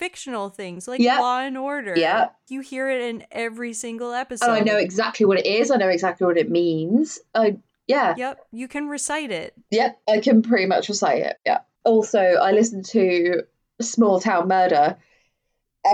fictional 0.00 0.48
things 0.48 0.88
like 0.88 0.98
Yeah. 1.00 1.18
Law 1.20 1.40
and 1.40 1.56
Order, 1.58 1.94
Yeah. 1.96 2.30
you 2.48 2.60
hear 2.60 2.88
it 2.88 3.02
in 3.02 3.24
every 3.30 3.72
single 3.74 4.12
episode. 4.12 4.46
And 4.46 4.54
I 4.54 4.60
know 4.60 4.78
exactly 4.78 5.26
what 5.26 5.38
it 5.38 5.46
is. 5.46 5.70
I 5.70 5.76
know 5.76 5.88
exactly 5.88 6.26
what 6.26 6.38
it 6.38 6.50
means. 6.50 7.20
I 7.34 7.58
yeah. 7.86 8.14
Yep, 8.16 8.46
you 8.52 8.66
can 8.68 8.88
recite 8.88 9.30
it. 9.30 9.52
Yep, 9.70 10.00
I 10.08 10.20
can 10.20 10.42
pretty 10.42 10.66
much 10.66 10.88
recite 10.88 11.22
it. 11.22 11.36
Yeah. 11.44 11.58
Also, 11.84 12.18
I 12.20 12.52
listened 12.52 12.84
to 12.86 13.42
Small 13.80 14.20
Town 14.20 14.48
Murder, 14.48 14.96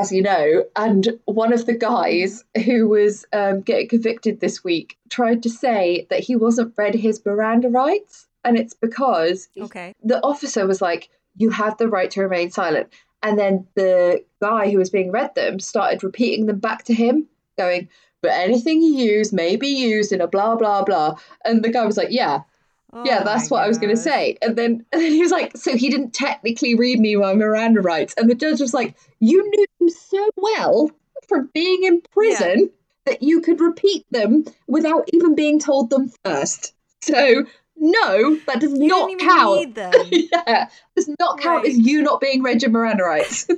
as 0.00 0.12
you 0.12 0.20
know, 0.22 0.64
and 0.76 1.08
one 1.24 1.52
of 1.52 1.64
the 1.66 1.72
guys 1.74 2.44
who 2.64 2.88
was 2.88 3.24
um, 3.32 3.60
getting 3.62 3.88
convicted 3.88 4.40
this 4.40 4.62
week 4.62 4.98
tried 5.08 5.42
to 5.44 5.50
say 5.50 6.06
that 6.10 6.20
he 6.20 6.36
wasn't 6.36 6.74
read 6.76 6.94
his 6.94 7.24
Miranda 7.24 7.68
rights, 7.70 8.26
and 8.44 8.58
it's 8.58 8.74
because 8.74 9.48
Okay. 9.58 9.94
the 10.02 10.20
officer 10.22 10.66
was 10.66 10.82
like, 10.82 11.08
"You 11.36 11.50
have 11.50 11.78
the 11.78 11.88
right 11.88 12.10
to 12.10 12.20
remain 12.20 12.50
silent," 12.50 12.88
and 13.26 13.38
then 13.38 13.66
the 13.74 14.24
guy 14.40 14.70
who 14.70 14.78
was 14.78 14.90
being 14.90 15.10
read 15.10 15.34
them 15.34 15.58
started 15.60 16.02
repeating 16.02 16.46
them 16.46 16.58
back 16.58 16.84
to 16.84 16.94
him, 16.94 17.26
going. 17.58 17.88
But 18.22 18.32
anything 18.32 18.82
you 18.82 18.94
use 18.94 19.32
may 19.32 19.56
be 19.56 19.68
used 19.68 20.12
in 20.12 20.20
a 20.20 20.26
blah 20.26 20.56
blah 20.56 20.82
blah. 20.82 21.16
And 21.44 21.62
the 21.62 21.70
guy 21.70 21.84
was 21.84 21.96
like, 21.96 22.08
"Yeah, 22.10 22.42
yeah, 23.04 23.20
Oh 23.20 23.24
that's 23.24 23.50
my 23.50 23.56
what 23.56 23.64
I 23.64 23.68
was 23.68 23.78
going 23.78 23.94
to 23.94 24.00
say. 24.00 24.38
And 24.40 24.56
then, 24.56 24.84
and 24.92 25.02
then 25.02 25.12
he 25.12 25.20
was 25.20 25.32
like, 25.32 25.56
so 25.56 25.76
he 25.76 25.90
didn't 25.90 26.12
technically 26.12 26.74
read 26.74 26.98
me 27.00 27.16
my 27.16 27.34
Miranda 27.34 27.80
rights. 27.80 28.14
And 28.16 28.30
the 28.30 28.34
judge 28.34 28.60
was 28.60 28.72
like, 28.72 28.94
you 29.20 29.42
knew 29.42 29.66
them 29.80 29.88
so 29.90 30.30
well 30.36 30.90
from 31.28 31.50
being 31.52 31.84
in 31.84 32.00
prison 32.12 32.70
that 33.04 33.22
you 33.22 33.40
could 33.40 33.60
repeat 33.60 34.04
them 34.10 34.44
without 34.66 35.08
even 35.12 35.34
being 35.34 35.58
told 35.58 35.90
them 35.90 36.10
first. 36.24 36.74
So, 37.02 37.44
no, 37.78 38.36
that 38.46 38.60
does 38.60 38.72
You 38.72 38.88
not 38.88 39.10
even 39.10 39.26
count. 39.26 39.60
need 39.60 39.74
them. 39.76 39.92
yeah, 40.10 40.68
does 40.96 41.08
not 41.20 41.40
count 41.40 41.64
Right. 41.64 41.68
as 41.72 41.78
you 41.78 42.02
not 42.02 42.20
being 42.20 42.42
Miranda 42.42 43.04
rights. 43.04 43.48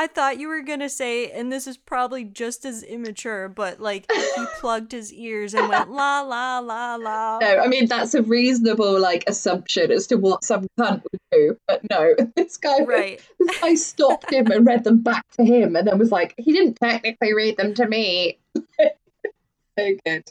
I 0.00 0.06
thought 0.06 0.38
you 0.38 0.46
were 0.46 0.62
gonna 0.62 0.88
say, 0.88 1.28
and 1.32 1.50
this 1.50 1.66
is 1.66 1.76
probably 1.76 2.22
just 2.22 2.64
as 2.64 2.84
immature, 2.84 3.48
but 3.48 3.80
like 3.80 4.08
he 4.12 4.44
plugged 4.60 4.92
his 4.92 5.12
ears 5.12 5.54
and 5.54 5.68
went 5.68 5.90
la 5.90 6.20
la 6.20 6.60
la 6.60 6.94
la. 6.94 7.38
no, 7.40 7.58
I 7.58 7.66
mean 7.66 7.86
that's 7.88 8.14
a 8.14 8.22
reasonable 8.22 9.00
like 9.00 9.24
assumption 9.26 9.90
as 9.90 10.06
to 10.06 10.14
what 10.14 10.44
some 10.44 10.68
cunt 10.78 11.02
would 11.10 11.20
do. 11.32 11.56
But 11.66 11.80
no, 11.90 12.14
this 12.36 12.56
guy 12.58 12.84
Right. 12.84 13.20
This 13.40 13.58
guy 13.60 13.74
stopped 13.74 14.32
him 14.32 14.52
and 14.52 14.64
read 14.64 14.84
them 14.84 15.00
back 15.02 15.24
to 15.32 15.44
him 15.44 15.74
and 15.74 15.88
then 15.88 15.98
was 15.98 16.12
like, 16.12 16.32
he 16.38 16.52
didn't 16.52 16.74
technically 16.80 17.34
read 17.34 17.56
them 17.56 17.74
to 17.74 17.88
me. 17.88 18.38
so 18.78 18.86
good. 20.06 20.22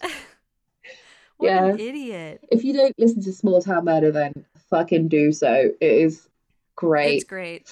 What 1.38 1.48
Yeah. 1.48 1.66
an 1.66 1.80
idiot. 1.80 2.44
If 2.52 2.64
you 2.64 2.74
don't 2.74 2.94
listen 2.98 3.22
to 3.24 3.34
Small 3.34 3.62
Town 3.62 3.86
Murder, 3.86 4.12
then 4.12 4.46
fucking 4.70 5.08
do 5.08 5.32
so. 5.32 5.72
It 5.80 5.92
is 5.92 6.28
great. 6.76 7.16
It's 7.16 7.24
great. 7.24 7.72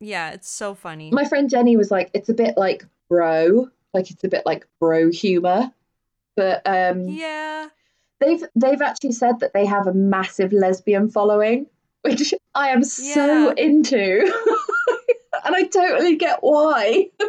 Yeah, 0.00 0.32
it's 0.32 0.50
so 0.50 0.74
funny. 0.74 1.10
My 1.10 1.24
friend 1.24 1.48
Jenny 1.48 1.76
was 1.76 1.90
like, 1.90 2.10
it's 2.14 2.28
a 2.28 2.34
bit 2.34 2.56
like 2.56 2.84
bro, 3.08 3.68
like 3.92 4.10
it's 4.10 4.24
a 4.24 4.28
bit 4.28 4.44
like 4.44 4.66
bro 4.80 5.10
humor. 5.10 5.72
But 6.36 6.62
um 6.66 7.08
yeah. 7.08 7.68
they've 8.20 8.42
they've 8.54 8.82
actually 8.82 9.12
said 9.12 9.40
that 9.40 9.54
they 9.54 9.64
have 9.64 9.86
a 9.86 9.94
massive 9.94 10.52
lesbian 10.52 11.10
following, 11.10 11.66
which 12.02 12.34
I 12.54 12.68
am 12.68 12.84
so 12.84 13.50
into. 13.52 14.20
and 15.44 15.54
I 15.54 15.62
totally 15.64 16.16
get 16.16 16.38
why. 16.40 17.10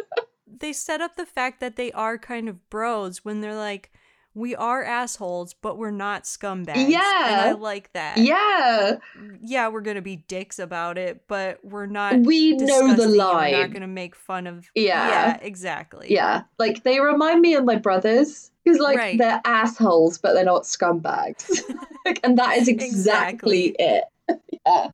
They 0.58 0.72
set 0.72 1.02
up 1.02 1.16
the 1.16 1.26
fact 1.26 1.60
that 1.60 1.76
they 1.76 1.92
are 1.92 2.16
kind 2.16 2.48
of 2.48 2.70
bros 2.70 3.18
when 3.18 3.42
they're 3.42 3.54
like, 3.54 3.92
we 4.36 4.54
are 4.54 4.84
assholes, 4.84 5.54
but 5.54 5.78
we're 5.78 5.90
not 5.90 6.24
scumbags. 6.24 6.90
Yeah. 6.90 7.26
And 7.26 7.40
I 7.40 7.52
like 7.52 7.90
that. 7.94 8.18
Yeah. 8.18 8.98
Yeah, 9.40 9.68
we're 9.68 9.80
gonna 9.80 10.02
be 10.02 10.16
dicks 10.16 10.58
about 10.58 10.98
it, 10.98 11.22
but 11.26 11.58
we're 11.64 11.86
not 11.86 12.20
We 12.20 12.52
know 12.52 12.94
the 12.94 13.04
and 13.04 13.12
We're 13.12 13.50
not 13.62 13.72
gonna 13.72 13.86
make 13.86 14.14
fun 14.14 14.46
of 14.46 14.68
Yeah. 14.74 15.08
Yeah, 15.08 15.38
exactly. 15.40 16.08
Yeah, 16.12 16.42
like 16.58 16.84
they 16.84 17.00
remind 17.00 17.40
me 17.40 17.54
of 17.54 17.64
my 17.64 17.76
brothers 17.76 18.50
because 18.62 18.78
like 18.78 18.98
Right. 18.98 19.16
they're 19.18 19.40
assholes, 19.46 20.18
but 20.18 20.34
they're 20.34 20.44
not 20.44 20.64
scumbags, 20.64 21.50
Like, 22.04 22.20
and 22.22 22.36
that 22.38 22.58
is 22.58 22.68
exactly, 22.68 23.74
it. 23.78 24.04
yeah. 24.66 24.88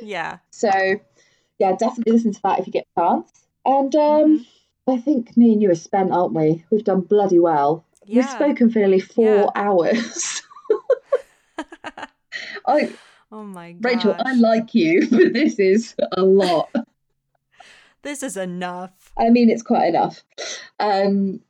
Yeah. 0.00 0.38
So, 0.50 0.70
yeah, 1.58 1.76
definitely 1.78 2.12
listen 2.14 2.32
to 2.32 2.42
that 2.44 2.60
if 2.60 2.66
you 2.66 2.72
get 2.72 2.86
a 2.96 3.00
chance. 3.00 3.30
And 3.66 3.94
um, 3.94 4.38
Mm-hmm. 4.38 4.42
I 4.88 4.98
think 4.98 5.36
me 5.36 5.52
and 5.52 5.60
you 5.60 5.70
are 5.70 5.74
spent, 5.74 6.12
aren't 6.12 6.32
we? 6.32 6.64
We've 6.70 6.84
done 6.84 7.00
bloody 7.00 7.40
well. 7.40 7.84
We've 8.08 8.28
spoken 8.28 8.70
for 8.70 8.78
nearly 8.78 9.00
four 9.00 9.24
Yeah. 9.24 9.50
hours. 9.54 10.42
I, 12.66 12.92
oh 13.32 13.44
my 13.44 13.72
god. 13.72 13.84
Rachel, 13.84 14.16
I 14.18 14.34
like 14.34 14.74
you, 14.74 15.06
but 15.10 15.32
this 15.32 15.58
is 15.58 15.94
a 16.12 16.22
lot. 16.22 16.70
This 18.02 18.22
is 18.22 18.36
enough. 18.36 19.12
I 19.18 19.30
mean, 19.30 19.50
it's 19.50 19.62
quite 19.62 19.88
enough. 19.88 20.22
Um, 20.78 21.40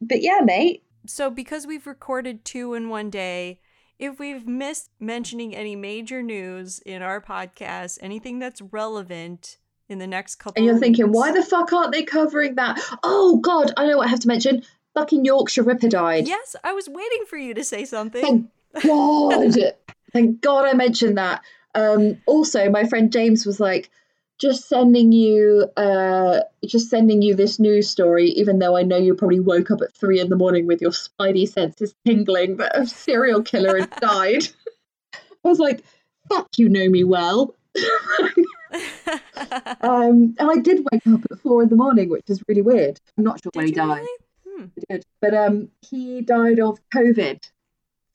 but 0.00 0.22
yeah, 0.22 0.40
mate. 0.44 0.82
So 1.06 1.30
because 1.30 1.66
we've 1.66 1.86
recorded 1.86 2.44
two 2.44 2.74
in 2.74 2.88
one 2.88 3.10
day, 3.10 3.60
if 3.98 4.18
we've 4.18 4.46
missed 4.46 4.90
mentioning 5.00 5.54
any 5.54 5.76
major 5.76 6.22
news 6.22 6.78
in 6.80 7.02
our 7.02 7.20
podcast, 7.20 7.98
anything 8.00 8.38
that's 8.38 8.60
relevant 8.60 9.58
in 9.88 9.98
the 9.98 10.06
next 10.06 10.36
couple 10.36 10.58
And 10.58 10.66
you're 10.66 10.78
thinking, 10.78 11.12
why 11.12 11.32
the 11.32 11.42
fuck 11.42 11.72
aren't 11.72 11.92
they 11.92 12.02
covering 12.02 12.56
that? 12.56 12.80
Oh 13.02 13.38
God, 13.38 13.72
I 13.76 13.86
know 13.86 13.98
what 13.98 14.06
I 14.06 14.10
have 14.10 14.20
to 14.20 14.28
mention. 14.28 14.62
Fucking 14.96 15.26
Yorkshire 15.26 15.62
Ripper 15.62 15.88
died. 15.88 16.26
Yes, 16.26 16.56
I 16.64 16.72
was 16.72 16.88
waiting 16.88 17.26
for 17.28 17.36
you 17.36 17.52
to 17.52 17.62
say 17.62 17.84
something. 17.84 18.48
Thank 18.72 18.82
God. 18.82 19.54
Thank 20.12 20.40
God 20.40 20.64
I 20.64 20.72
mentioned 20.72 21.18
that. 21.18 21.42
Um, 21.74 22.16
also, 22.24 22.70
my 22.70 22.84
friend 22.84 23.12
James 23.12 23.44
was 23.44 23.60
like, 23.60 23.90
just 24.38 24.68
sending 24.68 25.12
you 25.12 25.66
uh 25.78 26.40
just 26.66 26.90
sending 26.90 27.22
you 27.22 27.34
this 27.34 27.58
news 27.58 27.88
story 27.88 28.26
even 28.26 28.58
though 28.58 28.76
i 28.76 28.82
know 28.82 28.98
you 28.98 29.14
probably 29.14 29.40
woke 29.40 29.70
up 29.70 29.80
at 29.80 29.94
three 29.94 30.20
in 30.20 30.28
the 30.28 30.36
morning 30.36 30.66
with 30.66 30.82
your 30.82 30.90
spidey 30.90 31.48
senses 31.48 31.94
tingling 32.04 32.58
that 32.58 32.78
a 32.78 32.86
serial 32.86 33.42
killer 33.42 33.78
had 33.78 33.90
died 34.00 34.46
i 35.14 35.18
was 35.48 35.58
like 35.58 35.82
fuck 36.28 36.48
you 36.58 36.68
know 36.68 36.86
me 36.86 37.02
well 37.02 37.54
um 39.80 40.34
and 40.38 40.50
i 40.50 40.58
did 40.58 40.86
wake 40.92 41.06
up 41.06 41.20
at 41.30 41.38
four 41.40 41.62
in 41.62 41.70
the 41.70 41.76
morning 41.76 42.10
which 42.10 42.28
is 42.28 42.42
really 42.46 42.60
weird 42.60 43.00
i'm 43.16 43.24
not 43.24 43.42
sure 43.42 43.50
when 43.54 43.64
he 43.64 43.72
died 43.72 44.00
really? 44.00 44.25
Hmm. 44.56 44.66
Did. 44.88 45.04
But 45.20 45.34
um, 45.34 45.68
he 45.88 46.22
died 46.22 46.60
of 46.60 46.78
COVID, 46.94 47.48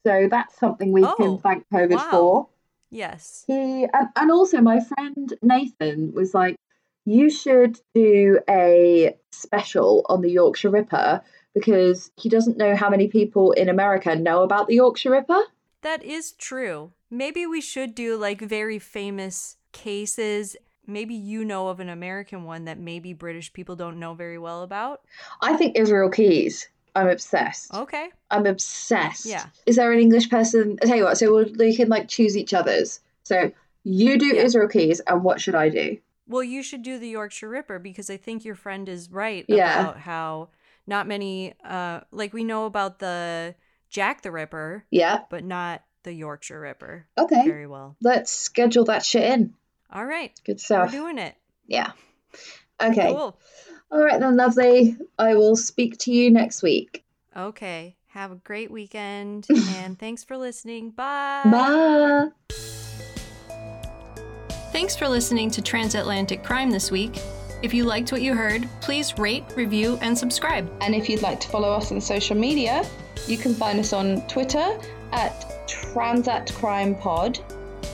so 0.06 0.28
that's 0.30 0.58
something 0.58 0.92
we 0.92 1.04
Oh, 1.04 1.16
can 1.16 1.38
thank 1.40 1.70
COVID 1.70 1.92
wow. 1.98 2.08
for. 2.12 2.48
Yes. 2.90 3.44
He 3.48 3.86
and, 3.94 4.10
and 4.16 4.32
also 4.32 4.60
my 4.62 4.80
friend 4.80 5.34
Nathan 5.42 6.14
was 6.14 6.34
like, 6.34 6.56
"You 7.06 7.30
should 7.30 7.80
do 7.94 8.40
a 8.50 9.16
special 9.32 10.06
on 10.10 10.22
the 10.22 10.32
Yorkshire 10.32 10.70
Ripper 10.72 11.22
because 11.54 12.12
he 12.18 12.30
doesn't 12.30 12.58
know 12.58 12.76
how 12.76 12.90
many 12.90 13.08
people 13.08 13.52
in 13.54 13.70
America 13.70 14.16
know 14.16 14.44
about 14.44 14.68
the 14.68 14.76
Yorkshire 14.76 15.12
Ripper." 15.12 15.42
That 15.84 16.04
is 16.04 16.34
true. 16.34 16.92
Maybe 17.10 17.46
we 17.48 17.62
should 17.62 17.96
do 17.96 18.18
like 18.18 18.42
very 18.42 18.80
famous 18.80 19.58
cases. 19.72 20.56
Maybe 20.92 21.16
you 21.16 21.46
know 21.46 21.70
of 21.70 21.80
an 21.80 21.90
American 21.90 22.44
one 22.44 22.66
that 22.66 22.78
maybe 22.80 23.14
British 23.14 23.52
people 23.54 23.76
don't 23.76 24.00
know 24.00 24.14
very 24.14 24.38
well 24.38 24.64
about. 24.64 25.02
I 25.42 25.56
think 25.58 25.78
Israel 25.78 26.10
Keys. 26.10 26.68
I'm 26.96 27.08
obsessed. 27.08 27.74
Okay. 27.74 28.10
I'm 28.30 28.46
obsessed. 28.46 29.26
Yeah. 29.26 29.46
Is 29.66 29.78
there 29.78 29.92
an 29.94 30.00
English 30.00 30.30
person? 30.30 30.78
I 30.84 30.86
tell 30.86 30.98
you 30.98 31.06
what. 31.06 31.18
So 31.18 31.34
we'll, 31.34 31.46
we 31.58 31.76
can 31.76 31.88
like 31.88 32.10
choose 32.10 32.36
each 32.36 32.54
other's. 32.54 33.00
So 33.24 33.52
you 33.84 34.18
do 34.18 34.28
Yeah. 34.36 34.42
Israel 34.44 34.68
Keys, 34.68 35.00
and 35.08 35.24
what 35.24 35.40
should 35.40 35.56
I 35.56 35.70
do? 35.70 35.98
Well, 36.28 36.44
you 36.44 36.62
should 36.64 36.84
do 36.84 37.00
the 37.00 37.10
Yorkshire 37.10 37.50
Ripper 37.50 37.80
because 37.80 38.10
I 38.10 38.18
think 38.18 38.44
your 38.46 38.56
friend 38.56 38.88
is 38.90 39.10
right 39.12 39.46
Yeah. 39.48 39.80
about 39.82 39.98
how 40.00 40.50
not 40.88 41.08
many 41.08 41.54
uh 41.64 42.02
like 42.12 42.34
we 42.34 42.44
know 42.44 42.66
about 42.66 43.00
the 43.00 43.56
Jack 43.90 44.22
the 44.22 44.32
Ripper, 44.32 44.86
Yeah. 44.92 45.20
but 45.30 45.44
not 45.44 45.84
the 46.04 46.14
Yorkshire 46.14 46.60
Ripper 46.60 47.06
Okay. 47.18 47.44
very 47.46 47.68
well. 47.68 47.96
Let's 48.02 48.32
schedule 48.32 48.86
that 48.86 49.06
shit 49.06 49.24
in. 49.24 49.54
All 49.92 50.06
right. 50.06 50.40
Good 50.46 50.60
stuff. 50.60 50.86
We're 50.86 50.90
stuff. 50.90 51.02
doing 51.02 51.18
it. 51.18 51.36
Yeah. 51.68 51.92
Okay. 52.82 53.14
Cool. 53.14 53.38
All 53.92 54.04
right 54.04 54.20
then, 54.20 54.38
lovely. 54.38 54.98
I 55.20 55.36
will 55.36 55.56
speak 55.56 55.98
to 56.00 56.12
you 56.12 56.32
next 56.32 56.64
week. 56.64 57.04
Okay. 57.36 57.98
Have 58.08 58.32
a 58.32 58.36
great 58.36 58.72
weekend 58.72 59.48
and 59.76 60.00
thanks 60.00 60.24
for 60.24 60.38
listening. 60.38 60.92
Bye. 60.92 61.42
Bye. 61.46 62.28
Thanks 64.72 64.96
for 64.96 65.08
listening 65.10 65.52
to 65.52 65.62
Transatlantic 65.62 66.44
Crime 66.44 66.72
this 66.72 66.90
week. 66.92 67.20
If 67.62 67.74
you 67.74 67.84
liked 67.84 68.12
what 68.12 68.22
you 68.22 68.34
heard, 68.34 68.68
please 68.80 69.18
rate, 69.20 69.44
review, 69.56 70.00
and 70.02 70.18
subscribe. 70.18 70.72
And 70.82 70.96
if 70.96 71.10
you'd 71.10 71.22
like 71.22 71.40
to 71.42 71.50
follow 71.50 71.72
us 71.72 71.92
on 71.92 72.02
social 72.02 72.36
media, 72.36 72.84
you 73.28 73.38
can 73.38 73.54
find 73.54 73.80
us 73.80 73.94
on 73.94 74.26
Twitter 74.28 74.80
at 75.12 75.68
Transat 75.68 76.54
Crime 76.56 76.96
Pod, 76.96 77.40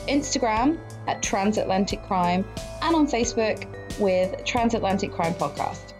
Instagram 0.06 0.78
at 1.08 1.22
Transatlantic 1.22 2.02
Crime, 2.04 2.44
and 2.82 2.94
on 2.94 3.06
Facebook 3.06 3.66
with 3.98 4.44
Transatlantic 4.44 5.10
Crime 5.10 5.34
Podcast. 5.34 5.94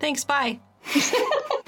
Thanks. 0.00 0.24
Bye. 0.24 0.58